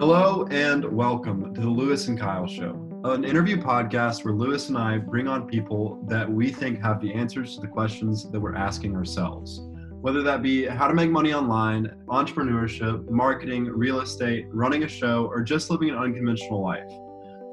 Hello 0.00 0.46
and 0.50 0.82
welcome 0.82 1.52
to 1.52 1.60
the 1.60 1.68
Louis 1.68 2.08
and 2.08 2.18
Kyle 2.18 2.46
Show, 2.46 2.88
an 3.04 3.22
interview 3.22 3.58
podcast 3.58 4.24
where 4.24 4.32
Louis 4.32 4.66
and 4.70 4.78
I 4.78 4.96
bring 4.96 5.28
on 5.28 5.46
people 5.46 6.02
that 6.08 6.26
we 6.26 6.50
think 6.50 6.80
have 6.80 7.02
the 7.02 7.12
answers 7.12 7.54
to 7.56 7.60
the 7.60 7.66
questions 7.66 8.26
that 8.30 8.40
we're 8.40 8.54
asking 8.54 8.96
ourselves. 8.96 9.60
Whether 10.00 10.22
that 10.22 10.40
be 10.40 10.64
how 10.64 10.88
to 10.88 10.94
make 10.94 11.10
money 11.10 11.34
online, 11.34 11.92
entrepreneurship, 12.08 13.10
marketing, 13.10 13.66
real 13.66 14.00
estate, 14.00 14.46
running 14.48 14.84
a 14.84 14.88
show, 14.88 15.26
or 15.26 15.42
just 15.42 15.68
living 15.68 15.90
an 15.90 15.98
unconventional 15.98 16.62
life. 16.62 16.90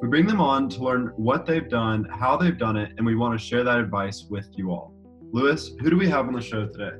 We 0.02 0.08
bring 0.08 0.26
them 0.26 0.40
on 0.40 0.70
to 0.70 0.82
learn 0.82 1.12
what 1.18 1.46
they've 1.46 1.68
done, 1.68 2.06
how 2.06 2.38
they've 2.38 2.58
done 2.58 2.78
it, 2.78 2.94
and 2.96 3.06
we 3.06 3.16
want 3.16 3.38
to 3.38 3.46
share 3.46 3.66
that 3.66 3.78
advice 3.78 4.26
with 4.30 4.48
you 4.56 4.72
all. 4.72 4.94
Louis, 5.34 5.72
who 5.82 5.90
do 5.90 5.98
we 5.98 6.08
have 6.08 6.28
on 6.28 6.34
the 6.34 6.40
show 6.40 6.66
today? 6.66 6.96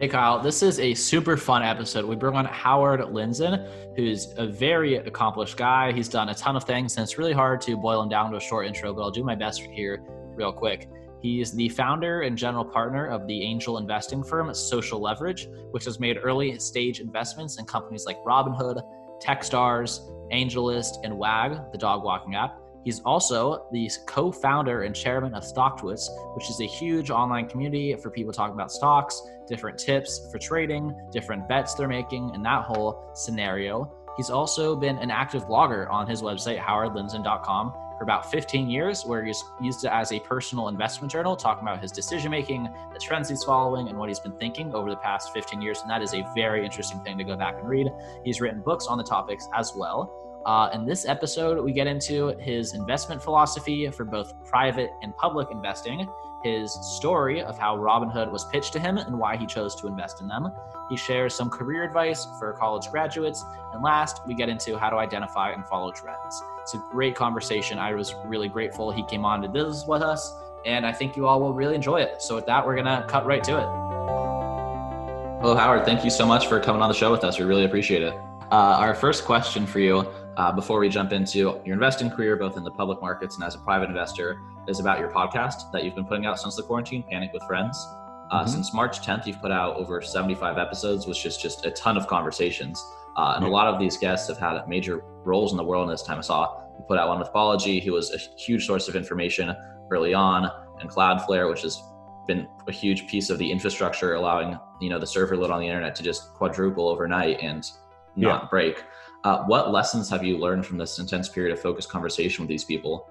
Hey, 0.00 0.08
Kyle, 0.08 0.38
this 0.38 0.62
is 0.62 0.80
a 0.80 0.94
super 0.94 1.36
fun 1.36 1.62
episode. 1.62 2.06
We 2.06 2.16
bring 2.16 2.34
on 2.34 2.46
Howard 2.46 3.00
Lindzon, 3.00 3.68
who's 3.96 4.32
a 4.38 4.46
very 4.46 4.96
accomplished 4.96 5.58
guy. 5.58 5.92
He's 5.92 6.08
done 6.08 6.30
a 6.30 6.34
ton 6.34 6.56
of 6.56 6.64
things, 6.64 6.96
and 6.96 7.04
it's 7.04 7.18
really 7.18 7.34
hard 7.34 7.60
to 7.60 7.76
boil 7.76 8.02
him 8.02 8.08
down 8.08 8.30
to 8.30 8.38
a 8.38 8.40
short 8.40 8.66
intro, 8.66 8.94
but 8.94 9.02
I'll 9.02 9.10
do 9.10 9.22
my 9.22 9.34
best 9.34 9.60
here 9.60 10.02
real 10.34 10.54
quick. 10.54 10.88
He's 11.20 11.52
the 11.52 11.68
founder 11.68 12.22
and 12.22 12.38
general 12.38 12.64
partner 12.64 13.08
of 13.08 13.26
the 13.26 13.42
angel 13.42 13.76
investing 13.76 14.24
firm 14.24 14.54
Social 14.54 15.02
Leverage, 15.02 15.48
which 15.72 15.84
has 15.84 16.00
made 16.00 16.16
early 16.22 16.58
stage 16.58 17.00
investments 17.00 17.58
in 17.58 17.66
companies 17.66 18.06
like 18.06 18.16
Robinhood, 18.24 18.82
Techstars, 19.22 20.10
AngelList, 20.32 21.04
and 21.04 21.18
Wag, 21.18 21.58
the 21.72 21.78
dog 21.78 22.04
walking 22.04 22.36
app. 22.36 22.58
He's 22.84 23.00
also 23.00 23.66
the 23.72 23.90
co 24.06 24.32
founder 24.32 24.82
and 24.82 24.94
chairman 24.94 25.34
of 25.34 25.42
StockTwits, 25.42 26.08
which 26.34 26.48
is 26.48 26.60
a 26.60 26.66
huge 26.66 27.10
online 27.10 27.48
community 27.48 27.94
for 27.96 28.10
people 28.10 28.32
talking 28.32 28.54
about 28.54 28.72
stocks, 28.72 29.20
different 29.46 29.78
tips 29.78 30.28
for 30.30 30.38
trading, 30.38 30.94
different 31.12 31.48
bets 31.48 31.74
they're 31.74 31.88
making, 31.88 32.30
and 32.34 32.44
that 32.44 32.64
whole 32.64 33.10
scenario. 33.14 33.92
He's 34.16 34.30
also 34.30 34.76
been 34.76 34.98
an 34.98 35.10
active 35.10 35.46
blogger 35.46 35.90
on 35.90 36.06
his 36.06 36.22
website, 36.22 36.58
howardlindzon.com, 36.58 37.72
for 37.72 38.02
about 38.02 38.30
15 38.30 38.68
years, 38.70 39.04
where 39.04 39.24
he's 39.24 39.42
used 39.60 39.84
it 39.84 39.88
as 39.92 40.12
a 40.12 40.20
personal 40.20 40.68
investment 40.68 41.12
journal, 41.12 41.36
talking 41.36 41.62
about 41.62 41.80
his 41.80 41.92
decision 41.92 42.30
making, 42.30 42.64
the 42.92 42.98
trends 42.98 43.28
he's 43.28 43.44
following, 43.44 43.88
and 43.88 43.98
what 43.98 44.08
he's 44.08 44.18
been 44.18 44.36
thinking 44.38 44.74
over 44.74 44.88
the 44.88 44.96
past 44.96 45.32
15 45.32 45.60
years. 45.60 45.82
And 45.82 45.90
that 45.90 46.02
is 46.02 46.14
a 46.14 46.26
very 46.34 46.64
interesting 46.64 47.00
thing 47.00 47.18
to 47.18 47.24
go 47.24 47.36
back 47.36 47.56
and 47.58 47.68
read. 47.68 47.88
He's 48.24 48.40
written 48.40 48.62
books 48.62 48.86
on 48.86 48.96
the 48.96 49.04
topics 49.04 49.48
as 49.54 49.74
well. 49.76 50.29
Uh, 50.46 50.70
in 50.72 50.86
this 50.86 51.06
episode, 51.06 51.62
we 51.62 51.72
get 51.72 51.86
into 51.86 52.28
his 52.38 52.72
investment 52.74 53.22
philosophy 53.22 53.90
for 53.90 54.04
both 54.04 54.32
private 54.44 54.90
and 55.02 55.14
public 55.16 55.48
investing, 55.50 56.08
his 56.42 56.72
story 56.96 57.42
of 57.42 57.58
how 57.58 57.76
Robinhood 57.76 58.32
was 58.32 58.46
pitched 58.46 58.72
to 58.72 58.78
him 58.78 58.96
and 58.96 59.18
why 59.18 59.36
he 59.36 59.44
chose 59.44 59.76
to 59.76 59.86
invest 59.86 60.22
in 60.22 60.28
them. 60.28 60.48
He 60.88 60.96
shares 60.96 61.34
some 61.34 61.50
career 61.50 61.84
advice 61.84 62.26
for 62.38 62.54
college 62.54 62.90
graduates. 62.90 63.44
And 63.74 63.82
last, 63.82 64.26
we 64.26 64.34
get 64.34 64.48
into 64.48 64.78
how 64.78 64.88
to 64.88 64.96
identify 64.96 65.50
and 65.50 65.66
follow 65.66 65.92
trends. 65.92 66.42
It's 66.62 66.72
a 66.72 66.82
great 66.90 67.14
conversation. 67.14 67.78
I 67.78 67.92
was 67.92 68.14
really 68.24 68.48
grateful 68.48 68.90
he 68.90 69.04
came 69.04 69.26
on 69.26 69.42
to 69.42 69.48
this 69.48 69.84
with 69.86 70.02
us, 70.02 70.34
and 70.64 70.86
I 70.86 70.92
think 70.92 71.16
you 71.16 71.26
all 71.26 71.40
will 71.40 71.52
really 71.52 71.74
enjoy 71.74 72.00
it. 72.00 72.22
So, 72.22 72.34
with 72.34 72.46
that, 72.46 72.66
we're 72.66 72.74
going 72.74 72.86
to 72.86 73.04
cut 73.08 73.26
right 73.26 73.44
to 73.44 73.58
it. 73.58 73.66
Hello, 75.42 75.54
Howard. 75.54 75.84
Thank 75.84 76.02
you 76.02 76.10
so 76.10 76.26
much 76.26 76.46
for 76.46 76.58
coming 76.60 76.80
on 76.80 76.88
the 76.88 76.94
show 76.94 77.10
with 77.10 77.24
us. 77.24 77.38
We 77.38 77.44
really 77.44 77.64
appreciate 77.64 78.02
it. 78.02 78.14
Uh, 78.50 78.76
our 78.78 78.94
first 78.94 79.24
question 79.24 79.64
for 79.64 79.78
you 79.78 80.08
uh, 80.40 80.50
before 80.50 80.78
we 80.78 80.88
jump 80.88 81.12
into 81.12 81.60
your 81.66 81.74
investing 81.74 82.10
career, 82.10 82.34
both 82.34 82.56
in 82.56 82.64
the 82.64 82.70
public 82.70 82.98
markets 83.02 83.34
and 83.34 83.44
as 83.44 83.54
a 83.56 83.58
private 83.58 83.90
investor, 83.90 84.40
is 84.66 84.80
about 84.80 84.98
your 84.98 85.10
podcast 85.10 85.70
that 85.70 85.84
you've 85.84 85.94
been 85.94 86.06
putting 86.06 86.24
out 86.24 86.40
since 86.40 86.56
the 86.56 86.62
quarantine, 86.62 87.04
Panic 87.10 87.30
with 87.34 87.42
Friends. 87.42 87.76
Uh, 88.30 88.40
mm-hmm. 88.40 88.48
Since 88.48 88.72
March 88.72 89.02
10th, 89.02 89.26
you've 89.26 89.42
put 89.42 89.52
out 89.52 89.76
over 89.76 90.00
75 90.00 90.56
episodes, 90.56 91.06
which 91.06 91.26
is 91.26 91.36
just 91.36 91.66
a 91.66 91.70
ton 91.72 91.98
of 91.98 92.06
conversations. 92.06 92.82
Uh, 93.18 93.34
and 93.36 93.44
a 93.44 93.48
lot 93.48 93.66
of 93.66 93.78
these 93.78 93.98
guests 93.98 94.28
have 94.28 94.38
had 94.38 94.66
major 94.66 95.04
roles 95.26 95.50
in 95.50 95.58
the 95.58 95.64
world 95.64 95.84
in 95.84 95.90
this 95.90 96.02
time. 96.02 96.16
I 96.16 96.22
saw 96.22 96.62
you 96.78 96.84
put 96.88 96.98
out 96.98 97.08
one 97.08 97.18
with 97.18 97.28
Balaji, 97.34 97.82
who 97.82 97.92
was 97.92 98.10
a 98.14 98.18
huge 98.40 98.66
source 98.66 98.88
of 98.88 98.96
information 98.96 99.54
early 99.90 100.14
on, 100.14 100.50
and 100.80 100.88
Cloudflare, 100.88 101.50
which 101.50 101.60
has 101.62 101.82
been 102.26 102.48
a 102.66 102.72
huge 102.72 103.06
piece 103.08 103.28
of 103.28 103.36
the 103.36 103.52
infrastructure, 103.52 104.14
allowing 104.14 104.58
you 104.80 104.88
know 104.88 104.98
the 104.98 105.06
server 105.06 105.36
load 105.36 105.50
on 105.50 105.60
the 105.60 105.66
internet 105.66 105.94
to 105.96 106.02
just 106.02 106.32
quadruple 106.32 106.88
overnight 106.88 107.40
and 107.42 107.70
not 108.16 108.44
yeah. 108.44 108.48
break. 108.48 108.84
Uh, 109.24 109.44
what 109.44 109.70
lessons 109.70 110.08
have 110.08 110.24
you 110.24 110.38
learned 110.38 110.64
from 110.64 110.78
this 110.78 110.98
intense 110.98 111.28
period 111.28 111.52
of 111.52 111.60
focused 111.60 111.90
conversation 111.90 112.42
with 112.42 112.48
these 112.48 112.64
people? 112.64 113.10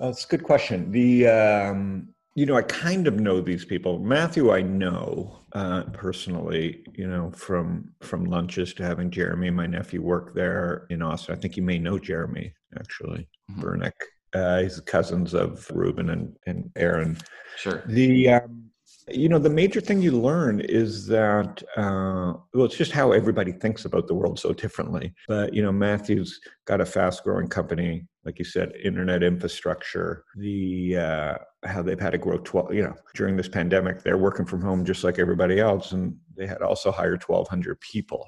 Uh, 0.00 0.08
it's 0.08 0.24
a 0.24 0.28
good 0.28 0.42
question. 0.42 0.90
The 0.90 1.28
um, 1.28 2.08
you 2.34 2.46
know, 2.46 2.56
I 2.56 2.62
kind 2.62 3.06
of 3.06 3.20
know 3.20 3.40
these 3.40 3.64
people. 3.64 4.00
Matthew, 4.00 4.52
I 4.52 4.60
know 4.60 5.38
uh, 5.52 5.84
personally. 5.92 6.84
You 6.94 7.08
know, 7.08 7.30
from 7.30 7.90
from 8.00 8.24
lunches 8.24 8.74
to 8.74 8.84
having 8.84 9.10
Jeremy, 9.10 9.50
my 9.50 9.66
nephew, 9.66 10.02
work 10.02 10.34
there 10.34 10.86
in 10.90 11.00
Austin. 11.00 11.34
I 11.34 11.38
think 11.38 11.56
you 11.56 11.62
may 11.62 11.78
know 11.78 11.98
Jeremy 11.98 12.52
actually, 12.78 13.28
mm-hmm. 13.50 13.62
Bernick. 13.62 13.92
Uh, 14.34 14.62
he's 14.62 14.80
cousins 14.80 15.32
of 15.32 15.70
Ruben 15.72 16.10
and, 16.10 16.36
and 16.46 16.70
Aaron. 16.74 17.16
Sure. 17.56 17.84
The 17.86 18.30
um, 18.30 18.64
you 19.08 19.28
know, 19.28 19.38
the 19.38 19.50
major 19.50 19.80
thing 19.80 20.00
you 20.00 20.12
learn 20.12 20.60
is 20.60 21.06
that, 21.08 21.62
uh, 21.76 22.32
well, 22.54 22.64
it's 22.64 22.76
just 22.76 22.92
how 22.92 23.12
everybody 23.12 23.52
thinks 23.52 23.84
about 23.84 24.06
the 24.06 24.14
world 24.14 24.38
so 24.38 24.52
differently. 24.52 25.14
But, 25.28 25.52
you 25.52 25.62
know, 25.62 25.72
Matthew's 25.72 26.40
got 26.64 26.80
a 26.80 26.86
fast 26.86 27.22
growing 27.22 27.48
company, 27.48 28.06
like 28.24 28.38
you 28.38 28.44
said, 28.46 28.72
internet 28.82 29.22
infrastructure, 29.22 30.24
the, 30.36 30.96
uh, 30.96 31.34
how 31.64 31.82
they've 31.82 32.00
had 32.00 32.12
to 32.12 32.18
grow 32.18 32.38
12, 32.38 32.74
you 32.74 32.82
know, 32.82 32.94
during 33.14 33.36
this 33.36 33.48
pandemic, 33.48 34.02
they're 34.02 34.18
working 34.18 34.46
from 34.46 34.62
home 34.62 34.84
just 34.84 35.04
like 35.04 35.18
everybody 35.18 35.60
else. 35.60 35.92
And 35.92 36.16
they 36.36 36.46
had 36.46 36.62
also 36.62 36.90
hired 36.90 37.22
1,200 37.24 37.80
people 37.80 38.26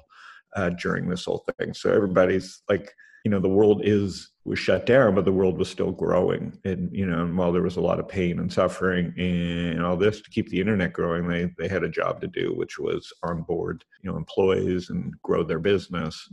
uh, 0.55 0.69
during 0.69 1.09
this 1.09 1.25
whole 1.25 1.43
thing. 1.57 1.73
So 1.73 1.91
everybody's 1.91 2.61
like, 2.69 2.93
you 3.27 3.31
know 3.31 3.41
the 3.41 3.49
world 3.49 3.81
is 3.83 4.31
was 4.45 4.57
shut 4.57 4.85
down 4.85 5.13
but 5.13 5.25
the 5.25 5.31
world 5.33 5.57
was 5.57 5.67
still 5.67 5.91
growing 5.91 6.57
and 6.63 6.89
you 6.93 7.05
know 7.05 7.23
and 7.23 7.37
while 7.37 7.51
there 7.51 7.61
was 7.61 7.75
a 7.75 7.81
lot 7.81 7.99
of 7.99 8.07
pain 8.07 8.39
and 8.39 8.53
suffering 8.53 9.13
and 9.17 9.83
all 9.83 9.97
this 9.97 10.21
to 10.21 10.29
keep 10.29 10.47
the 10.47 10.61
internet 10.61 10.93
growing 10.93 11.27
they 11.27 11.51
they 11.57 11.67
had 11.67 11.83
a 11.83 11.89
job 11.89 12.21
to 12.21 12.27
do 12.27 12.53
which 12.55 12.79
was 12.79 13.11
onboard 13.23 13.83
you 14.01 14.09
know 14.09 14.15
employees 14.15 14.91
and 14.91 15.13
grow 15.23 15.43
their 15.43 15.59
business 15.59 16.29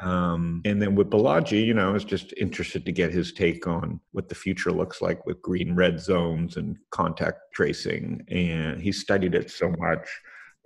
um, 0.00 0.62
and 0.64 0.80
then 0.80 0.94
with 0.94 1.10
Balaji, 1.10 1.66
you 1.66 1.74
know, 1.74 1.88
I 1.88 1.92
was 1.92 2.04
just 2.04 2.32
interested 2.36 2.86
to 2.86 2.92
get 2.92 3.10
his 3.10 3.32
take 3.32 3.66
on 3.66 3.98
what 4.12 4.28
the 4.28 4.34
future 4.36 4.70
looks 4.70 5.02
like 5.02 5.26
with 5.26 5.42
green 5.42 5.74
red 5.74 5.98
zones 5.98 6.56
and 6.56 6.76
contact 6.92 7.40
tracing. 7.52 8.24
And 8.28 8.80
he 8.80 8.92
studied 8.92 9.34
it 9.34 9.50
so 9.50 9.74
much 9.76 10.08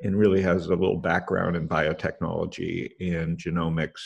and 0.03 0.19
really 0.19 0.43
has 0.43 0.67
a 0.67 0.77
little 0.77 0.99
background 0.99 1.57
in 1.57 1.69
biotechnology 1.69 2.91
and 3.01 3.39
genomics. 3.39 4.01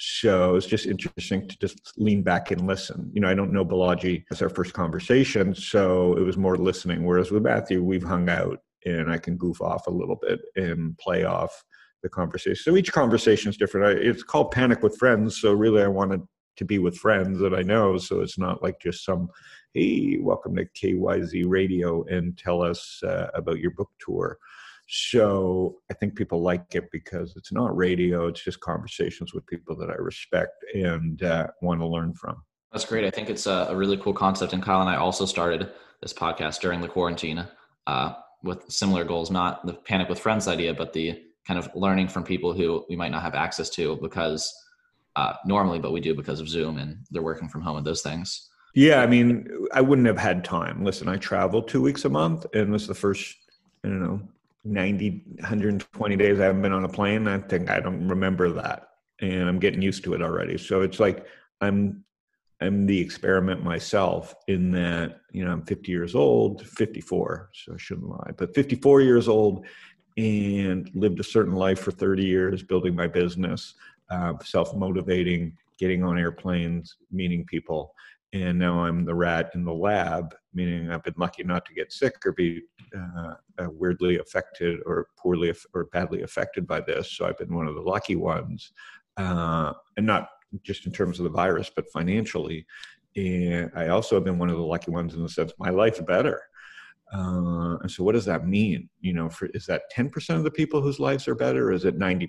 So 0.00 0.54
it's 0.54 0.66
just 0.66 0.86
interesting 0.86 1.48
to 1.48 1.58
just 1.58 1.92
lean 1.98 2.22
back 2.22 2.52
and 2.52 2.68
listen. 2.68 3.10
You 3.12 3.20
know, 3.20 3.28
I 3.28 3.34
don't 3.34 3.52
know 3.52 3.64
Balaji 3.64 4.24
as 4.30 4.40
our 4.40 4.48
first 4.48 4.72
conversation, 4.72 5.56
so 5.56 6.16
it 6.16 6.22
was 6.22 6.36
more 6.36 6.56
listening. 6.56 7.04
Whereas 7.04 7.32
with 7.32 7.42
Matthew, 7.42 7.82
we've 7.82 8.04
hung 8.04 8.28
out 8.28 8.60
and 8.86 9.10
I 9.10 9.18
can 9.18 9.36
goof 9.36 9.60
off 9.60 9.88
a 9.88 9.90
little 9.90 10.14
bit 10.14 10.38
and 10.54 10.96
play 10.98 11.24
off 11.24 11.64
the 12.04 12.08
conversation. 12.08 12.62
So 12.62 12.76
each 12.76 12.92
conversation 12.92 13.50
is 13.50 13.56
different. 13.56 13.98
It's 13.98 14.22
called 14.22 14.52
Panic 14.52 14.84
with 14.84 14.96
Friends. 14.96 15.40
So 15.40 15.52
really, 15.52 15.82
I 15.82 15.88
wanted 15.88 16.22
to 16.58 16.64
be 16.64 16.78
with 16.78 16.96
friends 16.96 17.40
that 17.40 17.52
I 17.52 17.62
know. 17.62 17.98
So 17.98 18.20
it's 18.20 18.38
not 18.38 18.62
like 18.62 18.80
just 18.80 19.04
some, 19.04 19.28
hey, 19.74 20.18
welcome 20.20 20.54
to 20.56 20.66
KYZ 20.80 21.44
Radio 21.48 22.04
and 22.04 22.38
tell 22.38 22.62
us 22.62 23.02
uh, 23.02 23.30
about 23.34 23.58
your 23.58 23.72
book 23.72 23.90
tour. 23.98 24.38
So 24.88 25.76
I 25.90 25.94
think 25.94 26.16
people 26.16 26.40
like 26.40 26.74
it 26.74 26.90
because 26.90 27.34
it's 27.36 27.52
not 27.52 27.76
radio, 27.76 28.26
it's 28.26 28.42
just 28.42 28.60
conversations 28.60 29.34
with 29.34 29.46
people 29.46 29.76
that 29.76 29.90
I 29.90 29.94
respect 29.94 30.64
and 30.74 31.22
uh, 31.22 31.48
want 31.60 31.80
to 31.80 31.86
learn 31.86 32.14
from. 32.14 32.42
That's 32.72 32.86
great. 32.86 33.04
I 33.04 33.10
think 33.10 33.28
it's 33.28 33.46
a, 33.46 33.74
really 33.74 33.98
cool 33.98 34.14
concept. 34.14 34.54
And 34.54 34.62
Kyle 34.62 34.80
and 34.80 34.88
I 34.88 34.96
also 34.96 35.26
started 35.26 35.70
this 36.00 36.14
podcast 36.14 36.60
during 36.60 36.80
the 36.80 36.88
quarantine 36.88 37.46
uh, 37.86 38.14
with 38.42 38.64
similar 38.70 39.04
goals, 39.04 39.30
not 39.30 39.64
the 39.66 39.74
panic 39.74 40.08
with 40.08 40.18
friends 40.18 40.48
idea, 40.48 40.72
but 40.72 40.94
the 40.94 41.22
kind 41.46 41.58
of 41.58 41.68
learning 41.74 42.08
from 42.08 42.24
people 42.24 42.54
who 42.54 42.84
we 42.88 42.96
might 42.96 43.10
not 43.10 43.22
have 43.22 43.34
access 43.34 43.68
to 43.70 43.96
because 43.96 44.54
uh, 45.16 45.34
normally, 45.44 45.78
but 45.78 45.92
we 45.92 46.00
do 46.00 46.14
because 46.14 46.40
of 46.40 46.48
Zoom 46.48 46.78
and 46.78 46.98
they're 47.10 47.22
working 47.22 47.48
from 47.48 47.60
home 47.60 47.76
and 47.76 47.86
those 47.86 48.02
things. 48.02 48.48
Yeah, 48.74 49.02
I 49.02 49.06
mean, 49.06 49.48
I 49.72 49.82
wouldn't 49.82 50.06
have 50.06 50.18
had 50.18 50.44
time. 50.44 50.82
Listen, 50.82 51.08
I 51.08 51.16
travel 51.16 51.62
two 51.62 51.82
weeks 51.82 52.04
a 52.04 52.08
month, 52.08 52.46
and 52.54 52.72
this 52.72 52.82
is 52.82 52.88
the 52.88 52.94
first, 52.94 53.34
I 53.84 53.88
don't 53.88 54.00
know, 54.00 54.20
90 54.64 55.22
120 55.40 56.16
days 56.16 56.40
i 56.40 56.44
haven't 56.44 56.62
been 56.62 56.72
on 56.72 56.84
a 56.84 56.88
plane 56.88 57.26
i 57.28 57.38
think 57.38 57.70
i 57.70 57.80
don't 57.80 58.06
remember 58.08 58.50
that. 58.50 58.88
And 59.20 59.48
i'm 59.48 59.58
getting 59.58 59.82
used 59.82 60.04
to 60.04 60.14
it 60.14 60.22
already. 60.22 60.58
So 60.58 60.82
it's 60.82 61.00
like 61.00 61.26
i'm 61.60 62.04
i'm 62.60 62.86
the 62.86 63.00
experiment 63.00 63.62
myself 63.62 64.34
in 64.48 64.70
that 64.72 65.20
you 65.32 65.44
know 65.44 65.52
i'm 65.52 65.62
50 65.62 65.90
years 65.90 66.14
old 66.14 66.66
54 66.66 67.50
so 67.52 67.74
i 67.74 67.76
shouldn't 67.76 68.08
lie 68.08 68.30
but 68.36 68.54
54 68.54 69.00
years 69.00 69.28
old 69.28 69.66
and 70.16 70.90
lived 70.94 71.20
a 71.20 71.24
certain 71.24 71.54
life 71.54 71.78
for 71.78 71.92
30 71.92 72.24
years 72.24 72.62
building 72.62 72.94
my 72.94 73.06
business 73.06 73.74
uh, 74.10 74.32
self-motivating 74.42 75.56
getting 75.78 76.02
on 76.02 76.18
airplanes 76.18 76.96
meeting 77.12 77.44
people 77.44 77.94
and 78.32 78.58
now 78.58 78.80
I'm 78.84 79.04
the 79.04 79.14
rat 79.14 79.50
in 79.54 79.64
the 79.64 79.72
lab, 79.72 80.34
meaning 80.52 80.90
I've 80.90 81.02
been 81.02 81.14
lucky 81.16 81.44
not 81.44 81.64
to 81.66 81.74
get 81.74 81.92
sick 81.92 82.14
or 82.26 82.32
be 82.32 82.62
uh, 82.96 83.34
uh, 83.58 83.68
weirdly 83.70 84.18
affected 84.18 84.80
or 84.84 85.08
poorly 85.18 85.54
or 85.74 85.86
badly 85.86 86.22
affected 86.22 86.66
by 86.66 86.80
this. 86.80 87.10
So 87.12 87.26
I've 87.26 87.38
been 87.38 87.54
one 87.54 87.66
of 87.66 87.74
the 87.74 87.80
lucky 87.80 88.16
ones. 88.16 88.72
uh, 89.18 89.72
and 89.96 90.06
not 90.06 90.28
just 90.62 90.86
in 90.86 90.92
terms 90.92 91.18
of 91.18 91.24
the 91.24 91.30
virus, 91.30 91.70
but 91.74 91.90
financially. 91.90 92.64
And 93.16 93.70
I 93.74 93.88
also 93.88 94.14
have 94.16 94.24
been 94.24 94.38
one 94.38 94.48
of 94.48 94.56
the 94.56 94.62
lucky 94.62 94.90
ones 94.90 95.14
in 95.14 95.22
the 95.22 95.28
sense 95.28 95.52
my 95.58 95.70
life's 95.70 96.00
better. 96.00 96.40
Uh, 97.12 97.76
and 97.78 97.90
so, 97.90 98.04
what 98.04 98.12
does 98.12 98.26
that 98.26 98.46
mean? 98.46 98.88
You 99.00 99.14
know, 99.14 99.28
for, 99.28 99.46
is 99.54 99.66
that 99.66 99.82
10% 99.94 100.36
of 100.36 100.44
the 100.44 100.50
people 100.50 100.80
whose 100.80 101.00
lives 101.00 101.26
are 101.26 101.34
better, 101.34 101.68
or 101.68 101.72
is 101.72 101.84
it 101.84 101.98
90%? 101.98 102.28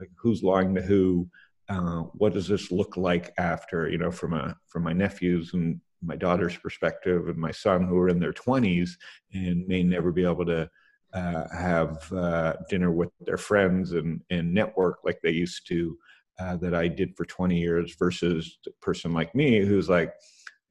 Like, 0.00 0.10
who's 0.16 0.42
lying 0.42 0.74
to 0.74 0.82
who? 0.82 1.28
Uh, 1.68 2.02
what 2.14 2.34
does 2.34 2.48
this 2.48 2.70
look 2.70 2.96
like 2.96 3.32
after? 3.38 3.88
You 3.88 3.98
know, 3.98 4.10
from 4.10 4.34
a 4.34 4.56
from 4.66 4.82
my 4.82 4.92
nephews 4.92 5.54
and 5.54 5.80
my 6.02 6.16
daughter's 6.16 6.56
perspective, 6.56 7.28
and 7.28 7.38
my 7.38 7.50
son 7.50 7.84
who 7.84 7.98
are 7.98 8.08
in 8.08 8.20
their 8.20 8.32
20s 8.32 8.90
and 9.32 9.66
may 9.66 9.82
never 9.82 10.12
be 10.12 10.24
able 10.24 10.44
to 10.46 10.68
uh, 11.14 11.48
have 11.56 12.12
uh, 12.12 12.54
dinner 12.68 12.90
with 12.90 13.10
their 13.20 13.38
friends 13.38 13.92
and 13.92 14.20
and 14.30 14.52
network 14.52 14.98
like 15.04 15.20
they 15.22 15.30
used 15.30 15.66
to. 15.68 15.98
Uh, 16.40 16.56
that 16.56 16.74
I 16.74 16.88
did 16.88 17.16
for 17.16 17.24
20 17.24 17.56
years 17.56 17.94
versus 17.96 18.58
a 18.66 18.70
person 18.84 19.12
like 19.12 19.36
me 19.36 19.64
who's 19.64 19.88
like, 19.88 20.12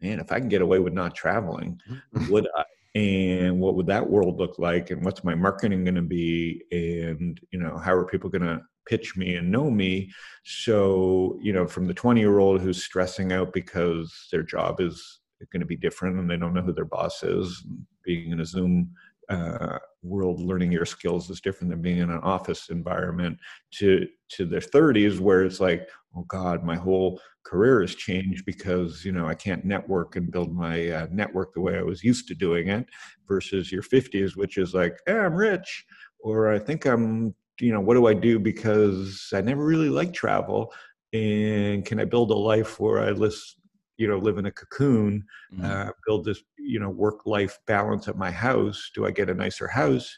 man, 0.01 0.19
if 0.19 0.29
I 0.29 0.39
can 0.39 0.49
get 0.49 0.61
away 0.61 0.79
with 0.79 0.91
not 0.91 1.15
traveling, 1.15 1.79
mm-hmm. 1.89 2.29
would 2.29 2.49
I? 2.53 2.65
and 2.95 3.59
what 3.59 3.75
would 3.75 3.87
that 3.87 4.07
world 4.07 4.37
look 4.37 4.59
like 4.59 4.91
and 4.91 5.03
what's 5.03 5.23
my 5.23 5.33
marketing 5.33 5.83
going 5.83 5.95
to 5.95 6.01
be 6.01 6.61
and 6.71 7.39
you 7.51 7.59
know 7.59 7.77
how 7.77 7.93
are 7.93 8.05
people 8.05 8.29
going 8.29 8.43
to 8.43 8.61
pitch 8.85 9.15
me 9.15 9.35
and 9.35 9.51
know 9.51 9.69
me. 9.69 10.11
So 10.43 11.37
you 11.41 11.53
know 11.53 11.67
from 11.67 11.87
the 11.87 11.93
20 11.93 12.19
year 12.19 12.39
old 12.39 12.61
who's 12.61 12.83
stressing 12.83 13.31
out 13.31 13.53
because 13.53 14.27
their 14.31 14.43
job 14.43 14.79
is 14.79 15.19
going 15.51 15.61
to 15.61 15.65
be 15.65 15.75
different 15.75 16.17
and 16.17 16.29
they 16.29 16.37
don't 16.37 16.53
know 16.53 16.61
who 16.61 16.73
their 16.73 16.85
boss 16.85 17.23
is 17.23 17.65
being 18.03 18.31
in 18.31 18.39
a 18.39 18.45
zoom 18.45 18.89
uh, 19.29 19.77
world 20.01 20.41
learning 20.41 20.71
your 20.71 20.85
skills 20.85 21.29
is 21.29 21.39
different 21.39 21.69
than 21.69 21.81
being 21.81 21.99
in 21.99 22.09
an 22.09 22.19
office 22.19 22.69
environment 22.69 23.37
to 23.71 24.05
to 24.29 24.45
their 24.45 24.59
30s 24.59 25.19
where 25.19 25.43
it's 25.43 25.61
like 25.61 25.87
oh 26.15 26.23
god 26.27 26.63
my 26.63 26.75
whole 26.75 27.19
career 27.43 27.81
has 27.81 27.95
changed 27.95 28.45
because 28.45 29.05
you 29.05 29.13
know 29.13 29.25
i 29.25 29.33
can't 29.33 29.63
network 29.63 30.17
and 30.17 30.31
build 30.31 30.53
my 30.53 30.89
uh, 30.89 31.07
network 31.09 31.53
the 31.53 31.61
way 31.61 31.77
i 31.77 31.81
was 31.81 32.03
used 32.03 32.27
to 32.27 32.35
doing 32.35 32.67
it 32.67 32.85
versus 33.27 33.71
your 33.71 33.81
50s 33.81 34.35
which 34.35 34.57
is 34.57 34.73
like 34.73 34.99
hey, 35.07 35.17
i'm 35.17 35.33
rich 35.33 35.85
or 36.19 36.51
i 36.51 36.59
think 36.59 36.85
i'm 36.85 37.33
you 37.59 37.71
know 37.71 37.79
what 37.79 37.95
do 37.95 38.07
i 38.07 38.13
do 38.13 38.39
because 38.39 39.29
i 39.33 39.41
never 39.41 39.63
really 39.65 39.89
liked 39.89 40.13
travel 40.13 40.73
and 41.13 41.85
can 41.85 41.99
i 41.99 42.05
build 42.05 42.31
a 42.31 42.35
life 42.35 42.79
where 42.79 42.99
i 42.99 43.11
list 43.11 43.57
you 43.97 44.07
know 44.07 44.17
live 44.17 44.37
in 44.37 44.47
a 44.47 44.51
cocoon 44.51 45.23
mm-hmm. 45.53 45.65
uh, 45.65 45.91
build 46.05 46.25
this 46.25 46.41
you 46.57 46.79
know 46.79 46.89
work 46.89 47.25
life 47.25 47.59
balance 47.67 48.07
at 48.07 48.17
my 48.17 48.31
house 48.31 48.91
do 48.95 49.05
i 49.05 49.11
get 49.11 49.29
a 49.29 49.33
nicer 49.33 49.67
house 49.67 50.17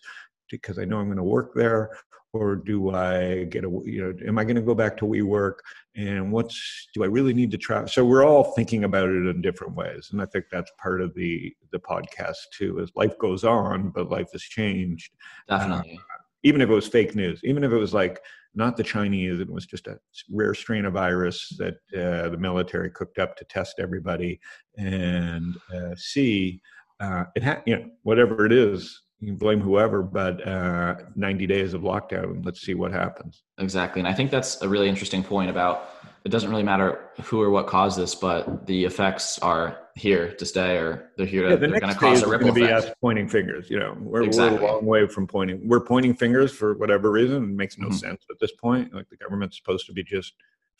because 0.49 0.79
i 0.79 0.85
know 0.85 0.97
i'm 0.97 1.07
going 1.07 1.17
to 1.17 1.23
work 1.23 1.53
there 1.55 1.91
or 2.35 2.57
do 2.57 2.91
I 2.91 3.45
get 3.45 3.63
a 3.63 3.69
you 3.85 4.01
know 4.01 4.13
am 4.27 4.37
I 4.37 4.43
going 4.43 4.57
to 4.57 4.61
go 4.61 4.75
back 4.75 4.97
to 4.97 5.05
WeWork 5.05 5.55
and 5.95 6.31
what's 6.31 6.89
do 6.93 7.03
I 7.03 7.07
really 7.07 7.33
need 7.33 7.49
to 7.51 7.57
try? 7.57 7.85
So 7.85 8.03
we're 8.03 8.25
all 8.25 8.51
thinking 8.55 8.83
about 8.83 9.09
it 9.09 9.25
in 9.25 9.41
different 9.41 9.75
ways, 9.75 10.09
and 10.11 10.21
I 10.21 10.25
think 10.25 10.45
that's 10.51 10.71
part 10.77 11.01
of 11.01 11.13
the 11.15 11.55
the 11.71 11.79
podcast 11.79 12.35
too. 12.51 12.81
As 12.81 12.91
life 12.95 13.17
goes 13.19 13.43
on, 13.45 13.89
but 13.89 14.09
life 14.09 14.31
has 14.33 14.41
changed. 14.41 15.13
Definitely. 15.47 15.97
Uh, 15.97 16.23
even 16.45 16.61
if 16.61 16.69
it 16.69 16.73
was 16.73 16.87
fake 16.87 17.15
news, 17.15 17.41
even 17.43 17.63
if 17.63 17.71
it 17.71 17.77
was 17.77 17.93
like 17.93 18.21
not 18.53 18.77
the 18.77 18.83
Chinese, 18.83 19.39
it 19.39 19.51
was 19.51 19.65
just 19.65 19.87
a 19.87 19.97
rare 20.31 20.53
strain 20.53 20.85
of 20.85 20.93
virus 20.93 21.51
that 21.57 21.73
uh, 21.93 22.29
the 22.29 22.37
military 22.37 22.91
cooked 22.91 23.17
up 23.17 23.35
to 23.35 23.45
test 23.45 23.75
everybody 23.79 24.39
and 24.77 25.57
uh, 25.75 25.95
see. 25.97 26.61
Uh, 26.99 27.25
it 27.35 27.43
ha- 27.43 27.61
you 27.65 27.75
know 27.75 27.85
whatever 28.03 28.45
it 28.45 28.53
is 28.53 29.01
you 29.19 29.27
can 29.27 29.37
blame 29.37 29.59
whoever, 29.59 30.03
but 30.03 30.45
uh, 30.47 30.95
90 31.15 31.47
days 31.47 31.73
of 31.73 31.81
lockdown. 31.81 32.45
Let's 32.45 32.61
see 32.61 32.75
what 32.75 32.91
happens. 32.91 33.43
Exactly, 33.57 33.99
and 33.99 34.07
I 34.07 34.13
think 34.13 34.29
that's 34.29 34.61
a 34.61 34.69
really 34.69 34.87
interesting 34.87 35.23
point 35.23 35.49
about 35.49 35.89
it. 36.23 36.29
Doesn't 36.29 36.49
really 36.49 36.63
matter 36.63 37.09
who 37.23 37.41
or 37.41 37.49
what 37.49 37.65
caused 37.65 37.97
this, 37.97 38.13
but 38.13 38.67
the 38.67 38.85
effects 38.85 39.39
are 39.39 39.79
here 39.95 40.33
to 40.33 40.45
stay, 40.45 40.77
or 40.77 41.11
they're 41.17 41.25
here. 41.25 41.43
To, 41.43 41.49
yeah, 41.49 41.55
the 41.55 41.67
they're 41.67 41.79
going 41.79 41.93
to 41.93 41.99
cause 41.99 42.21
a 42.21 42.27
ripple 42.27 42.49
effect. 42.49 42.67
Be 42.67 42.71
us 42.71 42.89
pointing 43.01 43.27
fingers. 43.27 43.69
You 43.69 43.79
know, 43.79 43.97
we're, 43.99 44.23
exactly. 44.23 44.59
we're, 44.59 44.67
a 44.67 44.73
long 44.73 44.85
way 44.85 45.07
from 45.07 45.25
pointing. 45.25 45.67
We're 45.67 45.81
pointing 45.81 46.15
fingers 46.15 46.51
for 46.51 46.75
whatever 46.75 47.11
reason. 47.11 47.43
It 47.43 47.47
makes 47.47 47.77
no 47.77 47.87
mm-hmm. 47.87 47.95
sense 47.95 48.25
at 48.29 48.37
this 48.39 48.51
point. 48.53 48.93
Like 48.93 49.09
the 49.09 49.17
government's 49.17 49.57
supposed 49.57 49.85
to 49.87 49.93
be 49.93 50.03
just 50.03 50.33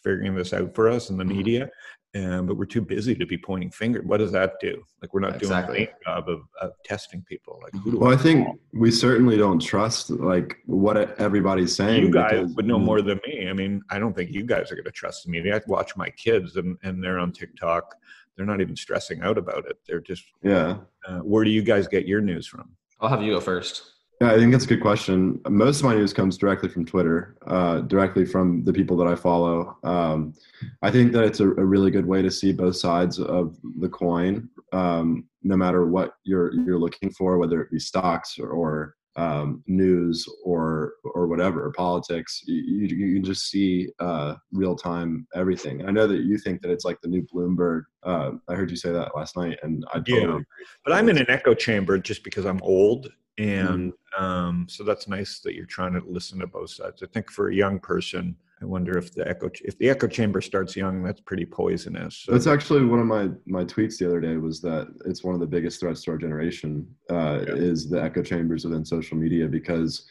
figuring 0.04 0.36
this 0.36 0.54
out 0.54 0.76
for 0.76 0.90
us 0.90 1.10
in 1.10 1.18
the 1.18 1.24
mm-hmm. 1.24 1.38
media 1.38 1.70
and 2.16 2.48
but 2.48 2.56
we're 2.56 2.66
too 2.66 2.82
busy 2.82 3.14
to 3.14 3.26
be 3.26 3.38
pointing 3.38 3.70
fingers. 3.70 4.06
What 4.06 4.18
does 4.18 4.32
that 4.32 4.54
do? 4.62 4.84
Like 5.02 5.14
we're 5.14 5.20
not 5.20 5.36
exactly. 5.36 5.80
doing 5.80 5.90
a 5.90 6.04
job 6.06 6.30
of, 6.30 6.44
of 6.62 6.72
testing 6.86 7.22
people. 7.28 7.60
Like 7.62 7.74
who 7.84 7.92
do 7.92 8.00
well, 8.00 8.12
I, 8.12 8.14
I 8.14 8.18
think 8.18 8.48
we 8.74 8.90
certainly 8.90 9.38
don't 9.38 9.60
trust 9.60 10.10
like 10.10 10.58
what 10.66 11.20
everybody's 11.20 11.76
saying. 11.76 12.04
You 12.04 12.12
guys 12.12 12.32
because, 12.32 12.56
would 12.56 12.66
know 12.66 12.80
more 12.80 13.02
than 13.02 13.20
me. 13.28 13.50
I 13.50 13.54
mean, 13.54 13.82
I 13.90 14.00
don't 14.00 14.16
think 14.16 14.32
you 14.32 14.46
guys 14.46 14.72
are 14.72 14.76
going 14.76 14.86
to 14.86 14.92
trust 14.92 15.26
the 15.26 15.32
media. 15.32 15.58
I 15.58 15.62
watch 15.68 15.98
my 15.98 16.10
kids, 16.12 16.56
and 16.56 16.78
and 16.84 17.04
they're 17.04 17.20
on 17.20 17.34
TikTok. 17.34 17.94
They're 18.36 18.46
not 18.46 18.62
even 18.62 18.76
stressing 18.76 19.22
out 19.22 19.38
about 19.38 19.66
it. 19.70 19.78
They're 19.88 20.02
just 20.02 20.24
yeah. 20.44 20.78
Uh, 21.08 21.20
where 21.20 21.44
do 21.44 21.52
you 21.52 21.62
guys 21.62 21.88
get 21.88 22.08
your 22.08 22.22
news 22.22 22.48
from? 22.48 22.70
I'll 23.00 23.10
have 23.10 23.22
you 23.22 23.34
go 23.34 23.40
first. 23.40 23.92
Yeah, 24.22 24.32
I 24.32 24.38
think 24.38 24.54
that's 24.54 24.64
a 24.64 24.68
good 24.68 24.82
question. 24.82 25.42
Most 25.50 25.80
of 25.80 25.86
my 25.86 25.96
news 25.96 26.14
comes 26.14 26.38
directly 26.38 26.70
from 26.70 26.86
Twitter, 26.86 27.36
uh, 27.48 27.82
directly 27.82 28.26
from 28.26 28.64
the 28.64 28.72
people 28.72 28.96
that 28.98 29.08
I 29.08 29.16
follow. 29.16 29.78
Um, 29.84 30.34
I 30.82 30.90
think 30.90 31.12
that 31.12 31.26
it's 31.26 31.42
a, 31.42 31.50
a, 31.50 31.66
really 31.66 31.92
good 31.92 32.06
way 32.06 32.22
to 32.22 32.32
see 32.32 32.54
both 32.54 32.78
sides 32.78 33.20
of 33.20 33.58
the 33.82 33.90
coin, 33.90 34.48
um, 34.72 35.26
no 35.44 35.58
matter 35.58 35.86
what 35.86 36.14
you're 36.24 36.54
you're 36.62 36.80
looking 36.80 37.10
for, 37.10 37.38
whether 37.38 37.62
it 37.62 37.72
be 37.72 37.80
stocks 37.80 38.40
or, 38.40 38.50
or 38.50 38.96
um, 39.16 39.64
news 39.68 40.28
or 40.44 40.94
or 41.04 41.28
whatever, 41.28 41.72
politics. 41.72 42.42
You, 42.46 42.56
you, 42.56 42.96
you 42.96 43.16
can 43.16 43.24
just 43.24 43.50
see 43.50 43.90
uh, 44.00 44.36
real 44.52 44.76
time 44.76 45.28
everything. 45.36 45.86
I 45.88 45.92
know 45.92 46.08
that 46.08 46.24
you 46.24 46.38
think 46.38 46.62
that 46.62 46.72
it's 46.72 46.86
like 46.86 47.00
the 47.02 47.08
new 47.08 47.26
Bloomberg. 47.34 47.84
Uh, 48.04 48.32
I 48.48 48.56
heard 48.56 48.70
you 48.70 48.78
say 48.78 48.92
that 48.92 49.16
last 49.16 49.38
night, 49.38 49.58
and 49.64 49.86
I 49.94 50.00
totally 50.00 50.22
yeah. 50.22 50.40
But 50.84 50.94
I'm 50.94 51.10
in 51.10 51.18
an 51.18 51.30
echo 51.30 51.54
chamber 51.54 51.98
just 51.98 52.24
because 52.24 52.46
I'm 52.46 52.62
old 52.62 53.10
Mm-hmm. 53.38 53.74
and 53.74 53.94
um, 54.18 54.66
so 54.70 54.86
that's 54.86 55.10
nice 55.10 55.40
that 55.40 55.56
you're 55.56 55.66
trying 55.66 55.92
to 55.92 56.02
listen 56.08 56.40
to 56.40 56.48
both 56.48 56.70
sides 56.70 57.04
i 57.04 57.06
think 57.08 57.30
for 57.30 57.50
a 57.50 57.56
young 57.56 57.80
person 57.80 58.34
i 58.62 58.66
wonder 58.66 58.98
if 58.98 59.14
the 59.14 59.28
echo 59.28 59.50
if 59.64 59.78
the 59.78 59.90
echo 59.90 60.08
chamber 60.08 60.42
starts 60.42 60.76
young 60.76 61.04
that's 61.04 61.22
pretty 61.22 61.46
poisonous 61.46 62.24
so. 62.26 62.32
that's 62.32 62.48
actually 62.48 62.86
one 62.86 63.00
of 63.00 63.06
my 63.06 63.30
my 63.46 63.64
tweets 63.64 63.98
the 63.98 64.06
other 64.06 64.22
day 64.22 64.38
was 64.38 64.62
that 64.62 64.88
it's 65.06 65.24
one 65.24 65.34
of 65.34 65.42
the 65.42 65.48
biggest 65.48 65.80
threats 65.80 66.04
to 66.04 66.12
our 66.12 66.18
generation 66.18 66.88
uh, 67.10 67.40
yeah. 67.48 67.54
is 67.54 67.90
the 67.90 68.02
echo 68.02 68.22
chambers 68.22 68.66
within 68.66 68.86
social 68.86 69.18
media 69.18 69.48
because 69.48 70.08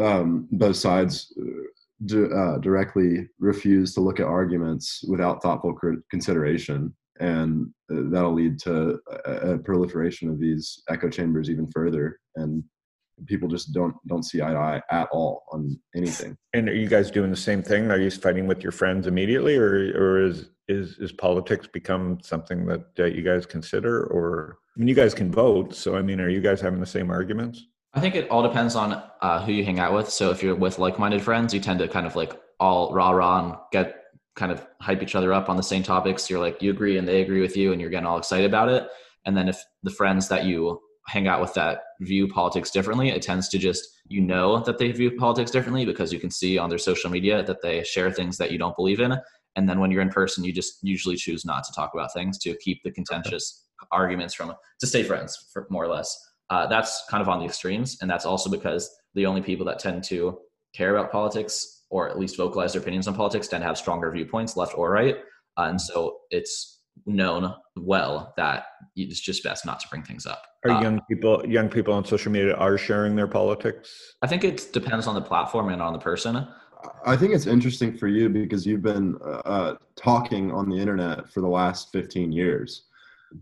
um, 0.00 0.48
both 0.52 0.76
sides 0.76 1.32
uh, 1.40 2.18
uh 2.18 2.58
directly 2.58 3.28
refuse 3.38 3.94
to 3.94 4.00
look 4.00 4.20
at 4.20 4.26
arguments 4.26 5.04
without 5.08 5.42
thoughtful 5.42 5.74
consideration 6.10 6.92
and 7.20 7.68
uh, 7.92 8.02
that'll 8.10 8.34
lead 8.34 8.58
to 8.58 8.98
a, 9.26 9.58
proliferation 9.58 10.28
of 10.28 10.40
these 10.40 10.82
echo 10.88 11.08
chambers 11.08 11.48
even 11.48 11.66
further 11.70 12.18
and 12.36 12.64
people 13.26 13.48
just 13.48 13.72
don't 13.72 13.94
don't 14.06 14.24
see 14.24 14.42
eye 14.42 14.52
to 14.52 14.58
eye 14.58 14.82
at 14.90 15.08
all 15.12 15.44
on 15.52 15.78
anything 15.94 16.36
and 16.52 16.68
are 16.68 16.74
you 16.74 16.88
guys 16.88 17.10
doing 17.10 17.30
the 17.30 17.36
same 17.36 17.62
thing 17.62 17.90
are 17.90 17.98
you 17.98 18.10
fighting 18.10 18.46
with 18.46 18.62
your 18.62 18.72
friends 18.72 19.06
immediately 19.06 19.56
or 19.56 19.92
or 19.96 20.24
is 20.24 20.50
is 20.68 20.98
is 20.98 21.12
politics 21.12 21.66
become 21.66 22.18
something 22.22 22.66
that 22.66 22.84
uh, 22.98 23.04
you 23.04 23.22
guys 23.22 23.46
consider 23.46 24.04
or 24.06 24.58
i 24.74 24.78
mean 24.78 24.88
you 24.88 24.94
guys 24.94 25.14
can 25.14 25.30
vote 25.30 25.74
so 25.74 25.96
i 25.96 26.02
mean 26.02 26.20
are 26.20 26.28
you 26.28 26.40
guys 26.40 26.60
having 26.60 26.80
the 26.80 26.86
same 26.86 27.10
arguments 27.10 27.66
i 27.94 28.00
think 28.00 28.14
it 28.14 28.28
all 28.30 28.42
depends 28.42 28.74
on 28.74 29.02
uh, 29.20 29.44
who 29.44 29.52
you 29.52 29.64
hang 29.64 29.78
out 29.78 29.92
with 29.92 30.08
so 30.08 30.30
if 30.30 30.42
you're 30.42 30.54
with 30.54 30.78
like-minded 30.78 31.22
friends 31.22 31.54
you 31.54 31.60
tend 31.60 31.78
to 31.78 31.88
kind 31.88 32.06
of 32.06 32.16
like 32.16 32.38
all 32.60 32.92
rah 32.92 33.10
rah 33.10 33.44
and 33.44 33.54
get 33.72 34.04
kind 34.36 34.50
of 34.50 34.66
hype 34.80 35.02
each 35.02 35.14
other 35.14 35.32
up 35.32 35.48
on 35.48 35.56
the 35.56 35.62
same 35.62 35.82
topics. 35.82 36.28
You're 36.28 36.40
like, 36.40 36.60
you 36.60 36.70
agree 36.70 36.98
and 36.98 37.06
they 37.06 37.22
agree 37.22 37.40
with 37.40 37.56
you, 37.56 37.72
and 37.72 37.80
you're 37.80 37.90
getting 37.90 38.06
all 38.06 38.18
excited 38.18 38.46
about 38.46 38.68
it. 38.68 38.88
And 39.24 39.36
then 39.36 39.48
if 39.48 39.62
the 39.82 39.90
friends 39.90 40.28
that 40.28 40.44
you 40.44 40.80
hang 41.06 41.28
out 41.28 41.40
with 41.40 41.54
that 41.54 41.80
view 42.04 42.28
politics 42.28 42.70
differently, 42.70 43.10
it 43.10 43.22
tends 43.22 43.48
to 43.48 43.58
just, 43.58 43.88
you 44.08 44.20
know, 44.20 44.60
that 44.60 44.78
they 44.78 44.92
view 44.92 45.10
politics 45.16 45.50
differently 45.50 45.84
because 45.84 46.12
you 46.12 46.20
can 46.20 46.30
see 46.30 46.58
on 46.58 46.68
their 46.68 46.78
social 46.78 47.10
media 47.10 47.42
that 47.42 47.62
they 47.62 47.82
share 47.84 48.10
things 48.10 48.36
that 48.38 48.50
you 48.50 48.58
don't 48.58 48.76
believe 48.76 49.00
in. 49.00 49.16
And 49.56 49.68
then 49.68 49.80
when 49.80 49.90
you're 49.90 50.02
in 50.02 50.10
person, 50.10 50.44
you 50.44 50.52
just 50.52 50.78
usually 50.82 51.16
choose 51.16 51.44
not 51.44 51.64
to 51.64 51.72
talk 51.72 51.92
about 51.94 52.12
things 52.12 52.38
to 52.38 52.56
keep 52.56 52.82
the 52.82 52.90
contentious 52.90 53.66
arguments 53.92 54.34
from, 54.34 54.52
to 54.80 54.86
stay 54.86 55.02
friends, 55.02 55.48
for 55.52 55.66
more 55.70 55.84
or 55.84 55.88
less. 55.88 56.16
Uh, 56.50 56.66
that's 56.66 57.04
kind 57.08 57.22
of 57.22 57.28
on 57.28 57.38
the 57.38 57.44
extremes. 57.44 57.98
And 58.00 58.10
that's 58.10 58.26
also 58.26 58.50
because 58.50 58.90
the 59.14 59.26
only 59.26 59.42
people 59.42 59.64
that 59.66 59.78
tend 59.78 60.04
to 60.04 60.38
care 60.74 60.96
about 60.96 61.12
politics 61.12 61.82
or 61.90 62.08
at 62.08 62.18
least 62.18 62.36
vocalize 62.36 62.72
their 62.72 62.82
opinions 62.82 63.06
on 63.06 63.14
politics 63.14 63.48
tend 63.48 63.62
to 63.62 63.66
have 63.66 63.78
stronger 63.78 64.10
viewpoints, 64.10 64.56
left 64.56 64.76
or 64.76 64.90
right. 64.90 65.16
Uh, 65.56 65.66
and 65.68 65.80
so 65.80 66.18
it's 66.30 66.80
known 67.06 67.54
well 67.76 68.32
that 68.36 68.66
it's 68.96 69.20
just 69.20 69.42
best 69.42 69.66
not 69.66 69.80
to 69.80 69.88
bring 69.88 70.02
things 70.02 70.26
up. 70.26 70.42
Are 70.64 70.70
um, 70.70 70.82
young 70.82 71.00
people 71.08 71.44
young 71.46 71.68
people 71.68 71.92
on 71.94 72.04
social 72.04 72.32
media 72.32 72.54
are 72.54 72.78
sharing 72.78 73.16
their 73.16 73.26
politics? 73.26 74.14
I 74.22 74.26
think 74.26 74.44
it 74.44 74.72
depends 74.72 75.06
on 75.06 75.14
the 75.14 75.20
platform 75.22 75.68
and 75.68 75.82
on 75.82 75.92
the 75.92 75.98
person. 75.98 76.46
I 77.06 77.16
think 77.16 77.34
it's 77.34 77.46
interesting 77.46 77.96
for 77.96 78.08
you 78.08 78.28
because 78.28 78.66
you've 78.66 78.82
been 78.82 79.16
uh, 79.22 79.74
talking 79.96 80.52
on 80.52 80.68
the 80.68 80.76
internet 80.76 81.30
for 81.32 81.40
the 81.40 81.48
last 81.48 81.90
15 81.92 82.30
years. 82.30 82.84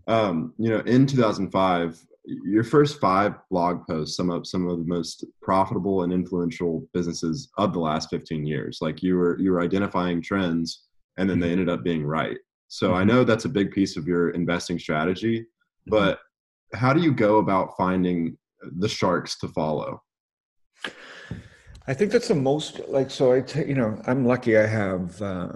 Um, 0.07 0.53
you 0.57 0.69
know, 0.69 0.79
in 0.79 1.05
2005, 1.05 2.05
your 2.25 2.63
first 2.63 2.99
five 2.99 3.35
blog 3.49 3.85
posts 3.85 4.15
some 4.15 4.29
of 4.29 4.47
some 4.47 4.67
of 4.67 4.77
the 4.79 4.85
most 4.85 5.25
profitable 5.41 6.03
and 6.03 6.13
influential 6.13 6.87
businesses 6.93 7.49
of 7.57 7.73
the 7.73 7.79
last 7.79 8.09
15 8.09 8.45
years 8.45 8.79
like 8.81 9.03
you 9.03 9.17
were 9.17 9.37
you 9.39 9.51
were 9.51 9.61
identifying 9.61 10.21
trends 10.21 10.83
and 11.17 11.29
then 11.29 11.37
they 11.39 11.47
mm-hmm. 11.47 11.59
ended 11.59 11.69
up 11.69 11.83
being 11.83 12.05
right 12.05 12.37
so 12.73 12.87
mm-hmm. 12.87 12.97
i 13.01 13.03
know 13.03 13.23
that's 13.23 13.45
a 13.45 13.49
big 13.59 13.71
piece 13.71 13.95
of 13.97 14.07
your 14.07 14.31
investing 14.31 14.79
strategy 14.79 15.39
mm-hmm. 15.39 15.91
but 15.91 16.19
how 16.73 16.91
do 16.93 17.01
you 17.01 17.13
go 17.13 17.37
about 17.37 17.77
finding 17.77 18.35
the 18.79 18.89
sharks 18.89 19.37
to 19.37 19.47
follow 19.47 20.01
I 21.85 21.93
think 21.93 22.11
that's 22.11 22.29
the 22.29 22.35
most 22.35 22.79
like 22.87 23.11
so. 23.11 23.33
I 23.33 23.41
t- 23.41 23.65
you 23.65 23.75
know 23.75 24.01
I'm 24.07 24.25
lucky. 24.25 24.57
I 24.57 24.65
have 24.65 25.21
uh, 25.21 25.49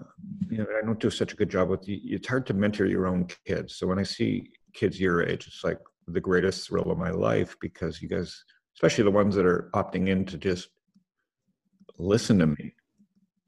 you 0.50 0.58
know 0.58 0.68
I 0.78 0.86
don't 0.86 1.00
do 1.00 1.10
such 1.10 1.32
a 1.32 1.38
good 1.38 1.50
job 1.50 1.70
with. 1.70 1.88
You. 1.88 2.00
It's 2.04 2.28
hard 2.28 2.46
to 2.48 2.54
mentor 2.54 2.86
your 2.86 3.08
own 3.08 3.28
kids. 3.46 3.78
So 3.78 3.88
when 3.88 3.98
I 3.98 4.04
see 4.04 4.52
kids 4.74 5.00
your 5.00 5.24
age, 5.24 5.48
it's 5.48 5.64
like 5.64 5.80
the 6.08 6.20
greatest 6.20 6.68
thrill 6.68 6.92
of 6.92 6.98
my 6.98 7.12
life 7.12 7.56
because 7.62 8.02
you 8.02 8.10
guys, 8.10 8.44
especially 8.76 9.06
the 9.06 9.12
ones 9.12 9.36
that 9.36 9.46
are 9.46 9.70
opting 9.74 10.10
in 10.10 10.26
to 10.26 10.38
just 10.38 10.68
listen 11.98 12.40
to 12.40 12.48
me. 12.48 12.74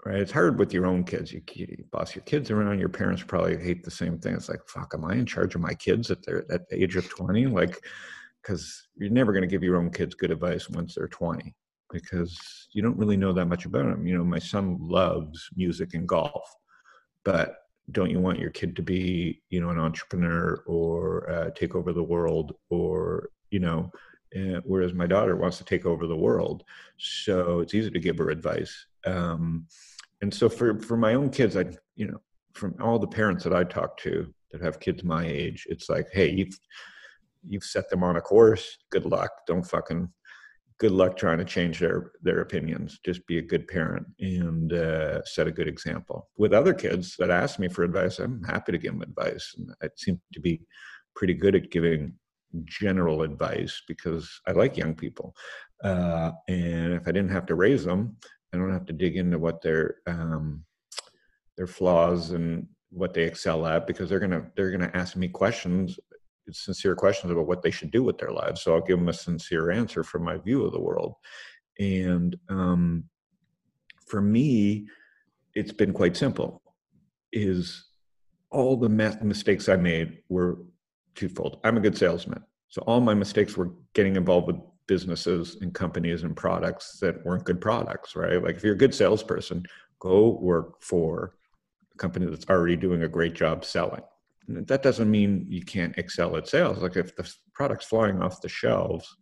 Right? 0.05 0.19
It's 0.19 0.31
hard 0.31 0.57
with 0.57 0.73
your 0.73 0.85
own 0.85 1.03
kids. 1.03 1.33
You, 1.33 1.41
you 1.53 1.83
boss 1.91 2.15
your 2.15 2.23
kids 2.23 2.49
around. 2.51 2.79
Your 2.79 2.87
parents 2.87 3.21
probably 3.21 3.57
hate 3.57 3.83
the 3.83 3.91
same 3.91 4.17
thing. 4.17 4.33
It's 4.33 4.47
like 4.47 4.61
fuck. 4.67 4.93
Am 4.93 5.03
I 5.03 5.13
in 5.13 5.25
charge 5.25 5.55
of 5.55 5.61
my 5.61 5.73
kids 5.73 6.09
at 6.09 6.25
their 6.25 6.49
at 6.51 6.69
the 6.69 6.81
age 6.81 6.95
of 6.95 7.09
twenty? 7.09 7.47
Like, 7.47 7.77
because 8.41 8.87
you're 8.95 9.09
never 9.09 9.33
going 9.33 9.41
to 9.41 9.47
give 9.47 9.61
your 9.61 9.75
own 9.75 9.91
kids 9.91 10.15
good 10.15 10.31
advice 10.31 10.69
once 10.69 10.95
they're 10.95 11.09
twenty 11.09 11.53
because 11.91 12.39
you 12.71 12.81
don't 12.81 12.97
really 12.97 13.17
know 13.17 13.33
that 13.33 13.47
much 13.47 13.65
about 13.65 13.85
them. 13.85 14.07
You 14.07 14.17
know, 14.17 14.23
my 14.23 14.39
son 14.39 14.77
loves 14.79 15.49
music 15.55 15.93
and 15.93 16.07
golf, 16.07 16.49
but 17.25 17.55
don't 17.91 18.11
you 18.11 18.19
want 18.19 18.39
your 18.39 18.51
kid 18.51 18.75
to 18.77 18.83
be, 18.83 19.41
you 19.49 19.59
know, 19.59 19.69
an 19.69 19.79
entrepreneur 19.79 20.63
or 20.67 21.29
uh, 21.29 21.49
take 21.55 21.75
over 21.75 21.91
the 21.91 22.03
world 22.03 22.53
or, 22.69 23.29
you 23.49 23.59
know, 23.59 23.91
uh, 24.35 24.61
whereas 24.63 24.93
my 24.93 25.07
daughter 25.07 25.35
wants 25.35 25.57
to 25.57 25.65
take 25.65 25.87
over 25.87 26.05
the 26.05 26.15
world. 26.15 26.63
So 26.97 27.59
it's 27.59 27.73
easy 27.73 27.89
to 27.89 27.99
give 27.99 28.19
her 28.19 28.29
advice. 28.29 28.85
Um, 29.05 29.65
and 30.21 30.33
so 30.33 30.49
for, 30.49 30.79
for 30.79 30.97
my 30.97 31.13
own 31.13 31.29
kids, 31.29 31.55
I, 31.55 31.65
you 31.95 32.07
know, 32.07 32.19
from 32.53 32.75
all 32.81 32.99
the 32.99 33.07
parents 33.07 33.43
that 33.43 33.53
I 33.53 33.63
talk 33.63 33.97
to 33.97 34.33
that 34.51 34.61
have 34.61 34.79
kids 34.79 35.03
my 35.03 35.25
age, 35.25 35.65
it's 35.69 35.89
like, 35.89 36.07
hey, 36.11 36.29
you've, 36.29 36.59
you've 37.47 37.63
set 37.63 37.89
them 37.89 38.03
on 38.03 38.17
a 38.17 38.21
course. 38.21 38.77
Good 38.91 39.05
luck. 39.05 39.31
Don't 39.47 39.63
fucking 39.63 40.09
good 40.79 40.91
luck 40.91 41.17
trying 41.17 41.37
to 41.37 41.45
change 41.45 41.79
their 41.79 42.11
their 42.21 42.41
opinions 42.41 42.99
just 43.05 43.25
be 43.27 43.37
a 43.37 43.41
good 43.41 43.67
parent 43.67 44.07
and 44.19 44.73
uh, 44.73 45.23
set 45.25 45.47
a 45.47 45.51
good 45.51 45.67
example 45.67 46.29
with 46.37 46.53
other 46.53 46.73
kids 46.73 47.15
that 47.19 47.29
ask 47.29 47.59
me 47.59 47.67
for 47.67 47.83
advice 47.83 48.19
i'm 48.19 48.41
happy 48.43 48.71
to 48.71 48.77
give 48.77 48.93
them 48.93 49.01
advice 49.01 49.55
and 49.57 49.69
i 49.83 49.89
seem 49.95 50.19
to 50.33 50.39
be 50.39 50.61
pretty 51.15 51.33
good 51.33 51.55
at 51.55 51.69
giving 51.69 52.13
general 52.63 53.21
advice 53.21 53.81
because 53.87 54.41
i 54.47 54.51
like 54.51 54.77
young 54.77 54.95
people 54.95 55.35
uh, 55.83 56.31
and 56.47 56.93
if 56.93 57.07
i 57.07 57.11
didn't 57.11 57.31
have 57.31 57.45
to 57.45 57.55
raise 57.55 57.85
them 57.85 58.15
i 58.53 58.57
don't 58.57 58.73
have 58.73 58.85
to 58.85 58.93
dig 58.93 59.17
into 59.17 59.37
what 59.37 59.61
their 59.61 59.97
um, 60.07 60.63
their 61.57 61.67
flaws 61.67 62.31
and 62.31 62.67
what 62.91 63.13
they 63.13 63.23
excel 63.23 63.65
at 63.65 63.85
because 63.85 64.09
they're 64.09 64.19
gonna 64.19 64.45
they're 64.55 64.71
gonna 64.71 64.91
ask 64.93 65.15
me 65.15 65.27
questions 65.27 65.99
sincere 66.51 66.95
questions 66.95 67.31
about 67.31 67.47
what 67.47 67.61
they 67.61 67.71
should 67.71 67.91
do 67.91 68.03
with 68.03 68.17
their 68.17 68.31
lives. 68.31 68.61
So 68.61 68.73
I'll 68.73 68.81
give 68.81 68.97
them 68.97 69.09
a 69.09 69.13
sincere 69.13 69.71
answer 69.71 70.03
from 70.03 70.23
my 70.23 70.37
view 70.37 70.65
of 70.65 70.71
the 70.71 70.79
world. 70.79 71.15
And 71.79 72.35
um, 72.49 73.05
for 74.07 74.21
me, 74.21 74.87
it's 75.55 75.71
been 75.71 75.93
quite 75.93 76.17
simple. 76.17 76.61
Is 77.31 77.85
all 78.51 78.75
the 78.75 78.89
mistakes 78.89 79.69
I 79.69 79.75
made 79.75 80.19
were 80.29 80.57
twofold. 81.15 81.59
I'm 81.63 81.77
a 81.77 81.81
good 81.81 81.97
salesman, 81.97 82.43
so 82.69 82.81
all 82.81 82.99
my 83.01 83.13
mistakes 83.13 83.55
were 83.55 83.71
getting 83.93 84.15
involved 84.15 84.47
with 84.47 84.55
businesses 84.89 85.57
and 85.61 85.73
companies 85.73 86.23
and 86.23 86.35
products 86.35 86.99
that 86.99 87.25
weren't 87.25 87.45
good 87.45 87.61
products. 87.61 88.15
Right? 88.15 88.43
Like 88.43 88.57
if 88.57 88.63
you're 88.63 88.73
a 88.73 88.83
good 88.83 88.93
salesperson, 88.93 89.63
go 89.99 90.31
work 90.41 90.81
for 90.81 91.35
a 91.93 91.97
company 91.97 92.25
that's 92.25 92.49
already 92.49 92.75
doing 92.75 93.03
a 93.03 93.07
great 93.07 93.35
job 93.35 93.63
selling 93.63 94.01
that 94.49 94.83
doesn't 94.83 95.09
mean 95.09 95.45
you 95.47 95.63
can't 95.63 95.97
excel 95.97 96.35
at 96.35 96.47
sales. 96.47 96.79
Like 96.79 96.95
if 96.95 97.15
the 97.15 97.31
product's 97.53 97.85
flying 97.85 98.21
off 98.21 98.41
the 98.41 98.49
shelves, 98.49 99.15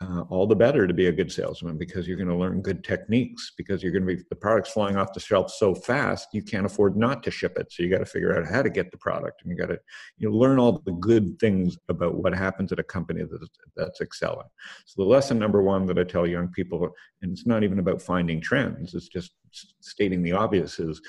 uh, 0.00 0.22
all 0.28 0.46
the 0.46 0.56
better 0.56 0.86
to 0.86 0.94
be 0.94 1.06
a 1.06 1.12
good 1.12 1.30
salesman 1.30 1.78
because 1.78 2.06
you're 2.06 2.16
going 2.16 2.28
to 2.28 2.36
learn 2.36 2.60
good 2.60 2.82
techniques 2.82 3.52
because 3.56 3.82
you're 3.82 3.92
going 3.92 4.06
to 4.06 4.16
be 4.16 4.22
the 4.28 4.36
product's 4.36 4.72
flying 4.72 4.96
off 4.96 5.12
the 5.12 5.20
shelf 5.20 5.50
so 5.50 5.74
fast 5.74 6.28
you 6.32 6.42
can't 6.42 6.66
afford 6.66 6.96
not 6.96 7.22
to 7.22 7.30
ship 7.30 7.56
it. 7.58 7.70
So 7.70 7.82
you 7.82 7.90
got 7.90 7.98
to 7.98 8.06
figure 8.06 8.36
out 8.36 8.46
how 8.46 8.62
to 8.62 8.70
get 8.70 8.90
the 8.90 8.98
product 8.98 9.42
and 9.42 9.50
you 9.50 9.56
got 9.56 9.72
to 9.72 9.78
you 10.18 10.28
know 10.28 10.36
learn 10.36 10.58
all 10.58 10.82
the 10.84 10.92
good 10.92 11.38
things 11.38 11.78
about 11.88 12.16
what 12.16 12.34
happens 12.34 12.72
at 12.72 12.80
a 12.80 12.84
company 12.84 13.22
that's, 13.22 13.48
that's 13.76 14.00
excelling. 14.00 14.48
So 14.84 15.02
the 15.02 15.08
lesson 15.08 15.38
number 15.38 15.62
one 15.62 15.86
that 15.86 15.98
i 15.98 16.04
tell 16.04 16.26
young 16.26 16.48
people 16.48 16.90
and 17.22 17.32
it's 17.32 17.46
not 17.46 17.62
even 17.62 17.78
about 17.78 18.02
finding 18.02 18.40
trends 18.40 18.94
it's 18.94 19.08
just 19.08 19.32
stating 19.80 20.22
the 20.22 20.32
obvious 20.32 20.78
is 20.80 21.00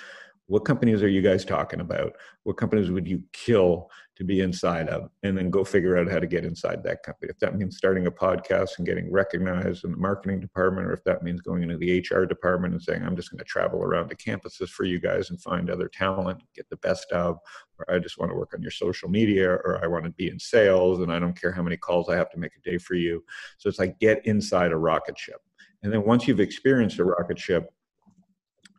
what 0.48 0.66
companies 0.66 1.02
are 1.02 1.08
you 1.08 1.22
guys 1.22 1.44
talking 1.44 1.80
about? 1.80 2.14
What 2.44 2.58
companies 2.58 2.92
would 2.92 3.08
you 3.08 3.24
kill 3.34 3.90
to 4.16 4.24
be 4.24 4.40
inside 4.40 4.88
of 4.90 5.10
and 5.24 5.38
then 5.38 5.50
go 5.50 5.64
figure 5.64 5.98
out 5.98 6.10
how 6.10 6.20
to 6.20 6.28
get 6.28 6.46
inside 6.46 6.84
that 6.84 7.04
company. 7.04 7.30
If 7.30 7.40
that 7.40 7.56
means 7.56 7.78
starting 7.78 8.08
a 8.08 8.12
podcast 8.12 8.78
and 8.78 8.88
getting 8.88 9.12
recognized 9.12 9.84
in 9.84 9.92
the 9.92 9.98
marketing 9.98 10.40
department 10.40 10.88
or 10.88 10.94
if 10.94 11.04
that 11.04 11.24
means 11.24 11.42
going 11.42 11.64
into 11.64 11.78
the 11.78 12.00
hr 12.10 12.24
department 12.24 12.74
and 12.74 12.82
saying 12.82 13.04
i'm 13.04 13.16
just 13.16 13.30
going 13.30 13.40
to 13.40 13.46
travel 13.46 13.84
around 13.84 14.10
the 14.10 14.16
campuses 14.16 14.70
for 14.70 14.86
you 14.86 15.00
guys 15.00 15.30
and 15.30 15.42
find 15.42 15.70
other 15.70 15.90
talent 15.90 16.42
get 16.56 16.70
the 16.70 16.78
best 16.78 17.12
of 17.12 17.38
or 17.78 17.94
i 17.94 18.00
just 18.00 18.18
want 18.18 18.32
to 18.32 18.38
work 18.38 18.54
on 18.54 18.62
your 18.62 18.72
social 18.72 19.10
media 19.10 19.50
or 19.50 19.80
i 19.84 19.88
want 19.88 20.06
to 20.06 20.12
be 20.12 20.30
in 20.30 20.40
sales 20.40 21.02
and 21.02 21.12
i 21.12 21.20
don't 21.20 21.40
care 21.40 21.52
how 21.52 21.62
many 21.62 21.78
calls 21.78 22.10
i 22.10 22.16
have 22.16 22.30
to 22.30 22.40
make 22.40 22.52
a 22.56 22.70
day 22.70 22.78
for 22.78 22.96
you. 22.96 23.24
So 23.58 23.70
it's 23.70 23.80
like 23.80 24.00
get 24.00 24.26
inside 24.26 24.72
a 24.72 24.78
rocket 24.78 25.18
ship. 25.18 25.42
And 25.84 25.92
then 25.92 26.06
once 26.06 26.28
you've 26.28 26.40
experienced 26.40 27.00
a 27.00 27.06
rocket 27.06 27.40
ship 27.40 27.72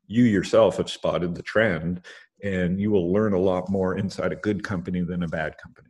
you 0.09 0.25
yourself 0.25 0.76
have 0.76 0.88
spotted 0.88 1.35
the 1.35 1.43
trend 1.43 2.00
and 2.43 2.81
you 2.81 2.90
will 2.90 3.12
learn 3.12 3.33
a 3.33 3.38
lot 3.38 3.69
more 3.69 3.97
inside 3.97 4.33
a 4.33 4.37
good 4.37 4.62
company 4.62 5.02
than 5.02 5.23
a 5.23 5.28
bad 5.28 5.57
company. 5.59 5.88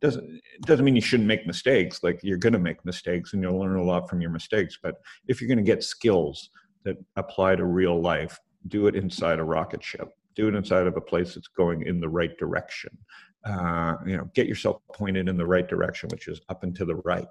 Doesn't 0.00 0.24
it 0.24 0.62
doesn't 0.62 0.84
mean 0.84 0.94
you 0.94 1.00
shouldn't 1.00 1.26
make 1.26 1.46
mistakes 1.46 2.02
like 2.02 2.20
you're 2.22 2.36
going 2.36 2.52
to 2.52 2.58
make 2.58 2.84
mistakes 2.84 3.32
and 3.32 3.42
you'll 3.42 3.58
learn 3.58 3.76
a 3.76 3.82
lot 3.82 4.10
from 4.10 4.20
your 4.20 4.30
mistakes 4.30 4.78
but 4.82 4.96
if 5.26 5.40
you're 5.40 5.48
going 5.48 5.56
to 5.56 5.64
get 5.64 5.82
skills 5.82 6.50
that 6.84 6.96
apply 7.16 7.56
to 7.56 7.64
real 7.64 7.98
life 7.98 8.38
do 8.68 8.86
it 8.86 8.94
inside 8.94 9.38
a 9.38 9.44
rocket 9.44 9.82
ship. 9.82 10.08
Do 10.34 10.48
it 10.48 10.54
inside 10.54 10.86
of 10.86 10.96
a 10.96 11.00
place 11.00 11.34
that's 11.34 11.48
going 11.48 11.86
in 11.86 12.00
the 12.00 12.08
right 12.08 12.36
direction. 12.38 12.96
Uh, 13.44 13.94
you 14.04 14.16
know 14.16 14.28
get 14.34 14.48
yourself 14.48 14.82
pointed 14.92 15.28
in 15.28 15.36
the 15.36 15.46
right 15.46 15.68
direction 15.68 16.08
which 16.10 16.26
is 16.26 16.40
up 16.48 16.64
and 16.64 16.74
to 16.74 16.84
the 16.84 16.96
right. 16.96 17.28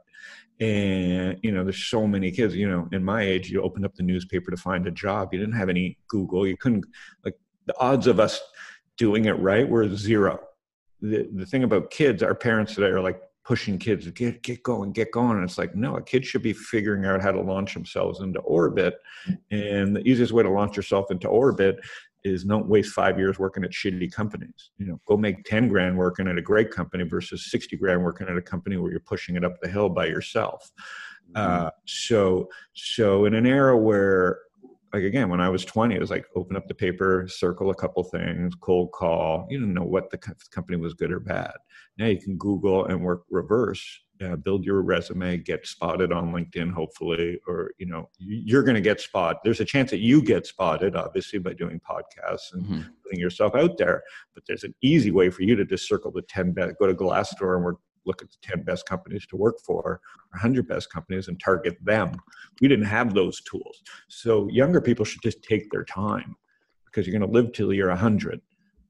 And 0.62 1.38
you 1.44 1.52
know 1.52 1.64
there's 1.64 1.86
so 1.86 2.08
many 2.08 2.32
kids 2.32 2.56
you 2.56 2.70
know 2.70 2.88
in 2.94 3.04
my 3.04 3.22
age 3.22 3.50
you 3.50 3.62
opened 3.62 3.86
up 3.86 3.96
the 3.96 4.04
newspaper 4.04 4.50
to 4.50 4.58
find 4.58 4.88
a 4.88 4.92
job. 4.92 5.30
You 5.32 5.40
didn't 5.40 5.56
have 5.56 5.70
any 5.70 5.98
google. 6.08 6.48
You 6.48 6.58
couldn't 6.58 6.86
like 7.24 7.36
the 7.66 7.78
odds 7.80 8.08
of 8.08 8.20
us 8.20 8.42
doing 8.98 9.26
it 9.26 9.38
right 9.40 9.68
were 9.68 9.94
zero 9.96 10.40
the, 11.02 11.30
the 11.34 11.46
thing 11.46 11.64
about 11.64 11.92
kids 11.92 12.24
our 12.24 12.36
parents 12.36 12.76
today 12.76 12.88
are 12.88 13.02
like 13.02 13.22
pushing 13.44 13.78
kids 13.78 14.10
get 14.12 14.42
get 14.42 14.64
going 14.64 14.92
get 14.92 15.12
going 15.12 15.38
and 15.38 15.44
it's 15.44 15.58
like 15.58 15.76
no 15.76 15.98
a 15.98 16.02
kid 16.02 16.26
should 16.26 16.42
be 16.42 16.54
figuring 16.54 17.06
out 17.06 17.22
how 17.22 17.32
to 17.32 17.42
launch 17.42 17.74
themselves 17.74 18.22
into 18.22 18.40
orbit 18.40 18.96
and 19.52 19.96
the 19.96 20.02
easiest 20.08 20.32
way 20.32 20.42
to 20.42 20.50
launch 20.50 20.76
yourself 20.76 21.12
into 21.12 21.28
orbit 21.28 21.80
is 22.26 22.44
don't 22.44 22.68
waste 22.68 22.92
five 22.92 23.20
years 23.20 23.38
working 23.38 23.64
at 23.64 23.72
shitty 23.72 24.12
companies. 24.12 24.72
You 24.78 24.88
know, 24.88 25.00
go 25.06 25.16
make 25.16 25.46
10 25.46 25.68
grand 25.70 25.96
working 25.96 26.28
at 26.28 26.38
a 26.38 26.42
great 26.42 26.72
company 26.72 27.04
versus 27.04 27.52
60 27.52 27.78
grand 27.78 28.04
working 28.04 28.28
at 28.28 28.36
a 28.36 28.42
company 28.42 28.78
where 28.78 28.92
you're 28.92 29.00
pushing 29.00 29.36
it 29.36 29.46
up 29.46 29.62
the 29.62 29.70
hill 29.70 29.90
by 29.90 30.08
yourself. 30.08 30.72
Mm-hmm. 31.36 31.68
Uh, 31.68 31.70
so, 31.86 32.50
so 32.74 33.26
in 33.26 33.36
an 33.36 33.46
era 33.46 33.78
where, 33.78 34.40
like 34.96 35.04
again, 35.04 35.30
when 35.30 35.42
I 35.42 35.50
was 35.50 35.66
20, 35.66 35.94
it 35.94 36.00
was 36.00 36.10
like 36.10 36.26
open 36.36 36.56
up 36.56 36.68
the 36.68 36.74
paper, 36.74 37.28
circle 37.28 37.70
a 37.70 37.76
couple 37.76 38.04
things, 38.04 38.54
cold 38.56 38.92
call. 38.94 39.46
You 39.50 39.60
didn't 39.60 39.74
know 39.74 39.84
what 39.84 40.10
the 40.10 40.18
company 40.18 40.78
was 40.78 40.94
good 40.94 41.12
or 41.12 41.20
bad. 41.20 41.54
Now 41.98 42.06
you 42.06 42.20
can 42.20 42.38
Google 42.38 42.86
and 42.86 43.02
work 43.02 43.24
reverse 43.30 43.84
uh, 44.24 44.36
build 44.38 44.64
your 44.64 44.82
resume, 44.82 45.38
get 45.38 45.68
spotted 45.68 46.12
on 46.12 46.32
LinkedIn, 46.32 46.72
hopefully, 46.72 47.40
or 47.48 47.72
you 47.78 47.86
know 47.86 48.10
you're 48.18 48.64
going 48.64 48.76
to 48.76 48.82
get 48.82 49.02
spotted. 49.02 49.40
There's 49.44 49.60
a 49.60 49.66
chance 49.66 49.92
that 49.92 50.00
you 50.00 50.22
get 50.22 50.46
spotted, 50.46 50.96
obviously, 50.96 51.40
by 51.40 51.54
doing 51.54 51.82
podcasts 51.82 52.54
and 52.54 52.64
mm-hmm. 52.64 52.82
putting 53.04 53.20
yourself 53.20 53.56
out 53.56 53.78
there. 53.78 54.04
But 54.34 54.44
there's 54.48 54.64
an 54.64 54.74
easy 54.82 55.12
way 55.12 55.30
for 55.30 55.42
you 55.42 55.56
to 55.56 55.66
just 55.66 55.88
circle 55.88 56.12
the 56.12 56.22
ten 56.24 56.54
best, 56.54 56.76
go 56.80 56.88
to 56.88 56.94
Glassdoor 56.94 57.56
and 57.56 57.66
work, 57.66 57.78
look 58.06 58.22
at 58.22 58.30
the 58.30 58.38
ten 58.42 58.64
best 58.64 58.86
companies 58.86 59.26
to 59.28 59.36
work 59.36 59.60
for, 59.66 60.02
hundred 60.34 60.68
best 60.68 60.92
companies, 60.92 61.28
and 61.28 61.40
target 61.40 61.78
them. 61.84 62.16
We 62.62 62.68
didn't 62.68 62.86
have 62.86 63.14
those 63.14 63.42
tools, 63.42 63.82
so 64.08 64.48
younger 64.50 64.82
people 64.82 65.06
should 65.06 65.22
just 65.22 65.44
take 65.44 65.72
their 65.72 65.84
time 65.84 66.36
because 66.86 67.08
you're 67.08 67.18
going 67.18 67.30
to 67.30 67.40
live 67.40 67.52
till 67.54 67.74
you're 67.74 67.94
hundred 67.96 68.42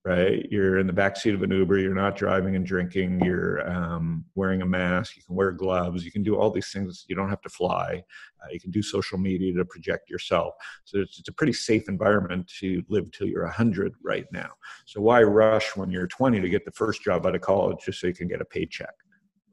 right? 0.05 0.45
You're 0.51 0.77
in 0.77 0.85
the 0.85 0.93
back 0.93 1.17
seat 1.17 1.33
of 1.33 1.41
an 1.41 1.49
Uber. 1.49 1.79
You're 1.79 1.95
not 1.95 2.15
driving 2.15 2.55
and 2.55 2.63
drinking. 2.63 3.21
You're 3.25 3.67
um, 3.67 4.23
wearing 4.35 4.61
a 4.61 4.65
mask. 4.65 5.17
You 5.17 5.23
can 5.23 5.35
wear 5.35 5.51
gloves. 5.51 6.05
You 6.05 6.11
can 6.11 6.21
do 6.21 6.37
all 6.37 6.51
these 6.51 6.71
things. 6.71 7.05
You 7.09 7.15
don't 7.15 7.29
have 7.29 7.41
to 7.41 7.49
fly. 7.49 8.03
Uh, 8.41 8.47
you 8.51 8.59
can 8.59 8.69
do 8.69 8.83
social 8.83 9.17
media 9.17 9.51
to 9.55 9.65
project 9.65 10.11
yourself. 10.11 10.53
So 10.83 10.99
it's, 10.99 11.17
it's, 11.19 11.29
a 11.29 11.33
pretty 11.33 11.53
safe 11.53 11.89
environment 11.89 12.47
to 12.59 12.83
live 12.87 13.11
till 13.11 13.25
you're 13.25 13.45
100 13.45 13.95
right 14.03 14.25
now. 14.31 14.51
So 14.85 15.01
why 15.01 15.23
rush 15.23 15.75
when 15.75 15.89
you're 15.89 16.07
20 16.07 16.39
to 16.39 16.49
get 16.49 16.65
the 16.65 16.71
first 16.71 17.01
job 17.01 17.25
out 17.25 17.33
of 17.33 17.41
college 17.41 17.77
just 17.83 17.99
so 17.99 18.05
you 18.05 18.13
can 18.13 18.27
get 18.27 18.41
a 18.41 18.45
paycheck, 18.45 18.93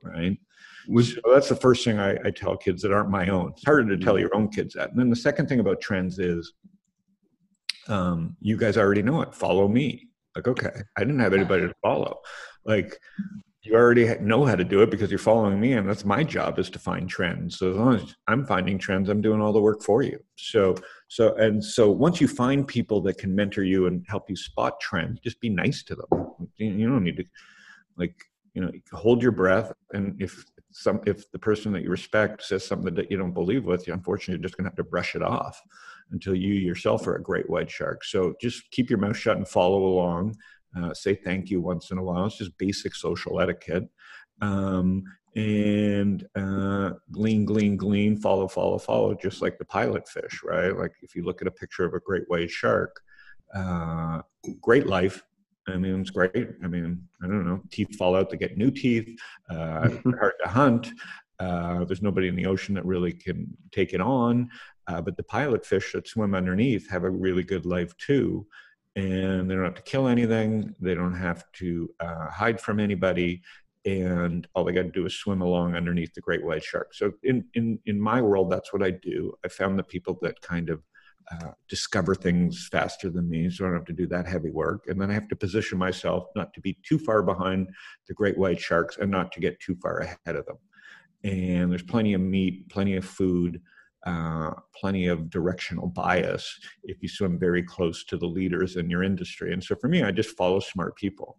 right? 0.03 0.39
so 1.01 1.21
that's 1.33 1.49
the 1.49 1.57
first 1.57 1.85
thing 1.85 1.99
I, 1.99 2.17
I, 2.25 2.31
tell 2.31 2.57
kids 2.57 2.83
that 2.83 2.93
aren't 2.93 3.11
my 3.11 3.29
own. 3.29 3.53
It's 3.53 3.65
harder 3.65 3.97
to 3.97 4.05
tell 4.05 4.19
your 4.19 4.35
own 4.35 4.49
kids 4.49 4.75
that. 4.75 4.91
And 4.91 4.99
then 4.99 5.11
the 5.11 5.17
second 5.17 5.49
thing 5.49 5.61
about 5.61 5.81
trends 5.81 6.19
is 6.19 6.53
um, 7.89 8.37
you 8.41 8.57
guys 8.57 8.77
already 8.77 9.03
know 9.03 9.23
it. 9.23 9.35
Follow 9.35 9.69
me. 9.69 10.09
Like, 10.35 10.49
okay, 10.49 10.71
I 10.97 11.01
didn't 11.01 11.21
have 11.21 11.35
anybody 11.35 11.69
to 11.69 11.75
follow. 11.83 12.21
Like, 12.65 12.99
you 13.63 13.75
already 13.77 14.13
know 14.19 14.45
how 14.45 14.57
to 14.57 14.65
do 14.65 14.83
it 14.83 14.91
because 14.91 15.11
you're 15.11 15.19
following 15.19 15.61
me, 15.61 15.75
and 15.75 15.89
that's 15.89 16.05
my 16.05 16.25
job 16.25 16.59
is 16.59 16.69
to 16.71 16.81
find 16.81 17.09
trends. 17.09 17.59
So 17.59 17.71
as 17.71 17.77
long 17.77 17.95
as 17.95 18.17
I'm 18.27 18.45
finding 18.45 18.77
trends, 18.77 19.09
I'm 19.09 19.21
doing 19.21 19.41
all 19.41 19.53
the 19.53 19.61
work 19.61 19.83
for 19.83 20.03
you. 20.03 20.19
So, 20.37 20.75
so 21.09 21.35
and 21.37 21.63
so 21.63 21.91
once 21.91 22.21
you 22.21 22.27
find 22.27 22.67
people 22.67 23.01
that 23.03 23.19
can 23.19 23.35
mentor 23.35 23.63
you 23.63 23.87
and 23.87 24.05
help 24.09 24.29
you 24.29 24.37
spot 24.37 24.81
trends, 24.81 25.21
just 25.21 25.41
be 25.41 25.49
nice 25.49 25.85
to 25.85 25.95
them. 25.95 26.49
You 26.57 26.89
don't 26.89 27.05
need 27.05 27.19
to, 27.19 27.25
like, 27.97 28.17
you 28.55 28.63
know, 28.63 28.71
hold 28.93 29.23
your 29.23 29.33
breath, 29.33 29.73
and 29.93 30.21
if 30.21 30.45
some 30.73 31.01
if 31.07 31.31
the 31.33 31.39
person 31.39 31.73
that 31.73 31.83
you 31.83 31.91
respect 31.91 32.43
says 32.43 32.67
something 32.67 32.95
that 32.95 33.11
you 33.11 33.17
don't 33.17 33.35
believe 33.35 33.65
with, 33.65 33.87
you 33.87 33.93
unfortunately 33.93 34.35
you're 34.35 34.43
just 34.43 34.57
going 34.57 34.65
to 34.65 34.71
have 34.71 34.77
to 34.77 34.85
brush 34.85 35.15
it 35.15 35.23
off 35.23 35.61
until 36.11 36.35
you 36.35 36.55
yourself 36.55 37.07
are 37.07 37.17
a 37.17 37.23
great 37.23 37.49
white 37.49 37.71
shark. 37.71 38.05
So 38.05 38.35
just 38.41 38.71
keep 38.71 38.91
your 38.91 38.99
mouth 38.99 39.17
shut 39.17 39.37
and 39.37 39.49
follow 39.49 39.85
along. 39.85 40.37
Uh, 40.77 40.95
say 40.95 41.15
thank 41.15 41.51
you 41.51 41.61
once 41.61 41.91
in 41.91 41.99
a 41.99 42.03
while. 42.03 42.27
It's 42.27 42.39
just 42.39 42.57
basic 42.59 42.95
social 42.95 43.41
etiquette. 43.41 43.89
Um, 44.41 45.05
and 45.35 46.27
uh, 46.35 46.93
glean, 47.11 47.45
glean, 47.45 47.77
glean, 47.77 48.17
follow, 48.17 48.49
follow, 48.49 48.79
follow, 48.79 49.15
just 49.15 49.41
like 49.41 49.59
the 49.59 49.65
pilot 49.65 50.09
fish, 50.09 50.43
right? 50.45 50.77
Like 50.77 50.93
if 51.03 51.15
you 51.15 51.25
look 51.25 51.41
at 51.41 51.49
a 51.49 51.53
picture 51.53 51.85
of 51.85 51.95
a 51.95 52.01
great 52.01 52.25
white 52.29 52.51
shark, 52.51 53.01
uh, 53.55 54.21
great 54.61 54.87
life, 54.87 55.23
I 55.69 55.77
mean, 55.77 56.01
it's 56.01 56.11
great. 56.11 56.49
I 56.63 56.67
mean, 56.67 57.01
I 57.23 57.27
don't 57.27 57.47
know, 57.47 57.63
teeth 57.71 57.97
fall 57.97 58.17
out 58.17 58.31
to 58.31 58.37
get 58.37 58.59
new 58.59 58.71
teeth, 58.71 59.09
uh, 59.49 59.89
hard 60.19 60.35
to 60.43 60.49
hunt. 60.49 60.89
Uh, 61.39 61.85
there's 61.85 62.03
nobody 62.03 62.29
in 62.29 62.37
the 62.37 62.47
ocean 62.47 62.75
that 62.75 62.85
really 62.85 63.13
can 63.13 63.57
take 63.71 63.93
it 63.95 64.01
on. 64.01 64.49
Uh, 64.87 65.01
but 65.01 65.17
the 65.17 65.23
pilot 65.23 65.65
fish 65.65 65.93
that 65.93 66.09
swim 66.09 66.35
underneath 66.35 66.89
have 66.91 67.05
a 67.05 67.11
really 67.11 67.43
good 67.43 67.67
life 67.67 67.97
too. 67.97 68.47
And 68.95 69.51
they 69.51 69.55
don't 69.55 69.65
have 69.65 69.75
to 69.75 69.83
kill 69.83 70.07
anything, 70.07 70.75
they 70.81 70.95
don't 70.95 71.17
have 71.17 71.51
to 71.55 71.89
uh, 72.01 72.29
hide 72.29 72.61
from 72.61 72.79
anybody. 72.79 73.43
And 73.85 74.47
all 74.55 74.65
they 74.65 74.73
got 74.73 74.83
to 74.83 74.91
do 74.91 75.07
is 75.07 75.15
swim 75.15 75.43
along 75.43 75.75
underneath 75.75 76.15
the 76.15 76.21
great 76.21 76.45
white 76.45 76.63
shark. 76.63 76.95
So, 76.95 77.13
in, 77.25 77.45
in, 77.55 77.81
in 77.87 78.01
my 78.01 78.23
world, 78.23 78.49
that's 78.49 78.73
what 78.73 78.83
I 78.83 78.91
do. 78.91 79.35
I 79.45 79.49
found 79.49 79.77
the 79.77 79.83
people 79.83 80.19
that 80.23 80.41
kind 80.41 80.71
of 80.71 80.83
uh, 81.31 81.53
discover 81.69 82.15
things 82.15 82.69
faster 82.71 83.11
than 83.11 83.29
me, 83.29 83.51
so 83.51 83.65
I 83.65 83.69
don't 83.69 83.77
have 83.77 83.87
to 83.87 83.93
do 83.93 84.07
that 84.09 84.27
heavy 84.27 84.51
work. 84.51 84.85
And 84.89 85.01
then 85.01 85.11
I 85.11 85.15
have 85.15 85.29
to 85.29 85.37
position 85.37 85.79
myself 85.79 86.27
not 86.35 86.53
to 86.55 86.61
be 86.61 86.79
too 86.83 86.99
far 86.99 87.23
behind 87.23 87.69
the 88.09 88.15
great 88.15 88.37
white 88.37 88.61
sharks 88.61 88.99
and 88.99 89.11
not 89.11 89.33
to 89.33 89.41
get 89.41 89.61
too 89.61 89.77
far 89.83 89.99
ahead 89.99 90.37
of 90.37 90.47
them. 90.47 90.59
And 91.25 91.71
there's 91.71 91.83
plenty 91.83 92.15
of 92.15 92.21
meat, 92.21 92.69
plenty 92.69 92.97
of 92.97 93.05
food, 93.05 93.61
uh, 94.05 94.51
plenty 94.75 95.07
of 95.07 95.31
directional 95.31 95.87
bias 95.87 96.59
if 96.83 97.01
you 97.03 97.09
swim 97.09 97.39
very 97.39 97.63
close 97.63 98.05
to 98.05 98.17
the 98.17 98.27
leaders 98.27 98.77
in 98.77 98.91
your 98.91 99.05
industry. 99.05 99.53
And 99.53 99.63
so 99.63 99.77
for 99.77 99.89
me, 99.89 100.03
I 100.03 100.11
just 100.11 100.37
follow 100.37 100.59
smart 100.59 100.97
people. 100.97 101.39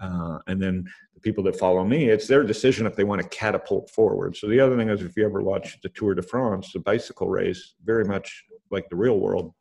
Uh, 0.00 0.38
and 0.46 0.62
then 0.62 0.84
the 1.14 1.20
people 1.20 1.42
that 1.44 1.58
follow 1.58 1.84
me, 1.84 2.08
it's 2.08 2.26
their 2.26 2.42
decision 2.42 2.86
if 2.86 2.96
they 2.96 3.04
want 3.04 3.22
to 3.22 3.28
catapult 3.28 3.90
forward. 3.90 4.36
So 4.36 4.48
the 4.48 4.60
other 4.60 4.76
thing 4.76 4.90
is, 4.90 5.02
if 5.02 5.16
you 5.16 5.24
ever 5.24 5.42
watch 5.42 5.78
the 5.82 5.88
Tour 5.88 6.14
de 6.14 6.22
France, 6.22 6.72
the 6.72 6.80
bicycle 6.80 7.28
race, 7.28 7.74
very 7.84 8.04
much 8.04 8.44
like 8.74 8.88
the 8.90 8.96
real 8.96 9.18
world, 9.18 9.54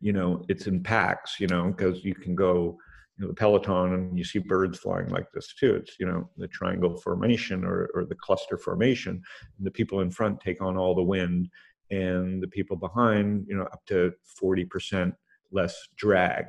you 0.00 0.12
know, 0.12 0.44
it's 0.48 0.66
in 0.66 0.82
packs, 0.82 1.38
you 1.38 1.46
know, 1.48 1.64
because 1.70 2.04
you 2.04 2.14
can 2.14 2.34
go, 2.34 2.78
you 3.18 3.24
know, 3.24 3.28
the 3.28 3.34
peloton 3.34 3.94
and 3.94 4.16
you 4.16 4.24
see 4.24 4.38
birds 4.38 4.78
flying 4.78 5.08
like 5.08 5.26
this 5.32 5.54
too. 5.58 5.74
It's, 5.74 5.96
you 5.98 6.06
know, 6.06 6.30
the 6.36 6.48
triangle 6.48 6.96
formation 6.96 7.64
or, 7.64 7.90
or 7.94 8.04
the 8.04 8.14
cluster 8.14 8.58
formation. 8.58 9.22
And 9.58 9.66
the 9.66 9.70
people 9.70 10.00
in 10.00 10.10
front 10.10 10.40
take 10.40 10.62
on 10.62 10.76
all 10.76 10.94
the 10.94 11.02
wind 11.02 11.48
and 11.90 12.42
the 12.42 12.48
people 12.48 12.76
behind, 12.76 13.46
you 13.48 13.56
know, 13.56 13.64
up 13.64 13.84
to 13.86 14.12
40% 14.42 15.12
less 15.52 15.88
drag. 15.96 16.46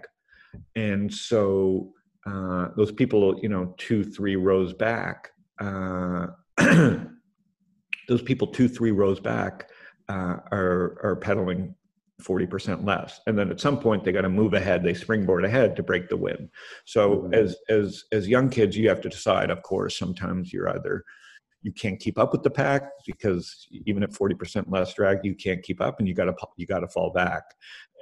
And 0.75 1.13
so 1.13 1.93
uh, 2.25 2.69
those 2.75 2.91
people, 2.91 3.39
you 3.41 3.49
know, 3.49 3.73
two, 3.77 4.03
three 4.03 4.35
rows 4.35 4.73
back, 4.73 5.29
uh, 5.59 6.27
those 8.07 8.21
people 8.23 8.47
two, 8.47 8.67
three 8.67 8.91
rows 8.91 9.19
back 9.19 9.69
uh, 10.09 10.37
are 10.51 10.99
are 11.03 11.15
pedaling 11.15 11.75
40% 12.21 12.83
less 12.83 13.21
and 13.27 13.37
then 13.37 13.51
at 13.51 13.59
some 13.59 13.79
point 13.79 14.03
they 14.03 14.11
got 14.11 14.21
to 14.21 14.29
move 14.29 14.55
ahead 14.55 14.81
they 14.83 14.95
springboard 14.95 15.45
ahead 15.45 15.75
to 15.75 15.83
break 15.83 16.09
the 16.09 16.17
wind 16.17 16.49
so 16.83 17.17
mm-hmm. 17.17 17.33
as 17.35 17.55
as 17.69 18.05
as 18.11 18.27
young 18.27 18.49
kids 18.49 18.75
you 18.75 18.89
have 18.89 19.01
to 19.01 19.09
decide 19.09 19.51
of 19.51 19.61
course 19.61 19.99
sometimes 19.99 20.51
you're 20.51 20.69
either 20.69 21.03
you 21.61 21.71
can't 21.71 21.99
keep 21.99 22.17
up 22.17 22.31
with 22.31 22.43
the 22.43 22.49
pack 22.49 22.83
because 23.05 23.67
even 23.71 24.03
at 24.03 24.11
40% 24.11 24.65
less 24.69 24.93
drag 24.93 25.19
you 25.23 25.35
can't 25.35 25.63
keep 25.63 25.81
up 25.81 25.99
and 25.99 26.07
you 26.07 26.13
got 26.13 26.25
to 26.25 26.35
you 26.55 26.65
got 26.65 26.79
to 26.79 26.87
fall 26.87 27.11
back 27.11 27.43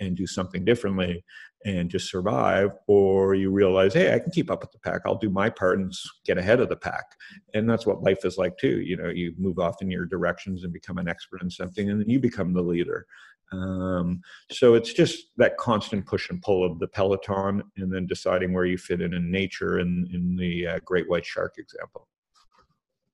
and 0.01 0.15
do 0.15 0.27
something 0.27 0.65
differently 0.65 1.23
and 1.63 1.89
just 1.89 2.11
survive 2.11 2.71
or 2.87 3.33
you 3.33 3.49
realize 3.49 3.93
hey 3.93 4.13
i 4.13 4.19
can 4.19 4.31
keep 4.31 4.51
up 4.51 4.61
with 4.61 4.71
the 4.71 4.79
pack. 4.79 5.01
I'll 5.05 5.17
do 5.17 5.29
my 5.29 5.49
part 5.49 5.79
and 5.79 5.93
get 6.25 6.37
ahead 6.37 6.59
of 6.59 6.69
the 6.69 6.75
pack. 6.75 7.05
And 7.53 7.69
that's 7.69 7.85
what 7.85 8.03
life 8.03 8.25
is 8.25 8.37
like 8.37 8.57
too 8.57 8.81
you 8.81 8.97
know 8.97 9.09
you 9.09 9.33
move 9.37 9.59
off 9.59 9.81
in 9.81 9.89
your 9.89 10.05
directions 10.05 10.63
and 10.63 10.73
become 10.73 10.97
an 10.97 11.07
expert 11.07 11.41
in 11.41 11.49
something 11.49 11.89
and 11.89 11.99
then 11.99 12.09
you 12.09 12.19
become 12.19 12.53
the 12.53 12.61
leader. 12.61 13.05
Um, 13.51 14.21
so 14.51 14.73
it's 14.73 14.91
just 14.91 15.27
that 15.37 15.57
constant 15.57 16.05
push 16.07 16.29
and 16.29 16.41
pull 16.41 16.65
of 16.65 16.79
the 16.79 16.87
peloton 16.87 17.63
and 17.77 17.93
then 17.93 18.07
deciding 18.07 18.53
where 18.53 18.65
you 18.65 18.77
fit 18.77 19.01
in 19.01 19.13
in 19.13 19.31
nature 19.31 19.77
and 19.77 20.07
in 20.11 20.35
the 20.35 20.67
uh, 20.67 20.79
great 20.83 21.07
white 21.07 21.25
shark 21.25 21.53
example 21.57 22.07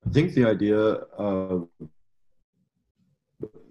i 0.07 0.09
think 0.11 0.33
the 0.33 0.45
idea 0.45 0.77
of 0.77 1.67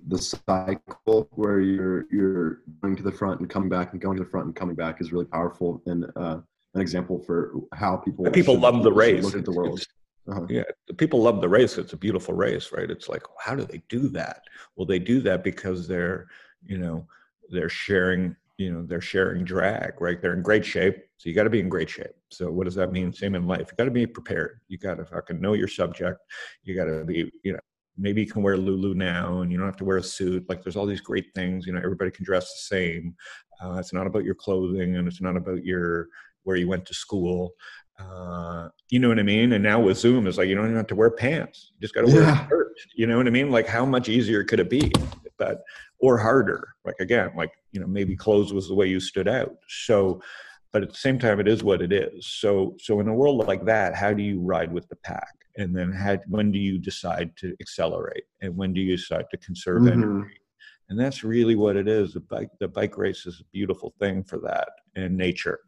the 0.09 0.19
cycle 0.19 1.29
where 1.33 1.61
you're 1.61 2.07
you're 2.11 2.63
going 2.83 2.97
to 2.97 3.03
the 3.03 3.13
front 3.13 3.41
and 3.41 3.49
coming 3.49 3.69
back 3.69 3.93
and 3.93 4.01
going 4.01 4.17
to 4.17 4.25
the 4.25 4.31
front 4.31 4.47
and 4.47 4.57
coming 4.57 4.75
back 4.75 5.01
is 5.01 5.13
really 5.13 5.25
powerful 5.25 5.83
and 5.87 6.05
uh, 6.17 6.39
an 6.75 6.81
example 6.81 7.19
for 7.19 7.53
how 7.75 7.97
people 7.97 8.25
people 8.31 8.59
love 8.59 8.83
the 8.83 8.93
race 8.93 9.25
look 9.25 9.37
at 9.37 9.45
the 9.45 9.53
world. 9.53 9.81
Uh-huh. 10.29 10.47
yeah 10.49 10.63
people 10.97 11.23
love 11.23 11.41
the 11.41 11.49
race. 11.49 11.79
It's 11.79 11.93
a 11.93 11.97
beautiful 11.97 12.35
race 12.35 12.73
right? 12.73 12.91
It's 12.91 13.09
like 13.09 13.23
how 13.39 13.55
do 13.55 13.65
they 13.65 13.83
do 13.89 14.09
that? 14.09 14.43
Well 14.77 14.87
they 14.87 14.99
do 14.99 15.21
that 15.23 15.43
because 15.45 15.89
they're 15.89 16.29
you 16.65 16.79
know 16.79 17.07
they're 17.51 17.69
sharing 17.69 18.37
you 18.61 18.73
know 18.73 18.85
they're 18.85 19.01
sharing 19.01 19.45
drag 19.45 20.01
right? 20.01 20.21
They're 20.21 20.35
in 20.35 20.43
great 20.43 20.65
shape 20.65 20.97
so 21.17 21.29
you 21.29 21.35
got 21.35 21.45
to 21.45 21.51
be 21.51 21.61
in 21.61 21.69
great 21.69 21.91
shape. 21.91 22.15
So 22.31 22.51
what 22.51 22.65
does 22.65 22.75
that 22.77 22.93
mean? 22.93 23.13
Same 23.13 23.35
in 23.35 23.47
life 23.47 23.69
you 23.71 23.77
got 23.77 23.85
to 23.85 23.91
be 23.91 24.07
prepared. 24.07 24.61
You 24.69 24.79
got 24.79 24.97
to 24.97 25.05
fucking 25.05 25.41
know 25.41 25.55
your 25.55 25.69
subject. 25.69 26.21
You 26.65 26.77
got 26.77 26.87
to 26.87 27.05
be 27.05 27.31
you 27.43 27.53
know 27.55 27.61
maybe 27.99 28.23
you 28.23 28.27
can 28.27 28.43
wear 28.43 28.57
lulu 28.57 28.95
now 28.95 29.41
and 29.41 29.51
you 29.51 29.59
don't 29.59 29.67
have 29.67 29.77
to 29.79 29.85
wear 29.85 29.99
a 29.99 30.03
suit. 30.03 30.49
Like 30.49 30.63
there's 30.63 30.77
all 30.77 30.87
these 30.87 31.01
great 31.01 31.27
things 31.35 31.67
you 31.67 31.73
know 31.73 31.81
everybody 31.83 32.11
can 32.11 32.25
dress 32.25 32.53
the 32.53 32.77
same. 32.77 33.15
Uh, 33.63 33.75
it's 33.75 33.93
not 33.93 34.07
about 34.07 34.25
your 34.25 34.35
clothing 34.35 34.97
and 34.97 35.09
it's 35.09 35.21
not 35.21 35.37
about 35.37 35.65
your 35.65 36.09
where 36.45 36.57
you 36.57 36.69
went 36.69 36.87
to 36.87 36.95
school 36.95 37.53
uh, 38.01 38.69
you 38.89 38.99
know 38.99 39.09
what 39.09 39.19
I 39.19 39.23
mean? 39.23 39.53
And 39.53 39.63
now 39.63 39.81
with 39.81 39.99
Zoom, 39.99 40.27
it's 40.27 40.39
like 40.39 40.49
you 40.49 40.55
don't 40.55 40.67
even 40.67 40.77
have 40.77 40.87
to 40.89 40.95
wear 40.95 41.11
pants. 41.11 41.73
You 41.75 41.81
just 41.83 41.95
got 41.95 42.07
to 42.07 42.13
wear 42.13 42.23
yeah. 42.23 42.45
a 42.45 42.49
shirt. 42.49 42.73
You 42.95 43.07
know 43.07 43.17
what 43.17 43.27
I 43.27 43.31
mean? 43.31 43.51
Like 43.51 43.67
how 43.67 43.85
much 43.85 44.09
easier 44.09 44.45
could 44.45 44.61
it 44.61 44.71
be? 44.71 44.91
But 45.39 45.63
or 45.99 46.19
harder? 46.19 46.69
Like 46.85 46.97
again, 47.01 47.31
like 47.37 47.53
you 47.73 47.81
know 47.81 47.87
maybe 47.87 48.17
clothes 48.17 48.53
was 48.53 48.69
the 48.69 48.75
way 48.75 48.87
you 48.87 49.01
stood 49.01 49.29
out. 49.29 49.57
So, 49.69 50.23
but 50.73 50.83
at 50.83 50.91
the 50.91 50.97
same 50.97 51.19
time, 51.19 51.41
it 51.41 51.49
is 51.49 51.63
what 51.63 51.83
it 51.83 51.93
is. 51.93 52.27
So 52.27 52.77
so 52.79 53.01
in 53.01 53.09
a 53.09 53.15
world 53.15 53.47
like 53.47 53.65
that, 53.67 53.95
how 53.95 54.13
do 54.13 54.23
you 54.23 54.41
ride 54.41 54.73
with 54.73 54.89
the 54.89 54.97
pack? 54.97 55.35
and 55.57 55.77
then 55.77 55.93
how, 55.93 56.19
when 56.29 56.51
do 56.53 56.59
you 56.59 56.79
decide 56.79 57.37
to 57.37 57.55
accelerate 57.61 58.25
and 58.41 58.57
when 58.57 58.73
do 58.73 58.81
you 58.81 58.97
decide 58.97 59.27
to 59.31 59.37
conserve 59.39 59.83
mm-hmm. 59.83 60.03
energy 60.03 60.41
and 60.89 60.99
that's 60.99 61.23
really 61.23 61.55
what 61.55 61.77
it 61.77 61.89
is 61.89 62.15
the 62.15 62.21
bike 62.21 62.51
the 62.61 62.69
bike 62.69 62.97
race 62.97 63.27
is 63.27 63.41
a 63.41 63.51
beautiful 63.53 63.95
thing 63.99 64.23
for 64.23 64.39
that 64.39 64.69
and 64.97 65.17
nature 65.17 65.61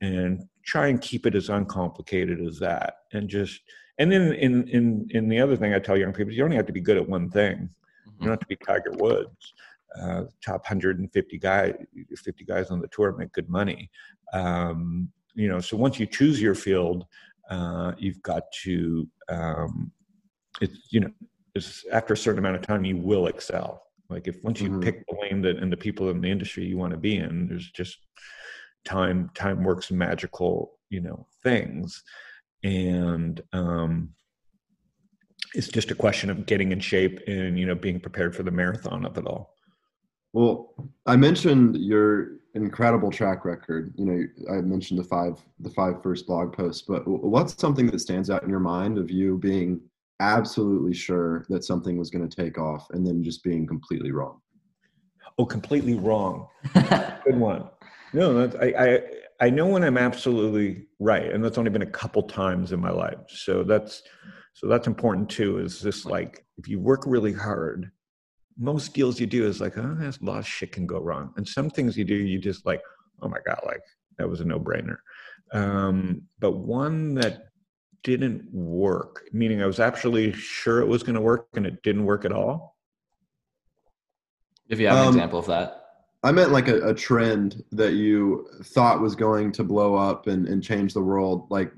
and 0.00 0.44
try 0.64 0.88
and 0.88 1.00
keep 1.00 1.26
it 1.26 1.34
as 1.34 1.48
uncomplicated 1.48 2.40
as 2.40 2.58
that. 2.58 2.94
And 3.12 3.28
just 3.28 3.60
and 3.98 4.10
then 4.12 4.32
in 4.34 4.68
in 4.68 5.08
in 5.10 5.28
the 5.28 5.40
other 5.40 5.56
thing 5.56 5.74
i 5.74 5.78
tell 5.78 5.96
young 5.96 6.12
people 6.12 6.32
you 6.32 6.40
don't 6.40 6.52
have 6.52 6.66
to 6.66 6.72
be 6.72 6.80
good 6.80 6.96
at 6.96 7.08
one 7.08 7.30
thing. 7.30 7.68
You 8.06 8.26
don't 8.26 8.30
have 8.30 8.40
to 8.40 8.46
be 8.46 8.56
tiger 8.56 8.92
woods 8.92 9.54
uh, 9.98 10.24
top 10.44 10.62
150 10.62 11.38
guy 11.38 11.74
50 12.16 12.44
guys 12.44 12.70
on 12.70 12.80
the 12.80 12.88
tour 12.88 13.14
make 13.16 13.32
good 13.32 13.48
money. 13.48 13.90
Um, 14.32 15.10
you 15.34 15.48
know 15.48 15.60
so 15.60 15.76
once 15.76 15.98
you 15.98 16.06
choose 16.06 16.40
your 16.40 16.54
field 16.54 17.04
uh, 17.50 17.92
you've 17.98 18.22
got 18.22 18.42
to 18.64 19.08
um, 19.28 19.90
it's 20.60 20.88
you 20.90 21.00
know 21.00 21.10
it's 21.54 21.84
after 21.92 22.14
a 22.14 22.16
certain 22.16 22.38
amount 22.38 22.56
of 22.56 22.62
time 22.62 22.84
you 22.84 22.96
will 22.96 23.26
excel. 23.26 23.82
Like 24.10 24.26
if 24.26 24.42
once 24.42 24.60
you 24.60 24.70
mm-hmm. 24.70 24.80
pick 24.80 25.06
the 25.06 25.16
lane 25.20 25.42
that 25.42 25.58
and 25.58 25.72
the 25.72 25.76
people 25.76 26.08
in 26.10 26.20
the 26.20 26.30
industry 26.30 26.64
you 26.64 26.78
want 26.78 26.92
to 26.92 26.98
be 26.98 27.16
in 27.16 27.48
there's 27.48 27.70
just 27.70 27.98
time 28.84 29.30
time 29.34 29.64
works 29.64 29.90
magical 29.90 30.78
you 30.90 31.00
know 31.00 31.26
things 31.42 32.02
and 32.64 33.42
um 33.52 34.10
it's 35.54 35.68
just 35.68 35.90
a 35.90 35.94
question 35.94 36.30
of 36.30 36.46
getting 36.46 36.72
in 36.72 36.80
shape 36.80 37.20
and 37.26 37.58
you 37.58 37.66
know 37.66 37.74
being 37.74 38.00
prepared 38.00 38.34
for 38.34 38.42
the 38.42 38.50
marathon 38.50 39.04
of 39.04 39.16
it 39.18 39.26
all 39.26 39.54
well 40.32 40.74
i 41.06 41.16
mentioned 41.16 41.76
your 41.76 42.38
incredible 42.54 43.10
track 43.10 43.44
record. 43.44 43.92
You 43.96 44.04
know, 44.04 44.52
I 44.52 44.60
mentioned 44.60 44.98
the 44.98 45.04
five 45.04 45.38
the 45.60 45.70
five 45.70 46.02
first 46.02 46.26
blog 46.26 46.52
posts, 46.52 46.82
but 46.82 47.06
what's 47.06 47.58
something 47.58 47.86
that 47.86 48.00
stands 48.00 48.30
out 48.30 48.42
in 48.42 48.50
your 48.50 48.60
mind 48.60 48.98
of 48.98 49.10
you 49.10 49.38
being 49.38 49.80
absolutely 50.20 50.94
sure 50.94 51.46
that 51.48 51.64
something 51.64 51.96
was 51.96 52.10
going 52.10 52.28
to 52.28 52.42
take 52.42 52.58
off 52.58 52.88
and 52.90 53.06
then 53.06 53.22
just 53.22 53.42
being 53.42 53.66
completely 53.66 54.10
wrong? 54.10 54.40
Oh, 55.38 55.46
completely 55.46 55.94
wrong. 55.94 56.48
Good 56.74 57.38
one. 57.38 57.68
No, 58.12 58.46
that's, 58.46 58.56
I, 58.56 58.66
I 58.66 59.00
I 59.40 59.50
know 59.50 59.66
when 59.66 59.84
I'm 59.84 59.98
absolutely 59.98 60.86
right, 60.98 61.30
and 61.30 61.44
that's 61.44 61.58
only 61.58 61.70
been 61.70 61.82
a 61.82 61.86
couple 61.86 62.22
times 62.22 62.72
in 62.72 62.80
my 62.80 62.90
life. 62.90 63.18
So 63.28 63.62
that's 63.62 64.02
so 64.54 64.66
that's 64.66 64.86
important 64.86 65.30
too. 65.30 65.58
Is 65.58 65.80
this 65.80 66.04
like 66.04 66.44
if 66.56 66.68
you 66.68 66.80
work 66.80 67.04
really 67.06 67.32
hard, 67.32 67.90
most 68.58 68.94
deals 68.94 69.20
you 69.20 69.26
do 69.26 69.46
is 69.46 69.60
like, 69.60 69.78
oh, 69.78 69.94
there's 69.98 70.20
a 70.20 70.24
lot 70.24 70.38
of 70.38 70.46
shit 70.46 70.72
can 70.72 70.86
go 70.86 70.98
wrong, 70.98 71.32
and 71.36 71.46
some 71.46 71.70
things 71.70 71.96
you 71.96 72.04
do, 72.04 72.14
you 72.14 72.38
just 72.38 72.66
like, 72.66 72.80
oh 73.22 73.28
my 73.28 73.38
god, 73.46 73.60
like 73.64 73.82
that 74.18 74.28
was 74.28 74.40
a 74.40 74.44
no 74.44 74.58
brainer. 74.58 74.96
Um, 75.52 76.22
but 76.40 76.52
one 76.52 77.14
that 77.14 77.44
didn't 78.02 78.52
work, 78.52 79.28
meaning 79.32 79.62
I 79.62 79.66
was 79.66 79.80
actually 79.80 80.32
sure 80.32 80.80
it 80.80 80.86
was 80.86 81.02
going 81.02 81.14
to 81.14 81.20
work 81.20 81.48
and 81.54 81.66
it 81.66 81.82
didn't 81.82 82.04
work 82.04 82.24
at 82.24 82.32
all. 82.32 82.76
If 84.68 84.78
you 84.78 84.88
have 84.88 84.98
an 84.98 85.02
um, 85.02 85.14
example 85.14 85.38
of 85.38 85.46
that. 85.46 85.87
I 86.24 86.32
meant 86.32 86.50
like 86.50 86.66
a, 86.66 86.80
a, 86.88 86.94
trend 86.94 87.62
that 87.70 87.92
you 87.92 88.48
thought 88.64 89.00
was 89.00 89.14
going 89.14 89.52
to 89.52 89.62
blow 89.62 89.94
up 89.94 90.26
and, 90.26 90.48
and 90.48 90.62
change 90.62 90.92
the 90.92 91.00
world. 91.00 91.46
Like 91.48 91.72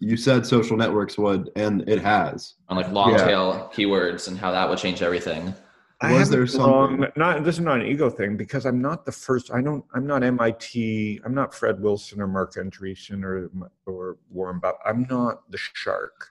you 0.00 0.18
said, 0.18 0.44
social 0.44 0.76
networks 0.76 1.16
would, 1.16 1.50
and 1.56 1.88
it 1.88 2.02
has. 2.02 2.54
On 2.68 2.76
like 2.76 2.90
long 2.90 3.12
yeah. 3.12 3.24
tail 3.24 3.72
keywords 3.74 4.28
and 4.28 4.36
how 4.36 4.52
that 4.52 4.68
would 4.68 4.78
change 4.78 5.00
everything. 5.00 5.54
I 6.02 6.12
was 6.12 6.28
there 6.28 6.46
something? 6.46 7.06
not 7.16 7.42
this 7.42 7.54
is 7.54 7.62
not 7.62 7.80
an 7.80 7.86
ego 7.86 8.10
thing 8.10 8.36
because 8.36 8.66
I'm 8.66 8.82
not 8.82 9.06
the 9.06 9.12
first. 9.12 9.50
I 9.50 9.62
don't. 9.62 9.82
I'm 9.94 10.06
not 10.06 10.22
MIT. 10.22 11.22
I'm 11.24 11.34
not 11.34 11.54
Fred 11.54 11.80
Wilson 11.80 12.20
or 12.20 12.26
Marc 12.26 12.56
Andreessen 12.56 13.24
or 13.24 13.50
or 13.86 14.18
Warren 14.30 14.58
Buffett. 14.58 14.80
I'm 14.84 15.06
not 15.08 15.50
the 15.50 15.56
shark. 15.72 16.28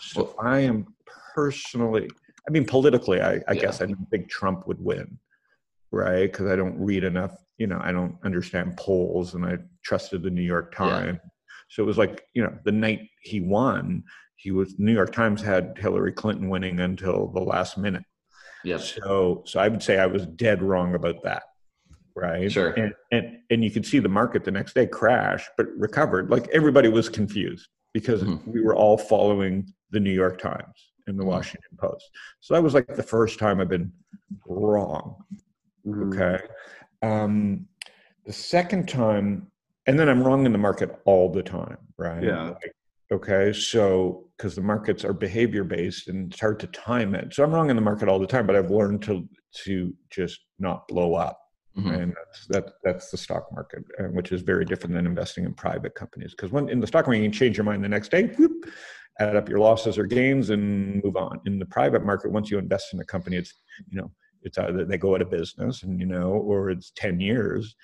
So 0.00 0.22
well, 0.22 0.34
I 0.38 0.60
am 0.60 0.94
personally. 1.34 2.08
I 2.46 2.52
mean, 2.52 2.64
politically, 2.64 3.20
I, 3.20 3.32
I 3.32 3.42
yeah. 3.48 3.54
guess 3.54 3.82
I 3.82 3.86
don't 3.86 4.08
think 4.08 4.28
Trump 4.28 4.68
would 4.68 4.82
win 4.82 5.18
right? 5.90 6.30
Because 6.30 6.46
I 6.46 6.56
don't 6.56 6.78
read 6.78 7.04
enough, 7.04 7.34
you 7.58 7.66
know, 7.66 7.80
I 7.82 7.92
don't 7.92 8.16
understand 8.24 8.76
polls 8.76 9.34
and 9.34 9.44
I 9.44 9.58
trusted 9.82 10.22
the 10.22 10.30
New 10.30 10.42
York 10.42 10.74
Times. 10.74 11.18
Yeah. 11.22 11.28
So 11.70 11.82
it 11.82 11.86
was 11.86 11.98
like, 11.98 12.24
you 12.34 12.42
know, 12.42 12.56
the 12.64 12.72
night 12.72 13.08
he 13.22 13.40
won, 13.40 14.04
he 14.36 14.50
was 14.50 14.78
New 14.78 14.92
York 14.92 15.12
Times 15.12 15.42
had 15.42 15.76
Hillary 15.78 16.12
Clinton 16.12 16.48
winning 16.48 16.80
until 16.80 17.28
the 17.28 17.40
last 17.40 17.76
minute. 17.76 18.04
Yeah. 18.64 18.78
So 18.78 19.42
so 19.46 19.60
I 19.60 19.68
would 19.68 19.82
say 19.82 19.98
I 19.98 20.06
was 20.06 20.26
dead 20.26 20.62
wrong 20.62 20.94
about 20.94 21.22
that. 21.24 21.42
Right. 22.14 22.50
Sure. 22.50 22.70
And 22.70 22.92
and 23.12 23.38
and 23.50 23.64
you 23.64 23.70
could 23.70 23.86
see 23.86 23.98
the 23.98 24.08
market 24.08 24.44
the 24.44 24.50
next 24.50 24.74
day 24.74 24.86
crash, 24.86 25.48
but 25.56 25.66
recovered. 25.76 26.30
Like 26.30 26.48
everybody 26.48 26.88
was 26.88 27.08
confused 27.08 27.68
because 27.92 28.22
mm-hmm. 28.22 28.50
we 28.50 28.60
were 28.60 28.74
all 28.74 28.98
following 28.98 29.72
the 29.90 30.00
New 30.00 30.12
York 30.12 30.40
Times 30.40 30.92
and 31.06 31.18
the 31.18 31.22
mm-hmm. 31.22 31.30
Washington 31.30 31.76
Post. 31.78 32.04
So 32.40 32.54
that 32.54 32.62
was 32.62 32.74
like 32.74 32.86
the 32.94 33.02
first 33.02 33.38
time 33.38 33.60
I've 33.60 33.68
been 33.68 33.92
wrong. 34.46 35.16
Mm. 35.88 36.14
Okay. 36.14 36.44
Um, 37.02 37.66
the 38.26 38.32
second 38.32 38.88
time, 38.88 39.50
and 39.86 39.98
then 39.98 40.08
I'm 40.08 40.22
wrong 40.22 40.44
in 40.46 40.52
the 40.52 40.58
market 40.58 41.00
all 41.04 41.30
the 41.32 41.42
time, 41.42 41.78
right? 41.96 42.22
Yeah. 42.22 42.50
Like, 42.50 42.74
okay. 43.12 43.52
So, 43.52 44.28
because 44.36 44.54
the 44.54 44.62
markets 44.62 45.04
are 45.04 45.12
behavior 45.12 45.64
based 45.64 46.08
and 46.08 46.30
it's 46.30 46.40
hard 46.40 46.60
to 46.60 46.66
time 46.68 47.14
it. 47.14 47.34
So 47.34 47.42
I'm 47.42 47.52
wrong 47.52 47.70
in 47.70 47.76
the 47.76 47.82
market 47.82 48.08
all 48.08 48.18
the 48.18 48.26
time, 48.26 48.46
but 48.46 48.54
I've 48.54 48.70
learned 48.70 49.02
to 49.02 49.28
to 49.64 49.94
just 50.10 50.40
not 50.58 50.86
blow 50.88 51.14
up. 51.14 51.40
Mm-hmm. 51.76 51.90
And 51.90 52.12
that's, 52.12 52.46
that, 52.48 52.72
that's 52.84 53.10
the 53.10 53.16
stock 53.16 53.46
market, 53.52 53.82
uh, 53.98 54.04
which 54.04 54.32
is 54.32 54.42
very 54.42 54.64
different 54.64 54.94
than 54.94 55.06
investing 55.06 55.44
in 55.44 55.54
private 55.54 55.94
companies. 55.94 56.32
Because 56.32 56.50
when 56.50 56.68
in 56.68 56.80
the 56.80 56.86
stock 56.86 57.06
market, 57.06 57.22
you 57.22 57.28
can 57.28 57.32
change 57.32 57.56
your 57.56 57.64
mind 57.64 57.84
the 57.84 57.88
next 57.88 58.10
day, 58.10 58.24
whoop, 58.38 58.68
add 59.20 59.36
up 59.36 59.48
your 59.48 59.58
losses 59.58 59.96
or 59.96 60.04
gains, 60.04 60.50
and 60.50 61.02
move 61.04 61.16
on. 61.16 61.40
In 61.46 61.58
the 61.58 61.66
private 61.66 62.04
market, 62.04 62.32
once 62.32 62.50
you 62.50 62.58
invest 62.58 62.92
in 62.92 63.00
a 63.00 63.04
company, 63.04 63.36
it's 63.36 63.54
you 63.88 63.98
know 64.00 64.10
it's 64.42 64.58
either 64.58 64.84
they 64.84 64.98
go 64.98 65.14
out 65.14 65.22
of 65.22 65.30
business 65.30 65.82
and 65.82 66.00
you 66.00 66.06
know 66.06 66.30
or 66.30 66.70
it's 66.70 66.92
10 66.96 67.20
years 67.20 67.74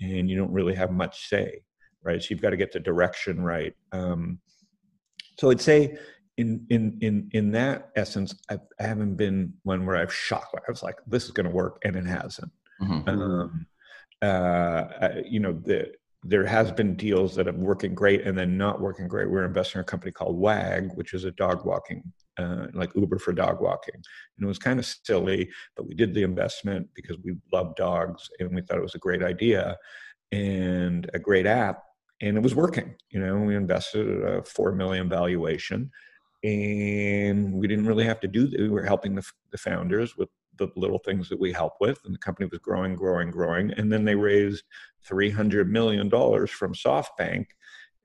and 0.00 0.28
you 0.28 0.36
don't 0.36 0.52
really 0.52 0.74
have 0.74 0.90
much 0.90 1.28
say 1.28 1.62
right 2.02 2.22
so 2.22 2.28
you've 2.30 2.42
got 2.42 2.50
to 2.50 2.56
get 2.56 2.72
the 2.72 2.80
direction 2.80 3.42
right 3.42 3.74
um, 3.92 4.38
so 5.38 5.50
i'd 5.50 5.60
say 5.60 5.96
in 6.38 6.64
in 6.70 6.98
in 7.00 7.28
in 7.32 7.50
that 7.52 7.90
essence 7.96 8.34
I've, 8.48 8.60
i 8.80 8.84
have 8.84 8.98
not 8.98 9.16
been 9.16 9.52
one 9.64 9.84
where 9.86 9.96
i've 9.96 10.14
shocked 10.14 10.54
i 10.56 10.70
was 10.70 10.82
like 10.82 10.96
this 11.06 11.24
is 11.24 11.30
going 11.30 11.46
to 11.48 11.54
work 11.54 11.80
and 11.84 11.96
it 11.96 12.06
hasn't 12.06 12.50
mm-hmm. 12.80 13.08
um, 13.08 13.66
uh, 14.22 14.86
you 15.24 15.40
know 15.40 15.52
the 15.52 15.92
there 16.24 16.46
has 16.46 16.70
been 16.70 16.94
deals 16.94 17.34
that 17.34 17.46
have 17.46 17.56
working 17.56 17.94
great 17.94 18.22
and 18.22 18.38
then 18.38 18.56
not 18.56 18.80
working 18.80 19.08
great. 19.08 19.28
We're 19.28 19.44
investing 19.44 19.80
in 19.80 19.82
a 19.82 19.84
company 19.84 20.12
called 20.12 20.36
WAG, 20.36 20.92
which 20.94 21.14
is 21.14 21.24
a 21.24 21.32
dog 21.32 21.64
walking, 21.64 22.02
uh, 22.38 22.66
like 22.74 22.94
Uber 22.94 23.18
for 23.18 23.32
dog 23.32 23.60
walking. 23.60 23.94
And 23.94 24.44
it 24.44 24.46
was 24.46 24.58
kind 24.58 24.78
of 24.78 24.86
silly, 24.86 25.50
but 25.76 25.86
we 25.86 25.94
did 25.94 26.14
the 26.14 26.22
investment 26.22 26.88
because 26.94 27.16
we 27.24 27.34
love 27.52 27.76
dogs 27.76 28.28
and 28.38 28.54
we 28.54 28.62
thought 28.62 28.78
it 28.78 28.82
was 28.82 28.94
a 28.94 28.98
great 28.98 29.22
idea 29.22 29.76
and 30.30 31.10
a 31.14 31.18
great 31.18 31.46
app. 31.46 31.82
And 32.20 32.36
it 32.36 32.42
was 32.42 32.54
working. 32.54 32.94
You 33.10 33.20
know, 33.20 33.36
we 33.38 33.56
invested 33.56 34.22
at 34.22 34.38
a 34.38 34.42
four 34.44 34.72
million 34.72 35.08
valuation, 35.08 35.90
and 36.44 37.52
we 37.52 37.66
didn't 37.66 37.86
really 37.86 38.04
have 38.04 38.20
to 38.20 38.28
do 38.28 38.46
that. 38.46 38.60
We 38.60 38.68
were 38.68 38.84
helping 38.84 39.14
the, 39.16 39.24
the 39.50 39.58
founders 39.58 40.16
with 40.16 40.28
the 40.58 40.68
little 40.76 40.98
things 40.98 41.28
that 41.28 41.40
we 41.40 41.52
help 41.52 41.74
with 41.80 41.98
and 42.04 42.14
the 42.14 42.18
company 42.18 42.48
was 42.50 42.58
growing 42.60 42.94
growing 42.94 43.30
growing 43.30 43.72
and 43.72 43.90
then 43.90 44.04
they 44.04 44.14
raised 44.14 44.64
300 45.04 45.70
million 45.70 46.08
dollars 46.08 46.50
from 46.50 46.74
softbank 46.74 47.46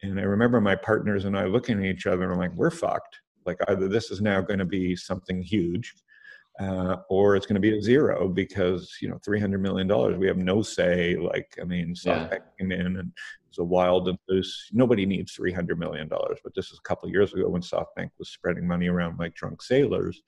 and 0.02 0.20
i 0.20 0.24
remember 0.24 0.62
my 0.62 0.76
partners 0.76 1.26
and 1.26 1.38
i 1.38 1.46
looking 1.46 1.80
at 1.80 1.86
each 1.86 2.06
other 2.06 2.24
and 2.24 2.32
i'm 2.32 2.40
like 2.40 2.54
we're 2.54 2.72
fucked 2.72 3.20
like 3.47 3.57
either 3.69 3.88
this 3.88 4.12
is 4.12 4.21
now 4.21 4.41
going 4.41 4.60
to 4.60 4.65
be 4.65 4.95
something 4.95 5.41
huge 5.41 5.93
uh, 6.60 6.97
or 7.10 7.36
it's 7.36 7.45
going 7.45 7.55
to 7.55 7.62
be 7.62 7.77
a 7.77 7.81
zero 7.81 8.27
because 8.27 8.97
you 9.01 9.10
know 9.10 9.19
300 9.23 9.62
million 9.62 9.88
dollars 9.88 10.17
we 10.17 10.27
have 10.27 10.38
no 10.38 10.62
say 10.62 11.15
like 11.15 11.57
i 11.62 11.63
mean 11.63 11.93
softbank 11.93 12.31
yeah. 12.31 12.57
came 12.60 12.71
in 12.71 12.86
and 12.86 12.97
it 12.97 13.49
was 13.49 13.60
a 13.60 13.63
wild 13.63 14.07
and 14.10 14.17
loose 14.27 14.69
nobody 14.71 15.05
needs 15.05 15.33
300 15.33 15.79
million 15.79 16.07
dollars 16.07 16.39
but 16.43 16.53
this 16.55 16.71
is 16.71 16.79
a 16.79 16.88
couple 16.88 17.10
years 17.10 17.33
ago 17.33 17.47
when 17.47 17.62
softbank 17.62 18.10
was 18.19 18.29
spreading 18.29 18.67
money 18.67 18.88
around 18.88 19.17
like 19.19 19.33
drunk 19.33 19.62
sailors 19.62 20.21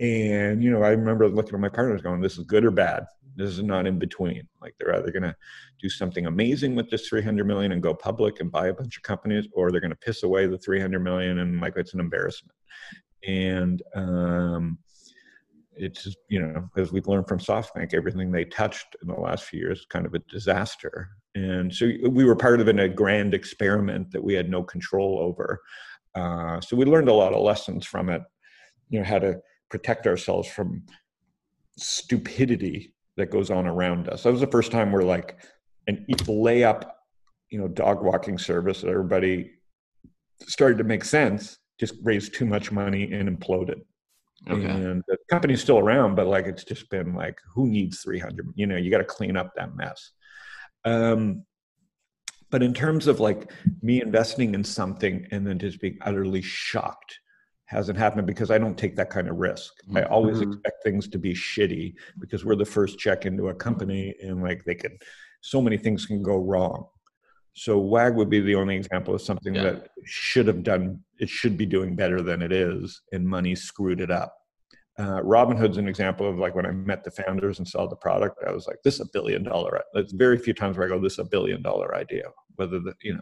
and, 0.00 0.62
you 0.62 0.70
know, 0.70 0.82
I 0.82 0.90
remember 0.90 1.28
looking 1.28 1.54
at 1.54 1.60
my 1.60 1.68
partners 1.68 2.02
going, 2.02 2.20
this 2.20 2.38
is 2.38 2.44
good 2.44 2.64
or 2.64 2.70
bad. 2.70 3.04
This 3.36 3.50
is 3.50 3.62
not 3.62 3.86
in 3.86 3.98
between. 3.98 4.48
Like 4.60 4.74
they're 4.78 4.94
either 4.94 5.10
going 5.10 5.22
to 5.22 5.34
do 5.80 5.88
something 5.88 6.26
amazing 6.26 6.74
with 6.74 6.90
this 6.90 7.08
300 7.08 7.46
million 7.46 7.72
and 7.72 7.82
go 7.82 7.94
public 7.94 8.40
and 8.40 8.50
buy 8.50 8.68
a 8.68 8.74
bunch 8.74 8.96
of 8.96 9.02
companies, 9.02 9.46
or 9.52 9.70
they're 9.70 9.80
going 9.80 9.90
to 9.90 9.96
piss 9.96 10.22
away 10.22 10.46
the 10.46 10.58
300 10.58 11.00
million 11.00 11.40
and 11.40 11.60
like 11.60 11.76
it's 11.76 11.94
an 11.94 12.00
embarrassment. 12.00 12.56
And, 13.26 13.82
um, 13.94 14.78
it's 15.76 16.14
you 16.28 16.40
know, 16.40 16.68
as 16.76 16.92
we've 16.92 17.06
learned 17.06 17.28
from 17.28 17.38
SoftBank, 17.38 17.94
everything 17.94 18.30
they 18.30 18.44
touched 18.44 18.96
in 19.02 19.08
the 19.08 19.14
last 19.14 19.44
few 19.44 19.60
years 19.60 19.80
is 19.80 19.86
kind 19.86 20.06
of 20.06 20.14
a 20.14 20.20
disaster. 20.30 21.08
And 21.34 21.74
so 21.74 21.90
we 22.08 22.24
were 22.24 22.36
part 22.36 22.60
of 22.60 22.68
in 22.68 22.78
a 22.78 22.88
grand 22.88 23.34
experiment 23.34 24.12
that 24.12 24.22
we 24.22 24.34
had 24.34 24.48
no 24.48 24.62
control 24.62 25.18
over. 25.18 25.60
Uh, 26.14 26.60
so 26.60 26.76
we 26.76 26.84
learned 26.84 27.08
a 27.08 27.14
lot 27.14 27.32
of 27.32 27.42
lessons 27.42 27.86
from 27.86 28.08
it. 28.08 28.22
You 28.88 29.00
know, 29.00 29.04
how 29.04 29.18
to 29.18 29.40
protect 29.68 30.06
ourselves 30.06 30.48
from 30.48 30.84
stupidity 31.76 32.93
that 33.16 33.30
goes 33.30 33.50
on 33.50 33.66
around 33.66 34.08
us. 34.08 34.22
That 34.22 34.32
was 34.32 34.40
the 34.40 34.46
first 34.46 34.72
time 34.72 34.92
we're 34.92 35.02
like 35.02 35.36
an 35.86 36.04
lay 36.26 36.64
up, 36.64 36.98
you 37.50 37.58
know, 37.58 37.68
dog 37.68 38.02
walking 38.02 38.38
service 38.38 38.80
that 38.80 38.88
everybody 38.88 39.52
started 40.46 40.78
to 40.78 40.84
make 40.84 41.04
sense, 41.04 41.58
just 41.78 41.94
raised 42.02 42.34
too 42.34 42.46
much 42.46 42.72
money 42.72 43.12
and 43.12 43.28
imploded. 43.28 43.80
Okay. 44.50 44.66
And 44.66 45.02
the 45.08 45.16
company's 45.30 45.62
still 45.62 45.78
around, 45.78 46.16
but 46.16 46.26
like 46.26 46.46
it's 46.46 46.64
just 46.64 46.90
been 46.90 47.14
like, 47.14 47.38
who 47.54 47.68
needs 47.68 48.02
300? 48.02 48.52
You 48.54 48.66
know, 48.66 48.76
you 48.76 48.90
got 48.90 48.98
to 48.98 49.04
clean 49.04 49.36
up 49.36 49.52
that 49.56 49.74
mess. 49.76 50.10
Um, 50.84 51.44
but 52.50 52.62
in 52.62 52.74
terms 52.74 53.06
of 53.06 53.20
like 53.20 53.50
me 53.82 54.02
investing 54.02 54.54
in 54.54 54.62
something 54.62 55.26
and 55.30 55.46
then 55.46 55.58
just 55.58 55.80
being 55.80 55.98
utterly 56.02 56.42
shocked 56.42 57.18
hasn't 57.66 57.98
happened 57.98 58.26
because 58.26 58.50
I 58.50 58.58
don't 58.58 58.76
take 58.76 58.94
that 58.96 59.10
kind 59.10 59.28
of 59.28 59.36
risk. 59.36 59.72
I 59.94 60.02
always 60.02 60.38
mm-hmm. 60.38 60.52
expect 60.52 60.82
things 60.82 61.08
to 61.08 61.18
be 61.18 61.34
shitty 61.34 61.94
because 62.18 62.44
we're 62.44 62.56
the 62.56 62.64
first 62.64 62.98
check 62.98 63.26
into 63.26 63.48
a 63.48 63.54
company 63.54 64.14
and 64.22 64.42
like 64.42 64.64
they 64.64 64.74
can 64.74 64.98
so 65.40 65.60
many 65.60 65.76
things 65.76 66.06
can 66.06 66.22
go 66.22 66.36
wrong. 66.36 66.86
So 67.54 67.78
WAG 67.78 68.16
would 68.16 68.30
be 68.30 68.40
the 68.40 68.54
only 68.54 68.76
example 68.76 69.14
of 69.14 69.20
something 69.20 69.54
yeah. 69.54 69.62
that 69.62 69.88
should 70.04 70.46
have 70.46 70.62
done 70.62 71.00
it 71.18 71.28
should 71.28 71.56
be 71.56 71.66
doing 71.66 71.94
better 71.94 72.22
than 72.22 72.42
it 72.42 72.52
is 72.52 73.00
and 73.12 73.26
money 73.26 73.54
screwed 73.54 74.00
it 74.00 74.10
up. 74.10 74.36
Uh, 74.98 75.20
Robinhood's 75.22 75.76
an 75.76 75.88
example 75.88 76.28
of 76.28 76.38
like 76.38 76.54
when 76.54 76.66
I 76.66 76.70
met 76.70 77.02
the 77.02 77.10
founders 77.10 77.58
and 77.58 77.66
saw 77.66 77.88
the 77.88 77.96
product, 77.96 78.44
I 78.46 78.52
was 78.52 78.66
like, 78.66 78.76
this 78.84 78.94
is 78.94 79.00
a 79.00 79.10
billion 79.12 79.42
dollar. 79.42 79.82
There's 79.92 80.12
very 80.12 80.38
few 80.38 80.54
times 80.54 80.76
where 80.76 80.86
I 80.86 80.90
go, 80.90 81.00
this 81.00 81.14
is 81.14 81.18
a 81.20 81.24
billion 81.24 81.62
dollar 81.62 81.96
idea. 81.96 82.24
Whether 82.56 82.78
the, 82.78 82.94
you 83.02 83.14
know, 83.14 83.20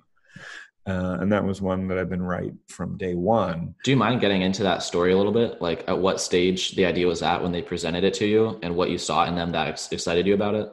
uh, 0.86 1.18
and 1.20 1.30
that 1.30 1.44
was 1.44 1.62
one 1.62 1.86
that 1.88 1.98
I've 1.98 2.10
been 2.10 2.22
right 2.22 2.52
from 2.66 2.96
day 2.96 3.14
one. 3.14 3.74
Do 3.84 3.92
you 3.92 3.96
mind 3.96 4.20
getting 4.20 4.42
into 4.42 4.64
that 4.64 4.82
story 4.82 5.12
a 5.12 5.16
little 5.16 5.32
bit? 5.32 5.62
Like 5.62 5.84
at 5.88 5.98
what 5.98 6.20
stage 6.20 6.72
the 6.72 6.84
idea 6.84 7.06
was 7.06 7.22
at 7.22 7.40
when 7.40 7.52
they 7.52 7.62
presented 7.62 8.02
it 8.02 8.14
to 8.14 8.26
you, 8.26 8.58
and 8.62 8.74
what 8.74 8.90
you 8.90 8.98
saw 8.98 9.24
in 9.26 9.36
them 9.36 9.52
that 9.52 9.68
ex- 9.68 9.92
excited 9.92 10.26
you 10.26 10.34
about 10.34 10.54
it? 10.56 10.68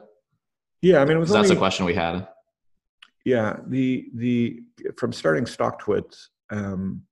Yeah, 0.82 1.00
I 1.00 1.04
mean, 1.04 1.16
it 1.16 1.20
was 1.20 1.30
only, 1.30 1.42
that's 1.42 1.54
a 1.54 1.58
question 1.58 1.86
we 1.86 1.94
had. 1.94 2.26
Yeah, 3.24 3.58
the 3.66 4.08
the 4.14 4.60
from 4.96 5.12
starting 5.12 5.44
StockTwits 5.44 6.26
um, 6.50 7.02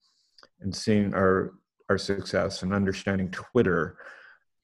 and 0.60 0.74
seeing 0.74 1.14
our 1.14 1.54
our 1.88 1.98
success 1.98 2.62
and 2.62 2.72
understanding 2.72 3.30
Twitter. 3.30 3.98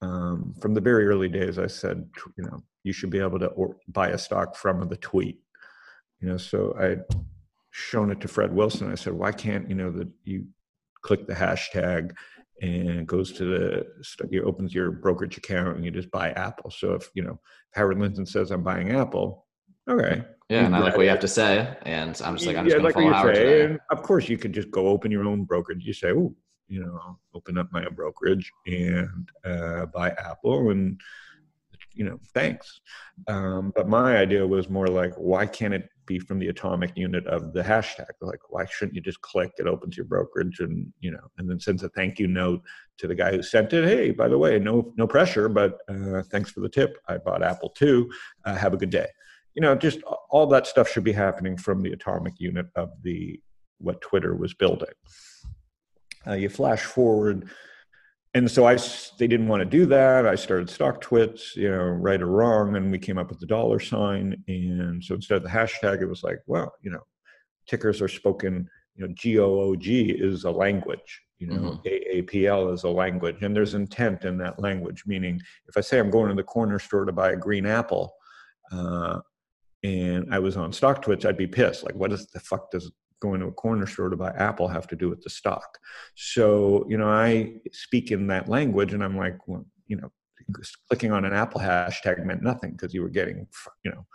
Um, 0.03 0.55
from 0.61 0.75
the 0.75 0.83
very 0.83 1.07
early 1.07 1.29
days, 1.29 1.59
I 1.59 1.67
said, 1.67 2.07
you 2.37 2.45
know, 2.45 2.63
you 2.83 2.93
should 2.93 3.09
be 3.09 3.21
able 3.21 3.39
to 3.39 3.47
or, 3.47 3.77
buy 3.89 4.09
a 4.09 4.19
stock 4.19 4.55
from 4.55 4.87
the 4.87 4.97
tweet. 4.97 5.39
You 6.21 6.29
know, 6.29 6.37
so 6.37 6.77
I 6.79 6.99
shown 7.75 8.13
it 8.13 8.21
to 8.21 8.29
Fred 8.29 8.55
Wilson. 8.55 8.91
I 8.91 8.95
said, 8.95 9.15
why 9.15 9.33
can't 9.33 9.69
you 9.69 9.75
know 9.75 9.91
that 9.91 10.09
you 10.23 10.47
click 11.03 11.27
the 11.27 11.35
hashtag 11.35 12.13
and 12.63 12.89
it 12.89 13.07
goes 13.07 13.33
to 13.33 13.45
the 13.45 13.87
it 14.31 14.45
opens 14.45 14.73
your 14.73 14.93
brokerage 14.93 15.37
account 15.37 15.77
and 15.77 15.85
you 15.85 15.91
just 15.91 16.11
buy 16.13 16.31
Apple. 16.31 16.71
So 16.71 16.95
if 16.95 17.11
you 17.15 17.23
know 17.25 17.41
Howard 17.73 17.99
Lindzon 17.99 18.29
says 18.29 18.53
I'm 18.53 18.63
buying 18.63 18.93
Apple, 18.93 19.47
okay. 19.91 20.25
Yeah, 20.49 20.67
and 20.67 20.77
I 20.77 20.81
like 20.81 20.97
what 20.97 21.03
you 21.03 21.09
have 21.09 21.21
to 21.21 21.29
say, 21.29 21.77
and 21.83 22.21
I'm 22.23 22.37
just 22.37 22.47
like 22.47 22.57
I'm 22.57 22.65
just 22.65 22.77
yeah, 22.77 22.83
gonna 22.83 22.85
like 22.85 22.95
follow 22.95 23.13
Howard 23.13 23.37
say, 23.37 23.65
And 23.65 23.81
of 23.91 24.03
course, 24.03 24.29
you 24.29 24.39
could 24.39 24.53
just 24.53 24.71
go 24.71 24.87
open 24.89 25.11
your 25.11 25.25
own 25.25 25.45
brokerage. 25.45 25.85
You 25.85 25.95
say, 25.95 26.13
oh, 26.13 26.35
you 26.69 26.81
know, 26.81 26.99
I'll 27.03 27.19
open 27.35 27.59
up 27.59 27.73
my 27.73 27.89
brokerage 27.89 28.53
and 28.67 29.29
uh, 29.45 29.87
buy 29.87 30.11
Apple, 30.11 30.71
and 30.71 31.01
you 31.95 32.05
know, 32.05 32.19
thanks. 32.35 32.81
Um, 33.29 33.73
but 33.75 33.89
my 33.89 34.17
idea 34.17 34.47
was 34.47 34.69
more 34.69 34.89
like, 34.89 35.15
why 35.15 35.47
can't 35.47 35.75
it 35.75 35.89
be 36.07 36.19
from 36.19 36.39
the 36.39 36.49
atomic 36.49 36.93
unit 36.97 37.27
of 37.27 37.53
the 37.53 37.63
hashtag. 37.63 38.11
Like, 38.21 38.41
why 38.49 38.65
shouldn't 38.67 38.95
you 38.95 39.01
just 39.01 39.21
click? 39.23 39.53
It 39.59 39.67
opens 39.67 39.97
your 39.97 40.07
brokerage, 40.07 40.61
and 40.61 40.93
you 41.01 41.11
know, 41.11 41.31
and 41.39 41.49
then 41.49 41.61
sends 41.61 41.83
a 41.83 41.89
thank 41.91 42.19
you 42.19 42.27
note 42.27 42.63
to 42.99 43.07
the 43.07 43.15
guy 43.15 43.33
who 43.33 43.43
sent 43.43 43.73
it. 43.73 43.85
Hey, 43.85 44.11
by 44.11 44.29
the 44.29 44.39
way, 44.39 44.59
no 44.59 44.93
no 44.97 45.07
pressure, 45.07 45.49
but 45.49 45.79
uh, 45.89 46.23
thanks 46.31 46.51
for 46.51 46.61
the 46.61 46.69
tip. 46.69 46.99
I 47.09 47.19
bought 47.19 47.43
Apple 47.43 47.71
too. 47.71 48.11
Uh, 48.45 48.57
have 48.57 48.75
a 48.75 48.79
good 48.79 48.91
day. 48.91 49.09
You 49.55 49.63
know, 49.63 49.75
just 49.75 50.01
all 50.31 50.47
that 50.49 50.67
stuff 50.67 50.91
should 50.91 51.05
be 51.05 51.13
happening 51.13 51.57
from 51.57 51.83
the 51.83 51.93
atomic 51.93 52.35
unit 52.39 52.67
of 52.75 52.91
the 53.03 53.41
what 53.79 54.01
Twitter 54.01 54.35
was 54.35 54.55
building. 54.55 54.89
Uh, 56.27 56.33
you 56.33 56.49
flash 56.49 56.83
forward 56.83 57.51
and 58.35 58.51
so 58.51 58.67
I 58.67 58.77
they 59.19 59.29
didn't 59.29 59.49
want 59.49 59.61
to 59.61 59.65
do 59.65 59.87
that. 59.87 60.27
I 60.27 60.35
started 60.35 60.69
StockTwits, 60.69 61.55
you 61.55 61.71
know, 61.71 61.85
right 61.85 62.21
or 62.21 62.27
wrong, 62.27 62.75
and 62.77 62.91
we 62.91 62.99
came 62.99 63.17
up 63.17 63.29
with 63.29 63.39
the 63.39 63.47
dollar 63.47 63.79
sign. 63.79 64.43
And 64.49 65.03
so 65.03 65.15
instead 65.15 65.37
of 65.37 65.45
the 65.45 65.49
hashtag, 65.49 66.03
it 66.03 66.07
was 66.07 66.25
like, 66.25 66.41
well, 66.47 66.75
you 66.83 66.91
know, 66.91 67.03
tickers 67.69 68.03
are 68.03 68.09
spoken. 68.09 68.69
You 68.97 69.07
know, 69.07 69.15
G 69.17 69.39
O 69.39 69.45
O 69.45 69.77
G 69.77 70.11
is 70.11 70.45
a 70.45 70.51
language. 70.51 71.23
You 71.39 71.49
know, 71.49 71.81
mm-hmm. 71.85 72.19
AAPL 72.21 72.73
is 72.75 72.85
a 72.85 72.89
language, 72.89 73.43
and 73.43 73.55
there's 73.55 73.75
intent 73.75 74.25
in 74.25 74.37
that 74.39 74.59
language. 74.59 75.05
Meaning, 75.07 75.41
if 75.69 75.77
I 75.77 75.81
say 75.81 75.99
I'm 75.99 76.11
going 76.11 76.29
to 76.29 76.35
the 76.35 76.43
corner 76.43 76.79
store 76.79 77.05
to 77.05 77.13
buy 77.13 77.33
a 77.33 77.37
green 77.37 77.67
apple, 77.67 78.15
uh, 78.73 79.21
and 79.85 80.33
I 80.35 80.41
was 80.41 80.57
on 80.57 80.73
StockTwits, 80.73 81.25
I'd 81.25 81.37
be 81.37 81.47
pissed. 81.47 81.85
Like, 81.85 81.95
what 81.95 82.13
is 82.13 82.27
the 82.29 82.41
fuck 82.41 82.71
does 82.71 82.91
going 83.21 83.41
to 83.41 83.47
a 83.47 83.53
corner 83.53 83.87
store 83.87 84.09
to 84.09 84.17
buy 84.17 84.31
Apple 84.31 84.69
have 84.69 84.87
to 84.89 84.97
do 84.97 85.09
with 85.09 85.23
the 85.23 85.31
stock? 85.31 85.79
So, 86.15 86.87
you 86.89 86.97
know, 86.97 87.09
I 87.09 87.55
speak 87.73 88.11
in 88.11 88.27
that 88.29 88.49
language 88.49 88.93
and 88.93 89.03
I'm 89.03 89.17
like, 89.17 89.39
well, 89.47 89.67
you 89.87 89.97
know, 89.97 90.11
clicking 90.89 91.13
on 91.13 91.25
an 91.25 91.33
Apple 91.33 91.61
hashtag 91.61 92.25
meant 92.25 92.43
nothing 92.43 92.73
because 92.73 92.95
you 92.95 93.03
were 93.03 93.09
getting, 93.09 93.47
you 93.85 93.91
know, 93.91 94.07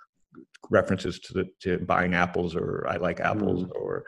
references 0.70 1.20
to 1.20 1.34
the 1.34 1.50
to 1.62 1.80
buying 1.80 2.14
apples 2.14 2.56
or 2.56 2.86
I 2.88 2.98
like 2.98 3.20
apples 3.20 3.64
mm. 3.64 3.72
or 3.76 4.06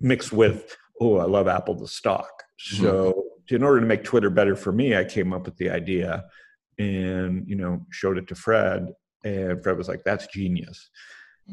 mixed 0.00 0.32
with, 0.32 0.76
oh, 1.00 1.18
I 1.18 1.24
love 1.24 1.48
Apple 1.48 1.74
the 1.74 1.88
stock. 1.88 2.42
So, 2.58 3.12
mm. 3.50 3.56
in 3.56 3.62
order 3.62 3.80
to 3.80 3.86
make 3.86 4.04
Twitter 4.04 4.30
better 4.30 4.56
for 4.56 4.72
me, 4.72 4.96
I 4.96 5.04
came 5.04 5.32
up 5.32 5.46
with 5.46 5.56
the 5.56 5.70
idea 5.70 6.24
and, 6.78 7.48
you 7.48 7.56
know, 7.56 7.86
showed 7.90 8.18
it 8.18 8.28
to 8.28 8.34
Fred. 8.34 8.88
And 9.24 9.62
Fred 9.62 9.78
was 9.78 9.88
like, 9.88 10.02
that's 10.04 10.26
genius. 10.26 10.90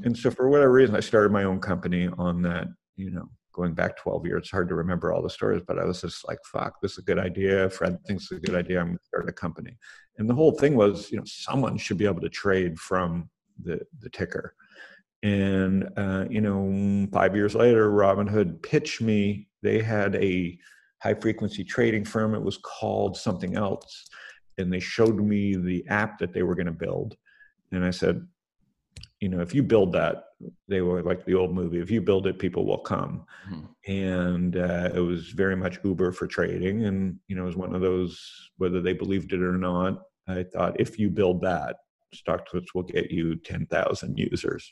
And 0.04 0.18
so, 0.18 0.32
for 0.32 0.50
whatever 0.50 0.72
reason, 0.72 0.96
I 0.96 1.02
started 1.02 1.32
my 1.32 1.44
own 1.44 1.60
company 1.60 2.10
on 2.18 2.42
that 2.44 2.68
you 3.00 3.12
know, 3.12 3.30
going 3.54 3.74
back 3.74 3.98
12 3.98 4.26
years, 4.26 4.42
it's 4.44 4.52
hard 4.52 4.68
to 4.70 4.76
remember 4.76 5.14
all 5.14 5.22
the 5.22 5.30
stories, 5.30 5.64
but 5.66 5.80
I 5.80 5.86
was 5.86 6.02
just 6.02 6.28
like, 6.28 6.40
fuck, 6.46 6.82
this 6.82 6.94
is 6.94 6.98
a 7.00 7.04
good 7.04 7.20
idea. 7.20 7.70
Fred 7.70 7.98
thinks 8.06 8.26
it's 8.26 8.44
a 8.44 8.46
good 8.46 8.56
idea. 8.56 8.80
I'm 8.80 8.88
going 8.88 8.98
to 8.98 9.04
start 9.06 9.30
a 9.30 9.34
company. 9.34 9.78
And 10.18 10.30
the 10.30 10.36
whole 10.36 10.52
thing 10.52 10.76
was, 10.76 11.12
you 11.12 11.18
know, 11.18 11.24
someone 11.26 11.78
should 11.78 11.98
be 11.98 12.06
able 12.06 12.22
to 12.22 12.30
trade 12.30 12.78
from 12.78 13.30
the, 13.64 13.80
the 14.02 14.10
ticker. 14.10 14.54
And, 15.24 15.90
uh, 15.98 16.26
you 16.30 16.42
know, 16.42 17.08
five 17.12 17.36
years 17.36 17.56
later, 17.56 17.90
Robinhood 17.92 18.62
pitched 18.62 19.02
me. 19.02 19.48
They 19.62 19.82
had 19.82 20.16
a 20.16 20.58
high 21.02 21.16
frequency 21.16 21.64
trading 21.64 22.06
firm. 22.06 22.36
It 22.36 22.42
was 22.42 22.58
called 22.58 23.18
something 23.18 23.56
else. 23.56 24.08
And 24.58 24.72
they 24.72 24.80
showed 24.80 25.18
me 25.18 25.56
the 25.56 25.86
app 25.88 26.20
that 26.20 26.34
they 26.34 26.44
were 26.44 26.56
going 26.56 26.66
to 26.66 26.72
build. 26.74 27.16
And 27.72 27.86
I 27.86 27.92
said, 27.92 28.26
you 29.20 29.28
know, 29.30 29.42
if 29.42 29.54
you 29.54 29.64
build 29.64 29.92
that, 29.94 30.24
they 30.68 30.82
were 30.82 31.04
like 31.04 31.26
the 31.26 31.36
old 31.36 31.54
movie. 31.54 31.80
If 31.80 31.92
you 31.92 32.02
build 32.02 32.28
it, 32.28 32.40
people 32.40 32.66
will 32.66 32.80
come. 32.80 33.26
Mm-hmm. 33.50 33.92
And 33.92 34.58
uh, 34.58 34.92
it 34.94 35.00
was 35.00 35.30
very 35.30 35.56
much 35.56 35.80
Uber 35.84 36.14
for 36.14 36.28
trading, 36.28 36.86
and 36.86 37.18
you 37.28 37.36
know, 37.36 37.44
it 37.44 37.48
was 37.48 37.58
one 37.58 37.76
of 37.76 37.82
those 37.82 38.22
whether 38.58 38.82
they 38.82 38.94
believed 38.94 39.34
it 39.34 39.42
or 39.42 39.58
not. 39.58 40.02
I 40.28 40.44
thought 40.44 40.80
if 40.80 40.98
you 40.98 41.10
build 41.10 41.42
that, 41.42 41.78
StockTwits 42.16 42.68
will 42.74 42.84
get 42.84 43.12
you 43.12 43.36
ten 43.36 43.66
thousand 43.66 44.18
users. 44.18 44.72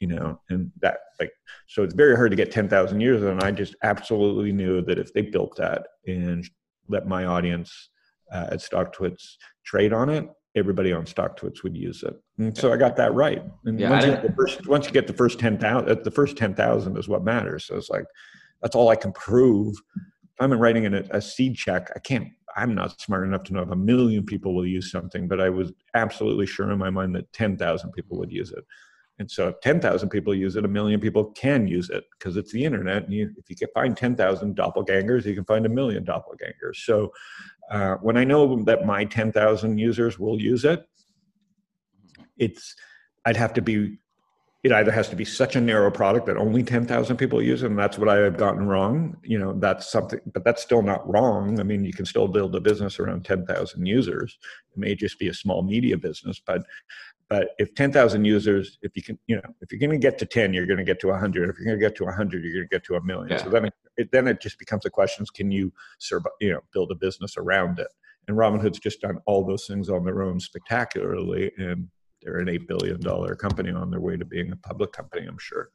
You 0.00 0.08
know, 0.08 0.40
and 0.48 0.70
that 0.80 0.98
like 1.20 1.32
so 1.66 1.82
it's 1.82 1.94
very 1.94 2.16
hard 2.16 2.30
to 2.30 2.36
get 2.36 2.50
ten 2.50 2.68
thousand 2.68 3.00
users, 3.00 3.30
and 3.30 3.42
I 3.42 3.52
just 3.52 3.76
absolutely 3.82 4.52
knew 4.52 4.82
that 4.82 4.98
if 4.98 5.12
they 5.12 5.22
built 5.22 5.56
that 5.56 5.86
and 6.06 6.48
let 6.88 7.06
my 7.06 7.26
audience 7.26 7.90
uh, 8.32 8.48
at 8.52 8.60
StockTwits 8.60 9.36
trade 9.64 9.92
on 9.92 10.08
it, 10.08 10.28
everybody 10.58 10.92
on 10.92 11.04
StockTwits 11.04 11.62
would 11.62 11.76
use 11.76 12.02
it. 12.02 12.14
And 12.38 12.56
so 12.56 12.72
I 12.72 12.76
got 12.76 12.96
that 12.96 13.14
right. 13.14 13.42
And 13.64 13.78
yeah, 13.78 13.90
once, 13.90 14.04
you 14.04 14.10
get 14.12 14.22
the 14.22 14.32
first, 14.32 14.66
once 14.66 14.86
you 14.86 14.92
get 14.92 15.06
the 15.06 15.12
first 15.12 15.38
10,000, 15.38 15.88
uh, 15.88 15.94
the 16.02 16.10
first 16.10 16.36
10,000 16.36 16.96
is 16.96 17.08
what 17.08 17.24
matters. 17.24 17.64
So 17.66 17.76
it's 17.76 17.90
like, 17.90 18.04
that's 18.62 18.74
all 18.74 18.88
I 18.88 18.96
can 18.96 19.12
prove. 19.12 19.74
If 19.96 20.40
I'm 20.40 20.52
writing 20.52 20.84
in 20.84 20.94
a, 20.94 21.04
a 21.10 21.20
seed 21.20 21.56
check, 21.56 21.90
I 21.94 21.98
can't, 22.00 22.28
I'm 22.56 22.74
not 22.74 23.00
smart 23.00 23.24
enough 23.26 23.44
to 23.44 23.52
know 23.52 23.62
if 23.62 23.70
a 23.70 23.76
million 23.76 24.24
people 24.24 24.54
will 24.54 24.66
use 24.66 24.90
something, 24.90 25.28
but 25.28 25.40
I 25.40 25.48
was 25.48 25.72
absolutely 25.94 26.46
sure 26.46 26.70
in 26.70 26.78
my 26.78 26.90
mind 26.90 27.14
that 27.14 27.32
10,000 27.32 27.92
people 27.92 28.18
would 28.18 28.32
use 28.32 28.50
it. 28.50 28.64
And 29.18 29.30
so 29.30 29.48
if 29.48 29.60
10,000 29.60 30.08
people 30.10 30.34
use 30.34 30.54
it, 30.54 30.64
a 30.64 30.68
million 30.68 31.00
people 31.00 31.32
can 31.32 31.66
use 31.66 31.90
it 31.90 32.04
because 32.16 32.36
it's 32.36 32.52
the 32.52 32.64
internet. 32.64 33.04
And 33.04 33.12
you, 33.12 33.30
if 33.36 33.50
you 33.50 33.56
can 33.56 33.68
find 33.74 33.96
10,000 33.96 34.56
doppelgangers, 34.56 35.24
you 35.24 35.34
can 35.34 35.44
find 35.44 35.66
a 35.66 35.68
million 35.68 36.04
doppelgangers. 36.04 36.76
So 36.76 37.12
uh, 37.70 37.96
when 37.96 38.16
I 38.16 38.24
know 38.24 38.62
that 38.64 38.86
my 38.86 39.04
10,000 39.04 39.78
users 39.78 40.18
will 40.18 40.40
use 40.40 40.64
it, 40.64 40.86
it's 42.38 42.74
I'd 43.24 43.36
have 43.36 43.52
to 43.54 43.62
be 43.62 43.98
it 44.64 44.72
either 44.72 44.90
has 44.90 45.08
to 45.08 45.16
be 45.16 45.24
such 45.24 45.54
a 45.54 45.60
narrow 45.60 45.90
product 45.90 46.26
that 46.26 46.36
only 46.36 46.64
10,000 46.64 47.16
people 47.16 47.40
use 47.40 47.62
it, 47.62 47.70
and 47.70 47.78
that's 47.78 47.96
what 47.96 48.08
I 48.08 48.16
have 48.16 48.36
gotten 48.36 48.66
wrong. 48.66 49.16
You 49.22 49.38
know, 49.38 49.52
that's 49.52 49.90
something, 49.90 50.18
but 50.32 50.44
that's 50.44 50.62
still 50.62 50.82
not 50.82 51.08
wrong. 51.08 51.60
I 51.60 51.62
mean, 51.62 51.84
you 51.84 51.92
can 51.92 52.04
still 52.04 52.26
build 52.26 52.56
a 52.56 52.60
business 52.60 52.98
around 52.98 53.24
10,000 53.24 53.86
users. 53.86 54.36
It 54.72 54.78
may 54.78 54.96
just 54.96 55.18
be 55.18 55.28
a 55.28 55.34
small 55.34 55.62
media 55.62 55.96
business, 55.96 56.40
but 56.44 56.62
but 57.28 57.50
if 57.58 57.74
10,000 57.74 58.24
users, 58.24 58.78
if 58.82 58.96
you 58.96 59.02
can, 59.02 59.18
you 59.26 59.36
know, 59.36 59.42
if 59.60 59.70
you're 59.70 59.78
going 59.78 59.90
to 59.90 59.98
get 59.98 60.18
to 60.18 60.26
10, 60.26 60.54
you're 60.54 60.66
going 60.66 60.78
to 60.78 60.84
get 60.84 60.98
to 61.00 61.08
100. 61.08 61.50
If 61.50 61.56
you're 61.58 61.66
going 61.66 61.78
to 61.78 61.84
get 61.84 61.94
to 61.96 62.04
100, 62.04 62.42
you're 62.42 62.54
going 62.54 62.68
to 62.68 62.74
get 62.74 62.84
to 62.84 62.94
a 62.94 63.02
million. 63.02 63.30
Yeah. 63.30 63.44
So 63.44 63.50
then 63.50 63.70
it, 63.98 64.10
then 64.12 64.26
it 64.26 64.40
just 64.40 64.58
becomes 64.58 64.86
a 64.86 64.90
question: 64.90 65.26
Can 65.34 65.50
you, 65.50 65.72
survive, 65.98 66.32
you 66.40 66.52
know, 66.52 66.60
build 66.72 66.90
a 66.90 66.94
business 66.94 67.36
around 67.36 67.78
it? 67.78 67.88
And 68.28 68.36
Robinhood's 68.36 68.78
just 68.78 69.02
done 69.02 69.18
all 69.26 69.44
those 69.44 69.66
things 69.66 69.90
on 69.90 70.04
their 70.04 70.22
own 70.22 70.40
spectacularly, 70.40 71.52
and 71.58 71.88
they're 72.22 72.38
an 72.38 72.48
eight 72.48 72.66
billion 72.66 73.00
dollar 73.00 73.34
company 73.34 73.70
on 73.70 73.90
their 73.90 74.00
way 74.00 74.16
to 74.16 74.24
being 74.24 74.50
a 74.52 74.56
public 74.56 74.92
company. 74.92 75.26
I'm 75.26 75.38
sure. 75.38 75.68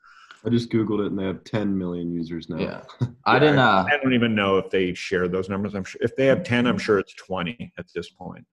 I 0.46 0.50
just 0.50 0.70
googled 0.70 1.06
it, 1.06 1.12
and 1.12 1.18
they 1.18 1.24
have 1.24 1.44
10 1.46 1.78
million 1.78 2.12
users 2.12 2.50
now. 2.50 2.58
Yeah, 2.58 2.82
I 3.26 3.40
didn't. 3.40 3.60
Uh, 3.60 3.86
I 3.90 3.98
don't 4.02 4.14
even 4.14 4.36
know 4.36 4.58
if 4.58 4.70
they 4.72 4.94
share 4.94 5.28
those 5.28 5.50
numbers. 5.50 5.74
I'm 5.74 5.86
sure 5.86 6.02
if 6.04 6.16
they 6.16 6.26
have 6.26 6.44
10, 6.44 6.68
I'm 6.68 6.78
sure 6.78 7.00
it's 7.00 7.14
20 7.14 7.72
at 7.78 7.86
this 7.96 8.10
point. 8.10 8.46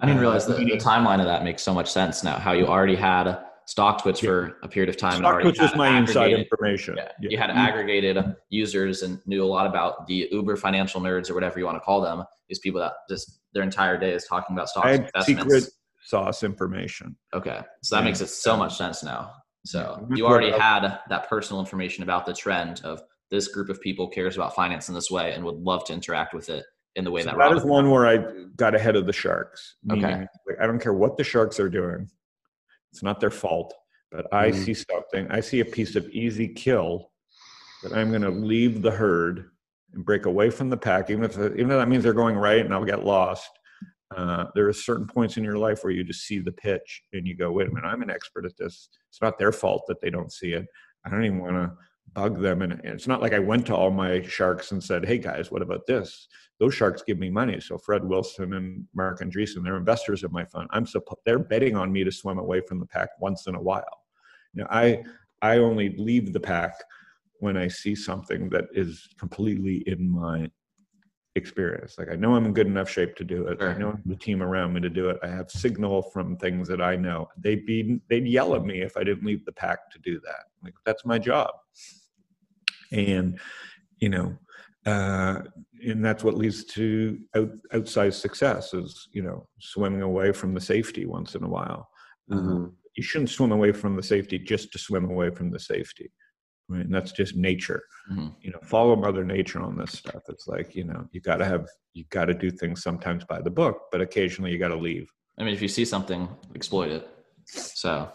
I 0.00 0.06
didn't 0.06 0.18
uh, 0.18 0.22
realize 0.22 0.46
that 0.46 0.58
the 0.58 0.64
timeline 0.72 1.20
of 1.20 1.26
that 1.26 1.44
makes 1.44 1.62
so 1.62 1.72
much 1.72 1.90
sense 1.90 2.22
now. 2.22 2.38
How 2.38 2.52
you 2.52 2.66
already 2.66 2.96
had 2.96 3.38
StockTwits 3.66 4.22
yeah. 4.22 4.28
for 4.28 4.58
a 4.62 4.68
period 4.68 4.88
of 4.88 4.96
time. 4.96 5.22
StockTwits 5.22 5.60
was 5.60 5.74
my 5.74 5.98
inside 5.98 6.32
information. 6.32 6.96
Yeah. 6.96 7.10
yeah. 7.20 7.30
You 7.30 7.38
had 7.38 7.50
mm-hmm. 7.50 7.58
aggregated 7.58 8.36
users 8.48 9.02
and 9.02 9.20
knew 9.26 9.42
a 9.42 9.46
lot 9.46 9.66
about 9.66 10.06
the 10.06 10.28
Uber 10.30 10.56
financial 10.56 11.00
nerds 11.00 11.30
or 11.30 11.34
whatever 11.34 11.58
you 11.58 11.64
want 11.64 11.76
to 11.76 11.80
call 11.80 12.00
them. 12.00 12.24
These 12.48 12.60
people 12.60 12.80
that 12.80 12.92
just 13.08 13.40
their 13.52 13.62
entire 13.62 13.98
day 13.98 14.12
is 14.12 14.24
talking 14.24 14.54
about 14.54 14.68
stocks. 14.68 14.86
I 14.86 14.90
had 14.90 15.00
investments. 15.00 15.42
secret 15.42 15.72
sauce 16.04 16.42
information. 16.42 17.16
Okay, 17.34 17.60
so 17.82 17.96
that 17.96 18.04
makes 18.04 18.20
it 18.20 18.28
so 18.28 18.56
much 18.56 18.76
sense 18.76 19.02
now. 19.02 19.32
So 19.64 20.06
you 20.14 20.26
already 20.26 20.52
had 20.52 21.00
that 21.08 21.28
personal 21.28 21.58
information 21.58 22.04
about 22.04 22.24
the 22.24 22.32
trend 22.32 22.82
of 22.84 23.02
this 23.32 23.48
group 23.48 23.68
of 23.68 23.80
people 23.80 24.06
cares 24.06 24.36
about 24.36 24.54
finance 24.54 24.88
in 24.88 24.94
this 24.94 25.10
way 25.10 25.32
and 25.32 25.44
would 25.44 25.56
love 25.56 25.84
to 25.86 25.92
interact 25.92 26.32
with 26.32 26.48
it 26.48 26.64
in 26.96 27.04
the 27.04 27.10
way 27.10 27.22
so 27.22 27.30
that. 27.30 27.38
That 27.38 27.52
is 27.52 27.64
one 27.64 27.90
where 27.90 28.06
I 28.06 28.18
got 28.56 28.74
ahead 28.74 28.96
of 28.96 29.06
the 29.06 29.12
sharks. 29.12 29.76
Okay, 29.90 30.26
like, 30.46 30.60
I 30.60 30.66
don't 30.66 30.80
care 30.80 30.94
what 30.94 31.16
the 31.16 31.24
sharks 31.24 31.60
are 31.60 31.70
doing. 31.70 32.10
It's 32.92 33.02
not 33.02 33.20
their 33.20 33.30
fault. 33.30 33.72
But 34.10 34.32
I 34.32 34.50
mm. 34.50 34.64
see 34.64 34.74
something, 34.74 35.30
I 35.30 35.40
see 35.40 35.60
a 35.60 35.64
piece 35.64 35.96
of 35.96 36.08
easy 36.10 36.48
kill 36.48 37.10
that 37.82 37.92
I'm 37.92 38.10
going 38.10 38.22
to 38.22 38.30
leave 38.30 38.80
the 38.80 38.90
herd 38.90 39.50
and 39.92 40.04
break 40.04 40.26
away 40.26 40.48
from 40.48 40.70
the 40.70 40.76
pack, 40.76 41.10
even 41.10 41.24
if, 41.24 41.36
even 41.36 41.60
if 41.60 41.68
that 41.68 41.88
means 41.88 42.04
they're 42.04 42.12
going 42.12 42.36
right 42.36 42.64
and 42.64 42.72
I'll 42.72 42.84
get 42.84 43.04
lost. 43.04 43.50
Uh, 44.16 44.46
there 44.54 44.68
are 44.68 44.72
certain 44.72 45.06
points 45.06 45.36
in 45.36 45.44
your 45.44 45.58
life 45.58 45.82
where 45.82 45.92
you 45.92 46.04
just 46.04 46.24
see 46.24 46.38
the 46.38 46.52
pitch 46.52 47.02
and 47.12 47.26
you 47.26 47.36
go, 47.36 47.50
wait 47.50 47.68
a 47.68 47.74
minute, 47.74 47.86
I'm 47.86 48.02
an 48.02 48.10
expert 48.10 48.46
at 48.46 48.56
this. 48.56 48.88
It's 49.10 49.20
not 49.20 49.38
their 49.38 49.52
fault 49.52 49.84
that 49.88 50.00
they 50.00 50.10
don't 50.10 50.32
see 50.32 50.52
it. 50.52 50.64
I 51.04 51.10
don't 51.10 51.24
even 51.24 51.40
want 51.40 51.56
to 51.56 51.72
bug 52.14 52.40
them. 52.40 52.62
And 52.62 52.80
it's 52.84 53.06
not 53.06 53.20
like 53.20 53.32
I 53.32 53.38
went 53.38 53.66
to 53.66 53.76
all 53.76 53.90
my 53.90 54.22
sharks 54.22 54.72
and 54.72 54.82
said, 54.82 55.04
"Hey 55.04 55.18
guys, 55.18 55.50
what 55.50 55.62
about 55.62 55.86
this?" 55.86 56.28
Those 56.58 56.74
sharks 56.74 57.02
give 57.02 57.18
me 57.18 57.30
money. 57.30 57.60
So 57.60 57.76
Fred 57.76 58.04
Wilson 58.04 58.54
and 58.54 58.86
Marc 58.94 59.20
Andreessen, 59.20 59.62
they're 59.62 59.76
investors 59.76 60.24
in 60.24 60.32
my 60.32 60.44
fund. 60.44 60.68
I'm 60.70 60.86
suppo- 60.86 61.16
they're 61.26 61.38
betting 61.38 61.76
on 61.76 61.92
me 61.92 62.02
to 62.04 62.10
swim 62.10 62.38
away 62.38 62.62
from 62.66 62.80
the 62.80 62.86
pack 62.86 63.10
once 63.20 63.46
in 63.46 63.54
a 63.54 63.62
while. 63.62 64.04
Know, 64.54 64.66
I 64.70 65.04
I 65.42 65.58
only 65.58 65.94
leave 65.96 66.32
the 66.32 66.40
pack 66.40 66.74
when 67.40 67.56
I 67.56 67.68
see 67.68 67.94
something 67.94 68.48
that 68.50 68.64
is 68.72 69.08
completely 69.18 69.84
in 69.86 70.10
my 70.10 70.50
experience. 71.36 71.96
Like 71.98 72.08
I 72.10 72.16
know 72.16 72.34
I'm 72.34 72.46
in 72.46 72.52
good 72.52 72.66
enough 72.66 72.88
shape 72.88 73.16
to 73.16 73.24
do 73.24 73.46
it. 73.48 73.58
Sure. 73.60 73.70
I 73.70 73.78
know 73.78 73.98
the 74.06 74.16
team 74.16 74.42
around 74.42 74.72
me 74.72 74.80
to 74.80 74.90
do 74.90 75.10
it. 75.10 75.18
I 75.22 75.28
have 75.28 75.50
signal 75.50 76.02
from 76.02 76.36
things 76.36 76.68
that 76.68 76.80
I 76.80 76.96
know. 76.96 77.28
They'd 77.38 77.66
be 77.66 78.00
they'd 78.08 78.26
yell 78.26 78.54
at 78.54 78.64
me 78.64 78.80
if 78.80 78.96
I 78.96 79.04
didn't 79.04 79.26
leave 79.26 79.44
the 79.44 79.52
pack 79.52 79.90
to 79.92 79.98
do 79.98 80.20
that. 80.20 80.44
Like 80.62 80.74
that's 80.84 81.04
my 81.04 81.18
job. 81.18 81.50
And 82.92 83.38
you 83.98 84.08
know, 84.08 84.36
uh, 84.86 85.42
and 85.86 86.04
that's 86.04 86.24
what 86.24 86.36
leads 86.36 86.64
to 86.64 87.18
out, 87.34 87.50
outsized 87.72 88.20
success 88.20 88.74
is 88.74 89.08
you 89.12 89.22
know 89.22 89.46
swimming 89.60 90.02
away 90.02 90.32
from 90.32 90.54
the 90.54 90.60
safety 90.60 91.06
once 91.06 91.34
in 91.34 91.44
a 91.44 91.48
while. 91.48 91.88
Mm-hmm. 92.30 92.64
Uh, 92.64 92.68
you 92.96 93.02
shouldn't 93.02 93.30
swim 93.30 93.52
away 93.52 93.72
from 93.72 93.94
the 93.94 94.02
safety 94.02 94.38
just 94.38 94.72
to 94.72 94.78
swim 94.78 95.04
away 95.10 95.30
from 95.30 95.50
the 95.50 95.60
safety 95.60 96.10
right? 96.68 96.84
And 96.84 96.94
that's 96.94 97.12
just 97.12 97.36
nature. 97.36 97.82
Mm-hmm. 98.10 98.28
You 98.40 98.50
know, 98.52 98.60
follow 98.62 98.96
Mother 98.96 99.24
Nature 99.24 99.60
on 99.60 99.76
this 99.76 99.92
stuff. 99.92 100.22
It's 100.28 100.46
like 100.46 100.74
you 100.74 100.84
know, 100.84 101.08
you 101.12 101.20
got 101.20 101.36
to 101.36 101.44
have, 101.44 101.66
you 101.94 102.04
got 102.10 102.26
to 102.26 102.34
do 102.34 102.50
things 102.50 102.82
sometimes 102.82 103.24
by 103.24 103.40
the 103.40 103.50
book, 103.50 103.82
but 103.92 104.00
occasionally 104.00 104.52
you 104.52 104.58
got 104.58 104.68
to 104.68 104.76
leave. 104.76 105.10
I 105.38 105.44
mean, 105.44 105.54
if 105.54 105.62
you 105.62 105.68
see 105.68 105.84
something, 105.84 106.28
exploit 106.54 106.90
it. 106.90 107.08
So, 107.46 108.10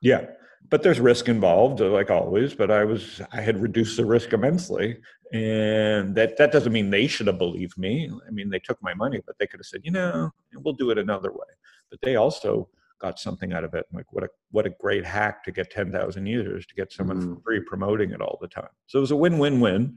yeah, 0.00 0.26
but 0.68 0.82
there's 0.82 1.00
risk 1.00 1.28
involved, 1.28 1.80
like 1.80 2.10
always. 2.10 2.54
But 2.54 2.70
I 2.70 2.84
was, 2.84 3.20
I 3.32 3.40
had 3.40 3.60
reduced 3.60 3.96
the 3.96 4.04
risk 4.04 4.32
immensely, 4.32 4.98
and 5.32 6.14
that 6.14 6.36
that 6.36 6.52
doesn't 6.52 6.72
mean 6.72 6.90
they 6.90 7.06
should 7.06 7.26
have 7.26 7.38
believed 7.38 7.78
me. 7.78 8.10
I 8.26 8.30
mean, 8.30 8.50
they 8.50 8.58
took 8.58 8.82
my 8.82 8.94
money, 8.94 9.20
but 9.26 9.36
they 9.38 9.46
could 9.46 9.60
have 9.60 9.66
said, 9.66 9.80
you 9.84 9.90
know, 9.90 10.30
we'll 10.54 10.74
do 10.74 10.90
it 10.90 10.98
another 10.98 11.32
way. 11.32 11.46
But 11.90 12.00
they 12.02 12.16
also 12.16 12.68
got 13.00 13.18
something 13.18 13.52
out 13.52 13.64
of 13.64 13.74
it. 13.74 13.86
Like 13.92 14.12
what 14.12 14.24
a 14.24 14.28
what 14.50 14.66
a 14.66 14.70
great 14.70 15.04
hack 15.04 15.44
to 15.44 15.52
get 15.52 15.70
ten 15.70 15.90
thousand 15.90 16.26
users 16.26 16.66
to 16.66 16.74
get 16.74 16.92
someone 16.92 17.20
mm. 17.20 17.42
free 17.42 17.60
promoting 17.60 18.10
it 18.10 18.20
all 18.20 18.38
the 18.40 18.48
time. 18.48 18.68
So 18.86 18.98
it 18.98 19.02
was 19.02 19.10
a 19.10 19.16
win 19.16 19.38
win 19.38 19.60
win, 19.60 19.96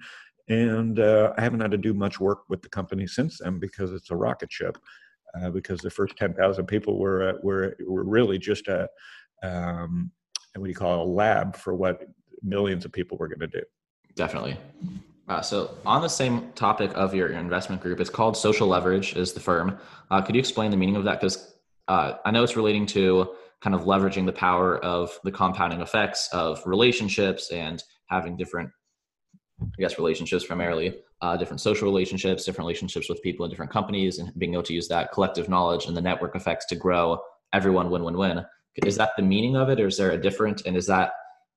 and 0.49 0.99
uh, 0.99 1.33
I 1.37 1.41
haven't 1.41 1.61
had 1.61 1.71
to 1.71 1.77
do 1.77 1.93
much 1.93 2.19
work 2.19 2.43
with 2.49 2.61
the 2.61 2.69
company 2.69 3.07
since 3.07 3.39
then 3.39 3.59
because 3.59 3.91
it's 3.91 4.11
a 4.11 4.15
rocket 4.15 4.51
ship. 4.51 4.77
Uh, 5.35 5.49
because 5.49 5.81
the 5.81 5.89
first 5.89 6.15
ten 6.15 6.33
thousand 6.33 6.67
people 6.67 6.99
were 6.99 7.29
uh, 7.29 7.33
were 7.41 7.75
were 7.87 8.03
really 8.03 8.37
just 8.37 8.67
a 8.67 8.87
um, 9.43 10.11
what 10.55 10.65
do 10.65 10.69
you 10.69 10.75
call 10.75 11.01
it, 11.01 11.07
a 11.07 11.09
lab 11.09 11.55
for 11.55 11.73
what 11.73 12.03
millions 12.41 12.85
of 12.85 12.91
people 12.91 13.17
were 13.17 13.27
going 13.27 13.39
to 13.39 13.47
do. 13.47 13.63
Definitely. 14.15 14.57
Uh, 15.27 15.41
so 15.41 15.77
on 15.85 16.01
the 16.01 16.07
same 16.09 16.51
topic 16.53 16.91
of 16.95 17.15
your, 17.15 17.29
your, 17.29 17.39
investment 17.39 17.81
group, 17.81 17.99
it's 17.99 18.09
called 18.09 18.35
Social 18.35 18.67
Leverage 18.67 19.15
is 19.15 19.31
the 19.31 19.39
firm. 19.39 19.79
Uh, 20.11 20.21
could 20.21 20.35
you 20.35 20.39
explain 20.39 20.69
the 20.69 20.77
meaning 20.77 20.97
of 20.97 21.05
that? 21.05 21.21
Because 21.21 21.52
uh, 21.87 22.13
I 22.25 22.31
know 22.31 22.43
it's 22.43 22.55
relating 22.55 22.85
to 22.87 23.35
kind 23.61 23.75
of 23.75 23.83
leveraging 23.83 24.25
the 24.25 24.33
power 24.33 24.77
of 24.83 25.17
the 25.23 25.31
compounding 25.31 25.81
effects 25.81 26.29
of 26.33 26.61
relationships 26.65 27.51
and 27.51 27.81
having 28.07 28.35
different, 28.35 28.69
I 29.61 29.65
guess, 29.79 29.97
relationships 29.97 30.45
primarily, 30.45 30.99
uh, 31.21 31.37
different 31.37 31.61
social 31.61 31.87
relationships, 31.87 32.43
different 32.43 32.65
relationships 32.65 33.09
with 33.09 33.21
people 33.21 33.45
in 33.45 33.49
different 33.49 33.71
companies, 33.71 34.19
and 34.19 34.37
being 34.37 34.53
able 34.53 34.63
to 34.63 34.73
use 34.73 34.87
that 34.89 35.11
collective 35.13 35.47
knowledge 35.47 35.85
and 35.85 35.95
the 35.95 36.01
network 36.01 36.35
effects 36.35 36.65
to 36.67 36.75
grow 36.75 37.19
everyone 37.53 37.89
win 37.89 38.03
win 38.03 38.17
win. 38.17 38.45
Is 38.85 38.97
that 38.97 39.11
the 39.15 39.23
meaning 39.23 39.55
of 39.55 39.69
it, 39.69 39.79
or 39.79 39.87
is 39.87 39.97
there 39.97 40.11
a 40.11 40.17
different? 40.17 40.65
And 40.65 40.75
is 40.75 40.87
that 40.87 41.11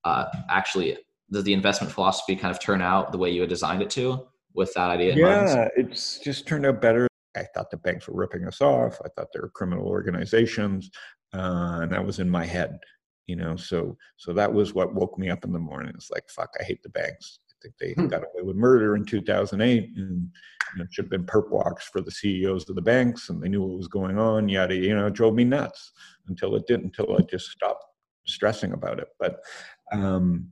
uh, 0.05 0.27
actually 0.49 0.99
does 1.33 1.45
the 1.45 1.53
investment 1.53 1.93
philosophy 1.93 2.37
kind 2.37 2.55
of 2.55 2.61
turn 2.61 2.81
out 2.81 3.11
the 3.11 3.19
way 3.19 3.31
you 3.31 3.41
had 3.41 3.51
designed 3.51 3.83
it 3.83 3.91
to 3.91 4.27
with 4.55 4.73
that 4.75 4.91
idea? 4.91 5.15
yeah, 5.17 5.69
it's 5.77 6.19
just 6.19 6.47
turned 6.47 6.67
out 6.67 6.81
better 6.81 7.09
I 7.37 7.45
thought 7.55 7.71
the 7.71 7.77
banks 7.77 8.09
were 8.09 8.17
ripping 8.17 8.47
us 8.47 8.61
off. 8.61 9.01
I 9.05 9.09
thought 9.09 9.29
they 9.33 9.41
were 9.41 9.51
criminal 9.51 9.87
organizations, 9.87 10.91
uh, 11.35 11.81
and 11.83 11.93
that 11.93 12.05
was 12.05 12.19
in 12.19 12.29
my 12.29 12.45
head, 12.45 12.79
you 13.27 13.37
know. 13.37 13.57
So, 13.57 13.97
so 14.17 14.33
that 14.33 14.53
was 14.53 14.75
what 14.75 14.95
woke 14.95 15.19
me 15.19 15.31
up 15.31 15.45
in 15.45 15.53
the 15.53 15.59
morning. 15.59 15.93
It's 15.95 16.11
like, 16.11 16.29
fuck, 16.29 16.51
I 16.61 16.65
hate 16.65 16.83
the 16.83 16.89
banks. 16.91 17.41
I 17.51 17.55
think 17.63 17.75
they 17.79 17.93
hmm. 17.93 18.09
got 18.09 18.23
away 18.23 18.43
with 18.43 18.57
murder 18.57 18.97
in 18.97 19.05
2008, 19.05 19.93
and 19.97 19.97
you 19.97 20.79
know, 20.79 20.85
it 20.85 20.89
should 20.93 21.07
have 21.07 21.11
been 21.11 21.25
perp 21.25 21.51
walks 21.51 21.89
for 21.89 22.01
the 22.01 22.11
CEOs 22.11 22.69
of 22.69 22.77
the 22.77 22.83
banks, 22.83 23.29
and 23.29 23.43
they 23.43 23.49
knew 23.49 23.63
what 23.63 23.77
was 23.77 23.89
going 23.89 24.19
on. 24.19 24.49
Yada, 24.49 24.75
you 24.75 24.95
know, 24.95 25.07
it 25.07 25.15
drove 25.15 25.35
me 25.35 25.45
nuts 25.45 25.93
until 26.29 26.57
it 26.57 26.67
didn't. 26.67 26.97
Until 26.97 27.17
I 27.17 27.23
just 27.23 27.51
stopped 27.51 27.85
stressing 28.27 28.73
about 28.73 28.99
it. 28.99 29.09
But, 29.19 29.41
um, 29.93 30.49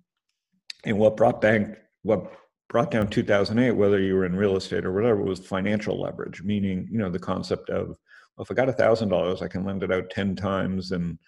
and 0.84 0.98
what 0.98 1.16
brought 1.16 1.40
bank 1.40 1.76
what 2.04 2.30
brought 2.68 2.90
down 2.90 3.08
2008 3.08 3.72
whether 3.72 4.00
you 4.00 4.14
were 4.14 4.24
in 4.24 4.36
real 4.36 4.56
estate 4.56 4.84
or 4.84 4.92
whatever 4.92 5.22
was 5.22 5.40
financial 5.40 6.00
leverage 6.00 6.42
meaning 6.42 6.88
you 6.90 6.98
know 6.98 7.10
the 7.10 7.18
concept 7.18 7.70
of 7.70 7.88
well, 7.88 8.42
if 8.42 8.50
i 8.50 8.54
got 8.54 8.68
a 8.68 8.72
thousand 8.72 9.08
dollars 9.08 9.42
i 9.42 9.48
can 9.48 9.64
lend 9.64 9.82
it 9.82 9.92
out 9.92 10.10
10 10.10 10.34
times 10.36 10.92
and 10.92 11.18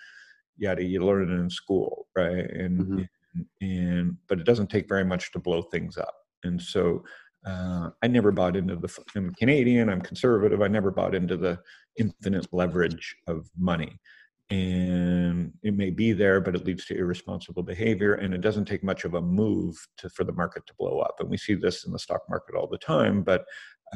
yada 0.57 0.83
you 0.83 1.05
learn 1.05 1.31
it 1.31 1.35
in 1.35 1.51
school 1.51 2.07
right 2.17 2.51
and, 2.51 2.81
mm-hmm. 2.81 3.03
and, 3.35 3.47
and 3.61 4.17
but 4.29 4.39
it 4.41 4.45
doesn't 4.45 4.71
take 4.71 4.89
very 4.89 5.05
much 5.05 5.33
to 5.33 5.39
blow 5.39 5.63
things 5.63 5.97
up 5.97 6.15
and 6.45 6.61
so 6.61 7.03
uh, 7.47 7.91
I 8.03 8.09
never 8.09 8.33
bought 8.33 8.57
into 8.57 8.75
the. 8.75 8.89
I'm 9.15 9.33
Canadian. 9.35 9.89
I'm 9.89 10.01
conservative. 10.01 10.63
I 10.63 10.67
never 10.67 10.91
bought 10.91 11.15
into 11.15 11.37
the 11.37 11.61
infinite 11.97 12.49
leverage 12.53 13.15
of 13.29 13.49
money 13.57 14.01
and 14.51 15.53
it 15.63 15.75
may 15.77 15.91
be 15.91 16.13
there, 16.13 16.41
but 16.41 16.55
it 16.55 16.65
leads 16.65 16.85
to 16.87 16.97
irresponsible 16.97 17.65
behavior, 17.65 18.15
and 18.15 18.33
it 18.33 18.41
doesn't 18.41 18.67
take 18.67 18.85
much 18.85 19.05
of 19.05 19.15
a 19.15 19.21
move 19.21 19.77
to, 19.99 20.09
for 20.11 20.23
the 20.23 20.33
market 20.33 20.65
to 20.67 20.75
blow 20.79 21.01
up. 21.01 21.17
And 21.19 21.29
we 21.29 21.37
see 21.37 21.55
this 21.55 21.85
in 21.85 21.93
the 21.93 21.99
stock 21.99 22.23
market 22.29 22.55
all 22.55 22.69
the 22.69 22.79
time. 22.79 23.23
But 23.23 23.45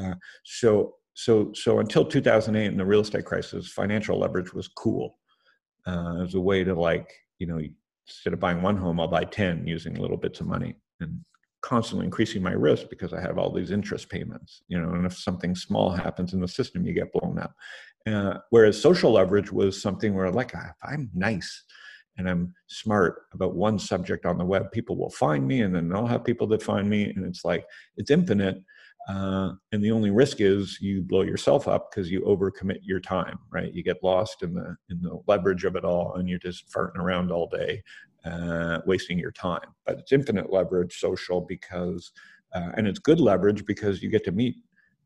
uh, 0.01 0.15
so 0.45 0.97
so 1.15 1.53
so 1.55 1.79
until 1.79 2.05
2008 2.05 2.67
in 2.67 2.77
the 2.77 2.85
real 2.85 3.01
estate 3.01 3.27
crisis, 3.27 3.71
financial 3.73 4.19
leverage 4.19 4.53
was 4.53 4.69
cool. 4.69 5.19
Uh, 5.87 6.23
as 6.23 6.35
a 6.35 6.41
way 6.41 6.65
to 6.65 6.75
like 6.75 7.15
you 7.39 7.47
know 7.47 7.61
instead 8.07 8.33
of 8.33 8.41
buying 8.41 8.61
one 8.61 8.77
home, 8.77 8.99
I'll 8.99 9.09
buy 9.09 9.25
ten 9.25 9.67
using 9.67 9.95
little 9.95 10.17
bits 10.17 10.41
of 10.41 10.49
money 10.49 10.75
and 11.01 11.21
constantly 11.63 12.07
increasing 12.07 12.43
my 12.43 12.53
risk 12.53 12.89
because 12.89 13.13
I 13.13 13.21
have 13.21 13.39
all 13.39 13.53
these 13.53 13.71
interest 13.71 14.09
payments. 14.09 14.63
You 14.69 14.81
know, 14.81 14.91
and 14.95 15.07
if 15.07 15.17
something 15.17 15.55
small 15.55 15.91
happens 15.91 16.33
in 16.33 16.41
the 16.41 16.49
system, 16.49 16.85
you 16.85 16.93
get 16.93 17.13
blown 17.13 17.39
up. 17.39 17.55
Uh, 18.07 18.39
whereas 18.51 18.81
social 18.81 19.13
leverage 19.13 19.53
was 19.53 19.81
something 19.81 20.15
where, 20.15 20.31
like, 20.31 20.53
if 20.55 20.77
I'm 20.83 21.11
nice 21.15 21.65
and 22.17 22.29
I'm 22.29 22.55
smart 22.67 23.23
about 23.33 23.55
one 23.55 23.79
subject 23.79 24.27
on 24.27 24.39
the 24.39 24.45
web, 24.45 24.73
people 24.73 24.97
will 24.97 25.11
find 25.11 25.47
me, 25.47 25.63
and 25.63 25.75
then 25.75 25.95
I'll 25.95 26.07
have 26.07 26.25
people 26.25 26.47
that 26.49 26.63
find 26.63 26.89
me, 26.89 27.05
and 27.05 27.25
it's 27.25 27.45
like 27.45 27.65
it's 27.97 28.11
infinite. 28.11 28.63
Uh, 29.09 29.53
and 29.73 29.83
the 29.83 29.91
only 29.91 30.11
risk 30.11 30.41
is 30.41 30.79
you 30.81 31.03
blow 31.03 31.23
yourself 31.23 31.67
up 31.67 31.91
because 31.91 32.11
you 32.11 32.21
overcommit 32.21 32.79
your 32.83 33.01
time, 33.01 33.39
right? 33.51 33.73
You 33.73 33.83
get 33.83 34.03
lost 34.03 34.43
in 34.43 34.55
the 34.55 34.77
in 34.89 35.01
the 35.03 35.21
leverage 35.27 35.65
of 35.65 35.77
it 35.77 35.85
all, 35.85 36.15
and 36.17 36.29
you're 36.29 36.39
just 36.39 36.71
farting 36.71 36.97
around 36.97 37.31
all 37.31 37.49
day, 37.49 37.83
uh, 38.25 38.81
wasting 38.87 39.19
your 39.19 39.33
time. 39.33 39.75
But 39.87 39.99
it's 39.99 40.13
infinite 40.13 40.53
leverage, 40.53 40.99
social, 40.99 41.41
because 41.41 42.13
uh, 42.55 42.71
and 42.77 42.87
it's 42.87 42.99
good 42.99 43.21
leverage 43.21 43.65
because 43.65 44.03
you 44.03 44.11
get 44.11 44.25
to 44.25 44.33
meet 44.33 44.57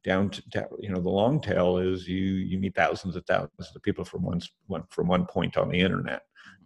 down 0.04 0.28
to 0.28 0.42
you 0.78 0.90
know 0.90 1.00
the 1.00 1.08
long 1.08 1.40
tail 1.40 1.78
is 1.78 2.06
you 2.06 2.18
you 2.18 2.58
meet 2.58 2.74
thousands 2.74 3.16
of 3.16 3.24
thousands 3.26 3.72
of 3.74 3.82
people 3.82 4.04
from 4.04 4.22
one, 4.22 4.40
one 4.66 4.84
from 4.90 5.08
one 5.08 5.26
point 5.26 5.56
on 5.56 5.70
the 5.70 5.80
internet. 5.80 6.22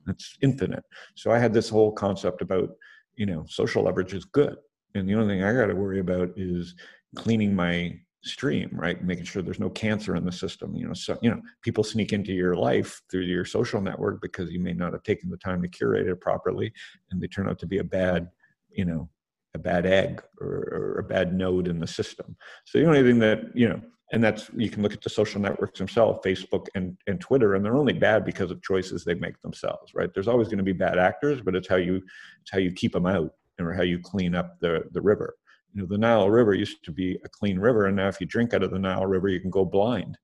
It's 0.08 0.36
infinite. 0.42 0.84
So 1.14 1.30
i 1.30 1.38
had 1.38 1.54
this 1.54 1.68
whole 1.68 1.92
concept 1.92 2.42
about 2.42 2.70
you 3.14 3.26
know 3.26 3.44
social 3.48 3.84
leverage 3.84 4.12
is 4.12 4.24
good. 4.24 4.56
And 4.94 5.08
the 5.08 5.14
only 5.14 5.34
thing 5.34 5.44
i 5.44 5.52
got 5.52 5.66
to 5.66 5.74
worry 5.74 6.00
about 6.00 6.30
is 6.36 6.74
cleaning 7.16 7.54
my 7.54 7.98
stream 8.24 8.68
right? 8.72 9.02
Making 9.04 9.24
sure 9.24 9.42
there's 9.42 9.60
no 9.60 9.70
cancer 9.70 10.16
in 10.16 10.24
the 10.24 10.32
system 10.32 10.74
you 10.74 10.86
know 10.86 10.94
so 10.94 11.16
you 11.22 11.30
know 11.30 11.40
people 11.62 11.84
sneak 11.84 12.12
into 12.12 12.32
your 12.32 12.56
life 12.56 13.00
through 13.10 13.22
your 13.22 13.44
social 13.44 13.80
network 13.80 14.20
because 14.20 14.50
you 14.50 14.58
may 14.58 14.72
not 14.72 14.92
have 14.92 15.04
taken 15.04 15.30
the 15.30 15.36
time 15.36 15.62
to 15.62 15.68
curate 15.68 16.08
it 16.08 16.20
properly 16.20 16.72
and 17.10 17.20
they 17.20 17.28
turn 17.28 17.48
out 17.48 17.58
to 17.60 17.66
be 17.66 17.78
a 17.78 17.84
bad 17.84 18.28
you 18.70 18.84
know 18.84 19.08
a 19.54 19.58
bad 19.58 19.86
egg 19.86 20.22
or, 20.40 20.46
or, 20.46 20.98
a 20.98 21.04
bad 21.04 21.34
node 21.34 21.68
in 21.68 21.78
the 21.78 21.86
system. 21.86 22.36
So 22.64 22.78
the 22.78 22.86
only 22.86 23.02
thing 23.02 23.18
that 23.20 23.40
you 23.54 23.68
know, 23.68 23.80
and 24.12 24.22
that's 24.22 24.50
you 24.56 24.70
can 24.70 24.82
look 24.82 24.92
at 24.92 25.02
the 25.02 25.10
social 25.10 25.40
networks 25.40 25.78
themselves, 25.78 26.20
Facebook 26.24 26.66
and 26.74 26.96
and 27.06 27.20
Twitter, 27.20 27.54
and 27.54 27.64
they're 27.64 27.76
only 27.76 27.92
bad 27.92 28.24
because 28.24 28.50
of 28.50 28.62
choices 28.62 29.04
they 29.04 29.14
make 29.14 29.40
themselves. 29.42 29.92
Right? 29.94 30.12
There's 30.12 30.28
always 30.28 30.48
going 30.48 30.58
to 30.58 30.64
be 30.64 30.72
bad 30.72 30.98
actors, 30.98 31.40
but 31.40 31.54
it's 31.54 31.68
how 31.68 31.76
you 31.76 31.96
it's 32.42 32.50
how 32.50 32.58
you 32.58 32.72
keep 32.72 32.92
them 32.92 33.06
out 33.06 33.32
or 33.60 33.72
how 33.72 33.82
you 33.82 33.98
clean 33.98 34.34
up 34.34 34.58
the 34.60 34.84
the 34.92 35.02
river. 35.02 35.34
You 35.74 35.82
know, 35.82 35.88
the 35.88 35.98
Nile 35.98 36.30
River 36.30 36.54
used 36.54 36.84
to 36.84 36.92
be 36.92 37.18
a 37.24 37.28
clean 37.28 37.58
river, 37.58 37.86
and 37.86 37.96
now 37.96 38.08
if 38.08 38.20
you 38.20 38.26
drink 38.26 38.54
out 38.54 38.62
of 38.62 38.70
the 38.70 38.78
Nile 38.78 39.06
River, 39.06 39.28
you 39.28 39.40
can 39.40 39.50
go 39.50 39.64
blind. 39.64 40.16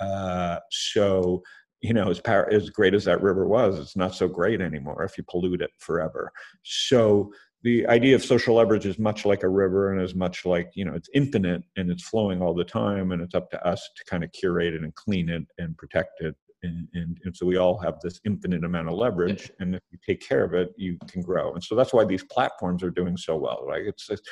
Uh, 0.00 0.58
so 0.70 1.42
you 1.84 1.92
know, 1.92 2.08
as 2.08 2.18
power, 2.18 2.50
as 2.50 2.70
great 2.70 2.94
as 2.94 3.04
that 3.04 3.20
river 3.20 3.46
was, 3.46 3.78
it's 3.78 3.94
not 3.94 4.14
so 4.14 4.26
great 4.26 4.62
anymore 4.62 5.04
if 5.04 5.18
you 5.18 5.24
pollute 5.28 5.60
it 5.60 5.70
forever. 5.78 6.32
So 6.62 7.30
the 7.64 7.86
idea 7.86 8.14
of 8.14 8.22
social 8.22 8.56
leverage 8.56 8.84
is 8.84 8.98
much 8.98 9.24
like 9.24 9.42
a 9.42 9.48
river 9.48 9.90
and 9.90 10.00
is 10.00 10.14
much 10.14 10.44
like 10.44 10.70
you 10.74 10.84
know 10.84 10.94
it's 10.94 11.08
infinite 11.14 11.62
and 11.76 11.90
it's 11.90 12.06
flowing 12.06 12.42
all 12.42 12.54
the 12.54 12.64
time 12.64 13.10
and 13.10 13.22
it's 13.22 13.34
up 13.34 13.50
to 13.50 13.66
us 13.66 13.88
to 13.96 14.04
kind 14.04 14.22
of 14.22 14.30
curate 14.32 14.74
it 14.74 14.82
and 14.82 14.94
clean 14.94 15.28
it 15.30 15.42
and 15.58 15.76
protect 15.76 16.20
it. 16.20 16.36
And, 16.62 16.88
and, 16.94 17.18
and 17.24 17.36
so 17.36 17.44
we 17.44 17.58
all 17.58 17.76
have 17.78 18.00
this 18.00 18.20
infinite 18.24 18.64
amount 18.64 18.88
of 18.88 18.94
leverage 18.94 19.50
and 19.60 19.74
if 19.74 19.82
you 19.90 19.98
take 20.06 20.26
care 20.26 20.44
of 20.44 20.54
it 20.54 20.70
you 20.76 20.96
can 21.08 21.20
grow. 21.20 21.52
And 21.52 21.62
so 21.62 21.74
that's 21.74 21.92
why 21.92 22.04
these 22.04 22.24
platforms 22.24 22.82
are 22.82 22.90
doing 22.90 23.16
so 23.16 23.36
well 23.36 23.64
right? 23.66 23.86
It's 23.86 24.08
it's, 24.10 24.22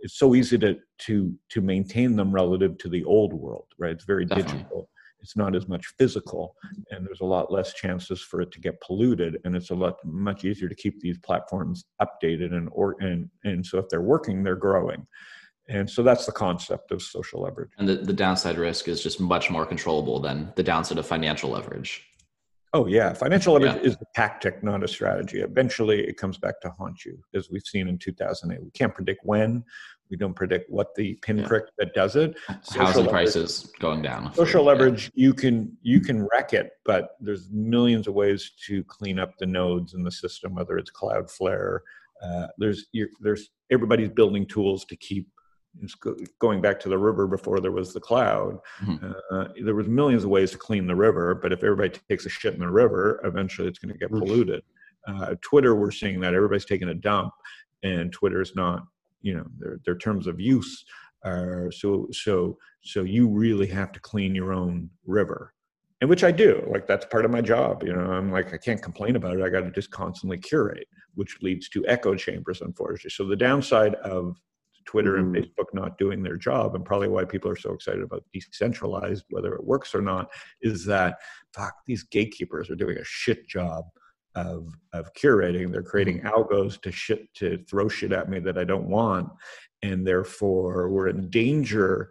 it's 0.00 0.18
so 0.18 0.34
easy 0.34 0.58
to 0.58 0.76
to 1.06 1.34
to 1.50 1.60
maintain 1.60 2.16
them 2.16 2.32
relative 2.32 2.78
to 2.78 2.88
the 2.88 3.04
old 3.04 3.34
world 3.34 3.66
right? 3.78 3.92
It's 3.92 4.04
very 4.04 4.24
Definitely. 4.24 4.58
digital 4.58 4.90
it's 5.20 5.36
not 5.36 5.56
as 5.56 5.68
much 5.68 5.86
physical 5.98 6.54
and 6.90 7.06
there's 7.06 7.20
a 7.20 7.24
lot 7.24 7.52
less 7.52 7.74
chances 7.74 8.20
for 8.20 8.40
it 8.40 8.50
to 8.52 8.60
get 8.60 8.80
polluted 8.80 9.38
and 9.44 9.56
it's 9.56 9.70
a 9.70 9.74
lot 9.74 9.96
much 10.04 10.44
easier 10.44 10.68
to 10.68 10.74
keep 10.74 11.00
these 11.00 11.18
platforms 11.18 11.84
updated 12.00 12.52
and 12.52 12.68
or 12.72 12.96
and 13.00 13.28
and 13.44 13.64
so 13.64 13.78
if 13.78 13.88
they're 13.88 14.00
working 14.00 14.42
they're 14.42 14.56
growing 14.56 15.06
and 15.68 15.88
so 15.88 16.02
that's 16.02 16.24
the 16.24 16.32
concept 16.32 16.92
of 16.92 17.02
social 17.02 17.42
leverage. 17.42 17.70
And 17.78 17.88
the, 17.88 17.96
the 17.96 18.12
downside 18.12 18.56
risk 18.56 18.88
is 18.88 19.02
just 19.02 19.20
much 19.20 19.50
more 19.50 19.66
controllable 19.66 20.18
than 20.18 20.52
the 20.56 20.62
downside 20.62 20.98
of 20.98 21.06
financial 21.06 21.50
leverage. 21.50 22.04
Oh, 22.72 22.86
yeah. 22.86 23.12
Financial 23.12 23.54
leverage 23.54 23.82
yeah. 23.82 23.88
is 23.88 23.94
a 23.96 24.04
tactic, 24.14 24.62
not 24.62 24.82
a 24.82 24.88
strategy. 24.88 25.40
Eventually, 25.40 26.00
it 26.06 26.16
comes 26.16 26.38
back 26.38 26.60
to 26.62 26.70
haunt 26.78 27.04
you, 27.04 27.18
as 27.34 27.50
we've 27.50 27.62
seen 27.62 27.88
in 27.88 27.98
2008. 27.98 28.62
We 28.62 28.70
can't 28.70 28.94
predict 28.94 29.20
when. 29.24 29.62
We 30.10 30.16
don't 30.16 30.34
predict 30.34 30.70
what 30.70 30.94
the 30.94 31.14
pinprick 31.22 31.64
yeah. 31.66 31.84
that 31.84 31.94
does 31.94 32.16
it. 32.16 32.36
Social 32.62 32.86
Housing 32.86 33.04
leverage, 33.04 33.10
prices 33.10 33.72
going 33.78 34.02
down. 34.02 34.32
Social 34.34 34.64
leverage, 34.64 35.10
you 35.14 35.34
can 35.34 35.76
you 35.82 36.00
can 36.00 36.26
wreck 36.32 36.52
it, 36.52 36.72
but 36.84 37.10
there's 37.20 37.50
millions 37.50 38.08
of 38.08 38.14
ways 38.14 38.52
to 38.66 38.84
clean 38.84 39.18
up 39.18 39.36
the 39.38 39.46
nodes 39.46 39.94
in 39.94 40.02
the 40.02 40.12
system, 40.12 40.54
whether 40.54 40.78
it's 40.78 40.90
Cloudflare. 40.90 41.80
Uh, 42.22 42.46
there's 42.58 42.86
there's 43.20 43.50
everybody's 43.70 44.08
building 44.08 44.46
tools 44.46 44.84
to 44.86 44.96
keep 44.96 45.28
going 46.38 46.60
back 46.60 46.80
to 46.80 46.88
the 46.88 46.98
river 46.98 47.26
before 47.26 47.60
there 47.60 47.70
was 47.70 47.92
the 47.92 48.00
cloud 48.00 48.58
mm-hmm. 48.82 49.12
uh, 49.30 49.44
there 49.62 49.74
was 49.74 49.86
millions 49.86 50.24
of 50.24 50.30
ways 50.30 50.50
to 50.50 50.58
clean 50.58 50.86
the 50.86 50.96
river 50.96 51.34
but 51.34 51.52
if 51.52 51.62
everybody 51.62 51.90
takes 52.08 52.26
a 52.26 52.28
shit 52.28 52.54
in 52.54 52.60
the 52.60 52.68
river 52.68 53.20
eventually 53.24 53.68
it's 53.68 53.78
going 53.78 53.92
to 53.92 53.98
get 53.98 54.10
polluted 54.10 54.62
uh, 55.06 55.34
twitter 55.40 55.76
we're 55.76 55.90
seeing 55.90 56.20
that 56.20 56.34
everybody's 56.34 56.64
taking 56.64 56.88
a 56.88 56.94
dump 56.94 57.32
and 57.82 58.12
twitter's 58.12 58.56
not 58.56 58.82
you 59.20 59.34
know 59.34 59.44
their, 59.58 59.78
their 59.84 59.96
terms 59.96 60.26
of 60.26 60.40
use 60.40 60.84
are 61.24 61.70
so 61.72 62.06
so 62.12 62.56
so 62.82 63.02
you 63.02 63.28
really 63.28 63.66
have 63.66 63.92
to 63.92 64.00
clean 64.00 64.34
your 64.34 64.52
own 64.52 64.88
river 65.06 65.52
and 66.00 66.08
which 66.08 66.24
i 66.24 66.30
do 66.30 66.62
like 66.70 66.86
that's 66.86 67.06
part 67.06 67.24
of 67.24 67.30
my 67.30 67.40
job 67.40 67.82
you 67.82 67.92
know 67.92 68.12
i'm 68.12 68.30
like 68.30 68.54
i 68.54 68.56
can't 68.56 68.82
complain 68.82 69.16
about 69.16 69.36
it 69.36 69.42
i 69.42 69.48
got 69.48 69.60
to 69.60 69.70
just 69.70 69.90
constantly 69.90 70.38
curate 70.38 70.86
which 71.14 71.38
leads 71.42 71.68
to 71.68 71.84
echo 71.86 72.14
chambers 72.14 72.60
unfortunately 72.60 73.10
so 73.10 73.26
the 73.26 73.36
downside 73.36 73.94
of 73.96 74.36
Twitter 74.88 75.18
mm-hmm. 75.18 75.34
and 75.34 75.44
Facebook 75.44 75.66
not 75.74 75.98
doing 75.98 76.22
their 76.22 76.38
job, 76.38 76.74
and 76.74 76.82
probably 76.82 77.08
why 77.08 77.22
people 77.22 77.50
are 77.50 77.56
so 77.56 77.74
excited 77.74 78.02
about 78.02 78.24
decentralized, 78.32 79.24
whether 79.28 79.54
it 79.54 79.62
works 79.62 79.94
or 79.94 80.00
not, 80.00 80.30
is 80.62 80.82
that 80.86 81.18
fuck 81.52 81.74
these 81.86 82.04
gatekeepers 82.04 82.70
are 82.70 82.74
doing 82.74 82.96
a 82.96 83.04
shit 83.04 83.46
job 83.46 83.84
of 84.38 84.68
of 84.92 85.12
curating. 85.14 85.70
They're 85.70 85.82
creating 85.82 86.20
mm-hmm. 86.20 86.28
algos 86.28 86.80
to 86.82 86.92
shit 86.92 87.32
to 87.34 87.58
throw 87.68 87.88
shit 87.88 88.12
at 88.12 88.28
me 88.28 88.38
that 88.40 88.58
I 88.58 88.64
don't 88.64 88.88
want, 88.88 89.28
and 89.82 90.06
therefore 90.06 90.88
we're 90.90 91.08
in 91.08 91.28
danger. 91.30 92.10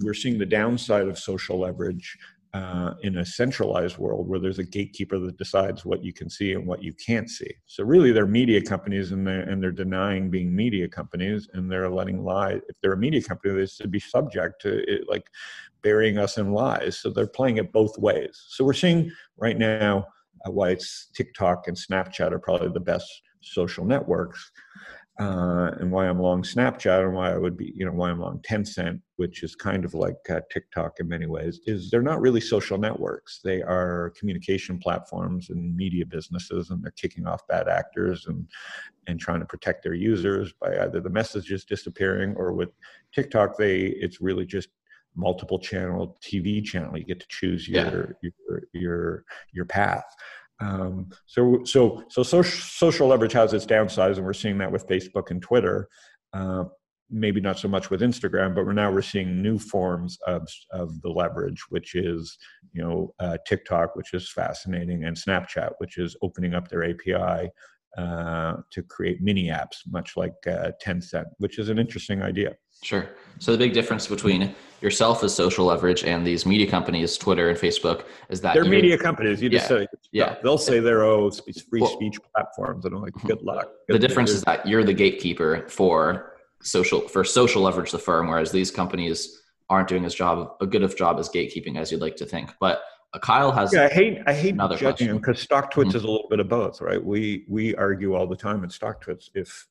We're 0.00 0.14
seeing 0.14 0.38
the 0.38 0.46
downside 0.46 1.08
of 1.08 1.18
social 1.18 1.60
leverage 1.60 2.18
uh, 2.52 2.94
in 3.02 3.18
a 3.18 3.26
centralized 3.26 3.98
world 3.98 4.28
where 4.28 4.38
there's 4.38 4.58
a 4.58 4.64
gatekeeper 4.64 5.18
that 5.18 5.36
decides 5.36 5.84
what 5.84 6.02
you 6.02 6.12
can 6.12 6.28
see 6.28 6.52
and 6.52 6.66
what 6.66 6.82
you 6.82 6.92
can't 6.94 7.30
see. 7.30 7.52
So 7.66 7.84
really, 7.84 8.12
they're 8.12 8.26
media 8.26 8.62
companies, 8.62 9.12
and 9.12 9.26
they're 9.26 9.42
and 9.42 9.62
they're 9.62 9.70
denying 9.70 10.30
being 10.30 10.54
media 10.54 10.88
companies, 10.88 11.48
and 11.52 11.70
they're 11.70 11.90
letting 11.90 12.24
lie. 12.24 12.60
If 12.68 12.76
they're 12.80 12.94
a 12.94 12.98
media 12.98 13.22
company, 13.22 13.54
they 13.54 13.66
should 13.66 13.90
be 13.90 14.00
subject 14.00 14.62
to 14.62 14.70
it, 14.92 15.08
like 15.08 15.26
burying 15.82 16.18
us 16.18 16.38
in 16.38 16.52
lies. 16.52 16.98
So 16.98 17.10
they're 17.10 17.26
playing 17.26 17.58
it 17.58 17.72
both 17.72 17.96
ways. 17.98 18.44
So 18.48 18.64
we're 18.64 18.72
seeing 18.72 19.12
right 19.36 19.58
now 19.58 20.06
why 20.50 20.70
it's 20.70 21.08
TikTok 21.14 21.68
and 21.68 21.76
Snapchat 21.76 22.32
are 22.32 22.38
probably 22.38 22.68
the 22.68 22.80
best 22.80 23.10
social 23.42 23.84
networks 23.84 24.50
uh, 25.18 25.70
and 25.80 25.90
why 25.90 26.06
I'm 26.06 26.20
long 26.20 26.42
Snapchat 26.42 27.02
and 27.02 27.14
why 27.14 27.32
I 27.32 27.38
would 27.38 27.56
be, 27.56 27.72
you 27.74 27.86
know, 27.86 27.92
why 27.92 28.10
I'm 28.10 28.20
long 28.20 28.38
Tencent, 28.40 29.00
which 29.16 29.42
is 29.42 29.54
kind 29.54 29.86
of 29.86 29.94
like 29.94 30.16
uh, 30.28 30.40
TikTok 30.52 31.00
in 31.00 31.08
many 31.08 31.26
ways, 31.26 31.60
is 31.64 31.90
they're 31.90 32.02
not 32.02 32.20
really 32.20 32.40
social 32.40 32.76
networks. 32.76 33.40
They 33.42 33.62
are 33.62 34.12
communication 34.18 34.78
platforms 34.78 35.48
and 35.48 35.74
media 35.74 36.04
businesses, 36.04 36.68
and 36.68 36.84
they're 36.84 36.90
kicking 36.92 37.26
off 37.26 37.46
bad 37.46 37.66
actors 37.66 38.26
and 38.26 38.46
and 39.06 39.18
trying 39.18 39.40
to 39.40 39.46
protect 39.46 39.84
their 39.84 39.94
users 39.94 40.52
by 40.52 40.76
either 40.82 41.00
the 41.00 41.08
messages 41.08 41.64
disappearing 41.64 42.34
or 42.36 42.52
with 42.52 42.70
TikTok, 43.14 43.56
they 43.56 43.86
it's 43.86 44.20
really 44.20 44.44
just 44.44 44.68
multiple 45.16 45.58
channel 45.58 46.18
TV 46.22 46.64
channel. 46.64 46.96
You 46.96 47.04
get 47.04 47.20
to 47.20 47.26
choose 47.28 47.68
your 47.68 48.16
yeah. 48.22 48.30
your 48.48 48.62
your 48.72 49.24
your 49.52 49.64
path. 49.64 50.04
Um, 50.60 51.10
so, 51.26 51.60
so, 51.64 52.02
so 52.08 52.22
social, 52.22 52.50
social 52.50 53.08
leverage 53.08 53.34
has 53.34 53.52
its 53.52 53.66
downsides, 53.66 54.16
and 54.16 54.24
we're 54.24 54.32
seeing 54.32 54.58
that 54.58 54.72
with 54.72 54.88
Facebook 54.88 55.30
and 55.30 55.42
Twitter. 55.42 55.88
Uh, 56.32 56.64
maybe 57.10 57.40
not 57.40 57.58
so 57.58 57.68
much 57.68 57.90
with 57.90 58.00
Instagram, 58.00 58.54
but 58.54 58.64
we're 58.64 58.72
now 58.72 58.90
we're 58.90 59.02
seeing 59.02 59.42
new 59.42 59.58
forms 59.58 60.18
of 60.26 60.48
of 60.70 61.00
the 61.02 61.10
leverage, 61.10 61.62
which 61.68 61.94
is 61.94 62.36
you 62.72 62.82
know 62.82 63.14
uh, 63.20 63.36
TikTok, 63.46 63.96
which 63.96 64.14
is 64.14 64.30
fascinating, 64.30 65.04
and 65.04 65.16
Snapchat, 65.16 65.72
which 65.78 65.98
is 65.98 66.16
opening 66.22 66.54
up 66.54 66.68
their 66.68 66.84
API 66.84 67.50
uh, 67.96 68.56
to 68.70 68.82
create 68.82 69.22
mini 69.22 69.48
apps, 69.48 69.78
much 69.86 70.16
like 70.16 70.34
uh, 70.46 70.72
Tencent, 70.82 71.26
which 71.38 71.58
is 71.58 71.68
an 71.68 71.78
interesting 71.78 72.22
idea. 72.22 72.54
Sure. 72.82 73.10
So 73.38 73.52
the 73.52 73.58
big 73.58 73.72
difference 73.72 74.06
between 74.06 74.54
yourself 74.80 75.24
as 75.24 75.34
social 75.34 75.66
leverage 75.66 76.04
and 76.04 76.26
these 76.26 76.46
media 76.46 76.70
companies, 76.70 77.16
Twitter 77.16 77.48
and 77.50 77.58
Facebook, 77.58 78.04
is 78.28 78.40
that 78.42 78.54
they're 78.54 78.64
media 78.64 78.98
companies. 78.98 79.42
You 79.42 79.48
just 79.48 79.70
yeah, 79.70 79.78
say, 79.78 79.86
yeah, 80.12 80.36
they'll 80.42 80.58
say 80.58 80.80
they're 80.80 81.04
oh 81.04 81.30
free 81.68 81.80
well, 81.80 81.90
speech 81.90 82.18
platforms, 82.34 82.84
and 82.84 82.94
I'm 82.94 83.02
like, 83.02 83.14
good 83.26 83.42
luck. 83.42 83.68
Good 83.88 84.00
the 84.00 84.06
difference 84.06 84.30
is 84.30 84.42
that 84.42 84.66
you're 84.66 84.84
the 84.84 84.94
gatekeeper 84.94 85.66
for 85.68 86.34
social 86.62 87.00
for 87.08 87.24
social 87.24 87.62
leverage 87.62 87.90
the 87.90 87.98
firm, 87.98 88.28
whereas 88.28 88.52
these 88.52 88.70
companies 88.70 89.42
aren't 89.68 89.88
doing 89.88 90.04
as 90.04 90.14
job 90.14 90.56
a 90.60 90.66
good 90.66 90.82
of 90.82 90.96
job 90.96 91.18
as 91.18 91.28
gatekeeping 91.28 91.78
as 91.78 91.90
you'd 91.90 92.00
like 92.00 92.16
to 92.16 92.26
think. 92.26 92.52
But 92.60 92.82
uh, 93.12 93.18
Kyle 93.18 93.52
has. 93.52 93.72
Yeah, 93.72 93.84
I 93.84 93.88
hate 93.88 94.18
I 94.26 94.34
hate 94.34 94.56
judging 94.76 95.08
them 95.08 95.18
because 95.18 95.44
StockTwits 95.44 95.70
mm-hmm. 95.72 95.96
is 95.96 96.04
a 96.04 96.10
little 96.10 96.28
bit 96.30 96.40
of 96.40 96.48
both, 96.48 96.80
right? 96.80 97.02
We 97.02 97.44
we 97.48 97.74
argue 97.76 98.14
all 98.14 98.26
the 98.26 98.36
time 98.36 98.62
at 98.64 98.70
StockTwits 98.70 99.30
if 99.34 99.66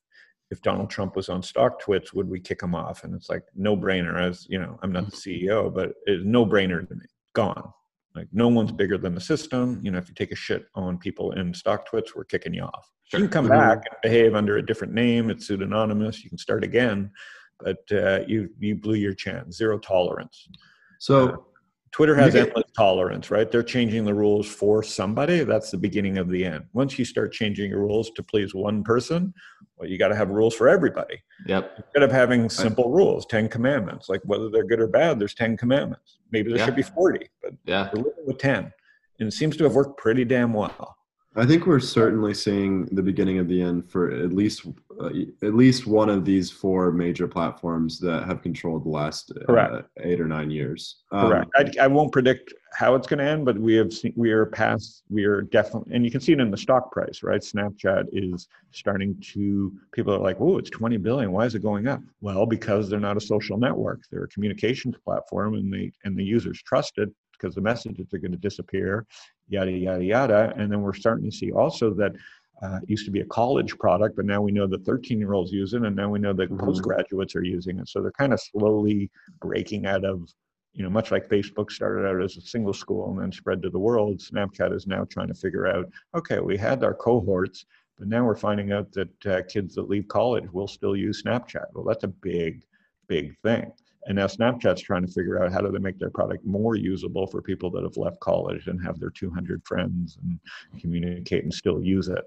if 0.50 0.62
Donald 0.62 0.90
Trump 0.90 1.16
was 1.16 1.28
on 1.28 1.42
StockTwits, 1.42 2.12
would 2.12 2.28
we 2.28 2.40
kick 2.40 2.62
him 2.62 2.74
off? 2.74 3.04
And 3.04 3.14
it's 3.14 3.28
like 3.28 3.42
no 3.54 3.76
brainer. 3.76 4.20
As 4.20 4.46
you 4.48 4.58
know, 4.58 4.78
I'm 4.82 4.92
not 4.92 5.06
the 5.06 5.16
mm-hmm. 5.16 5.48
CEO, 5.48 5.74
but 5.74 5.94
it's 6.04 6.24
no 6.24 6.46
brainer 6.46 6.86
to 6.86 6.94
me. 6.94 7.06
Gone. 7.34 7.72
Like 8.14 8.28
no 8.32 8.48
one's 8.48 8.72
bigger 8.72 8.96
than 8.96 9.14
the 9.14 9.20
system. 9.20 9.80
You 9.82 9.90
know, 9.90 9.98
if 9.98 10.08
you 10.08 10.14
take 10.14 10.32
a 10.32 10.36
shit 10.36 10.66
on 10.74 10.98
people 10.98 11.32
in 11.32 11.52
StockTwits, 11.52 12.14
we're 12.14 12.24
kicking 12.24 12.54
you 12.54 12.62
off. 12.62 12.90
Sure. 13.04 13.20
You 13.20 13.26
can 13.26 13.32
come 13.32 13.44
mm-hmm. 13.46 13.58
back 13.58 13.84
and 13.90 13.96
behave 14.02 14.34
under 14.34 14.56
a 14.56 14.64
different 14.64 14.94
name. 14.94 15.30
It's 15.30 15.48
pseudonymous. 15.48 16.22
You 16.22 16.30
can 16.30 16.38
start 16.38 16.64
again, 16.64 17.10
but 17.60 17.78
uh, 17.92 18.20
you 18.26 18.48
you 18.58 18.76
blew 18.76 18.94
your 18.94 19.14
chance. 19.14 19.56
Zero 19.56 19.78
tolerance. 19.78 20.48
So. 21.00 21.46
Twitter 21.96 22.14
has 22.14 22.34
endless 22.34 22.70
tolerance, 22.76 23.30
right? 23.30 23.50
They're 23.50 23.62
changing 23.62 24.04
the 24.04 24.12
rules 24.12 24.46
for 24.46 24.82
somebody. 24.82 25.44
That's 25.44 25.70
the 25.70 25.78
beginning 25.78 26.18
of 26.18 26.28
the 26.28 26.44
end. 26.44 26.66
Once 26.74 26.98
you 26.98 27.06
start 27.06 27.32
changing 27.32 27.70
your 27.70 27.80
rules 27.80 28.10
to 28.16 28.22
please 28.22 28.54
one 28.54 28.84
person, 28.84 29.32
well, 29.78 29.88
you 29.88 29.96
got 29.96 30.08
to 30.08 30.14
have 30.14 30.28
rules 30.28 30.54
for 30.54 30.68
everybody. 30.68 31.22
Yep. 31.46 31.72
Instead 31.78 32.02
of 32.02 32.12
having 32.12 32.50
simple 32.50 32.90
rules, 32.90 33.24
10 33.24 33.48
commandments, 33.48 34.10
like 34.10 34.20
whether 34.24 34.50
they're 34.50 34.66
good 34.66 34.78
or 34.78 34.88
bad, 34.88 35.18
there's 35.18 35.32
10 35.32 35.56
commandments. 35.56 36.18
Maybe 36.32 36.50
there 36.50 36.58
yeah. 36.58 36.66
should 36.66 36.76
be 36.76 36.82
40, 36.82 37.30
but 37.42 37.54
yeah. 37.64 37.88
we're 37.94 38.02
living 38.02 38.26
with 38.26 38.36
10. 38.36 38.70
And 39.18 39.28
it 39.28 39.32
seems 39.32 39.56
to 39.56 39.64
have 39.64 39.74
worked 39.74 39.96
pretty 39.96 40.26
damn 40.26 40.52
well. 40.52 40.98
I 41.34 41.46
think 41.46 41.64
we're 41.64 41.80
certainly 41.80 42.34
seeing 42.34 42.84
the 42.92 43.02
beginning 43.02 43.38
of 43.38 43.48
the 43.48 43.62
end 43.62 43.90
for 43.90 44.10
at 44.10 44.34
least 44.34 44.66
uh, 45.00 45.10
at 45.42 45.54
least 45.54 45.86
one 45.86 46.08
of 46.08 46.24
these 46.24 46.50
four 46.50 46.92
major 46.92 47.28
platforms 47.28 47.98
that 48.00 48.24
have 48.24 48.42
controlled 48.42 48.84
the 48.84 48.88
last 48.88 49.32
uh, 49.48 49.82
eight 50.00 50.20
or 50.20 50.26
nine 50.26 50.50
years. 50.50 51.02
Um, 51.12 51.28
Correct. 51.28 51.50
I, 51.56 51.84
I, 51.84 51.86
won't 51.86 52.12
predict 52.12 52.52
how 52.72 52.94
it's 52.94 53.06
going 53.06 53.18
to 53.18 53.24
end, 53.24 53.44
but 53.44 53.58
we 53.58 53.74
have 53.74 53.92
seen, 53.92 54.12
we 54.16 54.30
are 54.32 54.46
past 54.46 55.02
we 55.08 55.24
are 55.24 55.42
definitely 55.42 55.94
and 55.94 56.04
you 56.04 56.10
can 56.10 56.20
see 56.20 56.32
it 56.32 56.40
in 56.40 56.50
the 56.50 56.56
stock 56.56 56.90
price, 56.92 57.22
right? 57.22 57.40
Snapchat 57.40 58.04
is 58.12 58.48
starting 58.70 59.16
to 59.32 59.72
people 59.92 60.14
are 60.14 60.18
like, 60.18 60.36
"Oh, 60.40 60.58
it's 60.58 60.70
20 60.70 60.96
billion. 60.98 61.32
Why 61.32 61.46
is 61.46 61.54
it 61.54 61.62
going 61.62 61.88
up?" 61.88 62.00
Well, 62.20 62.46
because 62.46 62.88
they're 62.88 63.00
not 63.00 63.16
a 63.16 63.20
social 63.20 63.58
network; 63.58 64.00
they're 64.10 64.24
a 64.24 64.28
communications 64.28 64.96
platform, 65.04 65.54
and 65.54 65.72
they 65.72 65.92
and 66.04 66.16
the 66.16 66.24
users 66.24 66.62
trust 66.62 66.98
it 66.98 67.10
because 67.32 67.54
the 67.54 67.60
messages 67.60 68.12
are 68.12 68.18
going 68.18 68.32
to 68.32 68.38
disappear, 68.38 69.06
yada, 69.48 69.70
yada, 69.70 70.04
yada. 70.04 70.54
And 70.56 70.70
then 70.70 70.80
we're 70.80 70.94
starting 70.94 71.30
to 71.30 71.36
see 71.36 71.52
also 71.52 71.92
that 71.94 72.12
uh, 72.62 72.80
used 72.86 73.04
to 73.04 73.10
be 73.10 73.20
a 73.20 73.26
college 73.26 73.76
product, 73.78 74.16
but 74.16 74.24
now 74.24 74.40
we 74.40 74.52
know 74.52 74.66
the 74.66 74.78
13 74.78 75.18
year 75.18 75.34
olds 75.34 75.52
use 75.52 75.74
it, 75.74 75.82
and 75.82 75.94
now 75.94 76.08
we 76.08 76.18
know 76.18 76.32
that 76.32 76.50
mm-hmm. 76.50 76.64
postgraduates 76.64 77.36
are 77.36 77.44
using 77.44 77.78
it. 77.78 77.88
So 77.88 78.00
they're 78.00 78.12
kind 78.12 78.32
of 78.32 78.40
slowly 78.40 79.10
breaking 79.40 79.86
out 79.86 80.04
of, 80.04 80.28
you 80.72 80.82
know, 80.82 80.90
much 80.90 81.10
like 81.10 81.28
Facebook 81.28 81.70
started 81.70 82.08
out 82.08 82.22
as 82.22 82.36
a 82.36 82.40
single 82.40 82.72
school 82.72 83.10
and 83.10 83.20
then 83.20 83.32
spread 83.32 83.62
to 83.62 83.70
the 83.70 83.78
world. 83.78 84.18
Snapchat 84.18 84.74
is 84.74 84.86
now 84.86 85.04
trying 85.04 85.28
to 85.28 85.34
figure 85.34 85.66
out 85.66 85.90
okay, 86.14 86.40
we 86.40 86.56
had 86.56 86.82
our 86.82 86.94
cohorts, 86.94 87.66
but 87.98 88.08
now 88.08 88.24
we're 88.24 88.36
finding 88.36 88.72
out 88.72 88.92
that 88.92 89.26
uh, 89.26 89.42
kids 89.48 89.74
that 89.74 89.88
leave 89.88 90.08
college 90.08 90.50
will 90.52 90.68
still 90.68 90.96
use 90.96 91.22
Snapchat. 91.22 91.66
Well, 91.74 91.84
that's 91.84 92.04
a 92.04 92.08
big, 92.08 92.62
big 93.08 93.36
thing 93.42 93.70
And 94.06 94.16
now 94.16 94.26
Snapchat's 94.26 94.82
trying 94.82 95.06
to 95.06 95.12
figure 95.12 95.42
out 95.42 95.52
how 95.52 95.60
do 95.60 95.70
they 95.70 95.78
make 95.78 95.98
their 95.98 96.10
product 96.10 96.44
more 96.44 96.74
usable 96.74 97.26
for 97.26 97.40
people 97.42 97.70
that 97.72 97.82
have 97.82 97.96
left 97.96 98.20
college 98.20 98.66
and 98.66 98.82
have 98.82 98.98
their 98.98 99.10
200 99.10 99.62
friends 99.64 100.18
and 100.22 100.38
communicate 100.80 101.44
and 101.44 101.52
still 101.52 101.82
use 101.82 102.08
it. 102.08 102.24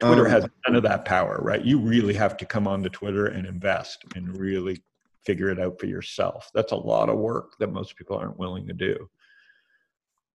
Twitter 0.00 0.26
um, 0.26 0.30
has 0.30 0.46
none 0.66 0.76
of 0.76 0.82
that 0.82 1.04
power, 1.04 1.38
right? 1.42 1.64
You 1.64 1.78
really 1.78 2.14
have 2.14 2.36
to 2.38 2.46
come 2.46 2.68
onto 2.68 2.88
Twitter 2.88 3.26
and 3.26 3.46
invest 3.46 4.04
and 4.14 4.36
really 4.36 4.82
figure 5.24 5.50
it 5.50 5.58
out 5.58 5.80
for 5.80 5.86
yourself. 5.86 6.50
That's 6.54 6.72
a 6.72 6.76
lot 6.76 7.08
of 7.08 7.18
work 7.18 7.56
that 7.58 7.72
most 7.72 7.96
people 7.96 8.16
aren't 8.16 8.38
willing 8.38 8.66
to 8.66 8.74
do. 8.74 9.08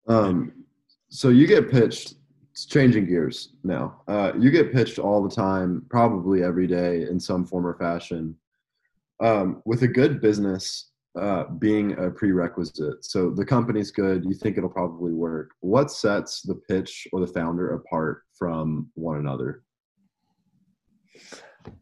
Um, 0.08 0.66
so 1.10 1.30
you 1.30 1.46
get 1.46 1.70
pitched 1.70 2.16
it's 2.52 2.66
changing 2.66 3.06
gears 3.06 3.54
now. 3.64 4.02
Uh, 4.08 4.34
you 4.38 4.52
get 4.52 4.74
pitched 4.74 5.00
all 5.00 5.24
the 5.24 5.34
time, 5.34 5.86
probably 5.90 6.44
every 6.44 6.68
day 6.68 7.04
in 7.04 7.20
some 7.20 7.46
form 7.46 7.66
or 7.66 7.76
fashion. 7.76 8.36
Um, 9.22 9.62
with 9.66 9.84
a 9.84 9.88
good 9.88 10.20
business 10.20 10.92
uh, 11.20 11.46
being 11.60 11.98
a 11.98 12.10
prerequisite, 12.10 13.06
so 13.06 13.30
the 13.30 13.46
company's 13.46 13.92
good, 13.92 14.26
you 14.26 14.34
think 14.34 14.58
it'll 14.58 14.70
probably 14.70 15.14
work. 15.14 15.52
What 15.62 15.92
sets 15.92 16.42
the 16.42 16.56
pitch 16.56 17.08
or 17.14 17.22
the 17.22 17.28
founder 17.28 17.76
apart 17.76 18.24
from 18.42 18.90
one 18.96 19.20
another? 19.20 19.62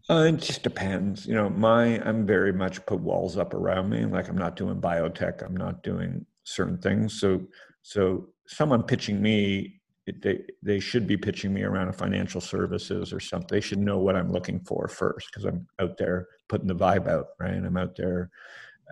Uh, 0.09 0.25
it 0.27 0.35
just 0.37 0.61
depends. 0.61 1.25
You 1.25 1.35
know, 1.35 1.49
my 1.49 2.05
I'm 2.05 2.25
very 2.25 2.51
much 2.51 2.85
put 2.85 2.99
walls 2.99 3.37
up 3.37 3.53
around 3.53 3.89
me. 3.89 4.03
Like 4.03 4.27
I'm 4.27 4.37
not 4.37 4.57
doing 4.57 4.81
biotech. 4.81 5.41
I'm 5.41 5.55
not 5.55 5.83
doing 5.83 6.25
certain 6.43 6.77
things. 6.77 7.17
So 7.21 7.39
so 7.81 8.27
someone 8.45 8.83
pitching 8.83 9.21
me 9.21 9.79
they 10.21 10.41
they 10.61 10.81
should 10.81 11.07
be 11.07 11.15
pitching 11.15 11.53
me 11.53 11.63
around 11.63 11.87
a 11.87 11.93
financial 11.93 12.41
services 12.41 13.13
or 13.13 13.21
something. 13.21 13.47
They 13.49 13.61
should 13.61 13.79
know 13.79 13.99
what 13.99 14.17
I'm 14.17 14.33
looking 14.33 14.59
for 14.59 14.89
first 14.89 15.29
because 15.31 15.45
I'm 15.45 15.65
out 15.79 15.97
there 15.97 16.27
putting 16.49 16.67
the 16.67 16.75
vibe 16.75 17.07
out, 17.07 17.27
right? 17.39 17.53
And 17.53 17.65
I'm 17.65 17.77
out 17.77 17.95
there 17.95 18.31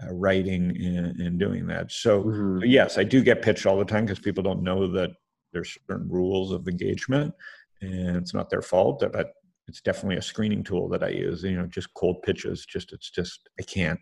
uh, 0.02 0.14
writing 0.14 0.70
and, 0.70 1.20
and, 1.20 1.40
doing 1.40 1.66
that. 1.66 1.92
So, 1.92 2.24
mm-hmm. 2.24 2.60
yes, 2.64 3.00
I 3.00 3.04
do 3.04 3.24
get 3.24 3.42
pitched 3.42 3.66
all 3.66 3.80
the 3.80 3.84
time 3.84 4.06
because 4.06 4.20
people 4.20 4.44
don't 4.44 4.62
know 4.62 4.88
that 4.92 5.10
there's 5.54 5.78
certain 5.90 6.10
rules 6.10 6.52
of 6.52 6.68
engagement, 6.68 7.34
and 7.82 8.18
it's 8.18 8.34
not 8.34 8.50
their 8.50 8.62
fault. 8.62 9.04
But 9.12 9.34
it's 9.68 9.82
definitely 9.82 10.18
a 10.18 10.22
screening 10.22 10.64
tool 10.64 10.88
that 10.90 11.04
I 11.04 11.10
use. 11.10 11.44
You 11.44 11.58
know, 11.58 11.68
just 11.68 11.94
cold 11.94 12.22
pitches. 12.24 12.66
Just 12.66 12.94
it's 12.94 13.10
just 13.10 13.50
I 13.60 13.64
can't. 13.64 14.00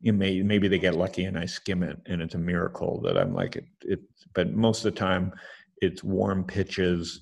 You 0.00 0.12
may 0.12 0.42
maybe 0.42 0.68
they 0.68 0.78
get 0.78 0.96
lucky 0.96 1.24
and 1.24 1.38
I 1.38 1.46
skim 1.46 1.82
it, 1.82 1.98
and 2.06 2.20
it's 2.20 2.34
a 2.34 2.38
miracle 2.38 3.00
that 3.02 3.16
I'm 3.16 3.34
like 3.34 3.56
it. 3.56 3.66
it 3.82 4.00
but 4.34 4.52
most 4.52 4.84
of 4.84 4.92
the 4.92 4.98
time 4.98 5.32
it's 5.80 6.02
warm 6.02 6.44
pitches 6.44 7.20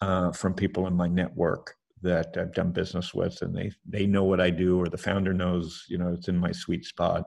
uh, 0.00 0.32
from 0.32 0.54
people 0.54 0.86
in 0.86 0.94
my 0.94 1.08
network 1.08 1.74
that 2.02 2.34
I've 2.38 2.54
done 2.54 2.72
business 2.72 3.12
with, 3.14 3.40
and 3.42 3.54
they 3.54 3.70
they 3.86 4.06
know 4.06 4.24
what 4.24 4.40
I 4.40 4.50
do, 4.50 4.80
or 4.80 4.88
the 4.88 4.98
founder 4.98 5.34
knows, 5.34 5.84
you 5.88 5.98
know, 5.98 6.12
it's 6.12 6.28
in 6.28 6.36
my 6.36 6.52
sweet 6.52 6.84
spot. 6.84 7.24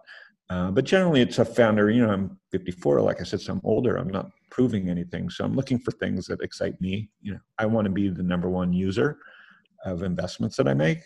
Uh, 0.50 0.72
but 0.72 0.86
generally, 0.86 1.22
it's 1.22 1.39
a 1.39 1.46
founder. 1.46 1.89
You 1.89 2.06
know, 2.06 2.12
I'm 2.12 2.38
54. 2.52 3.02
Like 3.02 3.22
I 3.22 3.24
said, 3.24 3.41
so 3.41 3.54
I'm 3.54 3.62
older. 3.64 3.96
I'm 3.96 4.10
not 4.10 4.30
proving 4.52 4.89
anything, 4.89 5.30
so 5.30 5.46
I'm 5.46 5.56
looking 5.56 5.80
for 5.80 5.91
things 5.91 6.28
that 6.28 6.41
excite 6.41 6.80
me. 6.80 7.10
You 7.22 7.34
know, 7.34 7.39
I 7.58 7.66
want 7.66 7.86
to 7.86 7.91
be 7.91 8.10
the 8.10 8.24
number 8.24 8.50
one 8.50 8.74
user 8.74 9.18
of 9.86 10.04
investments 10.04 10.56
that 10.58 10.68
I 10.68 10.74
make. 10.74 11.00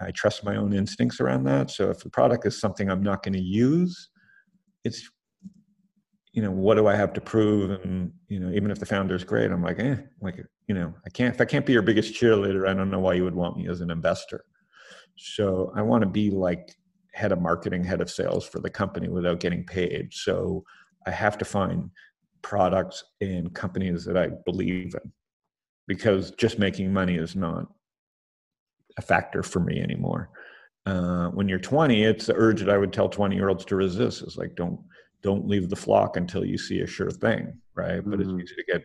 I 0.00 0.10
trust 0.10 0.44
my 0.44 0.56
own 0.56 0.72
instincts 0.72 1.20
around 1.20 1.44
that. 1.44 1.70
So 1.70 1.90
if 1.90 2.00
the 2.00 2.10
product 2.10 2.46
is 2.46 2.58
something 2.58 2.90
I'm 2.90 3.02
not 3.02 3.22
going 3.22 3.34
to 3.34 3.42
use, 3.42 4.10
it's 4.84 5.10
you 6.32 6.40
know, 6.40 6.50
what 6.50 6.76
do 6.76 6.86
I 6.86 6.96
have 6.96 7.12
to 7.12 7.20
prove? 7.20 7.82
And, 7.84 8.10
you 8.28 8.40
know, 8.40 8.50
even 8.52 8.70
if 8.70 8.78
the 8.78 8.86
founder 8.86 9.14
is 9.14 9.22
great, 9.22 9.50
I'm 9.50 9.62
like, 9.62 9.78
eh, 9.78 9.96
like, 10.22 10.42
you 10.66 10.74
know, 10.74 10.94
I 11.04 11.10
can't, 11.10 11.34
if 11.34 11.40
I 11.40 11.44
can't 11.44 11.66
be 11.66 11.74
your 11.74 11.82
biggest 11.82 12.14
cheerleader, 12.14 12.66
I 12.66 12.72
don't 12.72 12.90
know 12.90 13.00
why 13.00 13.14
you 13.14 13.24
would 13.24 13.34
want 13.34 13.58
me 13.58 13.68
as 13.68 13.82
an 13.82 13.90
investor. 13.90 14.44
So 15.16 15.72
I 15.76 15.82
want 15.82 16.02
to 16.02 16.08
be 16.08 16.30
like 16.30 16.74
head 17.12 17.32
of 17.32 17.40
marketing, 17.40 17.84
head 17.84 18.00
of 18.00 18.10
sales 18.10 18.46
for 18.46 18.60
the 18.60 18.70
company 18.70 19.08
without 19.08 19.40
getting 19.40 19.64
paid. 19.64 20.12
So 20.12 20.64
I 21.06 21.10
have 21.10 21.38
to 21.38 21.44
find 21.44 21.90
products 22.42 23.04
and 23.20 23.54
companies 23.54 24.04
that 24.04 24.16
I 24.16 24.30
believe 24.44 24.94
in 24.94 25.12
because 25.86 26.30
just 26.32 26.58
making 26.58 26.92
money 26.92 27.16
is 27.16 27.36
not 27.36 27.66
a 28.98 29.02
factor 29.02 29.42
for 29.42 29.60
me 29.60 29.80
anymore. 29.80 30.30
Uh, 30.84 31.28
when 31.28 31.48
you're 31.48 31.58
20, 31.58 32.02
it's 32.02 32.26
the 32.26 32.34
urge 32.34 32.60
that 32.60 32.70
I 32.70 32.78
would 32.78 32.92
tell 32.92 33.08
20 33.08 33.36
year 33.36 33.48
olds 33.48 33.64
to 33.66 33.76
resist. 33.76 34.22
It's 34.22 34.36
like, 34.36 34.54
don't, 34.56 34.80
don't 35.22 35.46
leave 35.46 35.68
the 35.68 35.76
flock 35.76 36.16
until 36.16 36.44
you 36.44 36.58
see 36.58 36.80
a 36.80 36.86
sure 36.86 37.10
thing, 37.10 37.52
right? 37.74 38.00
Mm-hmm. 38.00 38.10
But 38.10 38.20
it's 38.20 38.28
mm-hmm. 38.28 38.40
easy 38.40 38.54
to 38.56 38.64
get, 38.64 38.84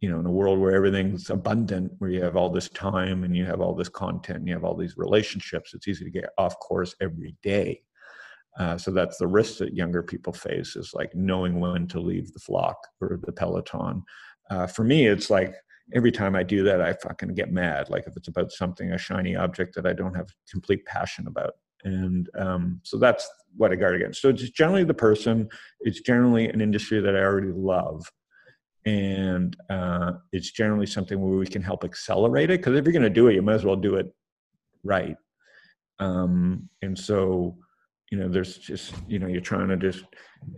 you 0.00 0.10
know, 0.10 0.20
in 0.20 0.26
a 0.26 0.30
world 0.30 0.58
where 0.58 0.74
everything's 0.74 1.30
abundant, 1.30 1.92
where 1.98 2.10
you 2.10 2.22
have 2.22 2.36
all 2.36 2.50
this 2.50 2.68
time 2.68 3.24
and 3.24 3.36
you 3.36 3.44
have 3.44 3.60
all 3.60 3.74
this 3.74 3.88
content 3.88 4.38
and 4.38 4.48
you 4.48 4.54
have 4.54 4.64
all 4.64 4.76
these 4.76 4.96
relationships, 4.96 5.72
it's 5.74 5.88
easy 5.88 6.04
to 6.04 6.10
get 6.10 6.30
off 6.38 6.58
course 6.58 6.94
every 7.00 7.34
day. 7.42 7.80
Uh, 8.58 8.76
so 8.76 8.90
that's 8.90 9.18
the 9.18 9.26
risk 9.26 9.58
that 9.58 9.74
younger 9.74 10.02
people 10.02 10.32
face 10.32 10.76
is 10.76 10.92
like 10.94 11.14
knowing 11.14 11.60
when 11.60 11.86
to 11.86 12.00
leave 12.00 12.32
the 12.32 12.38
flock 12.38 12.76
or 13.00 13.18
the 13.22 13.32
peloton. 13.32 14.02
Uh, 14.50 14.66
for 14.66 14.84
me, 14.84 15.06
it's 15.06 15.30
like 15.30 15.54
every 15.94 16.12
time 16.12 16.34
I 16.34 16.42
do 16.42 16.62
that, 16.64 16.80
I 16.80 16.94
fucking 16.94 17.34
get 17.34 17.52
mad. 17.52 17.90
Like 17.90 18.06
if 18.06 18.16
it's 18.16 18.28
about 18.28 18.52
something, 18.52 18.92
a 18.92 18.98
shiny 18.98 19.36
object 19.36 19.74
that 19.74 19.86
I 19.86 19.92
don't 19.92 20.14
have 20.14 20.28
complete 20.50 20.84
passion 20.86 21.26
about 21.26 21.54
and 21.86 22.28
um, 22.36 22.80
so 22.82 22.98
that's 22.98 23.28
what 23.56 23.72
I 23.72 23.76
guard 23.76 23.94
against. 23.94 24.20
So 24.20 24.28
it's 24.28 24.50
generally 24.50 24.84
the 24.84 24.92
person. 24.92 25.48
It's 25.80 26.00
generally 26.00 26.48
an 26.48 26.60
industry 26.60 27.00
that 27.00 27.16
I 27.16 27.20
already 27.20 27.52
love, 27.52 28.10
and 28.86 29.56
uh, 29.68 30.12
it's 30.32 30.52
generally 30.52 30.86
something 30.86 31.20
where 31.20 31.36
we 31.36 31.46
can 31.46 31.60
help 31.60 31.84
accelerate 31.84 32.50
it. 32.50 32.60
Because 32.60 32.76
if 32.76 32.84
you're 32.84 32.92
going 32.92 33.02
to 33.02 33.10
do 33.10 33.26
it, 33.26 33.34
you 33.34 33.42
might 33.42 33.54
as 33.54 33.64
well 33.64 33.76
do 33.76 33.96
it 33.96 34.06
right. 34.84 35.16
Um, 35.98 36.68
and 36.82 36.96
so, 36.96 37.56
you 38.10 38.18
know, 38.18 38.28
there's 38.28 38.58
just 38.58 38.94
you 39.08 39.18
know, 39.18 39.26
you're 39.26 39.40
trying 39.40 39.68
to 39.68 39.76
just 39.76 40.04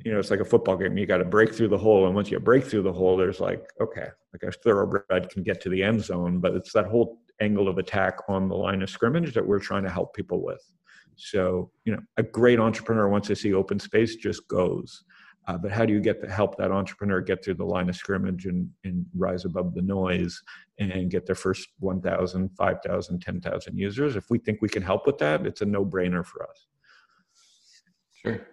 you 0.04 0.12
know, 0.12 0.18
it's 0.18 0.30
like 0.30 0.40
a 0.40 0.44
football 0.44 0.76
game. 0.76 0.98
You 0.98 1.06
got 1.06 1.18
to 1.18 1.24
break 1.24 1.54
through 1.54 1.68
the 1.68 1.78
hole, 1.78 2.06
and 2.06 2.14
once 2.14 2.30
you 2.30 2.38
break 2.38 2.64
through 2.64 2.82
the 2.82 2.92
hole, 2.92 3.16
there's 3.16 3.40
like 3.40 3.66
okay, 3.80 4.08
like 4.32 4.42
a 4.42 4.52
thoroughbred 4.52 5.30
can 5.30 5.42
get 5.42 5.60
to 5.62 5.70
the 5.70 5.82
end 5.82 6.04
zone, 6.04 6.38
but 6.40 6.54
it's 6.54 6.72
that 6.74 6.86
whole 6.86 7.18
angle 7.40 7.68
of 7.68 7.78
attack 7.78 8.18
on 8.28 8.48
the 8.48 8.54
line 8.54 8.82
of 8.82 8.90
scrimmage 8.90 9.32
that 9.32 9.46
we're 9.46 9.60
trying 9.60 9.84
to 9.84 9.90
help 9.90 10.14
people 10.14 10.44
with. 10.44 10.60
So, 11.16 11.70
you 11.84 11.92
know, 11.92 12.00
a 12.16 12.22
great 12.22 12.60
entrepreneur, 12.60 13.08
once 13.08 13.28
they 13.28 13.34
see 13.34 13.52
open 13.54 13.78
space, 13.78 14.16
just 14.16 14.46
goes. 14.48 15.04
Uh, 15.48 15.56
but 15.56 15.72
how 15.72 15.86
do 15.86 15.94
you 15.94 16.00
get 16.00 16.20
to 16.20 16.28
help 16.28 16.58
that 16.58 16.70
entrepreneur 16.70 17.22
get 17.22 17.42
through 17.42 17.54
the 17.54 17.64
line 17.64 17.88
of 17.88 17.96
scrimmage 17.96 18.44
and, 18.44 18.68
and 18.84 19.06
rise 19.16 19.46
above 19.46 19.74
the 19.74 19.80
noise 19.80 20.42
and 20.78 21.10
get 21.10 21.24
their 21.24 21.34
first 21.34 21.68
1,000, 21.78 22.50
5,000, 22.54 23.20
10,000 23.20 23.78
users? 23.78 24.14
If 24.14 24.28
we 24.28 24.38
think 24.38 24.60
we 24.60 24.68
can 24.68 24.82
help 24.82 25.06
with 25.06 25.16
that, 25.18 25.46
it's 25.46 25.62
a 25.62 25.66
no 25.66 25.86
brainer 25.86 26.24
for 26.24 26.42
us. 26.42 26.66
Sure. 28.12 28.46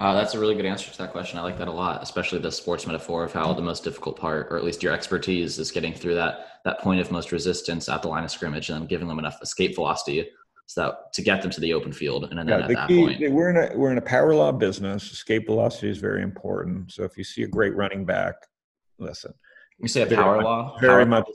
Uh, 0.00 0.14
that's 0.14 0.34
a 0.34 0.40
really 0.40 0.56
good 0.56 0.66
answer 0.66 0.90
to 0.90 0.98
that 0.98 1.12
question. 1.12 1.38
I 1.38 1.42
like 1.42 1.58
that 1.58 1.68
a 1.68 1.72
lot, 1.72 2.02
especially 2.02 2.40
the 2.40 2.50
sports 2.50 2.84
metaphor 2.84 3.22
of 3.22 3.32
how 3.32 3.52
the 3.52 3.62
most 3.62 3.84
difficult 3.84 4.18
part, 4.18 4.48
or 4.50 4.56
at 4.56 4.64
least 4.64 4.82
your 4.82 4.92
expertise, 4.92 5.58
is 5.58 5.70
getting 5.70 5.92
through 5.92 6.16
that 6.16 6.46
that 6.64 6.80
point 6.80 7.00
of 7.00 7.10
most 7.10 7.32
resistance 7.32 7.88
at 7.88 8.02
the 8.02 8.08
line 8.08 8.22
of 8.22 8.30
scrimmage 8.30 8.68
and 8.68 8.80
then 8.80 8.86
giving 8.86 9.08
them 9.08 9.18
enough 9.18 9.38
escape 9.40 9.74
velocity 9.74 10.28
so 10.70 10.82
that 10.82 11.12
to 11.12 11.20
get 11.20 11.42
them 11.42 11.50
to 11.50 11.60
the 11.60 11.74
open 11.74 11.92
field 11.92 12.28
and 12.30 12.38
then 12.38 12.46
yeah, 12.46 12.58
at 12.58 12.68
the 12.68 12.74
that 12.74 12.86
key, 12.86 13.04
point 13.04 13.32
we're 13.32 13.50
in 13.50 13.56
a 13.56 13.76
we're 13.76 13.90
in 13.90 13.98
a 13.98 14.02
power 14.02 14.32
law 14.32 14.52
business. 14.52 15.10
Escape 15.10 15.46
velocity 15.46 15.88
is 15.88 15.98
very 15.98 16.22
important. 16.22 16.92
So 16.92 17.02
if 17.02 17.18
you 17.18 17.24
see 17.24 17.42
a 17.42 17.48
great 17.48 17.74
running 17.74 18.04
back 18.04 18.36
listen. 19.00 19.34
You 19.80 19.88
say 19.88 20.02
a 20.02 20.06
power 20.06 20.40
law? 20.40 20.78
very 20.78 21.02
power 21.02 21.06
much. 21.06 21.26
law. 21.26 21.34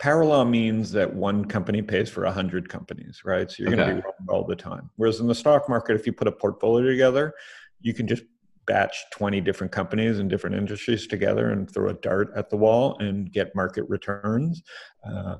power 0.00 0.24
law 0.24 0.44
means 0.44 0.90
that 0.90 1.14
one 1.14 1.44
company 1.44 1.80
pays 1.80 2.10
for 2.10 2.24
a 2.24 2.32
hundred 2.32 2.68
companies 2.68 3.22
right? 3.24 3.48
So 3.48 3.62
you're 3.62 3.68
okay. 3.68 3.76
going 3.76 3.88
to 3.88 3.94
be 3.94 4.02
wrong 4.02 4.26
all 4.28 4.44
the 4.44 4.56
time. 4.56 4.90
Whereas 4.96 5.20
in 5.20 5.28
the 5.28 5.34
stock 5.34 5.68
market 5.68 5.94
if 5.94 6.04
you 6.04 6.12
put 6.12 6.26
a 6.26 6.32
portfolio 6.32 6.84
together 6.90 7.32
you 7.80 7.94
can 7.94 8.08
just 8.08 8.24
batch 8.66 8.96
20 9.12 9.40
different 9.42 9.72
companies 9.72 10.18
in 10.18 10.26
different 10.26 10.56
industries 10.56 11.06
together 11.06 11.50
and 11.50 11.72
throw 11.72 11.90
a 11.90 11.94
dart 11.94 12.32
at 12.34 12.50
the 12.50 12.56
wall 12.56 12.96
and 12.98 13.32
get 13.32 13.54
market 13.54 13.84
returns. 13.88 14.60
Uh, 15.08 15.36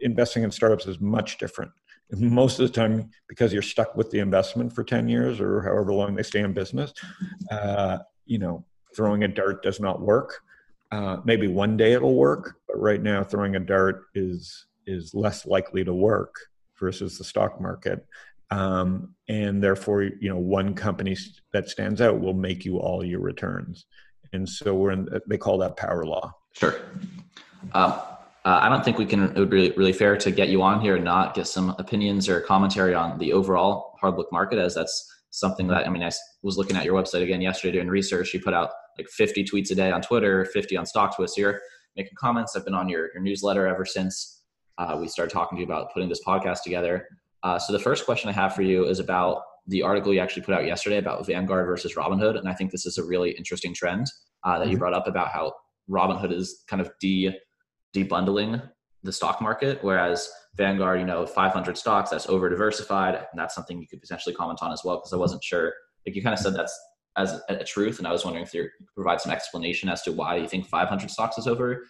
investing 0.00 0.44
in 0.44 0.50
startups 0.50 0.86
is 0.86 0.98
much 0.98 1.36
different 1.36 1.70
most 2.12 2.60
of 2.60 2.66
the 2.66 2.72
time 2.72 3.10
because 3.28 3.52
you're 3.52 3.62
stuck 3.62 3.96
with 3.96 4.10
the 4.10 4.18
investment 4.20 4.72
for 4.72 4.84
10 4.84 5.08
years 5.08 5.40
or 5.40 5.62
however 5.62 5.92
long 5.92 6.14
they 6.14 6.22
stay 6.22 6.40
in 6.40 6.52
business 6.52 6.92
uh, 7.50 7.98
you 8.26 8.38
know 8.38 8.64
throwing 8.96 9.24
a 9.24 9.28
dart 9.28 9.62
does 9.62 9.78
not 9.78 10.00
work. 10.00 10.40
Uh, 10.90 11.18
maybe 11.24 11.48
one 11.48 11.76
day 11.76 11.92
it'll 11.92 12.14
work 12.14 12.56
but 12.66 12.80
right 12.80 13.02
now 13.02 13.22
throwing 13.22 13.56
a 13.56 13.60
dart 13.60 14.04
is 14.14 14.66
is 14.86 15.14
less 15.14 15.46
likely 15.46 15.84
to 15.84 15.92
work 15.92 16.34
versus 16.78 17.18
the 17.18 17.24
stock 17.24 17.60
market. 17.60 18.06
Um, 18.50 19.14
and 19.28 19.62
therefore 19.62 20.04
you 20.04 20.28
know 20.28 20.38
one 20.38 20.74
company 20.74 21.16
that 21.52 21.68
stands 21.68 22.00
out 22.00 22.20
will 22.20 22.34
make 22.34 22.64
you 22.64 22.78
all 22.78 23.04
your 23.04 23.20
returns. 23.20 23.86
And 24.32 24.48
so 24.48 24.74
we're 24.74 24.92
in 24.92 25.08
they 25.26 25.38
call 25.38 25.58
that 25.58 25.76
power 25.76 26.04
law. 26.04 26.32
Sure. 26.52 26.80
Um, 27.72 27.94
uh, 28.46 28.60
I 28.62 28.68
don't 28.68 28.84
think 28.84 28.96
we 28.96 29.06
can. 29.06 29.24
It 29.24 29.38
would 29.38 29.50
be 29.50 29.72
really 29.72 29.92
fair 29.92 30.16
to 30.16 30.30
get 30.30 30.50
you 30.50 30.62
on 30.62 30.80
here 30.80 30.94
and 30.94 31.04
not 31.04 31.34
get 31.34 31.48
some 31.48 31.74
opinions 31.80 32.28
or 32.28 32.40
commentary 32.40 32.94
on 32.94 33.18
the 33.18 33.32
overall 33.32 33.96
hard 34.00 34.14
book 34.14 34.28
market, 34.30 34.60
as 34.60 34.76
that's 34.76 35.12
something 35.30 35.66
that 35.66 35.84
I 35.84 35.90
mean. 35.90 36.04
I 36.04 36.12
was 36.44 36.56
looking 36.56 36.76
at 36.76 36.84
your 36.84 36.94
website 36.94 37.24
again 37.24 37.40
yesterday 37.40 37.72
doing 37.72 37.88
research. 37.88 38.32
You 38.32 38.40
put 38.40 38.54
out 38.54 38.70
like 38.98 39.08
50 39.08 39.44
tweets 39.44 39.72
a 39.72 39.74
day 39.74 39.90
on 39.90 40.00
Twitter, 40.00 40.44
50 40.44 40.76
on 40.76 40.84
StockTwits. 40.84 41.36
You're 41.36 41.60
making 41.96 42.12
comments. 42.16 42.54
I've 42.54 42.64
been 42.64 42.72
on 42.72 42.88
your, 42.88 43.10
your 43.12 43.20
newsletter 43.20 43.66
ever 43.66 43.84
since 43.84 44.44
uh, 44.78 44.96
we 45.00 45.08
started 45.08 45.32
talking 45.32 45.56
to 45.56 45.60
you 45.60 45.66
about 45.66 45.92
putting 45.92 46.08
this 46.08 46.22
podcast 46.24 46.62
together. 46.62 47.08
Uh, 47.42 47.58
so 47.58 47.72
the 47.72 47.80
first 47.80 48.04
question 48.04 48.30
I 48.30 48.32
have 48.32 48.54
for 48.54 48.62
you 48.62 48.86
is 48.86 49.00
about 49.00 49.42
the 49.66 49.82
article 49.82 50.14
you 50.14 50.20
actually 50.20 50.42
put 50.42 50.54
out 50.54 50.64
yesterday 50.64 50.98
about 50.98 51.26
Vanguard 51.26 51.66
versus 51.66 51.94
Robinhood, 51.96 52.38
and 52.38 52.48
I 52.48 52.54
think 52.54 52.70
this 52.70 52.86
is 52.86 52.96
a 52.96 53.04
really 53.04 53.32
interesting 53.32 53.74
trend 53.74 54.06
uh, 54.44 54.58
that 54.58 54.64
mm-hmm. 54.66 54.72
you 54.72 54.78
brought 54.78 54.94
up 54.94 55.08
about 55.08 55.30
how 55.30 55.52
Robinhood 55.90 56.32
is 56.32 56.62
kind 56.68 56.80
of 56.80 56.92
de 57.00 57.32
debundling 57.94 58.62
the 59.02 59.12
stock 59.12 59.40
market, 59.40 59.78
whereas 59.82 60.28
Vanguard, 60.56 61.00
you 61.00 61.06
know, 61.06 61.26
500 61.26 61.76
stocks 61.76 62.10
that's 62.10 62.28
over 62.28 62.48
diversified, 62.48 63.14
and 63.14 63.38
that's 63.38 63.54
something 63.54 63.80
you 63.80 63.86
could 63.86 64.00
potentially 64.00 64.34
comment 64.34 64.60
on 64.62 64.72
as 64.72 64.82
well 64.84 64.96
because 64.96 65.12
I 65.12 65.16
wasn't 65.16 65.44
sure. 65.44 65.72
Like 66.06 66.16
you 66.16 66.22
kind 66.22 66.32
of 66.32 66.38
said 66.38 66.54
that's 66.54 66.78
as 67.16 67.40
a, 67.48 67.56
a, 67.56 67.64
truth, 67.64 67.98
and 67.98 68.06
I 68.06 68.12
was 68.12 68.24
wondering 68.24 68.44
if 68.44 68.52
you 68.52 68.62
could 68.62 68.86
provide 68.94 69.20
some 69.20 69.32
explanation 69.32 69.88
as 69.88 70.02
to 70.02 70.12
why 70.12 70.36
you 70.36 70.48
think 70.48 70.66
500 70.66 71.10
stocks 71.10 71.38
is 71.38 71.46
over 71.46 71.86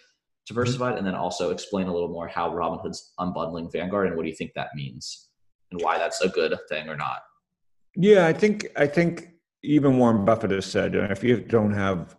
diversified, 0.47 0.91
mm-hmm. 0.91 0.99
and 0.99 1.07
then 1.07 1.15
also 1.15 1.51
explain 1.51 1.89
a 1.89 1.93
little 1.93 2.09
more 2.09 2.29
how 2.29 2.51
Robinhood's 2.51 3.13
unbundling 3.19 3.71
Vanguard 3.73 4.07
and 4.07 4.17
what 4.17 4.23
do 4.23 4.29
you 4.29 4.35
think 4.35 4.53
that 4.55 4.69
means, 4.75 5.29
and 5.71 5.81
why 5.81 5.99
that's 5.99 6.21
a 6.21 6.29
good 6.29 6.57
thing 6.69 6.89
or 6.89 6.97
not. 6.97 7.23
Yeah, 7.97 8.27
I 8.27 8.33
think 8.33 8.67
I 8.77 8.87
think 8.87 9.31
even 9.63 9.99
Warren 9.99 10.25
Buffett 10.25 10.51
has 10.51 10.67
said, 10.67 10.95
if 10.95 11.25
you 11.25 11.41
don't 11.41 11.73
have 11.73 12.17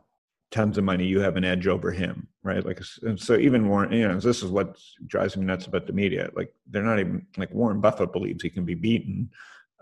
tons 0.51 0.77
of 0.77 0.83
money, 0.83 1.05
you 1.05 1.19
have 1.19 1.35
an 1.35 1.43
edge 1.43 1.67
over 1.67 1.91
him, 1.91 2.27
right? 2.43 2.65
Like, 2.65 2.81
so 3.17 3.35
even 3.37 3.67
Warren, 3.67 3.91
you 3.91 4.07
know, 4.07 4.19
this 4.19 4.43
is 4.43 4.49
what 4.49 4.77
drives 5.05 5.35
me 5.35 5.45
nuts 5.45 5.67
about 5.67 5.87
the 5.87 5.93
media. 5.93 6.29
Like, 6.35 6.53
they're 6.69 6.83
not 6.83 6.99
even 6.99 7.25
like 7.37 7.53
Warren 7.53 7.81
Buffett 7.81 8.13
believes 8.13 8.41
he 8.41 8.49
can 8.49 8.65
be 8.65 8.75
beaten, 8.75 9.29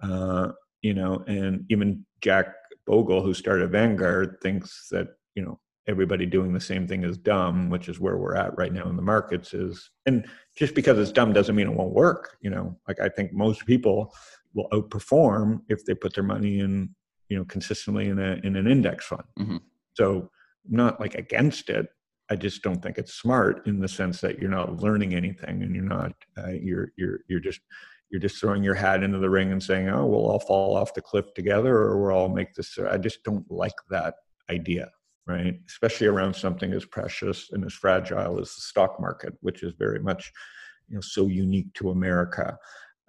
uh, 0.02 0.52
you 0.82 0.94
know, 0.94 1.24
and 1.28 1.66
even 1.70 2.06
Jack 2.22 2.48
Bogle, 2.86 3.22
who 3.22 3.34
started 3.34 3.72
Vanguard, 3.72 4.38
thinks 4.42 4.88
that 4.92 5.10
you 5.36 5.44
know 5.44 5.60
everybody 5.88 6.26
doing 6.26 6.54
the 6.54 6.60
same 6.60 6.88
thing 6.88 7.04
is 7.04 7.18
dumb, 7.18 7.70
which 7.70 7.90
is 7.90 8.00
where 8.00 8.18
we're 8.18 8.36
at 8.36 8.58
right 8.58 8.74
now 8.74 8.88
in 8.90 8.96
the 8.96 9.02
markets. 9.02 9.54
Is 9.54 9.92
and 10.06 10.26
just 10.56 10.76
because 10.76 10.98
it's 10.98 11.12
dumb 11.12 11.34
doesn't 11.34 11.56
mean 11.56 11.68
it 11.68 11.76
won't 11.76 11.94
work. 11.94 12.38
You 12.42 12.50
know, 12.50 12.78
like 12.88 13.00
I 13.00 13.10
think 13.10 13.34
most 13.34 13.66
people 13.66 14.14
will 14.54 14.70
outperform 14.70 15.62
if 15.70 15.86
they 15.86 15.94
put 15.94 16.14
their 16.14 16.24
money 16.24 16.60
in 16.60 16.94
you 17.30 17.38
know 17.38 17.46
consistently 17.46 18.10
in 18.10 18.20
a 18.20 18.40
in 18.44 18.56
an 18.56 18.68
index 18.68 19.06
fund. 19.06 19.24
Mm-hmm. 19.40 19.58
So 19.94 20.30
Not 20.70 21.00
like 21.00 21.16
against 21.16 21.70
it. 21.70 21.88
I 22.30 22.36
just 22.36 22.64
don't 22.64 22.82
think 22.82 22.98
it's 22.98 23.14
smart 23.14 23.68
in 23.68 23.80
the 23.80 23.88
sense 23.88 24.20
that 24.22 24.40
you're 24.40 24.50
not 24.50 24.82
learning 24.82 25.14
anything 25.14 25.62
and 25.62 25.76
you're 25.76 25.84
not 25.84 26.14
uh, 26.38 26.50
you're 26.50 26.90
you're 26.98 27.20
you're 27.28 27.40
just 27.40 27.60
you're 28.10 28.22
just 28.22 28.40
throwing 28.40 28.64
your 28.64 28.76
hat 28.76 29.04
into 29.04 29.20
the 29.20 29.30
ring 29.30 29.52
and 29.52 29.62
saying, 29.62 29.90
"Oh, 29.90 30.06
we'll 30.06 30.26
all 30.26 30.40
fall 30.40 30.76
off 30.76 30.94
the 30.94 31.02
cliff 31.02 31.34
together, 31.36 31.76
or 31.76 32.02
we'll 32.02 32.16
all 32.16 32.30
make 32.30 32.54
this." 32.54 32.78
I 32.80 32.98
just 32.98 33.24
don't 33.24 33.50
like 33.52 33.74
that 33.90 34.16
idea, 34.50 34.90
right? 35.28 35.60
Especially 35.68 36.08
around 36.08 36.36
something 36.36 36.72
as 36.74 36.86
precious 36.86 37.50
and 37.52 37.66
as 37.66 37.74
fragile 37.74 38.40
as 38.40 38.56
the 38.56 38.62
stock 38.62 39.00
market, 39.00 39.34
which 39.42 39.64
is 39.64 39.74
very 39.78 40.00
much, 40.00 40.32
you 40.88 40.96
know, 40.96 41.02
so 41.02 41.28
unique 41.28 41.74
to 41.76 41.92
America. 41.92 42.58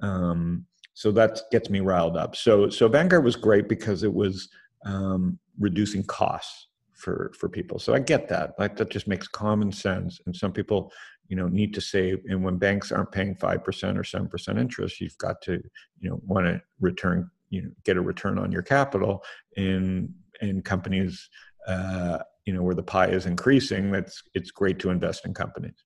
Um, 0.01 0.67
so 0.95 1.13
that 1.13 1.41
gets 1.53 1.71
me 1.71 1.81
riled 1.81 2.17
up. 2.17 2.37
So 2.37 2.69
so 2.71 2.89
Vanguard 2.89 3.25
was 3.25 3.37
great 3.37 3.69
because 3.69 4.03
it 4.03 4.13
was 4.13 4.49
um, 4.85 5.39
reducing 5.59 6.05
costs 6.05 6.69
for 6.97 7.33
for 7.39 7.49
people. 7.49 7.79
So 7.79 7.95
I 7.95 7.99
get 7.99 8.29
that. 8.29 8.55
Like 8.59 8.77
that 8.77 8.91
just 8.91 9.07
makes 9.07 9.29
common 9.29 9.71
sense. 9.71 10.21
And 10.27 10.35
some 10.35 10.53
people, 10.53 10.93
you 11.29 11.37
know, 11.37 11.49
need 11.49 11.75
to 11.75 11.81
save. 11.81 12.23
And 12.29 12.43
when 12.43 12.57
banks 12.57 12.91
aren't 12.91 13.13
paying 13.13 13.37
five 13.37 13.63
percent 13.63 13.99
or 13.99 14.05
seven 14.05 14.29
percent 14.29 14.59
interest, 14.59 15.01
you've 15.01 15.19
got 15.19 15.41
to, 15.43 15.63
you 16.01 16.11
know, 16.11 16.21
want 16.25 16.47
to 16.47 16.61
return, 16.81 17.31
you 17.51 17.63
know, 17.63 17.71
get 17.85 17.97
a 17.97 18.01
return 18.01 18.39
on 18.39 18.51
your 18.51 18.63
capital. 18.63 19.23
In 19.57 20.15
in 20.41 20.63
companies, 20.63 21.29
uh, 21.67 22.19
you 22.45 22.53
know, 22.53 22.63
where 22.63 22.75
the 22.75 22.83
pie 22.83 23.09
is 23.09 23.27
increasing, 23.27 23.91
that's 23.91 24.23
it's 24.35 24.51
great 24.51 24.79
to 24.81 24.91
invest 24.91 25.27
in 25.27 25.35
companies. 25.35 25.85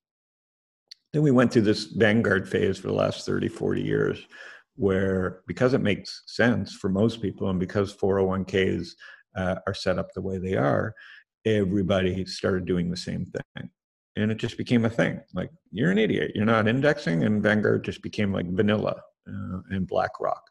Then 1.12 1.22
we 1.22 1.32
went 1.32 1.52
through 1.52 1.62
this 1.62 1.86
Vanguard 1.86 2.48
phase 2.48 2.78
for 2.78 2.86
the 2.86 2.94
last 2.94 3.26
30, 3.26 3.48
40 3.48 3.82
years, 3.82 4.26
where 4.76 5.40
because 5.48 5.74
it 5.74 5.80
makes 5.80 6.22
sense 6.26 6.72
for 6.72 6.88
most 6.88 7.20
people 7.20 7.50
and 7.50 7.58
because 7.58 7.92
401ks 7.94 8.90
uh, 9.36 9.56
are 9.66 9.74
set 9.74 9.98
up 9.98 10.12
the 10.12 10.22
way 10.22 10.38
they 10.38 10.56
are, 10.56 10.94
everybody 11.44 12.24
started 12.24 12.66
doing 12.66 12.90
the 12.90 12.96
same 12.96 13.26
thing. 13.26 13.70
And 14.16 14.30
it 14.30 14.38
just 14.38 14.58
became 14.58 14.84
a 14.84 14.90
thing. 14.90 15.20
Like, 15.32 15.50
you're 15.70 15.90
an 15.90 15.98
idiot. 15.98 16.32
You're 16.34 16.44
not 16.44 16.68
indexing. 16.68 17.24
And 17.24 17.42
Vanguard 17.42 17.84
just 17.84 18.02
became 18.02 18.32
like 18.32 18.46
vanilla 18.50 19.00
uh, 19.28 19.60
and 19.70 19.86
BlackRock. 19.86 20.42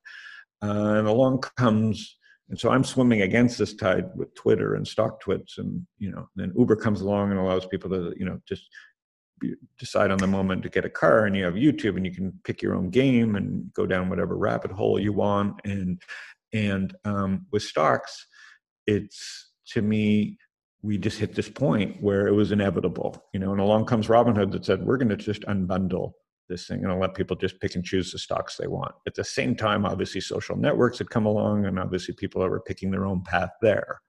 Uh, 0.61 0.95
and 0.97 1.07
along 1.07 1.41
comes, 1.57 2.17
and 2.49 2.59
so 2.59 2.69
I'm 2.69 2.84
swimming 2.84 3.21
against 3.21 3.57
this 3.57 3.75
tide 3.75 4.05
with 4.15 4.34
Twitter 4.34 4.75
and 4.75 4.88
stock 4.88 5.19
twits. 5.19 5.57
And, 5.57 5.86
you 5.99 6.11
know, 6.11 6.30
then 6.36 6.53
Uber 6.57 6.77
comes 6.77 7.01
along 7.01 7.32
and 7.32 7.39
allows 7.39 7.65
people 7.65 7.89
to, 7.91 8.13
you 8.17 8.25
know, 8.25 8.39
just 8.47 8.63
decide 9.77 10.11
on 10.11 10.17
the 10.17 10.27
moment 10.27 10.63
to 10.63 10.69
get 10.69 10.86
a 10.86 10.89
car 10.89 11.25
and 11.25 11.36
you 11.36 11.45
have 11.45 11.53
youtube 11.53 11.95
and 11.95 12.05
you 12.05 12.13
can 12.13 12.38
pick 12.43 12.61
your 12.61 12.75
own 12.75 12.89
game 12.89 13.36
and 13.36 13.71
go 13.73 13.86
down 13.86 14.09
whatever 14.09 14.38
rabbit 14.38 14.71
hole 14.71 14.99
you 14.99 15.13
want 15.13 15.59
and 15.63 16.01
and 16.51 16.95
um, 17.05 17.45
with 17.51 17.63
stocks 17.63 18.25
it's 18.90 19.52
to 19.74 19.82
me 19.82 20.38
we 20.82 20.98
just 20.98 21.20
hit 21.20 21.36
this 21.36 21.50
point 21.50 22.02
where 22.02 22.28
it 22.28 22.34
was 22.34 22.52
inevitable 22.52 23.12
you 23.34 23.40
know 23.40 23.52
and 23.52 23.62
along 23.62 23.86
comes 23.86 24.08
robinhood 24.08 24.52
that 24.52 24.66
said 24.66 24.84
we're 24.84 24.98
going 24.98 25.10
to 25.10 25.16
just 25.16 25.44
unbundle 25.44 26.12
this 26.50 26.68
thing 26.68 26.84
and 26.84 27.00
let 27.00 27.14
people 27.14 27.38
just 27.38 27.60
pick 27.62 27.76
and 27.76 27.86
choose 27.86 28.12
the 28.12 28.20
stocks 28.20 28.58
they 28.58 28.68
want. 28.68 28.94
At 29.08 29.16
the 29.16 29.24
same 29.24 29.56
time 29.56 29.86
obviously 29.86 30.20
social 30.20 30.58
networks 30.58 30.98
had 30.98 31.10
come 31.10 31.26
along 31.26 31.66
and 31.66 31.80
obviously 31.80 32.16
people 32.16 32.44
are 32.44 32.60
picking 32.60 32.92
their 32.92 33.06
own 33.06 33.24
path 33.24 33.52
there 33.62 34.02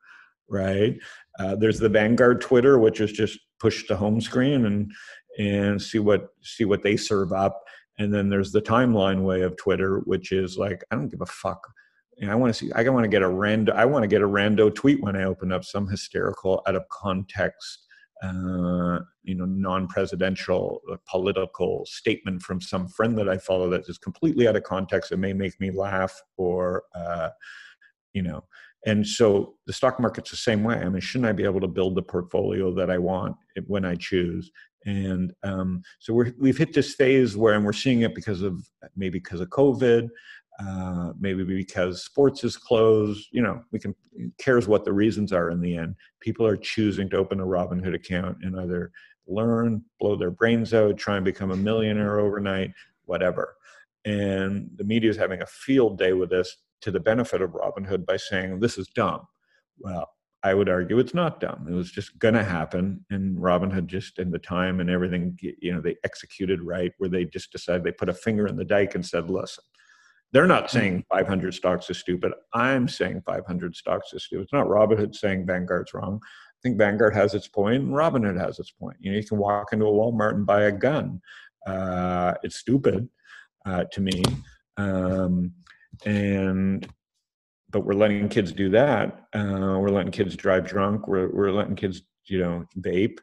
right? 0.53 0.97
Uh, 1.39 1.55
there's 1.55 1.79
the 1.79 1.89
vanguard 1.89 2.41
twitter 2.41 2.79
which 2.79 3.01
is 3.01 3.13
just 3.13 3.39
push 3.61 3.87
the 3.87 3.95
home 3.95 4.21
screen 4.21 4.67
and 4.67 4.91
and 5.39 5.81
see 5.81 6.01
what 6.01 6.29
see 6.43 6.65
what 6.65 6.83
they 6.83 6.97
serve 6.97 7.33
up. 7.33 7.63
And 7.99 8.13
then 8.13 8.31
there's 8.31 8.51
the 8.51 8.63
timeline 8.63 9.23
way 9.23 9.43
of 9.43 9.57
twitter 9.57 10.01
which 10.07 10.33
is 10.33 10.57
like 10.57 10.83
i 10.91 10.97
don't 10.97 11.09
give 11.09 11.21
a 11.21 11.27
fuck 11.27 11.61
I 12.29 12.35
want 12.35 12.55
to 12.55 12.59
see. 12.59 12.73
I 12.73 12.87
want 12.89 13.05
to 13.05 13.09
get 13.09 13.23
a 13.23 13.27
rando. 13.27 13.71
I 13.71 13.85
want 13.87 14.03
to 14.03 14.09
get 14.09 14.21
a 14.21 14.29
rando 14.29 14.75
tweet 14.75 15.03
when 15.03 15.17
I 15.17 15.25
open 15.25 15.53
up 15.53 15.65
some 15.65 15.89
hysterical, 15.89 16.63
out 16.67 16.75
of 16.75 16.87
context, 16.91 17.87
uh, 18.23 18.99
you 19.23 19.35
know, 19.35 19.47
non-presidential 19.47 20.81
uh, 20.93 20.97
political 21.09 21.87
statement 21.87 22.43
from 22.43 22.61
some 22.61 22.89
friend 22.89 23.17
that 23.17 23.29
I 23.29 23.39
follow 23.39 23.71
that 23.71 23.89
is 23.89 23.97
completely 23.97 24.49
out 24.49 24.57
of 24.57 24.65
context. 24.65 25.13
It 25.13 25.19
may 25.19 25.33
make 25.33 25.59
me 25.61 25.71
laugh, 25.71 26.21
or 26.37 26.83
uh, 26.95 27.31
you 28.13 28.23
know. 28.23 28.45
And 28.87 29.07
so 29.07 29.57
the 29.67 29.73
stock 29.73 30.01
market's 30.01 30.31
the 30.31 30.37
same 30.37 30.65
way. 30.65 30.77
I 30.77 30.89
mean, 30.89 31.01
shouldn't 31.01 31.29
I 31.29 31.33
be 31.33 31.45
able 31.45 31.61
to 31.61 31.69
build 31.69 31.95
the 31.95 32.03
portfolio 32.03 32.75
that 32.75 32.91
I 32.91 32.99
want 32.99 33.37
when 33.67 33.85
I 33.85 33.95
choose? 33.95 34.51
And 34.87 35.33
um, 35.43 35.83
so 35.99 36.15
we're, 36.15 36.33
we've 36.39 36.57
hit 36.57 36.73
this 36.73 36.95
phase 36.95 37.37
where, 37.37 37.55
and 37.55 37.65
we're 37.65 37.75
seeing 37.75 38.01
it 38.01 38.15
because 38.15 38.41
of 38.41 38.67
maybe 38.97 39.19
because 39.19 39.41
of 39.41 39.51
COVID, 39.51 40.09
uh, 40.61 41.13
maybe 41.19 41.45
because 41.45 42.05
sports 42.05 42.45
is 42.45 42.57
closed. 42.57 43.29
You 43.33 43.43
know, 43.43 43.63
we 43.73 43.79
can 43.79 43.95
cares 44.39 44.69
what 44.69 44.85
the 44.85 44.93
reasons 44.93 45.33
are 45.33 45.51
in 45.51 45.61
the 45.61 45.77
end. 45.77 45.95
People 46.21 46.47
are 46.47 46.57
choosing 46.57 47.09
to 47.11 47.17
open 47.17 47.41
a 47.41 47.47
Robinhood 47.47 47.95
account 47.95 48.39
and 48.43 48.59
either 48.59 48.93
learn, 49.27 49.83
blow 49.99 50.17
their 50.17 50.31
brains 50.31 50.75
out, 50.75 50.99
try 50.99 51.17
and 51.17 51.25
become 51.25 51.51
a 51.51 51.57
millionaire 51.57 52.19
overnight, 52.19 52.73
whatever. 53.05 53.57
And 54.05 54.71
the 54.77 54.85
media 54.85 55.11
is 55.11 55.17
having 55.17 55.41
a 55.41 55.47
field 55.47 55.99
day 55.99 56.13
with 56.13 56.31
this 56.31 56.57
to 56.83 56.91
the 56.91 57.01
benefit 57.01 57.43
of 57.43 57.51
Robinhood 57.51 58.07
by 58.07 58.17
saying 58.17 58.61
this 58.61 58.79
is 58.79 58.89
dumb. 58.89 59.21
Well, 59.79 60.11
I 60.43 60.55
would 60.55 60.71
argue 60.71 60.99
it's 60.99 61.15
not 61.15 61.41
dumb. 61.41 61.67
It 61.69 61.75
was 61.75 61.91
just 61.91 62.19
going 62.19 62.35
to 62.35 62.45
happen, 62.45 63.05
and 63.11 63.37
Robinhood 63.37 63.87
just 63.87 64.19
in 64.19 64.31
the 64.31 64.39
time 64.39 64.81
and 64.81 64.89
everything, 64.89 65.39
you 65.41 65.73
know, 65.73 65.83
they 65.83 65.97
executed 66.03 66.63
right, 66.63 66.93
where 66.97 67.11
they 67.11 67.27
just 67.27 67.53
decided 67.53 67.85
they 67.85 67.93
put 67.93 68.09
a 68.09 68.15
finger 68.15 68.47
in 68.47 68.57
the 68.57 68.65
dike 68.65 68.95
and 68.95 69.05
said, 69.05 69.29
"Listen, 69.29 69.65
they're 70.33 70.47
not 70.47 70.67
mm-hmm. 70.67 70.79
saying 70.79 71.05
500 71.11 71.55
stocks 71.55 71.91
is 71.91 71.99
stupid. 71.99 72.33
I'm 72.55 72.89
saying 72.89 73.23
500 73.27 73.77
stocks 73.77 74.13
is 74.13 74.25
stupid. 74.25 74.45
It's 74.45 74.53
not 74.53 74.67
Robinhood 74.67 75.15
saying 75.15 75.47
Vanguard's 75.47 75.95
wrong. 75.95 76.21
I 76.23 76.59
think 76.63 76.79
Vanguard 76.79 77.15
has 77.15 77.35
its 77.35 77.49
point 77.49 77.83
and 77.83 77.93
Robinhood 77.93 78.39
has 78.39 78.59
its 78.59 78.71
point. 78.71 78.97
You 79.01 79.13
know, 79.13 79.19
you 79.19 79.25
can 79.25 79.39
walk 79.39 79.73
into 79.73 79.87
a 79.87 79.93
Walmart 79.93 80.35
and 80.35 80.47
buy 80.47 80.65
a 80.65 80.73
gun. 80.73 81.21
Uh, 81.67 82.35
it's 82.43 82.57
stupid 82.57 83.09
uh, 83.67 83.85
to 83.93 84.01
me. 84.01 84.23
Um, 84.77 85.53
and 86.05 86.87
but 87.71 87.85
we're 87.85 87.95
letting 87.95 88.29
kids 88.29 88.53
do 88.53 88.69
that. 88.71 89.27
Uh, 89.33 89.79
we're 89.79 89.91
letting 89.91 90.13
kids 90.13 90.37
drive 90.37 90.67
drunk. 90.67 91.07
We're 91.07 91.31
we're 91.33 91.53
letting 91.53 91.77
kids, 91.77 92.03
you 92.27 92.39
know, 92.39 92.65
vape. 92.81 93.19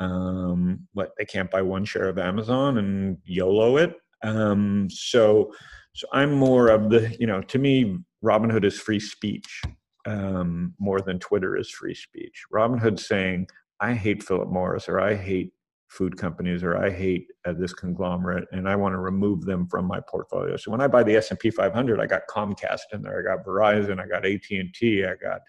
Um, 0.00 0.88
but 0.94 1.12
they 1.18 1.24
can't 1.24 1.50
buy 1.50 1.62
one 1.62 1.84
share 1.84 2.08
of 2.08 2.18
Amazon 2.18 2.78
and 2.78 3.18
YOLO 3.24 3.76
it. 3.76 3.94
Um, 4.22 4.88
so 4.90 5.52
so 5.94 6.06
I'm 6.12 6.32
more 6.32 6.68
of 6.68 6.90
the, 6.90 7.14
you 7.18 7.26
know, 7.26 7.42
to 7.42 7.58
me, 7.58 7.98
Robinhood 8.24 8.64
is 8.64 8.78
free 8.78 9.00
speech 9.00 9.62
um, 10.06 10.74
more 10.78 11.00
than 11.00 11.18
Twitter 11.18 11.56
is 11.56 11.70
free 11.70 11.94
speech. 11.94 12.44
Robinhood 12.52 12.98
saying, 12.98 13.48
I 13.80 13.94
hate 13.94 14.22
Philip 14.22 14.48
Morris 14.48 14.88
or 14.88 15.00
I 15.00 15.14
hate 15.14 15.52
food 15.88 16.16
companies 16.16 16.62
or 16.62 16.76
I 16.76 16.90
hate 16.90 17.26
uh, 17.44 17.52
this 17.52 17.74
conglomerate 17.74 18.48
and 18.52 18.68
I 18.68 18.76
want 18.76 18.94
to 18.94 18.98
remove 18.98 19.44
them 19.44 19.66
from 19.66 19.84
my 19.84 20.00
portfolio. 20.00 20.56
So 20.56 20.70
when 20.70 20.80
I 20.80 20.86
buy 20.86 21.02
the 21.02 21.16
S&P 21.16 21.50
500, 21.50 22.00
I 22.00 22.06
got 22.06 22.22
Comcast 22.30 22.92
in 22.92 23.02
there, 23.02 23.18
I 23.18 23.36
got 23.36 23.44
Verizon, 23.44 24.00
I 24.00 24.06
got 24.06 24.24
AT&T, 24.24 25.04
I 25.04 25.14
got 25.16 25.40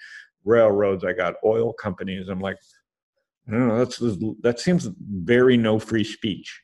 railroads, 0.43 1.05
I 1.05 1.13
got 1.13 1.35
oil 1.45 1.71
companies. 1.71 2.27
I'm 2.27 2.41
like, 2.41 2.57
know, 3.47 3.77
that's 3.77 3.97
that 4.41 4.59
seems 4.59 4.89
very 4.99 5.57
no 5.57 5.79
free 5.79 6.03
speech. 6.03 6.61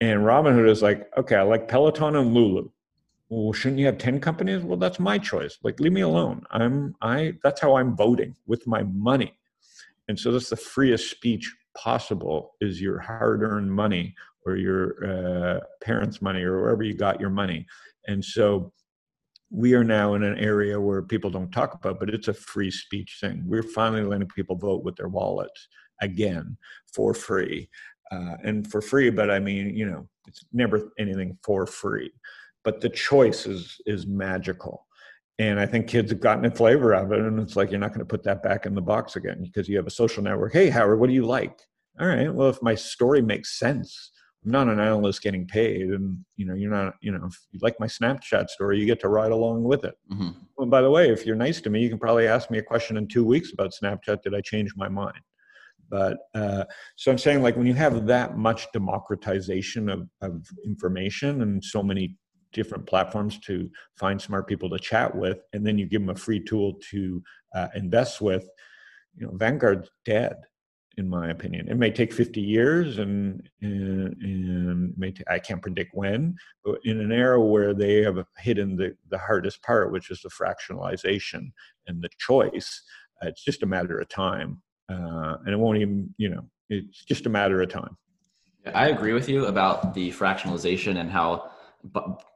And 0.00 0.20
Robinhood 0.20 0.68
is 0.68 0.82
like, 0.82 1.08
okay, 1.16 1.36
I 1.36 1.42
like 1.42 1.68
Peloton 1.68 2.16
and 2.16 2.32
Lulu 2.34 2.70
well 3.28 3.52
shouldn't 3.52 3.78
you 3.78 3.86
have 3.86 3.98
10 3.98 4.20
companies? 4.20 4.62
Well 4.62 4.78
that's 4.78 4.98
my 4.98 5.18
choice. 5.18 5.58
Like 5.62 5.80
leave 5.80 5.92
me 5.92 6.00
alone. 6.02 6.44
I'm 6.50 6.94
i 7.02 7.34
that's 7.42 7.60
how 7.60 7.76
i'm 7.76 7.96
voting 7.96 8.34
with 8.46 8.66
my 8.66 8.82
money. 8.84 9.34
And 10.08 10.18
so 10.18 10.32
that's 10.32 10.50
the 10.50 10.56
freest 10.56 11.10
speech 11.10 11.54
possible 11.76 12.54
is 12.60 12.80
your 12.80 12.98
hard-earned 12.98 13.70
money 13.70 14.14
or 14.46 14.56
your 14.56 15.04
uh, 15.06 15.60
parents 15.82 16.22
money 16.22 16.42
or 16.42 16.62
wherever 16.62 16.82
you 16.82 16.94
got 16.94 17.20
your 17.20 17.30
money. 17.30 17.66
And 18.06 18.24
so 18.24 18.72
we 19.50 19.74
are 19.74 19.84
now 19.84 20.14
in 20.14 20.22
an 20.22 20.38
area 20.38 20.80
where 20.80 21.02
people 21.02 21.30
don't 21.30 21.50
talk 21.50 21.74
about 21.74 22.00
but 22.00 22.10
it's 22.10 22.28
a 22.28 22.34
free 22.34 22.70
speech 22.70 23.18
thing. 23.20 23.42
We're 23.46 23.62
finally 23.62 24.02
letting 24.02 24.28
people 24.28 24.56
vote 24.56 24.84
with 24.84 24.96
their 24.96 25.08
wallets 25.08 25.68
again 26.00 26.56
for 26.92 27.12
free. 27.14 27.68
Uh, 28.10 28.36
and 28.42 28.70
for 28.70 28.80
free 28.80 29.10
but 29.10 29.30
i 29.30 29.38
mean 29.38 29.76
you 29.76 29.84
know 29.84 30.08
it's 30.26 30.46
never 30.50 30.94
anything 30.98 31.36
for 31.42 31.66
free 31.66 32.10
but 32.68 32.82
the 32.82 32.90
choice 32.90 33.46
is 33.46 33.80
is 33.86 34.06
magical. 34.06 34.86
And 35.38 35.58
i 35.58 35.64
think 35.64 35.86
kids 35.86 36.10
have 36.10 36.20
gotten 36.20 36.44
a 36.44 36.50
flavor 36.50 36.92
of 36.92 37.12
it 37.12 37.20
and 37.20 37.40
it's 37.40 37.56
like 37.56 37.70
you're 37.70 37.80
not 37.80 37.92
going 37.94 38.06
to 38.06 38.14
put 38.14 38.24
that 38.24 38.42
back 38.42 38.66
in 38.66 38.74
the 38.74 38.82
box 38.82 39.16
again 39.16 39.40
because 39.42 39.68
you 39.68 39.76
have 39.78 39.86
a 39.86 40.00
social 40.02 40.22
network. 40.22 40.52
Hey 40.52 40.68
howard 40.68 41.00
what 41.00 41.08
do 41.08 41.14
you 41.14 41.24
like? 41.24 41.56
All 41.98 42.06
right 42.06 42.30
well 42.34 42.50
if 42.50 42.60
my 42.60 42.74
story 42.74 43.22
makes 43.22 43.58
sense 43.58 44.10
i'm 44.44 44.50
not 44.50 44.68
an 44.68 44.80
analyst 44.80 45.22
getting 45.22 45.46
paid 45.46 45.86
and 45.96 46.18
you 46.36 46.44
know 46.46 46.56
you're 46.60 46.76
not 46.78 46.92
you 47.00 47.10
know 47.10 47.24
if 47.30 47.36
you 47.52 47.58
like 47.62 47.80
my 47.80 47.86
snapchat 47.86 48.48
story 48.50 48.78
you 48.78 48.84
get 48.92 49.00
to 49.00 49.08
ride 49.08 49.32
along 49.32 49.64
with 49.70 49.82
it. 49.90 49.96
Mm-hmm. 50.12 50.30
well 50.56 50.68
by 50.76 50.82
the 50.82 50.90
way 50.96 51.04
if 51.16 51.24
you're 51.24 51.44
nice 51.46 51.60
to 51.62 51.70
me 51.70 51.80
you 51.84 51.88
can 51.88 52.04
probably 52.06 52.26
ask 52.36 52.50
me 52.50 52.58
a 52.58 52.70
question 52.72 52.98
in 52.98 53.08
two 53.08 53.24
weeks 53.24 53.52
about 53.54 53.72
snapchat. 53.80 54.22
Did 54.22 54.34
i 54.34 54.42
change 54.52 54.70
my 54.76 54.90
mind? 55.02 55.24
But 55.96 56.16
uh, 56.34 56.64
so 56.96 57.06
i'm 57.10 57.22
saying 57.24 57.40
like 57.42 57.56
when 57.56 57.70
you 57.70 57.78
have 57.86 58.06
that 58.14 58.36
much 58.36 58.60
democratization 58.72 59.88
of, 59.88 60.00
of 60.20 60.34
information 60.72 61.42
and 61.44 61.64
so 61.74 61.82
many 61.82 62.06
different 62.52 62.86
platforms 62.86 63.38
to 63.38 63.70
find 63.96 64.20
smart 64.20 64.46
people 64.46 64.70
to 64.70 64.78
chat 64.78 65.14
with 65.14 65.38
and 65.52 65.66
then 65.66 65.78
you 65.78 65.86
give 65.86 66.00
them 66.00 66.10
a 66.10 66.14
free 66.14 66.40
tool 66.40 66.74
to 66.90 67.22
uh, 67.54 67.68
invest 67.74 68.20
with 68.20 68.48
you 69.16 69.26
know 69.26 69.32
vanguard's 69.34 69.90
dead 70.04 70.36
in 70.98 71.08
my 71.08 71.30
opinion. 71.30 71.68
It 71.68 71.76
may 71.76 71.92
take 71.92 72.12
50 72.12 72.40
years 72.40 72.98
and 72.98 73.48
and, 73.62 74.16
and 74.20 74.98
may 74.98 75.12
t- 75.12 75.22
I 75.28 75.38
can't 75.38 75.62
predict 75.62 75.94
when 75.94 76.36
but 76.64 76.80
in 76.84 77.00
an 77.00 77.12
era 77.12 77.40
where 77.40 77.72
they 77.72 78.02
have 78.02 78.24
hidden 78.36 78.76
the, 78.76 78.96
the 79.08 79.18
hardest 79.18 79.62
part 79.62 79.92
which 79.92 80.10
is 80.10 80.20
the 80.22 80.28
fractionalization 80.28 81.52
and 81.86 82.02
the 82.02 82.10
choice 82.18 82.82
uh, 83.22 83.28
it's 83.28 83.44
just 83.44 83.62
a 83.62 83.66
matter 83.66 83.98
of 83.98 84.08
time 84.08 84.60
uh, 84.90 85.36
and 85.44 85.50
it 85.50 85.58
won't 85.58 85.78
even 85.78 86.12
you 86.18 86.28
know 86.28 86.44
it's 86.68 87.04
just 87.04 87.26
a 87.26 87.30
matter 87.30 87.62
of 87.62 87.70
time. 87.70 87.96
I 88.74 88.88
agree 88.88 89.14
with 89.14 89.28
you 89.28 89.46
about 89.46 89.94
the 89.94 90.10
fractionalization 90.12 90.98
and 90.98 91.10
how 91.10 91.50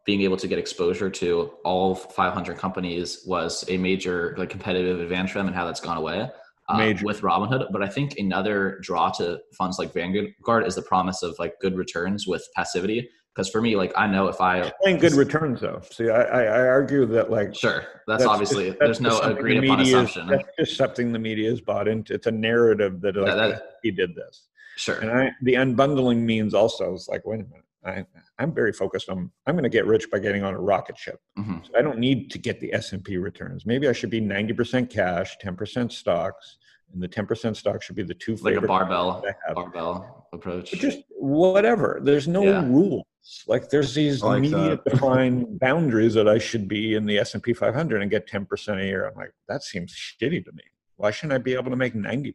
being 0.05 0.22
able 0.22 0.36
to 0.36 0.48
get 0.48 0.59
exposure 0.59 1.11
to 1.11 1.53
all 1.64 1.94
500 1.94 2.57
companies 2.57 3.22
was 3.26 3.64
a 3.68 3.76
major 3.76 4.34
like 4.38 4.50
competitive 4.50 5.00
advantage 5.00 5.32
for 5.32 5.38
them 5.38 5.46
and 5.46 5.57
how 5.57 5.64
that's 5.64 5.80
gone 5.80 5.96
away 5.96 6.28
uh, 6.68 6.94
with 7.03 7.20
Robinhood. 7.20 7.70
But 7.72 7.82
I 7.82 7.88
think 7.88 8.18
another 8.18 8.78
draw 8.82 9.11
to 9.12 9.40
funds 9.57 9.78
like 9.78 9.92
Vanguard 9.92 10.66
is 10.66 10.74
the 10.74 10.82
promise 10.82 11.22
of 11.22 11.36
like 11.38 11.55
good 11.61 11.76
returns 11.76 12.26
with 12.26 12.46
passivity. 12.55 13.09
Because 13.34 13.48
for 13.48 13.62
me, 13.62 13.76
like 13.76 13.92
I 13.96 14.07
know 14.07 14.26
if 14.28 14.42
I 14.42 14.70
playing 14.82 14.98
good 14.98 15.14
returns 15.14 15.62
though. 15.62 15.80
See, 15.90 16.11
I, 16.11 16.44
I 16.44 16.66
argue 16.68 17.07
that 17.07 17.30
like 17.30 17.55
sure, 17.55 17.86
that's, 18.07 18.22
that's 18.22 18.24
obviously 18.24 18.66
just, 18.66 18.78
that's 18.78 18.98
there's 18.98 19.00
no 19.00 19.20
agreed 19.20 19.62
the 19.62 19.68
upon 19.68 19.80
assumption. 19.80 20.22
Is, 20.24 20.28
that's 20.28 20.48
just 20.59 20.76
something 20.76 21.12
the 21.12 21.18
media 21.18 21.48
has 21.48 21.61
bought 21.62 21.88
into. 21.88 22.12
It's 22.12 22.26
a 22.26 22.30
narrative 22.30 23.00
that 23.00 23.16
like 23.16 23.28
yeah, 23.28 23.34
that, 23.34 23.62
he 23.82 23.90
did 23.90 24.14
this. 24.14 24.48
Sure. 24.76 24.96
And 24.96 25.11
I, 25.11 25.30
the 25.40 25.55
unbundling 25.55 26.18
means 26.18 26.53
also 26.53 26.92
it's 26.92 27.09
like 27.09 27.24
wait 27.24 27.40
a 27.40 27.44
minute 27.44 27.64
I, 27.85 28.05
am 28.39 28.55
very 28.55 28.72
focused 28.72 29.09
on 29.09 29.30
I'm 29.47 29.55
going 29.55 29.64
to 29.64 29.68
get 29.68 29.87
rich 29.87 30.11
by 30.11 30.18
getting 30.18 30.43
on 30.43 30.55
a 30.55 30.61
rocket 30.61 30.97
ship. 30.97 31.20
Mm-hmm. 31.39 31.59
So 31.64 31.78
I 31.78 31.83
don't 31.83 31.99
need 31.99 32.30
to 32.30 32.39
get 32.39 32.61
the 32.61 32.72
S&P 32.72 33.16
returns. 33.16 33.66
Maybe 33.66 33.89
I 33.89 33.93
should 33.93 34.11
be 34.11 34.20
90% 34.20 34.91
cash, 34.91 35.37
10% 35.43 35.93
stocks, 35.93 36.59
and 36.93 37.03
the 37.03 37.09
10% 37.09 37.57
stock 37.57 37.83
should 37.83 37.97
be 37.97 38.03
the 38.03 38.14
two 38.14 38.37
like 38.37 38.57
a 38.57 38.61
barbell 38.61 39.24
barbell 39.55 40.28
approach. 40.33 40.70
But 40.70 40.80
just 40.80 41.01
whatever. 41.11 42.01
There's 42.03 42.28
no 42.28 42.45
yeah. 42.45 42.64
rules. 42.66 43.05
Like 43.47 43.68
there's 43.70 43.95
these 43.95 44.22
like 44.22 44.39
immediate 44.39 44.85
defined 44.85 45.59
boundaries 45.61 46.14
that 46.14 46.28
I 46.28 46.39
should 46.39 46.68
be 46.68 46.95
in 46.95 47.07
the 47.07 47.18
S&P 47.18 47.53
500 47.53 48.03
and 48.03 48.11
get 48.11 48.28
10% 48.28 48.80
a 48.80 48.85
year. 48.85 49.09
I'm 49.09 49.14
like 49.14 49.33
that 49.49 49.62
seems 49.62 49.95
shitty 49.95 50.45
to 50.45 50.53
me. 50.53 50.64
Why 50.97 51.11
shouldn't 51.11 51.33
I 51.33 51.39
be 51.39 51.55
able 51.55 51.70
to 51.70 51.76
make 51.76 51.95
90%? 51.95 52.33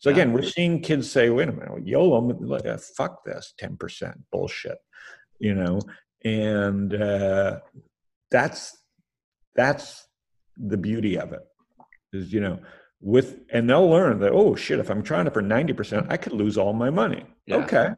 So 0.00 0.10
again, 0.10 0.32
we're 0.32 0.42
seeing 0.42 0.80
kids 0.80 1.10
say, 1.10 1.30
"Wait 1.30 1.48
a 1.48 1.52
minute, 1.52 1.86
YOLO, 1.86 2.20
like, 2.40 2.66
uh, 2.66 2.78
fuck 2.96 3.24
this, 3.24 3.54
ten 3.58 3.76
percent 3.76 4.18
bullshit," 4.32 4.78
you 5.38 5.54
know, 5.54 5.80
and 6.24 6.94
uh, 6.94 7.60
that's 8.30 8.78
that's 9.54 10.06
the 10.56 10.76
beauty 10.76 11.18
of 11.18 11.32
it 11.32 11.42
is 12.12 12.32
you 12.32 12.40
know 12.40 12.58
with 13.00 13.40
and 13.50 13.68
they'll 13.68 13.88
learn 13.88 14.20
that 14.20 14.32
oh 14.32 14.54
shit 14.54 14.78
if 14.78 14.90
i'm 14.90 15.02
trying 15.02 15.26
it 15.26 15.32
for 15.32 15.42
90% 15.42 16.06
i 16.10 16.16
could 16.16 16.32
lose 16.32 16.58
all 16.58 16.72
my 16.72 16.90
money. 16.90 17.24
Yeah. 17.46 17.56
okay. 17.56 17.88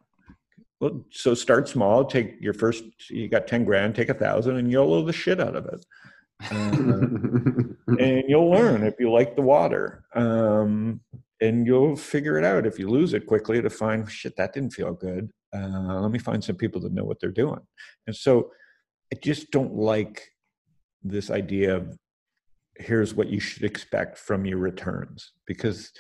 Well 0.81 1.05
so 1.11 1.35
start 1.35 1.69
small 1.69 2.05
take 2.05 2.37
your 2.41 2.55
first 2.55 2.85
you 3.11 3.29
got 3.29 3.47
10 3.47 3.65
grand 3.65 3.95
take 3.95 4.09
a 4.09 4.15
thousand 4.15 4.57
and 4.57 4.71
YOLO 4.71 5.05
the 5.05 5.13
shit 5.13 5.41
out 5.41 5.57
of 5.57 5.67
it. 5.67 5.85
Uh, 6.51 7.97
and 7.99 8.25
you'll 8.29 8.51
learn 8.51 8.85
if 8.85 8.95
you 8.99 9.11
like 9.11 9.37
the 9.37 9.43
water. 9.43 10.05
Um, 10.15 11.01
and 11.43 11.67
you'll 11.67 11.97
figure 11.97 12.39
it 12.39 12.45
out 12.45 12.67
if 12.67 12.79
you 12.79 12.89
lose 12.89 13.13
it 13.15 13.27
quickly 13.27 13.61
to 13.61 13.69
find 13.69 14.09
shit 14.09 14.37
that 14.37 14.53
didn't 14.53 14.73
feel 14.73 14.95
good. 14.95 15.29
Uh, 15.55 16.01
let 16.01 16.13
me 16.13 16.19
find 16.19 16.43
some 16.43 16.57
people 16.57 16.81
that 16.81 16.93
know 16.93 17.05
what 17.05 17.19
they're 17.21 17.31
doing. 17.31 17.61
And 18.07 18.17
so 18.17 18.51
i 19.13 19.19
just 19.23 19.51
don't 19.51 19.75
like 19.75 20.23
this 21.03 21.31
idea 21.31 21.77
of 21.77 21.99
here's 22.77 23.13
what 23.13 23.29
you 23.29 23.41
should 23.41 23.65
expect 23.65 24.17
from 24.17 24.47
your 24.47 24.57
returns 24.57 25.33
because 25.47 25.93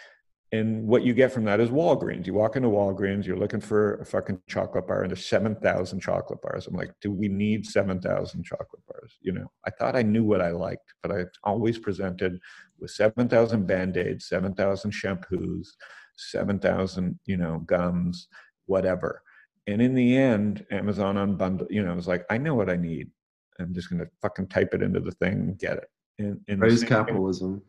and 0.52 0.86
what 0.86 1.02
you 1.02 1.14
get 1.14 1.32
from 1.32 1.44
that 1.44 1.60
is 1.60 1.70
Walgreens. 1.70 2.26
You 2.26 2.34
walk 2.34 2.56
into 2.56 2.68
Walgreens, 2.68 3.24
you're 3.24 3.38
looking 3.38 3.60
for 3.60 3.94
a 3.96 4.04
fucking 4.04 4.38
chocolate 4.48 4.86
bar, 4.86 5.00
and 5.02 5.10
there's 5.10 5.24
7,000 5.24 5.98
chocolate 6.00 6.42
bars. 6.42 6.66
I'm 6.66 6.74
like, 6.74 6.92
do 7.00 7.10
we 7.10 7.28
need 7.28 7.64
7,000 7.64 8.44
chocolate 8.44 8.82
bars? 8.86 9.16
You 9.22 9.32
know, 9.32 9.50
I 9.66 9.70
thought 9.70 9.96
I 9.96 10.02
knew 10.02 10.24
what 10.24 10.42
I 10.42 10.50
liked, 10.50 10.92
but 11.02 11.10
I 11.10 11.24
always 11.42 11.78
presented 11.78 12.38
with 12.78 12.90
7,000 12.90 13.66
band 13.66 13.96
aids, 13.96 14.26
7,000 14.26 14.90
shampoos, 14.90 15.68
7,000, 16.16 17.18
you 17.24 17.38
know, 17.38 17.60
gums, 17.60 18.28
whatever. 18.66 19.22
And 19.66 19.80
in 19.80 19.94
the 19.94 20.18
end, 20.18 20.66
Amazon 20.70 21.14
unbundled, 21.14 21.70
you 21.70 21.82
know, 21.82 21.92
it 21.92 21.96
was 21.96 22.08
like, 22.08 22.26
I 22.28 22.36
know 22.36 22.54
what 22.54 22.68
I 22.68 22.76
need. 22.76 23.10
I'm 23.58 23.72
just 23.72 23.88
going 23.88 24.00
to 24.00 24.10
fucking 24.20 24.48
type 24.48 24.74
it 24.74 24.82
into 24.82 25.00
the 25.00 25.12
thing 25.12 25.32
and 25.32 25.58
get 25.58 25.78
it. 25.78 25.90
And, 26.18 26.40
and 26.46 26.60
praise 26.60 26.84
capitalism. 26.84 27.62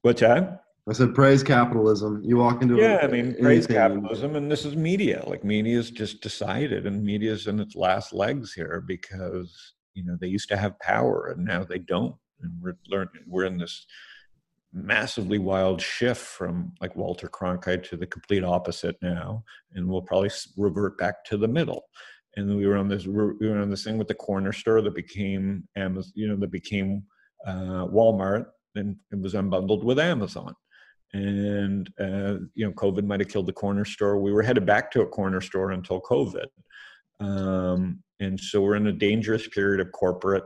What's 0.00 0.22
that? 0.22 0.62
I 0.88 0.92
said 0.92 1.14
praise 1.14 1.44
capitalism. 1.44 2.22
You 2.24 2.38
walk 2.38 2.60
into 2.60 2.76
yeah, 2.76 2.98
a, 3.02 3.04
I 3.04 3.06
mean 3.06 3.36
praise 3.40 3.68
capitalism, 3.68 4.34
and 4.34 4.50
this 4.50 4.64
is 4.64 4.74
media. 4.74 5.22
Like 5.26 5.44
media's 5.44 5.90
just 5.90 6.20
decided, 6.20 6.86
and 6.86 7.04
media's 7.04 7.46
in 7.46 7.60
its 7.60 7.76
last 7.76 8.12
legs 8.12 8.52
here 8.52 8.82
because 8.84 9.74
you 9.94 10.04
know 10.04 10.16
they 10.20 10.26
used 10.26 10.48
to 10.48 10.56
have 10.56 10.78
power, 10.80 11.28
and 11.28 11.44
now 11.44 11.62
they 11.62 11.78
don't. 11.78 12.16
And 12.40 12.52
we're 12.60 12.76
learning. 12.88 13.22
We're 13.28 13.44
in 13.44 13.58
this 13.58 13.86
massively 14.72 15.38
wild 15.38 15.80
shift 15.80 16.20
from 16.20 16.72
like 16.80 16.96
Walter 16.96 17.28
Cronkite 17.28 17.84
to 17.90 17.96
the 17.96 18.06
complete 18.06 18.42
opposite 18.42 18.96
now, 19.00 19.44
and 19.74 19.88
we'll 19.88 20.02
probably 20.02 20.30
revert 20.56 20.98
back 20.98 21.24
to 21.26 21.36
the 21.36 21.48
middle. 21.48 21.84
And 22.36 22.56
we 22.56 22.66
were 22.66 22.76
on 22.76 22.88
this 22.88 23.06
we 23.06 23.12
were 23.12 23.60
on 23.60 23.70
this 23.70 23.84
thing 23.84 23.98
with 23.98 24.08
the 24.08 24.14
corner 24.14 24.52
store 24.52 24.82
that 24.82 24.96
became 24.96 25.68
Amazon, 25.76 26.12
you 26.16 26.26
know, 26.26 26.36
that 26.36 26.50
became 26.50 27.04
uh, 27.46 27.86
Walmart, 27.86 28.46
and 28.74 28.96
it 29.12 29.20
was 29.20 29.34
unbundled 29.34 29.84
with 29.84 30.00
Amazon. 30.00 30.56
And 31.14 31.90
uh, 32.00 32.44
you 32.54 32.64
know, 32.64 32.72
COVID 32.72 33.04
might 33.04 33.20
have 33.20 33.28
killed 33.28 33.46
the 33.46 33.52
corner 33.52 33.84
store. 33.84 34.18
We 34.18 34.32
were 34.32 34.42
headed 34.42 34.64
back 34.64 34.90
to 34.92 35.02
a 35.02 35.06
corner 35.06 35.40
store 35.40 35.72
until 35.72 36.00
COVID, 36.00 36.46
um, 37.20 38.02
and 38.20 38.40
so 38.40 38.62
we're 38.62 38.76
in 38.76 38.86
a 38.86 38.92
dangerous 38.92 39.46
period 39.48 39.80
of 39.80 39.92
corporate 39.92 40.44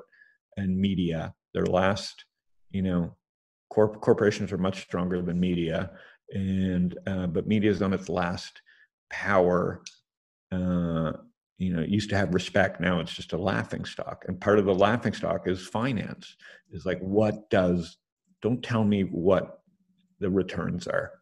and 0.57 0.77
media. 0.77 1.35
Their 1.55 1.67
last, 1.67 2.25
you 2.71 2.83
know, 2.83 3.17
corp- 3.71 4.01
corporations 4.01 4.53
are 4.53 4.59
much 4.59 4.83
stronger 4.83 5.23
than 5.23 5.39
media, 5.39 5.93
and 6.33 6.99
uh, 7.07 7.29
but 7.29 7.47
media 7.47 7.71
is 7.71 7.83
on 7.83 7.93
its 7.93 8.09
last 8.09 8.61
power. 9.11 9.83
Uh, 10.51 11.13
you 11.59 11.73
know, 11.73 11.83
it 11.83 11.89
used 11.89 12.11
to 12.11 12.17
have 12.17 12.35
respect. 12.35 12.81
Now 12.81 13.01
it's 13.01 13.15
just 13.15 13.33
a 13.33 13.39
laughing 13.39 13.85
stock, 13.85 14.25
and 14.27 14.41
part 14.41 14.59
of 14.59 14.65
the 14.65 14.75
laughing 14.75 15.13
stock 15.13 15.47
is 15.47 15.67
finance. 15.67 16.37
Is 16.73 16.85
like, 16.85 16.99
what 16.99 17.49
does? 17.51 17.99
Don't 18.43 18.63
tell 18.63 18.85
me 18.85 19.03
what 19.03 19.61
the 20.21 20.31
returns 20.31 20.87
are. 20.87 21.13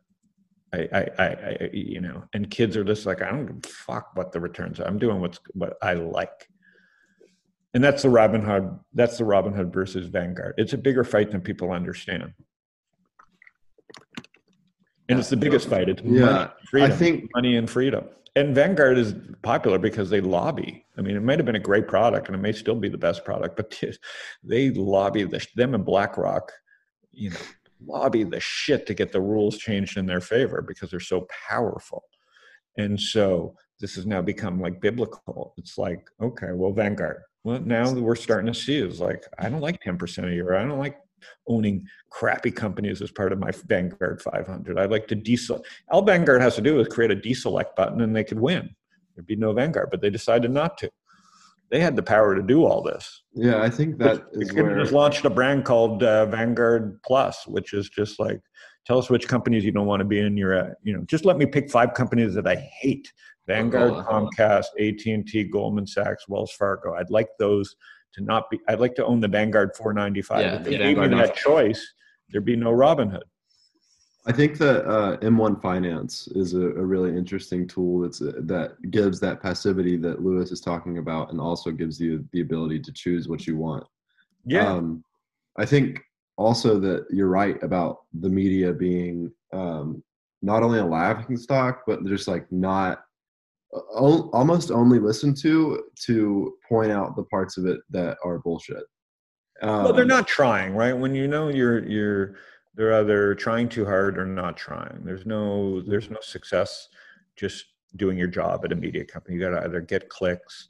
I, 0.72 0.88
I, 0.92 1.10
I, 1.18 1.26
I 1.26 1.70
you 1.72 2.00
know, 2.00 2.24
and 2.32 2.50
kids 2.50 2.76
are 2.76 2.84
just 2.84 3.06
like, 3.06 3.22
I 3.22 3.30
don't 3.30 3.46
give 3.46 3.56
a 3.64 3.68
fuck 3.68 4.10
what 4.14 4.32
the 4.32 4.40
returns 4.40 4.80
are. 4.80 4.86
I'm 4.86 4.98
doing 4.98 5.20
what's 5.20 5.38
what 5.54 5.76
I 5.82 5.94
like 5.94 6.48
and 7.74 7.82
that's 7.82 8.02
the 8.02 8.08
Robinhood. 8.08 8.78
That's 8.94 9.18
the 9.18 9.24
Robinhood 9.24 9.72
versus 9.72 10.06
Vanguard. 10.06 10.54
It's 10.56 10.72
a 10.72 10.78
bigger 10.78 11.02
fight 11.02 11.32
than 11.32 11.40
people 11.40 11.72
understand. 11.72 12.32
and 15.08 15.18
it's 15.18 15.28
the 15.28 15.36
biggest 15.36 15.68
fight. 15.68 15.88
It's 15.88 16.00
Yeah, 16.02 16.24
money, 16.24 16.50
freedom, 16.70 16.92
I 16.92 16.94
think 16.94 17.30
money 17.34 17.56
and 17.56 17.68
freedom. 17.68 18.06
And 18.36 18.54
Vanguard 18.54 18.96
is 18.96 19.14
popular 19.42 19.78
because 19.78 20.08
they 20.08 20.20
lobby. 20.20 20.86
I 20.96 21.02
mean, 21.02 21.16
it 21.16 21.22
might 21.22 21.38
have 21.38 21.46
been 21.46 21.56
a 21.56 21.60
great 21.60 21.88
product, 21.88 22.28
and 22.28 22.36
it 22.36 22.38
may 22.40 22.52
still 22.52 22.76
be 22.76 22.88
the 22.88 22.98
best 22.98 23.24
product, 23.24 23.56
but 23.56 23.78
they 24.44 24.70
lobby 24.70 25.24
the, 25.24 25.44
them 25.56 25.74
and 25.74 25.84
BlackRock. 25.84 26.52
You 27.10 27.30
know, 27.30 27.36
lobby 27.86 28.24
the 28.24 28.40
shit 28.40 28.86
to 28.86 28.94
get 28.94 29.12
the 29.12 29.20
rules 29.20 29.58
changed 29.58 29.96
in 29.96 30.06
their 30.06 30.20
favor 30.20 30.62
because 30.62 30.90
they're 30.90 31.00
so 31.00 31.26
powerful. 31.48 32.04
And 32.76 33.00
so 33.00 33.56
this 33.80 33.94
has 33.96 34.06
now 34.06 34.22
become 34.22 34.60
like 34.60 34.80
biblical. 34.80 35.54
It's 35.56 35.78
like, 35.78 36.08
okay, 36.20 36.52
well, 36.52 36.72
Vanguard. 36.72 37.22
Well, 37.44 37.60
now 37.60 37.92
we're 37.92 38.16
starting 38.16 38.52
to 38.52 38.58
see 38.58 38.78
is 38.78 39.00
like, 39.00 39.24
I 39.38 39.48
don't 39.48 39.60
like 39.60 39.82
10% 39.82 40.30
a 40.30 40.34
year. 40.34 40.54
I 40.54 40.64
don't 40.64 40.78
like 40.78 40.98
owning 41.46 41.86
crappy 42.10 42.50
companies 42.50 43.02
as 43.02 43.10
part 43.10 43.32
of 43.32 43.38
my 43.38 43.50
Vanguard 43.66 44.22
500. 44.22 44.78
I'd 44.78 44.90
like 44.90 45.06
to 45.08 45.16
deselect. 45.16 45.64
All 45.90 46.02
Vanguard 46.02 46.40
has 46.42 46.54
to 46.56 46.62
do 46.62 46.80
is 46.80 46.88
create 46.88 47.10
a 47.10 47.16
deselect 47.16 47.76
button 47.76 48.00
and 48.00 48.14
they 48.14 48.24
could 48.24 48.40
win. 48.40 48.74
There'd 49.14 49.26
be 49.26 49.36
no 49.36 49.52
Vanguard, 49.52 49.88
but 49.90 50.00
they 50.00 50.10
decided 50.10 50.50
not 50.50 50.78
to. 50.78 50.90
They 51.70 51.80
had 51.80 51.96
the 51.96 52.02
power 52.02 52.34
to 52.34 52.42
do 52.42 52.64
all 52.64 52.82
this. 52.82 53.22
yeah, 53.34 53.62
I 53.62 53.70
think 53.70 53.98
that 53.98 54.32
They 54.32 54.42
is 54.42 54.52
where 54.52 54.78
just 54.78 54.92
launched 54.92 55.24
a 55.24 55.30
brand 55.30 55.64
called 55.64 56.02
uh, 56.02 56.26
Vanguard 56.26 57.00
Plus, 57.02 57.46
which 57.46 57.72
is 57.72 57.88
just 57.88 58.20
like, 58.20 58.40
tell 58.86 58.98
us 58.98 59.10
which 59.10 59.26
companies 59.26 59.64
you 59.64 59.72
don't 59.72 59.86
want 59.86 60.00
to 60.00 60.04
be 60.04 60.20
in. 60.20 60.36
Your, 60.36 60.58
uh, 60.58 60.70
you 60.82 60.92
know, 60.92 61.02
just 61.06 61.24
let 61.24 61.36
me 61.36 61.46
pick 61.46 61.70
five 61.70 61.94
companies 61.94 62.34
that 62.34 62.46
I 62.46 62.56
hate: 62.56 63.12
Vanguard, 63.46 63.92
Coca-Cola. 63.92 64.30
Comcast, 64.30 64.66
AT 64.78 65.06
and 65.06 65.26
T, 65.26 65.44
Goldman 65.44 65.86
Sachs, 65.86 66.28
Wells 66.28 66.52
Fargo. 66.52 66.94
I'd 66.94 67.10
like 67.10 67.28
those 67.38 67.74
to 68.14 68.22
not 68.22 68.50
be. 68.50 68.60
I'd 68.68 68.80
like 68.80 68.94
to 68.96 69.04
own 69.04 69.20
the 69.20 69.28
Vanguard 69.28 69.70
495. 69.76 70.40
Yeah, 70.40 70.54
if 70.56 70.64
they 70.64 70.70
the 70.72 70.78
gave 70.78 70.98
me 70.98 71.08
that 71.08 71.34
choice, 71.34 71.84
there'd 72.30 72.44
be 72.44 72.56
no 72.56 72.70
Robinhood. 72.72 73.22
I 74.26 74.32
think 74.32 74.56
that 74.58 74.86
uh, 74.88 75.18
M1 75.18 75.60
Finance 75.60 76.28
is 76.28 76.54
a, 76.54 76.68
a 76.68 76.84
really 76.84 77.16
interesting 77.16 77.66
tool 77.66 78.00
that's 78.00 78.22
uh 78.22 78.32
that 78.44 78.90
gives 78.90 79.20
that 79.20 79.42
passivity 79.42 79.96
that 79.98 80.22
Louis 80.22 80.50
is 80.50 80.60
talking 80.60 80.98
about, 80.98 81.30
and 81.30 81.40
also 81.40 81.70
gives 81.70 82.00
you 82.00 82.26
the 82.32 82.40
ability 82.40 82.80
to 82.80 82.92
choose 82.92 83.28
what 83.28 83.46
you 83.46 83.56
want. 83.56 83.84
Yeah, 84.46 84.72
Um, 84.72 85.04
I 85.58 85.66
think 85.66 86.00
also 86.36 86.78
that 86.80 87.06
you're 87.10 87.28
right 87.28 87.62
about 87.62 88.02
the 88.20 88.30
media 88.30 88.72
being 88.72 89.30
um, 89.52 90.02
not 90.42 90.62
only 90.62 90.78
a 90.78 90.84
laughing 90.84 91.36
stock, 91.36 91.82
but 91.86 92.04
just 92.06 92.26
like 92.26 92.50
not 92.50 93.04
o- 93.72 94.30
almost 94.32 94.70
only 94.70 94.98
listened 94.98 95.36
to 95.42 95.84
to 96.06 96.54
point 96.66 96.92
out 96.92 97.14
the 97.14 97.24
parts 97.24 97.58
of 97.58 97.66
it 97.66 97.80
that 97.90 98.16
are 98.24 98.38
bullshit. 98.38 98.84
Um, 99.62 99.84
well, 99.84 99.92
they're 99.92 100.04
not 100.04 100.26
trying, 100.26 100.74
right? 100.74 100.96
When 100.96 101.14
you 101.14 101.28
know 101.28 101.48
you're 101.48 101.86
you're 101.86 102.36
they're 102.74 102.94
either 102.94 103.34
trying 103.34 103.68
too 103.68 103.84
hard 103.84 104.18
or 104.18 104.26
not 104.26 104.56
trying. 104.56 105.02
There's 105.04 105.26
no 105.26 105.80
there's 105.82 106.10
no 106.10 106.20
success 106.20 106.88
just 107.36 107.66
doing 107.96 108.18
your 108.18 108.28
job 108.28 108.64
at 108.64 108.72
a 108.72 108.76
media 108.76 109.04
company. 109.04 109.36
You 109.36 109.40
got 109.40 109.50
to 109.50 109.64
either 109.64 109.80
get 109.80 110.08
clicks 110.08 110.68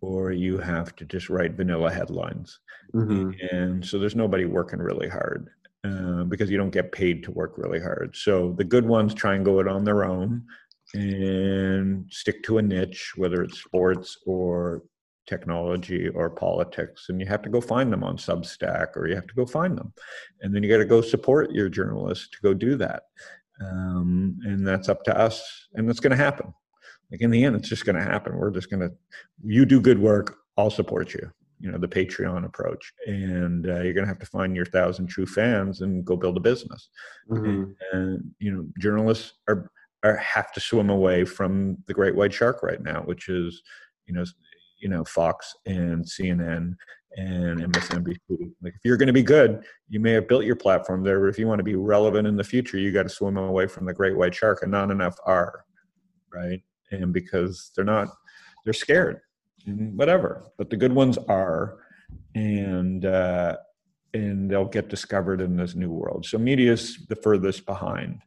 or 0.00 0.32
you 0.32 0.58
have 0.58 0.96
to 0.96 1.04
just 1.04 1.28
write 1.28 1.52
vanilla 1.52 1.92
headlines. 1.92 2.58
Mhm. 2.94 3.34
And 3.52 3.84
so 3.84 3.98
there's 3.98 4.16
nobody 4.16 4.46
working 4.46 4.80
really 4.80 5.08
hard 5.08 5.48
uh, 5.84 6.24
because 6.24 6.50
you 6.50 6.56
don't 6.56 6.70
get 6.70 6.92
paid 6.92 7.22
to 7.24 7.30
work 7.30 7.56
really 7.58 7.80
hard. 7.80 8.16
So 8.16 8.52
the 8.52 8.64
good 8.64 8.86
ones 8.86 9.14
try 9.14 9.34
and 9.34 9.44
go 9.44 9.60
it 9.60 9.68
on 9.68 9.84
their 9.84 10.04
own 10.04 10.44
and 10.94 12.10
stick 12.10 12.42
to 12.44 12.58
a 12.58 12.62
niche, 12.62 13.12
whether 13.16 13.42
it's 13.42 13.62
sports 13.62 14.18
or 14.26 14.82
technology 15.26 16.08
or 16.08 16.30
politics. 16.30 17.06
And 17.08 17.20
you 17.20 17.26
have 17.26 17.42
to 17.42 17.50
go 17.50 17.60
find 17.60 17.92
them 17.92 18.04
on 18.04 18.16
Substack 18.16 18.96
or 18.96 19.06
you 19.06 19.14
have 19.14 19.26
to 19.26 19.34
go 19.34 19.46
find 19.46 19.76
them. 19.76 19.92
And 20.40 20.54
then 20.54 20.62
you 20.62 20.68
got 20.70 20.78
to 20.78 20.84
go 20.84 21.00
support 21.00 21.52
your 21.52 21.68
journalists 21.68 22.28
to 22.30 22.38
go 22.42 22.54
do 22.54 22.76
that. 22.76 23.04
Um, 23.60 24.38
and 24.44 24.66
that's 24.66 24.88
up 24.88 25.04
to 25.04 25.16
us. 25.18 25.68
And 25.74 25.88
it's 25.88 26.00
going 26.00 26.16
to 26.16 26.16
happen. 26.16 26.52
Like 27.10 27.20
in 27.20 27.30
the 27.30 27.44
end, 27.44 27.56
it's 27.56 27.68
just 27.68 27.84
going 27.84 27.96
to 27.96 28.02
happen. 28.02 28.36
We're 28.36 28.50
just 28.50 28.70
going 28.70 28.80
to, 28.80 28.90
you 29.44 29.64
do 29.64 29.80
good 29.80 29.98
work, 29.98 30.38
I'll 30.56 30.70
support 30.70 31.14
you 31.14 31.30
you 31.62 31.70
know 31.70 31.78
the 31.78 31.88
patreon 31.88 32.44
approach 32.44 32.92
and 33.06 33.68
uh, 33.68 33.80
you're 33.80 33.94
going 33.94 34.04
to 34.04 34.08
have 34.08 34.18
to 34.18 34.26
find 34.26 34.56
your 34.56 34.66
thousand 34.66 35.06
true 35.06 35.24
fans 35.24 35.80
and 35.80 36.04
go 36.04 36.16
build 36.16 36.36
a 36.36 36.40
business 36.40 36.88
Mhm. 37.30 37.74
and 37.92 38.34
you 38.40 38.52
know 38.52 38.66
journalists 38.80 39.34
are, 39.48 39.70
are 40.02 40.16
have 40.16 40.52
to 40.52 40.60
swim 40.60 40.90
away 40.90 41.24
from 41.24 41.78
the 41.86 41.94
great 41.94 42.16
white 42.16 42.32
shark 42.34 42.62
right 42.64 42.82
now 42.82 43.02
which 43.02 43.28
is 43.28 43.62
you 44.06 44.12
know 44.12 44.24
you 44.82 44.88
know 44.88 45.04
fox 45.04 45.54
and 45.66 46.04
cnn 46.04 46.74
and 47.16 47.60
msnbc 47.72 48.18
like 48.62 48.74
if 48.74 48.80
you're 48.84 48.96
going 48.96 49.06
to 49.06 49.12
be 49.12 49.22
good 49.22 49.64
you 49.88 50.00
may 50.00 50.12
have 50.12 50.28
built 50.28 50.44
your 50.44 50.56
platform 50.56 51.02
there 51.02 51.20
but 51.20 51.28
if 51.28 51.38
you 51.38 51.46
want 51.46 51.58
to 51.58 51.64
be 51.64 51.76
relevant 51.76 52.26
in 52.26 52.36
the 52.36 52.44
future 52.44 52.78
you 52.78 52.92
got 52.92 53.04
to 53.04 53.08
swim 53.08 53.36
away 53.36 53.66
from 53.66 53.86
the 53.86 53.94
great 53.94 54.16
white 54.16 54.34
shark 54.34 54.62
and 54.62 54.70
not 54.70 54.90
enough 54.90 55.16
are 55.24 55.64
right? 56.32 56.62
And 56.90 57.12
because 57.12 57.70
they're 57.74 57.84
not 57.84 58.08
they're 58.64 58.72
scared 58.72 59.20
whatever 59.66 60.50
but 60.58 60.70
the 60.70 60.76
good 60.76 60.92
ones 60.92 61.18
are. 61.28 61.78
And 62.34 63.04
uh 63.04 63.56
and 64.14 64.50
they'll 64.50 64.66
get 64.66 64.90
discovered 64.90 65.40
in 65.40 65.56
this 65.56 65.74
new 65.74 65.90
world. 65.90 66.26
So 66.26 66.36
media 66.36 66.72
is 66.72 67.06
the 67.08 67.16
furthest 67.16 67.64
behind 67.66 68.22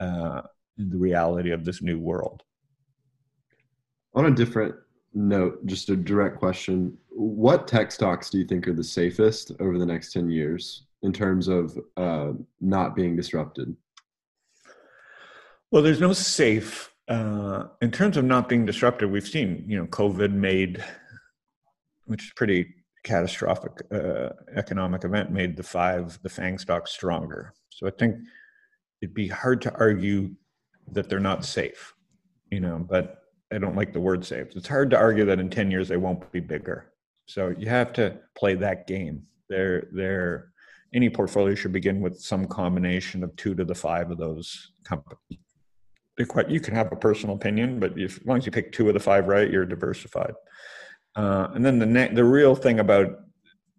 uh 0.00 0.42
in 0.78 0.90
the 0.90 0.98
reality 0.98 1.50
of 1.50 1.64
this 1.64 1.82
new 1.82 1.98
world. 1.98 2.42
On 4.14 4.26
a 4.26 4.30
different 4.30 4.74
note, 5.14 5.64
just 5.66 5.90
a 5.90 5.96
direct 5.96 6.38
question: 6.38 6.96
What 7.10 7.68
tech 7.68 7.92
stocks 7.92 8.30
do 8.30 8.38
you 8.38 8.44
think 8.44 8.66
are 8.68 8.72
the 8.72 8.84
safest 8.84 9.52
over 9.60 9.78
the 9.78 9.86
next 9.86 10.12
ten 10.12 10.30
years 10.30 10.84
in 11.02 11.12
terms 11.12 11.48
of 11.48 11.78
uh, 11.96 12.32
not 12.60 12.94
being 12.94 13.16
disrupted? 13.16 13.76
well 15.72 15.82
there's 15.82 16.00
no 16.00 16.12
safe 16.12 16.94
uh 17.08 17.64
in 17.80 17.90
terms 17.90 18.16
of 18.16 18.24
not 18.24 18.48
being 18.48 18.64
disrupted 18.64 19.10
we've 19.10 19.26
seen 19.26 19.64
you 19.66 19.76
know 19.76 19.86
covid 19.86 20.32
made 20.32 20.84
which 22.04 22.24
is 22.24 22.32
pretty 22.36 22.72
catastrophic 23.02 23.72
uh, 23.90 24.28
economic 24.54 25.02
event 25.02 25.32
made 25.32 25.56
the 25.56 25.62
five 25.62 26.20
the 26.22 26.28
fang 26.28 26.56
stocks 26.56 26.92
stronger 26.92 27.52
so 27.70 27.88
i 27.88 27.90
think 27.98 28.14
it'd 29.00 29.14
be 29.14 29.26
hard 29.26 29.60
to 29.60 29.74
argue 29.74 30.30
that 30.92 31.08
they're 31.08 31.18
not 31.18 31.44
safe 31.44 31.94
you 32.52 32.60
know 32.60 32.86
but 32.88 33.21
i 33.52 33.58
don't 33.58 33.76
like 33.76 33.92
the 33.92 34.00
word 34.00 34.24
safe 34.24 34.48
it's 34.56 34.68
hard 34.68 34.90
to 34.90 34.98
argue 34.98 35.24
that 35.24 35.40
in 35.40 35.50
10 35.50 35.70
years 35.70 35.88
they 35.88 35.96
won't 35.96 36.30
be 36.32 36.40
bigger. 36.40 36.92
So 37.26 37.54
you 37.56 37.68
have 37.68 37.92
to 37.94 38.18
play 38.36 38.54
that 38.56 38.86
game. 38.86 39.22
They're 39.48 39.88
they're 39.92 40.52
any 40.94 41.08
portfolio 41.08 41.54
should 41.54 41.72
begin 41.72 42.00
with 42.00 42.20
some 42.20 42.46
combination 42.46 43.24
of 43.24 43.34
two 43.36 43.54
to 43.54 43.64
the 43.64 43.74
five 43.74 44.10
of 44.10 44.18
those 44.18 44.72
companies. 44.84 45.18
Quite 46.28 46.50
you 46.50 46.60
can 46.60 46.74
have 46.74 46.92
a 46.92 46.96
personal 46.96 47.34
opinion 47.34 47.80
but 47.80 47.98
if, 47.98 48.20
as 48.20 48.26
long 48.26 48.38
as 48.38 48.46
you 48.46 48.52
pick 48.52 48.70
two 48.70 48.86
of 48.88 48.94
the 48.94 49.00
five 49.00 49.26
right 49.26 49.50
you're 49.50 49.64
diversified. 49.64 50.34
Uh, 51.16 51.48
and 51.54 51.64
then 51.64 51.78
the 51.78 51.86
ne- 51.86 52.14
the 52.14 52.24
real 52.24 52.54
thing 52.54 52.80
about 52.80 53.20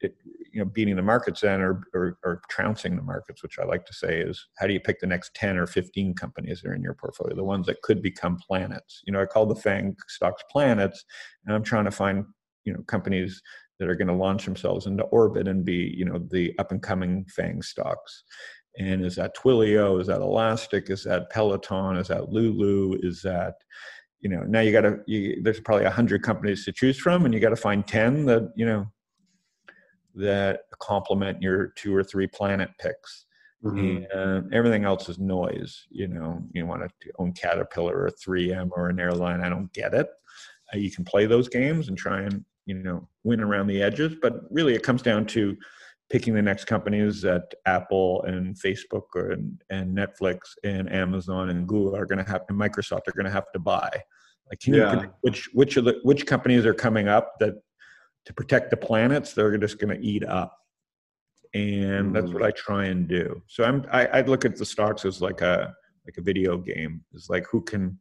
it, 0.02 0.16
you 0.54 0.60
know 0.60 0.66
beating 0.66 0.96
the 0.96 1.02
markets 1.02 1.42
then 1.42 1.60
or, 1.62 1.84
or 1.94 2.18
or 2.24 2.42
trouncing 2.50 2.96
the 2.96 3.02
markets 3.02 3.42
which 3.42 3.58
i 3.60 3.66
like 3.66 3.86
to 3.86 3.94
say 3.94 4.20
is 4.20 4.48
how 4.58 4.68
do 4.68 4.74
you 4.74 4.80
pick 4.80 5.00
the 5.00 5.08
next 5.08 5.34
10 5.34 5.58
or 5.58 5.66
15 5.66 6.14
companies 6.14 6.62
that 6.62 6.70
are 6.70 6.76
in 6.76 6.84
your 6.84 6.94
portfolio? 6.94 7.36
The 7.36 7.44
ones 7.44 7.66
that 7.66 7.82
could 7.82 8.02
become 8.02 8.38
planets. 8.38 9.02
You 9.06 9.14
know 9.14 9.22
i 9.22 9.26
call 9.26 9.46
the 9.46 9.56
fang 9.56 9.96
stocks 10.08 10.44
planets 10.50 11.04
and 11.46 11.56
i'm 11.56 11.64
trying 11.64 11.86
to 11.86 11.92
find 11.92 12.26
you 12.66 12.74
know 12.74 12.84
companies 12.88 13.42
that 13.80 13.90
are 13.90 13.96
going 13.96 14.08
to 14.08 14.14
launch 14.14 14.46
themselves 14.46 14.86
into 14.86 15.04
orbit 15.06 15.48
and 15.48 15.66
be 15.66 15.94
you 15.96 16.06
know 16.06 16.20
the 16.32 16.54
up 16.60 16.72
and 16.72 16.82
coming 16.82 17.26
fang 17.26 17.62
stocks. 17.62 18.24
And 18.80 19.06
is 19.06 19.16
that 19.18 19.36
twilio? 19.36 20.02
Is 20.02 20.08
that 20.08 20.22
elastic? 20.22 20.90
Is 20.90 21.04
that 21.04 21.30
peloton? 21.30 21.98
Is 21.98 22.08
that 22.08 22.30
lulu? 22.30 22.98
Is 23.02 23.22
that 23.24 23.56
you 24.22 24.30
know 24.30 24.44
now 24.44 24.62
you 24.62 24.72
got 24.72 24.82
to 24.82 25.00
there's 25.42 25.60
probably 25.60 25.84
100 25.84 26.24
companies 26.24 26.66
to 26.66 26.72
choose 26.72 26.98
from 26.98 27.26
and 27.26 27.34
you 27.34 27.40
got 27.40 27.50
to 27.50 27.56
find 27.56 27.86
10 27.86 28.26
that 28.26 28.52
you 28.56 28.66
know 28.66 28.88
that 30.16 30.62
complement 30.80 31.42
your 31.42 31.68
two 31.76 31.96
or 31.96 32.04
three 32.04 32.28
planet 32.28 32.70
picks 32.80 33.26
Mhm. 33.64 34.06
and 34.14 34.54
everything 34.54 34.84
else 34.84 35.08
is 35.08 35.18
noise 35.18 35.88
you 35.90 36.08
know 36.08 36.44
you 36.54 36.66
want 36.66 36.82
to 36.84 37.12
own 37.18 37.32
caterpillar 37.32 37.96
or 37.98 38.10
3m 38.10 38.70
or 38.76 38.90
an 38.90 39.00
airline 39.00 39.40
i 39.42 39.48
don't 39.50 39.72
get 39.74 39.94
it 39.94 40.10
uh, 40.74 40.78
you 40.78 40.92
can 40.92 41.06
play 41.06 41.26
those 41.26 41.48
games 41.48 41.88
and 41.88 41.98
try 41.98 42.22
and 42.22 42.44
you 42.66 42.76
know 42.76 43.08
win 43.24 43.40
around 43.40 43.68
the 43.68 43.82
edges 43.82 44.16
but 44.22 44.34
really 44.52 44.76
it 44.76 44.84
comes 44.84 45.02
down 45.02 45.26
to 45.26 45.56
picking 46.10 46.34
the 46.34 46.42
next 46.42 46.66
companies 46.66 47.22
that 47.22 47.54
apple 47.66 48.22
and 48.24 48.56
facebook 48.60 49.04
or, 49.16 49.32
and, 49.32 49.64
and 49.70 49.98
netflix 49.98 50.40
and 50.66 50.92
amazon 50.92 51.50
and 51.50 51.66
google 51.68 51.96
are 51.96 52.06
going 52.06 52.24
to 52.24 52.30
have 52.30 52.42
and 52.50 52.60
microsoft 52.60 53.08
are 53.08 53.14
going 53.14 53.26
to 53.26 53.32
have 53.32 53.50
to 53.54 53.60
buy 53.60 53.90
like 54.52 54.60
can 54.60 54.74
you 54.74 54.82
Yeah. 54.82 54.90
predict 54.90 55.14
which 55.22 55.50
which 55.54 55.78
of 55.78 55.86
the 55.86 56.00
which 56.04 56.26
companies 56.28 56.66
are 56.66 56.74
coming 56.74 57.08
up 57.08 57.32
that 57.40 57.56
to 58.26 58.34
protect 58.34 58.70
the 58.70 58.78
planets 58.78 59.34
they're 59.34 59.58
just 59.58 59.80
going 59.80 59.96
to 59.96 60.06
eat 60.06 60.24
up 60.24 60.58
and 61.54 62.16
that's 62.16 62.32
what 62.32 62.42
mm. 62.42 62.48
I 62.48 62.52
try 62.52 62.86
and 62.86 63.08
do. 63.08 63.42
So 63.48 63.64
I'm 63.64 63.86
I, 63.92 64.06
I 64.08 64.22
look 64.22 64.46
at 64.46 64.56
the 64.56 64.66
stocks 64.66 65.06
as 65.06 65.22
like 65.22 65.42
a 65.42 65.74
like 66.06 66.18
a 66.18 66.22
video 66.22 66.58
game. 66.58 67.02
It's 67.14 67.30
like 67.30 67.46
who 67.52 67.62
can 67.62 67.98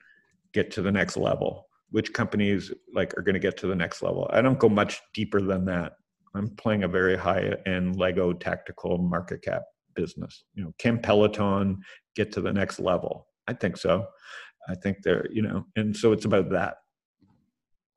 get 0.53 0.71
to 0.73 0.83
the 0.83 0.93
next 0.93 1.17
level. 1.17 1.69
Which 1.91 2.15
companies 2.15 2.73
like 2.95 3.17
are 3.19 3.23
going 3.23 3.35
to 3.35 3.41
get 3.41 3.59
to 3.59 3.67
the 3.67 3.75
next 3.75 4.03
level. 4.03 4.29
I 4.33 4.41
don't 4.41 4.59
go 4.59 4.71
much 4.71 5.03
deeper 5.13 5.43
than 5.43 5.67
that. 5.67 5.93
I'm 6.35 6.49
playing 6.57 6.85
a 6.85 6.89
very 6.89 7.17
high 7.19 7.55
end 7.67 7.97
Lego 7.97 8.33
tactical 8.33 8.97
market 8.97 9.43
cap 9.43 9.63
business? 9.95 10.45
You 10.55 10.65
know, 10.65 10.73
can 10.79 10.99
Peloton 10.99 11.83
get 12.17 12.33
to 12.33 12.41
the 12.41 12.53
next 12.53 12.81
level? 12.81 13.27
I 13.47 13.53
think 13.53 13.77
so. 13.77 14.07
I 14.71 14.75
think 14.77 14.99
they're, 15.03 15.27
you 15.31 15.43
know, 15.43 15.67
and 15.77 15.95
so 15.95 16.13
it's 16.13 16.25
about 16.25 16.49
that. 16.51 16.77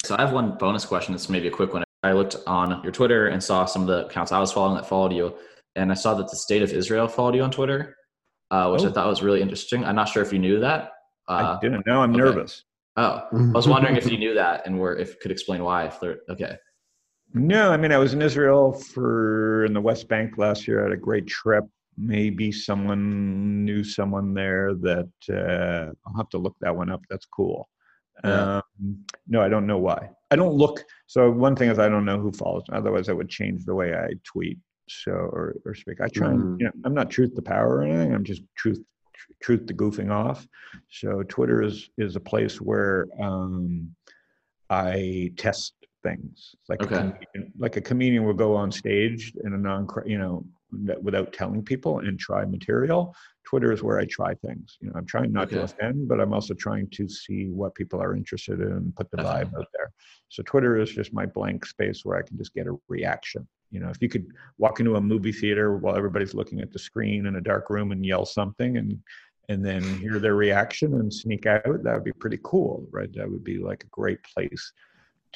So 0.03 0.17
I 0.17 0.21
have 0.21 0.33
one 0.33 0.57
bonus 0.57 0.83
question. 0.83 1.15
It's 1.15 1.29
maybe 1.29 1.47
a 1.47 1.51
quick 1.51 1.73
one. 1.73 1.84
I 2.05 2.13
looked 2.13 2.35
on 2.45 2.83
your 2.83 2.91
Twitter 2.91 3.27
and 3.27 3.43
saw 3.43 3.65
some 3.65 3.81
of 3.81 3.87
the 3.87 4.05
accounts 4.05 4.31
I 4.31 4.39
was 4.39 4.51
following 4.51 4.75
that 4.75 4.87
followed 4.87 5.11
you, 5.11 5.35
and 5.75 5.91
I 5.91 5.95
saw 5.95 6.13
that 6.13 6.29
the 6.29 6.37
state 6.37 6.61
of 6.61 6.71
Israel 6.71 7.07
followed 7.07 7.33
you 7.33 7.41
on 7.41 7.49
Twitter, 7.49 7.95
uh, 8.51 8.69
which 8.69 8.83
oh. 8.83 8.89
I 8.89 8.91
thought 8.91 9.07
was 9.07 9.23
really 9.23 9.41
interesting. 9.41 9.83
I'm 9.83 9.95
not 9.95 10.07
sure 10.07 10.21
if 10.21 10.31
you 10.31 10.37
knew 10.37 10.59
that. 10.59 10.91
Uh, 11.27 11.57
I 11.57 11.59
didn't 11.61 11.87
know. 11.87 12.03
I'm 12.03 12.11
okay. 12.11 12.19
nervous. 12.19 12.63
Oh, 12.95 13.27
I 13.33 13.51
was 13.51 13.67
wondering 13.67 13.97
if 13.97 14.09
you 14.09 14.17
knew 14.17 14.35
that 14.35 14.65
and 14.65 14.79
were 14.79 14.95
if 14.95 15.19
could 15.19 15.31
explain 15.31 15.63
why. 15.63 15.85
If 15.85 15.99
they're 15.99 16.19
okay. 16.29 16.57
No, 17.33 17.71
I 17.71 17.77
mean 17.77 17.91
I 17.91 17.97
was 17.97 18.13
in 18.13 18.21
Israel 18.21 18.71
for 18.71 19.65
in 19.65 19.73
the 19.73 19.81
West 19.81 20.07
Bank 20.07 20.37
last 20.37 20.67
year. 20.67 20.81
I 20.81 20.83
had 20.83 20.91
a 20.93 20.97
great 20.97 21.27
trip. 21.27 21.65
Maybe 21.97 22.51
someone 22.51 23.65
knew 23.65 23.83
someone 23.83 24.33
there 24.33 24.75
that 24.75 25.09
uh, 25.29 25.91
I'll 26.05 26.17
have 26.17 26.29
to 26.29 26.37
look 26.37 26.55
that 26.61 26.75
one 26.75 26.91
up. 26.91 27.01
That's 27.09 27.25
cool. 27.25 27.67
Yeah. 28.23 28.61
Um, 28.77 29.05
no, 29.27 29.41
I 29.41 29.49
don't 29.49 29.67
know 29.67 29.79
why. 29.79 30.09
I 30.31 30.35
don't 30.35 30.53
look. 30.53 30.83
So 31.07 31.29
one 31.29 31.55
thing 31.55 31.69
is 31.69 31.79
I 31.79 31.89
don't 31.89 32.05
know 32.05 32.19
who 32.19 32.31
follows. 32.31 32.63
Otherwise, 32.71 33.09
I 33.09 33.13
would 33.13 33.29
change 33.29 33.65
the 33.65 33.75
way 33.75 33.93
I 33.93 34.09
tweet. 34.23 34.57
So 34.87 35.11
or 35.11 35.55
or 35.65 35.73
speak. 35.73 36.01
I 36.01 36.07
try. 36.07 36.27
Mm. 36.27 36.33
And, 36.33 36.59
you 36.59 36.65
know, 36.67 36.71
I'm 36.83 36.93
not 36.93 37.09
truth 37.09 37.35
to 37.35 37.41
power 37.41 37.77
or 37.77 37.83
anything. 37.83 38.13
I'm 38.13 38.23
just 38.23 38.43
truth 38.55 38.79
truth 39.41 39.65
to 39.67 39.73
goofing 39.73 40.11
off. 40.11 40.47
So 40.89 41.23
Twitter 41.23 41.61
is 41.63 41.89
is 41.97 42.15
a 42.15 42.19
place 42.19 42.61
where 42.61 43.07
um, 43.19 43.95
I 44.69 45.31
test 45.37 45.73
things. 46.03 46.55
Like 46.69 46.83
okay. 46.83 46.95
a 46.95 46.99
comedian, 46.99 47.53
like 47.57 47.77
a 47.77 47.81
comedian 47.81 48.25
will 48.25 48.33
go 48.33 48.55
on 48.55 48.71
stage 48.71 49.33
in 49.43 49.53
a 49.53 49.57
non 49.57 49.87
you 50.05 50.17
know 50.17 50.45
without 51.01 51.33
telling 51.33 51.63
people 51.63 51.99
and 51.99 52.19
try 52.19 52.45
material. 52.45 53.15
Twitter 53.43 53.71
is 53.71 53.83
where 53.83 53.99
I 53.99 54.05
try 54.05 54.33
things. 54.33 54.77
You 54.81 54.89
know, 54.89 54.95
I'm 54.95 55.05
trying 55.05 55.31
not 55.31 55.47
okay. 55.47 55.57
to 55.57 55.63
offend, 55.63 56.07
but 56.07 56.19
I'm 56.19 56.33
also 56.33 56.53
trying 56.53 56.89
to 56.91 57.07
see 57.07 57.45
what 57.49 57.75
people 57.75 58.01
are 58.01 58.15
interested 58.15 58.59
in 58.59 58.71
and 58.71 58.95
put 58.95 59.11
the 59.11 59.17
vibe 59.17 59.55
out 59.57 59.67
there. 59.73 59.91
So 60.29 60.41
Twitter 60.43 60.77
is 60.77 60.91
just 60.91 61.13
my 61.13 61.25
blank 61.25 61.65
space 61.65 62.03
where 62.03 62.17
I 62.17 62.23
can 62.23 62.37
just 62.37 62.53
get 62.53 62.67
a 62.67 62.75
reaction. 62.87 63.47
You 63.71 63.81
know, 63.81 63.89
if 63.89 64.01
you 64.01 64.09
could 64.09 64.27
walk 64.57 64.79
into 64.79 64.95
a 64.95 65.01
movie 65.01 65.31
theater 65.31 65.77
while 65.77 65.95
everybody's 65.95 66.33
looking 66.33 66.61
at 66.61 66.71
the 66.71 66.79
screen 66.79 67.27
in 67.27 67.35
a 67.35 67.41
dark 67.41 67.69
room 67.69 67.91
and 67.91 68.05
yell 68.05 68.25
something 68.25 68.77
and 68.77 68.99
and 69.47 69.63
then 69.63 69.83
hear 69.99 70.17
their 70.17 70.33
reaction 70.33 70.95
and 70.95 71.13
sneak 71.13 71.45
out, 71.45 71.83
that 71.83 71.93
would 71.93 72.03
be 72.03 72.11
pretty 72.13 72.39
cool, 72.43 72.87
right? 72.89 73.13
That 73.13 73.29
would 73.29 73.43
be 73.43 73.59
like 73.59 73.83
a 73.83 73.87
great 73.87 74.23
place 74.23 74.73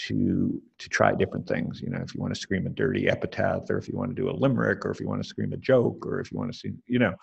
to 0.08 0.62
to 0.78 0.90
try 0.90 1.14
different 1.14 1.48
things. 1.48 1.82
You 1.82 1.90
know, 1.90 2.00
if 2.00 2.14
you 2.14 2.22
want 2.22 2.34
to 2.34 2.40
scream 2.40 2.66
a 2.68 2.70
dirty 2.70 3.10
epitaph, 3.10 3.70
or 3.70 3.78
if 3.78 3.88
you 3.88 3.98
want 3.98 4.16
to 4.16 4.22
do 4.22 4.30
a 4.30 4.32
limerick, 4.32 4.86
or 4.86 4.92
if 4.92 5.00
you 5.00 5.08
want 5.08 5.22
to 5.22 5.28
scream 5.28 5.54
a 5.54 5.58
joke, 5.58 6.06
or 6.06 6.20
if 6.20 6.32
you 6.32 6.38
want 6.38 6.52
to 6.52 6.58
see, 6.58 6.72
you 6.88 7.00
know, 7.00 7.14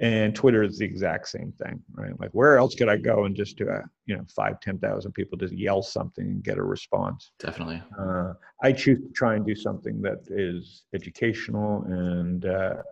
and 0.00 0.34
Twitter 0.34 0.62
is 0.62 0.78
the 0.78 0.84
exact 0.84 1.28
same 1.28 1.52
thing, 1.52 1.80
right? 1.94 2.18
Like, 2.18 2.30
where 2.30 2.56
else 2.56 2.74
could 2.74 2.88
I 2.88 2.96
go 2.96 3.24
and 3.24 3.36
just 3.36 3.56
do 3.56 3.68
a, 3.68 3.82
you 4.06 4.16
know, 4.16 4.24
five, 4.34 4.58
ten 4.60 4.78
thousand 4.78 5.12
people 5.12 5.36
just 5.36 5.52
yell 5.52 5.82
something 5.82 6.24
and 6.24 6.42
get 6.42 6.58
a 6.58 6.62
response? 6.62 7.32
Definitely. 7.38 7.82
Uh, 7.98 8.32
I 8.62 8.72
choose 8.72 9.00
to 9.00 9.12
try 9.12 9.34
and 9.34 9.46
do 9.46 9.54
something 9.54 10.00
that 10.02 10.20
is 10.28 10.84
educational 10.94 11.82
and 11.84 12.46
uh, 12.46 12.82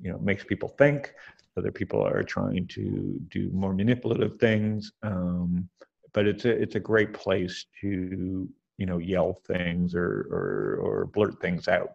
you 0.00 0.10
know 0.10 0.18
makes 0.18 0.44
people 0.44 0.70
think. 0.70 1.12
Other 1.56 1.72
people 1.72 2.00
are 2.06 2.22
trying 2.22 2.66
to 2.68 3.20
do 3.30 3.50
more 3.52 3.74
manipulative 3.74 4.38
things, 4.38 4.92
um, 5.02 5.68
but 6.12 6.26
it's 6.26 6.44
a 6.44 6.50
it's 6.50 6.76
a 6.76 6.80
great 6.80 7.12
place 7.12 7.66
to 7.80 8.48
you 8.78 8.86
know 8.86 8.98
yell 8.98 9.34
things 9.46 9.94
or 9.94 10.28
or, 10.30 10.78
or 10.80 11.06
blurt 11.06 11.40
things 11.40 11.68
out. 11.68 11.92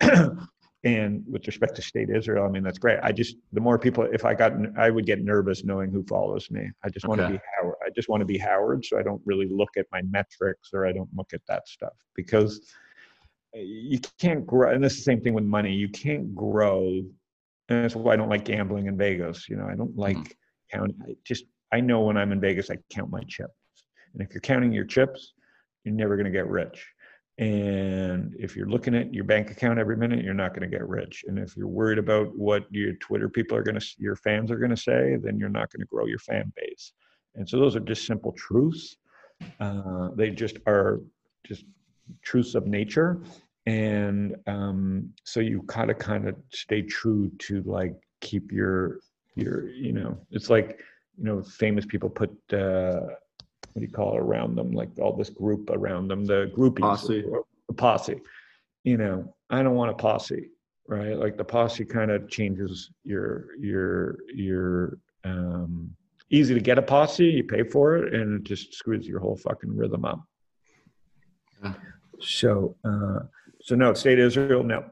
and 0.84 1.24
with 1.30 1.46
respect 1.46 1.74
to 1.76 1.82
state 1.82 2.08
Israel, 2.10 2.44
I 2.44 2.48
mean 2.48 2.62
that's 2.62 2.78
great. 2.78 2.98
I 3.02 3.10
just 3.12 3.36
the 3.52 3.60
more 3.60 3.78
people, 3.78 4.04
if 4.04 4.24
I 4.24 4.34
got, 4.34 4.52
I 4.78 4.90
would 4.90 5.06
get 5.06 5.22
nervous 5.22 5.64
knowing 5.64 5.90
who 5.90 6.04
follows 6.04 6.50
me. 6.50 6.70
I 6.84 6.88
just 6.88 7.06
want 7.06 7.20
to 7.20 7.28
be 7.28 7.40
Howard. 7.58 7.76
I 7.84 7.90
just 7.90 8.08
want 8.08 8.20
to 8.20 8.26
be 8.26 8.38
Howard, 8.38 8.84
so 8.84 8.98
I 8.98 9.02
don't 9.02 9.20
really 9.24 9.48
look 9.48 9.70
at 9.76 9.86
my 9.92 10.02
metrics 10.02 10.70
or 10.72 10.86
I 10.86 10.92
don't 10.92 11.08
look 11.14 11.32
at 11.34 11.40
that 11.48 11.68
stuff 11.68 11.94
because 12.14 12.72
you 13.54 13.98
can't 14.18 14.46
grow. 14.46 14.72
And 14.72 14.84
it's 14.84 14.96
the 14.96 15.02
same 15.02 15.20
thing 15.20 15.34
with 15.34 15.44
money. 15.44 15.72
You 15.72 15.88
can't 15.88 16.34
grow, 16.34 17.02
and 17.68 17.84
that's 17.84 17.96
why 17.96 18.12
I 18.12 18.16
don't 18.16 18.28
like 18.28 18.44
gambling 18.44 18.86
in 18.86 18.96
Vegas. 18.96 19.48
You 19.48 19.56
know, 19.56 19.66
I 19.66 19.74
don't 19.74 19.96
like 19.96 20.16
mm. 20.16 20.32
counting. 20.70 20.96
I 21.08 21.16
just 21.24 21.44
I 21.72 21.80
know 21.80 22.02
when 22.02 22.16
I'm 22.16 22.30
in 22.30 22.40
Vegas, 22.40 22.70
I 22.70 22.76
count 22.90 23.10
my 23.10 23.22
chips, 23.26 23.52
and 24.12 24.22
if 24.22 24.34
you're 24.34 24.42
counting 24.42 24.72
your 24.72 24.84
chips, 24.84 25.32
you're 25.84 25.94
never 25.94 26.16
going 26.16 26.26
to 26.26 26.30
get 26.30 26.48
rich 26.48 26.86
and 27.38 28.34
if 28.38 28.54
you're 28.54 28.68
looking 28.68 28.94
at 28.94 29.12
your 29.12 29.24
bank 29.24 29.50
account 29.50 29.80
every 29.80 29.96
minute, 29.96 30.24
you're 30.24 30.34
not 30.34 30.50
going 30.50 30.68
to 30.68 30.68
get 30.68 30.86
rich. 30.88 31.24
And 31.26 31.36
if 31.38 31.56
you're 31.56 31.66
worried 31.66 31.98
about 31.98 32.36
what 32.36 32.64
your 32.70 32.92
Twitter 32.94 33.28
people 33.28 33.56
are 33.56 33.62
going 33.62 33.78
to, 33.78 33.86
your 33.98 34.14
fans 34.14 34.52
are 34.52 34.58
going 34.58 34.70
to 34.70 34.76
say, 34.76 35.16
then 35.20 35.38
you're 35.38 35.48
not 35.48 35.72
going 35.72 35.80
to 35.80 35.86
grow 35.86 36.06
your 36.06 36.20
fan 36.20 36.52
base. 36.54 36.92
And 37.34 37.48
so 37.48 37.58
those 37.58 37.74
are 37.74 37.80
just 37.80 38.06
simple 38.06 38.30
truths. 38.32 38.96
Uh, 39.58 40.10
they 40.14 40.30
just 40.30 40.58
are 40.68 41.00
just 41.44 41.64
truths 42.22 42.54
of 42.54 42.68
nature. 42.68 43.20
And 43.66 44.36
um, 44.46 45.10
so 45.24 45.40
you 45.40 45.62
kind 45.62 45.90
of 45.90 45.98
kind 45.98 46.28
of 46.28 46.36
stay 46.52 46.82
true 46.82 47.32
to 47.40 47.62
like 47.62 47.94
keep 48.20 48.52
your 48.52 49.00
your 49.34 49.68
you 49.70 49.92
know 49.92 50.16
it's 50.30 50.48
like 50.48 50.78
you 51.18 51.24
know 51.24 51.42
famous 51.42 51.84
people 51.84 52.08
put 52.08 52.30
uh, 52.52 53.00
what 53.74 53.80
do 53.80 53.86
you 53.86 53.92
call 53.92 54.14
it 54.14 54.20
around 54.20 54.54
them, 54.54 54.70
like 54.70 54.88
all 55.00 55.16
this 55.16 55.30
group 55.30 55.68
around 55.70 56.06
them, 56.06 56.24
the 56.24 56.52
groupies, 56.56 56.80
posse. 56.80 57.24
the 57.68 57.74
posse. 57.74 58.20
You 58.84 58.96
know, 58.96 59.34
I 59.50 59.62
don't 59.64 59.74
want 59.74 59.90
a 59.90 59.94
posse, 59.94 60.50
right? 60.86 61.18
Like 61.18 61.36
the 61.36 61.44
posse 61.44 61.84
kind 61.84 62.12
of 62.12 62.30
changes 62.30 62.90
your 63.02 63.56
your 63.58 64.18
your 64.32 64.98
um 65.24 65.90
easy 66.30 66.54
to 66.54 66.60
get 66.60 66.78
a 66.78 66.82
posse, 66.82 67.24
you 67.24 67.44
pay 67.44 67.64
for 67.64 67.96
it, 67.96 68.14
and 68.14 68.40
it 68.40 68.44
just 68.44 68.74
screws 68.74 69.08
your 69.08 69.18
whole 69.18 69.36
fucking 69.36 69.76
rhythm 69.76 70.04
up. 70.04 70.22
Yeah. 71.62 71.74
So 72.20 72.76
uh 72.84 73.24
so 73.60 73.74
no, 73.74 73.92
state 73.92 74.20
Israel, 74.20 74.62
no. 74.62 74.84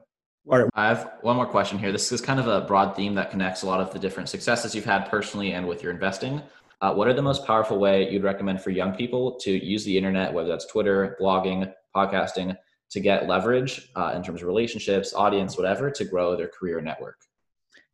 All 0.51 0.59
right. 0.59 0.69
I 0.75 0.89
have 0.89 1.13
one 1.21 1.37
more 1.37 1.45
question 1.45 1.79
here. 1.79 1.93
This 1.93 2.11
is 2.11 2.19
kind 2.19 2.37
of 2.37 2.47
a 2.47 2.59
broad 2.67 2.97
theme 2.97 3.15
that 3.15 3.31
connects 3.31 3.61
a 3.61 3.65
lot 3.65 3.79
of 3.79 3.93
the 3.93 3.99
different 3.99 4.27
successes 4.27 4.75
you've 4.75 4.83
had 4.83 5.05
personally 5.05 5.53
and 5.53 5.65
with 5.65 5.81
your 5.81 5.93
investing. 5.93 6.41
Uh, 6.83 6.93
what 6.93 7.07
are 7.07 7.13
the 7.13 7.21
most 7.21 7.47
powerful 7.47 7.79
way 7.79 8.11
you'd 8.11 8.23
recommend 8.23 8.61
for 8.61 8.69
young 8.69 8.93
people 8.93 9.39
to 9.39 9.51
use 9.51 9.85
the 9.85 9.97
internet, 9.97 10.33
whether 10.33 10.49
that's 10.49 10.65
Twitter, 10.65 11.15
blogging, 11.17 11.71
podcasting, 11.95 12.53
to 12.89 12.99
get 12.99 13.25
leverage 13.25 13.89
uh, 13.95 14.11
in 14.13 14.21
terms 14.21 14.41
of 14.41 14.47
relationships, 14.49 15.13
audience, 15.13 15.55
whatever, 15.55 15.89
to 15.89 16.03
grow 16.03 16.35
their 16.35 16.49
career 16.49 16.81
network? 16.81 17.21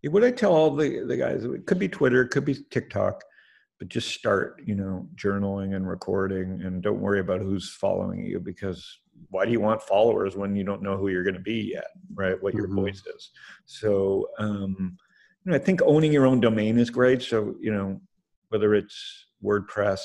What 0.06 0.24
I 0.24 0.32
tell 0.32 0.56
all 0.56 0.76
the, 0.76 1.04
the 1.06 1.18
guys, 1.18 1.44
it 1.44 1.68
could 1.68 1.78
be 1.78 1.88
Twitter, 1.88 2.24
it 2.24 2.30
could 2.30 2.46
be 2.46 2.56
TikTok, 2.72 3.24
but 3.78 3.90
just 3.90 4.10
start, 4.10 4.60
you 4.66 4.74
know, 4.74 5.08
journaling 5.16 5.76
and 5.76 5.88
recording 5.88 6.64
and 6.64 6.82
don't 6.82 7.00
worry 7.00 7.20
about 7.20 7.42
who's 7.42 7.70
following 7.70 8.26
you 8.26 8.40
because 8.40 9.02
why 9.30 9.46
do 9.46 9.52
you 9.52 9.60
want 9.60 9.84
followers 9.84 10.36
when 10.36 10.56
you 10.56 10.64
don't 10.64 10.82
know 10.82 10.98
who 10.98 11.10
you're 11.10 11.24
going 11.24 11.36
to 11.36 11.42
be 11.42 11.74
yet, 11.76 11.90
right? 12.16 12.42
What 12.42 12.56
your 12.56 12.66
mm-hmm. 12.66 12.78
voice 12.80 13.04
is. 13.16 13.30
So, 13.68 14.30
um, 14.40 14.98
you 15.46 15.52
know, 15.52 15.58
I 15.58 15.60
think 15.60 15.84
owning 15.84 16.12
your 16.12 16.26
own 16.26 16.40
domain 16.40 16.80
is 16.80 16.90
great. 16.90 17.22
So, 17.22 17.56
you 17.62 17.72
know, 17.72 18.02
whether 18.50 18.76
it's 18.76 19.28
WordPress, 19.43 20.02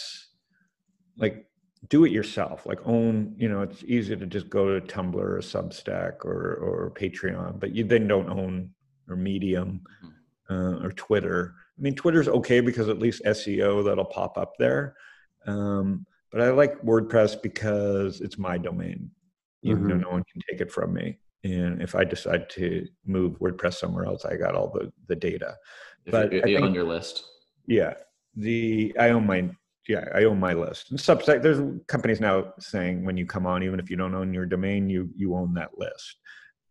like 1.16 1.46
do 1.88 2.04
it 2.04 2.12
yourself. 2.12 2.66
Like 2.66 2.80
own, 2.86 3.34
you 3.36 3.48
know, 3.48 3.62
it's 3.62 3.82
easy 3.84 4.16
to 4.16 4.26
just 4.26 4.48
go 4.48 4.78
to 4.78 4.86
Tumblr 4.86 5.14
or 5.14 5.38
Substack 5.38 6.24
or 6.24 6.54
or 6.54 6.92
Patreon, 6.96 7.60
but 7.60 7.74
you 7.74 7.84
then 7.84 8.06
don't 8.06 8.30
own 8.30 8.70
or 9.08 9.16
Medium 9.16 9.82
mm-hmm. 10.04 10.54
uh, 10.54 10.86
or 10.86 10.92
Twitter. 10.92 11.54
I 11.78 11.82
mean, 11.82 11.94
Twitter's 11.94 12.28
okay 12.28 12.60
because 12.60 12.88
at 12.88 12.98
least 12.98 13.22
SEO 13.24 13.84
that'll 13.84 14.04
pop 14.04 14.38
up 14.38 14.54
there. 14.58 14.96
Um, 15.46 16.06
but 16.30 16.40
I 16.40 16.50
like 16.50 16.80
WordPress 16.82 17.42
because 17.42 18.20
it's 18.20 18.38
my 18.38 18.58
domain, 18.58 19.10
even 19.62 19.78
mm-hmm. 19.80 19.88
though 19.88 19.96
no 19.96 20.10
one 20.10 20.24
can 20.32 20.42
take 20.50 20.60
it 20.60 20.72
from 20.72 20.92
me. 20.92 21.18
And 21.44 21.82
if 21.82 21.94
I 21.94 22.04
decide 22.04 22.48
to 22.50 22.86
move 23.04 23.38
WordPress 23.38 23.74
somewhere 23.74 24.06
else, 24.06 24.24
I 24.24 24.36
got 24.36 24.54
all 24.54 24.70
the 24.70 24.92
the 25.08 25.16
data. 25.16 25.56
If 26.06 26.12
but 26.12 26.32
you're, 26.32 26.46
you're 26.48 26.58
think, 26.60 26.70
on 26.70 26.74
your 26.74 26.84
list. 26.84 27.24
Yeah, 27.66 27.94
the 28.36 28.94
I 28.98 29.10
own 29.10 29.26
my 29.26 29.50
yeah 29.88 30.04
I 30.14 30.24
own 30.24 30.40
my 30.40 30.54
list. 30.54 30.90
And 30.90 30.98
Substack, 30.98 31.42
there's 31.42 31.60
companies 31.86 32.20
now 32.20 32.52
saying 32.58 33.04
when 33.04 33.16
you 33.16 33.26
come 33.26 33.46
on, 33.46 33.62
even 33.62 33.80
if 33.80 33.90
you 33.90 33.96
don't 33.96 34.14
own 34.14 34.34
your 34.34 34.46
domain, 34.46 34.88
you 34.88 35.10
you 35.16 35.34
own 35.34 35.54
that 35.54 35.78
list. 35.78 36.16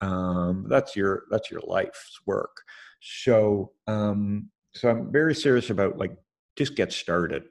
Um, 0.02 0.66
that's 0.70 0.96
your 0.96 1.24
that's 1.32 1.50
your 1.50 1.62
life's 1.66 2.20
work. 2.26 2.58
So 3.02 3.72
um, 3.88 4.50
so 4.74 4.90
I'm 4.90 5.12
very 5.12 5.36
serious 5.36 5.70
about 5.70 5.98
like 5.98 6.16
just 6.56 6.76
get 6.76 6.92
started 6.92 7.44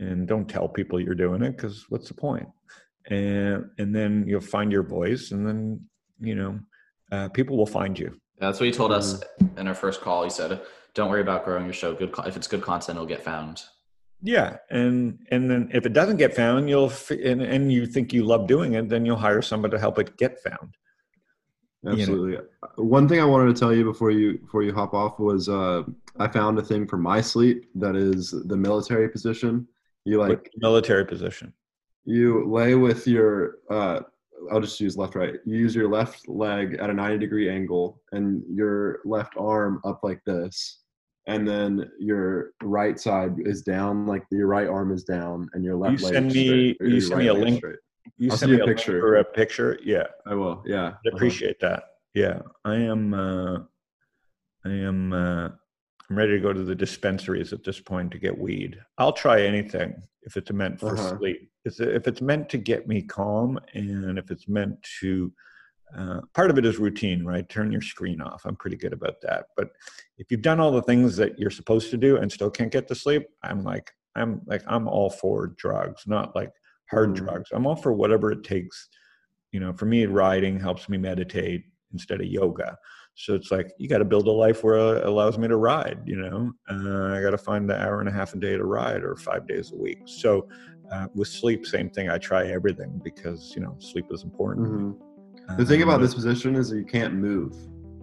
and 0.00 0.26
don't 0.26 0.48
tell 0.48 0.68
people 0.68 1.00
you're 1.00 1.14
doing 1.14 1.42
it 1.42 1.56
because 1.56 1.86
what's 1.88 2.08
the 2.08 2.14
point? 2.14 2.48
And 3.10 3.66
and 3.78 3.94
then 3.94 4.24
you'll 4.26 4.40
find 4.40 4.72
your 4.72 4.82
voice, 4.82 5.30
and 5.32 5.46
then 5.46 5.80
you 6.20 6.34
know 6.34 6.58
uh, 7.12 7.28
people 7.28 7.56
will 7.56 7.66
find 7.66 7.98
you. 7.98 8.18
That's 8.38 8.58
what 8.58 8.66
you 8.66 8.72
told 8.72 8.92
us 8.92 9.22
in 9.56 9.68
our 9.68 9.74
first 9.74 10.00
call. 10.00 10.24
He 10.24 10.30
said 10.30 10.60
don't 10.94 11.10
worry 11.10 11.20
about 11.20 11.44
growing 11.44 11.64
your 11.64 11.74
show. 11.74 11.94
Good, 11.94 12.14
if 12.26 12.36
it's 12.36 12.46
good 12.46 12.62
content, 12.62 12.96
it'll 12.96 13.06
get 13.06 13.22
found. 13.22 13.62
Yeah, 14.22 14.56
and 14.70 15.18
and 15.30 15.50
then 15.50 15.70
if 15.72 15.84
it 15.84 15.92
doesn't 15.92 16.16
get 16.16 16.34
found, 16.34 16.68
you'll 16.68 16.92
and, 17.10 17.42
and 17.42 17.72
you 17.72 17.84
think 17.84 18.12
you 18.12 18.24
love 18.24 18.46
doing 18.46 18.74
it, 18.74 18.88
then 18.88 19.04
you'll 19.04 19.16
hire 19.16 19.42
somebody 19.42 19.72
to 19.72 19.78
help 19.78 19.98
it 19.98 20.16
get 20.16 20.40
found. 20.42 20.76
Absolutely. 21.86 22.32
You 22.32 22.38
know. 22.38 22.44
One 22.76 23.06
thing 23.08 23.20
I 23.20 23.24
wanted 23.24 23.54
to 23.54 23.60
tell 23.60 23.74
you 23.74 23.84
before 23.84 24.10
you 24.10 24.38
before 24.38 24.62
you 24.62 24.72
hop 24.72 24.94
off 24.94 25.18
was 25.18 25.48
uh, 25.48 25.82
I 26.18 26.28
found 26.28 26.58
a 26.58 26.62
thing 26.62 26.86
for 26.86 26.96
my 26.96 27.20
sleep 27.20 27.68
that 27.74 27.96
is 27.96 28.30
the 28.30 28.56
military 28.56 29.08
position. 29.10 29.68
You 30.04 30.20
like 30.20 30.50
military 30.56 31.04
position. 31.04 31.52
You 32.06 32.50
lay 32.50 32.74
with 32.74 33.06
your 33.06 33.56
uh, 33.70 34.00
I'll 34.50 34.60
just 34.60 34.80
use 34.80 34.96
left 34.96 35.14
right. 35.14 35.34
You 35.44 35.56
use 35.56 35.74
your 35.74 35.88
left 35.88 36.28
leg 36.28 36.76
at 36.80 36.90
a 36.90 36.94
90 36.94 37.18
degree 37.18 37.50
angle 37.50 38.00
and 38.12 38.42
your 38.48 39.00
left 39.04 39.34
arm 39.36 39.80
up 39.84 40.00
like 40.02 40.22
this. 40.24 40.80
And 41.26 41.48
then 41.48 41.90
your 41.98 42.50
right 42.62 42.98
side 43.00 43.36
is 43.38 43.62
down, 43.62 44.06
like 44.06 44.24
your 44.30 44.46
right 44.46 44.68
arm 44.68 44.92
is 44.92 45.04
down, 45.04 45.48
and 45.54 45.64
your 45.64 45.74
left 45.76 46.00
you 46.00 46.04
leg. 46.06 46.14
Send 46.14 46.32
me, 46.32 46.76
you 46.80 47.00
send 47.00 47.12
right 47.12 47.18
me 47.20 47.26
a 47.28 47.34
link. 47.34 47.56
Straight. 47.58 47.76
You 48.18 48.30
I'll 48.30 48.36
send 48.36 48.52
me 48.52 48.60
a 48.60 48.66
picture 48.66 49.04
or 49.04 49.16
a 49.16 49.24
picture. 49.24 49.78
Yeah, 49.82 50.04
I 50.26 50.34
will. 50.34 50.62
Yeah, 50.66 50.88
I 50.88 51.08
appreciate 51.14 51.62
uh-huh. 51.62 51.76
that. 51.76 51.84
Yeah, 52.12 52.42
I 52.64 52.74
am. 52.76 53.14
Uh, 53.14 53.60
I 54.66 54.70
am. 54.70 55.12
Uh, 55.14 55.48
I'm 56.10 56.18
ready 56.18 56.32
to 56.32 56.40
go 56.40 56.52
to 56.52 56.62
the 56.62 56.74
dispensaries 56.74 57.54
at 57.54 57.64
this 57.64 57.80
point 57.80 58.10
to 58.10 58.18
get 58.18 58.36
weed. 58.36 58.78
I'll 58.98 59.14
try 59.14 59.40
anything 59.40 59.94
if 60.22 60.36
it's 60.36 60.52
meant 60.52 60.78
for 60.78 60.92
uh-huh. 60.92 61.16
sleep. 61.16 61.50
If 61.64 62.06
it's 62.06 62.20
meant 62.20 62.50
to 62.50 62.58
get 62.58 62.86
me 62.86 63.00
calm, 63.00 63.58
and 63.72 64.18
if 64.18 64.30
it's 64.30 64.46
meant 64.48 64.76
to. 65.00 65.32
Uh, 65.96 66.20
part 66.34 66.50
of 66.50 66.58
it 66.58 66.66
is 66.66 66.78
routine, 66.78 67.24
right? 67.24 67.48
Turn 67.48 67.70
your 67.70 67.80
screen 67.80 68.20
off. 68.20 68.42
I'm 68.44 68.56
pretty 68.56 68.76
good 68.76 68.92
about 68.92 69.20
that. 69.22 69.46
But 69.56 69.70
if 70.18 70.30
you've 70.30 70.42
done 70.42 70.60
all 70.60 70.72
the 70.72 70.82
things 70.82 71.16
that 71.16 71.38
you're 71.38 71.50
supposed 71.50 71.90
to 71.90 71.96
do 71.96 72.16
and 72.16 72.30
still 72.30 72.50
can't 72.50 72.72
get 72.72 72.88
to 72.88 72.94
sleep, 72.94 73.26
I'm 73.42 73.62
like, 73.62 73.92
I'm 74.16 74.42
like, 74.46 74.62
I'm 74.66 74.88
all 74.88 75.10
for 75.10 75.48
drugs, 75.56 76.04
not 76.06 76.34
like 76.34 76.52
hard 76.90 77.10
mm. 77.10 77.16
drugs. 77.16 77.50
I'm 77.52 77.66
all 77.66 77.76
for 77.76 77.92
whatever 77.92 78.32
it 78.32 78.44
takes. 78.44 78.88
You 79.52 79.60
know, 79.60 79.72
for 79.72 79.86
me, 79.86 80.06
riding 80.06 80.58
helps 80.58 80.88
me 80.88 80.98
meditate 80.98 81.64
instead 81.92 82.20
of 82.20 82.26
yoga. 82.26 82.76
So 83.14 83.34
it's 83.34 83.52
like 83.52 83.72
you 83.78 83.88
got 83.88 83.98
to 83.98 84.04
build 84.04 84.26
a 84.26 84.32
life 84.32 84.64
where 84.64 84.96
it 84.96 85.06
allows 85.06 85.38
me 85.38 85.46
to 85.46 85.56
ride. 85.56 86.00
You 86.04 86.16
know, 86.16 86.52
uh, 86.68 87.14
I 87.14 87.22
got 87.22 87.30
to 87.30 87.38
find 87.38 87.70
the 87.70 87.80
hour 87.80 88.00
and 88.00 88.08
a 88.08 88.12
half 88.12 88.34
a 88.34 88.38
day 88.38 88.56
to 88.56 88.64
ride, 88.64 89.04
or 89.04 89.14
five 89.14 89.46
days 89.46 89.72
a 89.72 89.76
week. 89.76 90.00
So 90.06 90.48
uh, 90.90 91.06
with 91.14 91.28
sleep, 91.28 91.64
same 91.64 91.90
thing. 91.90 92.10
I 92.10 92.18
try 92.18 92.48
everything 92.48 93.00
because 93.04 93.52
you 93.54 93.62
know 93.62 93.76
sleep 93.78 94.06
is 94.10 94.24
important. 94.24 94.66
Mm-hmm. 94.66 95.13
The 95.56 95.64
thing 95.64 95.82
about 95.82 95.96
um, 95.96 96.02
this 96.02 96.14
position 96.14 96.56
is 96.56 96.70
that 96.70 96.76
you 96.76 96.84
can't 96.84 97.14
move. 97.14 97.54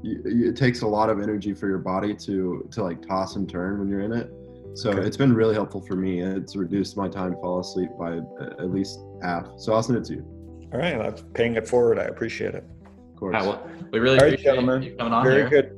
You, 0.03 0.21
it 0.25 0.55
takes 0.55 0.81
a 0.81 0.87
lot 0.87 1.09
of 1.09 1.19
energy 1.19 1.53
for 1.53 1.67
your 1.67 1.79
body 1.79 2.15
to 2.15 2.67
to 2.71 2.83
like 2.83 3.05
toss 3.05 3.35
and 3.35 3.49
turn 3.49 3.79
when 3.79 3.87
you're 3.87 4.01
in 4.01 4.13
it. 4.13 4.31
So 4.73 4.91
okay. 4.91 5.01
it's 5.01 5.17
been 5.17 5.33
really 5.33 5.53
helpful 5.53 5.81
for 5.81 5.95
me. 5.95 6.21
It's 6.21 6.55
reduced 6.55 6.95
my 6.95 7.09
time 7.09 7.33
to 7.33 7.41
fall 7.41 7.59
asleep 7.59 7.89
by 7.99 8.17
at 8.17 8.71
least 8.71 8.99
half. 9.21 9.47
So 9.57 9.73
I'll 9.73 9.83
send 9.83 9.97
it 9.97 10.05
to 10.05 10.13
you. 10.13 10.69
All 10.73 10.79
right, 10.79 10.95
I'm 10.95 11.13
paying 11.33 11.55
it 11.55 11.67
forward. 11.67 11.99
I 11.99 12.03
appreciate 12.03 12.55
it. 12.55 12.63
Of 13.11 13.15
course. 13.17 13.33
Right, 13.33 13.45
well, 13.45 13.69
we 13.91 13.99
really 13.99 14.17
All 14.17 14.23
right, 14.23 14.33
appreciate 14.33 14.55
gentlemen. 14.55 14.83
you 14.83 14.95
coming 14.95 15.13
on 15.13 15.25
Very 15.25 15.49
here. 15.49 15.49
good. 15.49 15.77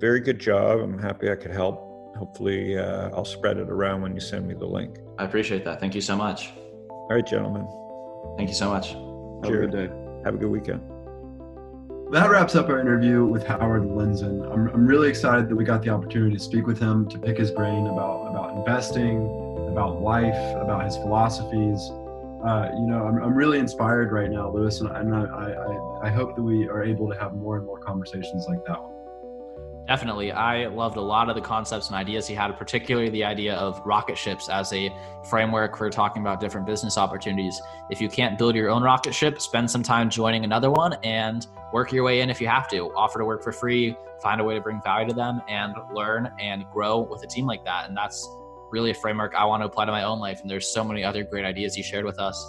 Very 0.00 0.20
good 0.20 0.38
job. 0.38 0.78
I'm 0.80 0.98
happy 0.98 1.30
I 1.30 1.34
could 1.34 1.50
help. 1.50 1.86
Hopefully, 2.16 2.78
uh, 2.78 3.10
I'll 3.10 3.24
spread 3.24 3.56
it 3.56 3.68
around 3.68 4.02
when 4.02 4.14
you 4.14 4.20
send 4.20 4.46
me 4.46 4.54
the 4.54 4.66
link. 4.66 4.98
I 5.18 5.24
appreciate 5.24 5.64
that. 5.64 5.80
Thank 5.80 5.94
you 5.94 6.00
so 6.00 6.16
much. 6.16 6.52
All 6.88 7.08
right, 7.10 7.26
gentlemen. 7.26 7.66
Thank 8.36 8.48
you 8.48 8.54
so 8.54 8.68
much. 8.70 8.90
Have 8.90 9.50
Cheers. 9.50 9.64
a 9.64 9.70
good 9.70 9.88
day. 9.88 9.99
Have 10.24 10.34
a 10.34 10.38
good 10.38 10.50
weekend 10.50 10.82
that 12.10 12.28
wraps 12.28 12.56
up 12.56 12.68
our 12.68 12.80
interview 12.80 13.24
with 13.24 13.46
Howard 13.46 13.82
Lindzon. 13.82 14.52
I'm, 14.52 14.68
I'm 14.70 14.84
really 14.84 15.08
excited 15.08 15.48
that 15.48 15.54
we 15.54 15.64
got 15.64 15.82
the 15.82 15.90
opportunity 15.90 16.36
to 16.36 16.42
speak 16.42 16.66
with 16.66 16.78
him, 16.78 17.08
to 17.08 17.18
pick 17.18 17.38
his 17.38 17.52
brain 17.52 17.86
about, 17.86 18.26
about 18.28 18.56
investing, 18.56 19.18
about 19.70 20.02
life, 20.02 20.34
about 20.56 20.84
his 20.84 20.96
philosophies. 20.96 21.78
Uh, 22.44 22.68
you 22.74 22.86
know, 22.86 23.06
I'm, 23.06 23.22
I'm 23.22 23.34
really 23.34 23.60
inspired 23.60 24.10
right 24.10 24.28
now, 24.28 24.50
Louis, 24.50 24.80
and, 24.80 25.14
I, 25.14 25.22
I, 25.22 26.06
I 26.08 26.10
hope 26.10 26.34
that 26.34 26.42
we 26.42 26.68
are 26.68 26.82
able 26.82 27.08
to 27.08 27.16
have 27.16 27.34
more 27.34 27.58
and 27.58 27.66
more 27.66 27.78
conversations 27.78 28.46
like 28.48 28.64
that 28.66 28.82
one. 28.82 28.99
Definitely. 29.86 30.30
I 30.30 30.68
loved 30.68 30.96
a 30.96 31.00
lot 31.00 31.28
of 31.28 31.34
the 31.34 31.40
concepts 31.40 31.88
and 31.88 31.96
ideas 31.96 32.28
he 32.28 32.34
had, 32.34 32.56
particularly 32.56 33.10
the 33.10 33.24
idea 33.24 33.56
of 33.56 33.80
rocket 33.84 34.16
ships 34.16 34.48
as 34.48 34.72
a 34.72 34.94
framework 35.28 35.76
for 35.76 35.90
talking 35.90 36.22
about 36.22 36.38
different 36.38 36.66
business 36.66 36.96
opportunities. 36.96 37.60
If 37.90 38.00
you 38.00 38.08
can't 38.08 38.38
build 38.38 38.54
your 38.54 38.70
own 38.70 38.84
rocket 38.84 39.12
ship, 39.14 39.40
spend 39.40 39.68
some 39.68 39.82
time 39.82 40.08
joining 40.08 40.44
another 40.44 40.70
one 40.70 40.92
and 41.02 41.46
work 41.72 41.90
your 41.90 42.04
way 42.04 42.20
in 42.20 42.30
if 42.30 42.40
you 42.40 42.46
have 42.46 42.68
to. 42.68 42.92
Offer 42.94 43.18
to 43.18 43.24
work 43.24 43.42
for 43.42 43.50
free, 43.52 43.96
find 44.22 44.40
a 44.40 44.44
way 44.44 44.54
to 44.54 44.60
bring 44.60 44.80
value 44.82 45.08
to 45.08 45.14
them, 45.14 45.42
and 45.48 45.74
learn 45.92 46.30
and 46.38 46.64
grow 46.72 47.00
with 47.00 47.24
a 47.24 47.26
team 47.26 47.46
like 47.46 47.64
that. 47.64 47.88
And 47.88 47.96
that's 47.96 48.28
really 48.70 48.92
a 48.92 48.94
framework 48.94 49.34
I 49.34 49.44
want 49.44 49.62
to 49.62 49.66
apply 49.66 49.86
to 49.86 49.92
my 49.92 50.04
own 50.04 50.20
life. 50.20 50.40
And 50.40 50.48
there's 50.48 50.68
so 50.68 50.84
many 50.84 51.02
other 51.02 51.24
great 51.24 51.44
ideas 51.44 51.74
he 51.74 51.82
shared 51.82 52.04
with 52.04 52.20
us. 52.20 52.48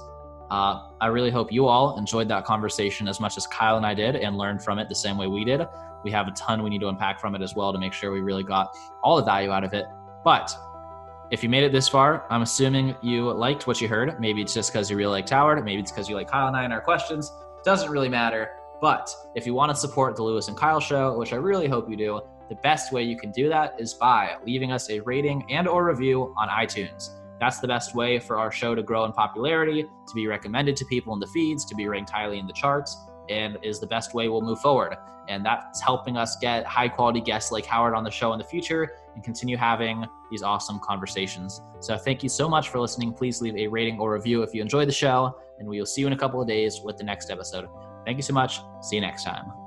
Uh, 0.52 0.90
I 1.00 1.08
really 1.08 1.32
hope 1.32 1.52
you 1.52 1.66
all 1.66 1.98
enjoyed 1.98 2.28
that 2.28 2.46
conversation 2.46 3.08
as 3.08 3.20
much 3.20 3.38
as 3.38 3.48
Kyle 3.48 3.78
and 3.78 3.86
I 3.86 3.96
did 3.96 4.16
and 4.16 4.38
learned 4.38 4.62
from 4.62 4.78
it 4.78 4.90
the 4.90 4.96
same 4.96 5.18
way 5.18 5.26
we 5.26 5.44
did 5.46 5.62
we 6.04 6.12
have 6.12 6.28
a 6.28 6.32
ton 6.32 6.64
we 6.64 6.70
need 6.70 6.82
to 6.82 6.88
unpack 6.88 7.20
from 7.20 7.36
it 7.36 7.42
as 7.42 7.56
well 7.56 7.72
to 7.74 7.80
make 7.80 7.94
sure 7.94 8.12
we 8.12 8.22
really 8.22 8.44
got 8.44 8.76
all 9.04 9.18
the 9.18 9.24
value 9.24 9.52
out 9.52 9.64
of 9.64 9.74
it. 9.74 9.86
But 10.24 10.56
if 11.32 11.44
you 11.44 11.50
made 11.50 11.64
it 11.64 11.72
this 11.72 11.88
far, 11.88 12.26
I'm 12.30 12.42
assuming 12.42 12.96
you 13.02 13.32
liked 13.32 13.66
what 13.66 13.80
you 13.80 13.88
heard. 13.88 14.20
Maybe 14.20 14.42
it's 14.42 14.54
just 14.54 14.72
because 14.72 14.90
you 14.90 14.98
really 14.98 15.12
liked 15.12 15.30
Howard. 15.30 15.64
Maybe 15.64 15.82
it's 15.82 15.92
because 15.92 16.10
you 16.10 16.16
like 16.16 16.30
Kyle 16.30 16.48
and 16.48 16.58
I 16.58 16.64
and 16.64 16.74
our 16.74 16.82
questions. 16.82 17.32
Doesn't 17.64 17.90
really 17.90 18.10
matter. 18.10 18.52
But 18.82 19.16
if 19.36 19.46
you 19.46 19.54
want 19.54 19.70
to 19.70 19.76
support 19.76 20.16
the 20.16 20.24
Louis 20.24 20.48
and 20.48 20.58
Kyle 20.58 20.80
show, 20.80 21.18
which 21.18 21.34
I 21.34 21.38
really 21.38 21.68
hope 21.68 21.90
you 21.90 21.96
do, 21.96 22.22
the 22.50 22.56
best 22.56 22.92
way 22.92 23.04
you 23.04 23.18
can 23.18 23.32
do 23.32 23.48
that 23.48 23.76
is 23.80 23.94
by 23.94 24.36
leaving 24.46 24.72
us 24.74 24.90
a 24.90 25.00
rating 25.02 25.46
and 25.50 25.68
or 25.68 25.86
review 25.86 26.34
on 26.38 26.50
iTunes. 26.50 27.12
That's 27.40 27.60
the 27.60 27.68
best 27.68 27.96
way 27.96 28.20
for 28.20 28.38
our 28.38 28.52
show 28.52 28.76
to 28.76 28.84
grow 28.84 29.06
in 29.06 29.14
popularity, 29.14 29.84
to 29.84 30.14
be 30.14 30.28
recommended 30.28 30.76
to 30.76 30.86
people 30.86 31.14
in 31.14 31.20
the 31.20 31.28
feeds, 31.28 31.64
to 31.66 31.76
be 31.76 31.88
ranked 31.88 32.10
highly 32.10 32.40
in 32.40 32.46
the 32.46 32.54
charts, 32.54 32.98
and 33.30 33.58
is 33.64 33.80
the 33.80 33.88
best 33.88 34.14
way 34.14 34.30
we'll 34.30 34.42
move 34.42 34.60
forward. 34.60 34.96
And 35.30 35.46
that's 35.46 35.82
helping 35.82 36.18
us 36.18 36.36
get 36.38 36.66
high 36.66 36.90
quality 36.90 37.22
guests 37.22 37.52
like 37.52 37.66
Howard 37.66 37.94
on 37.94 38.04
the 38.04 38.12
show 38.12 38.34
in 38.34 38.40
the 38.40 38.46
future 38.46 38.92
and 39.16 39.24
continue 39.24 39.56
having 39.56 40.06
these 40.30 40.44
awesome 40.44 40.80
conversations. 40.80 41.62
So 41.80 41.98
thank 41.98 42.24
you 42.24 42.30
so 42.30 42.50
much 42.50 42.70
for 42.70 42.80
listening. 42.80 43.14
Please 43.14 43.42
leave 43.42 43.56
a 43.56 43.68
rating 43.68 44.00
or 44.00 44.14
review 44.14 44.44
if 44.44 44.54
you 44.54 44.62
enjoy 44.62 44.86
the 44.86 44.92
show, 44.92 45.38
and 45.60 45.68
we 45.68 45.80
will 45.80 45.86
see 45.86 46.02
you 46.02 46.08
in 46.08 46.14
a 46.14 46.18
couple 46.18 46.42
of 46.42 46.48
days 46.48 46.82
with 46.84 46.98
the 46.98 47.04
next 47.04 47.30
episode. 47.30 47.68
Thank 48.06 48.18
you 48.18 48.24
so 48.24 48.34
much. 48.34 48.62
See 48.82 48.96
you 48.96 49.02
next 49.02 49.24
time. 49.24 49.61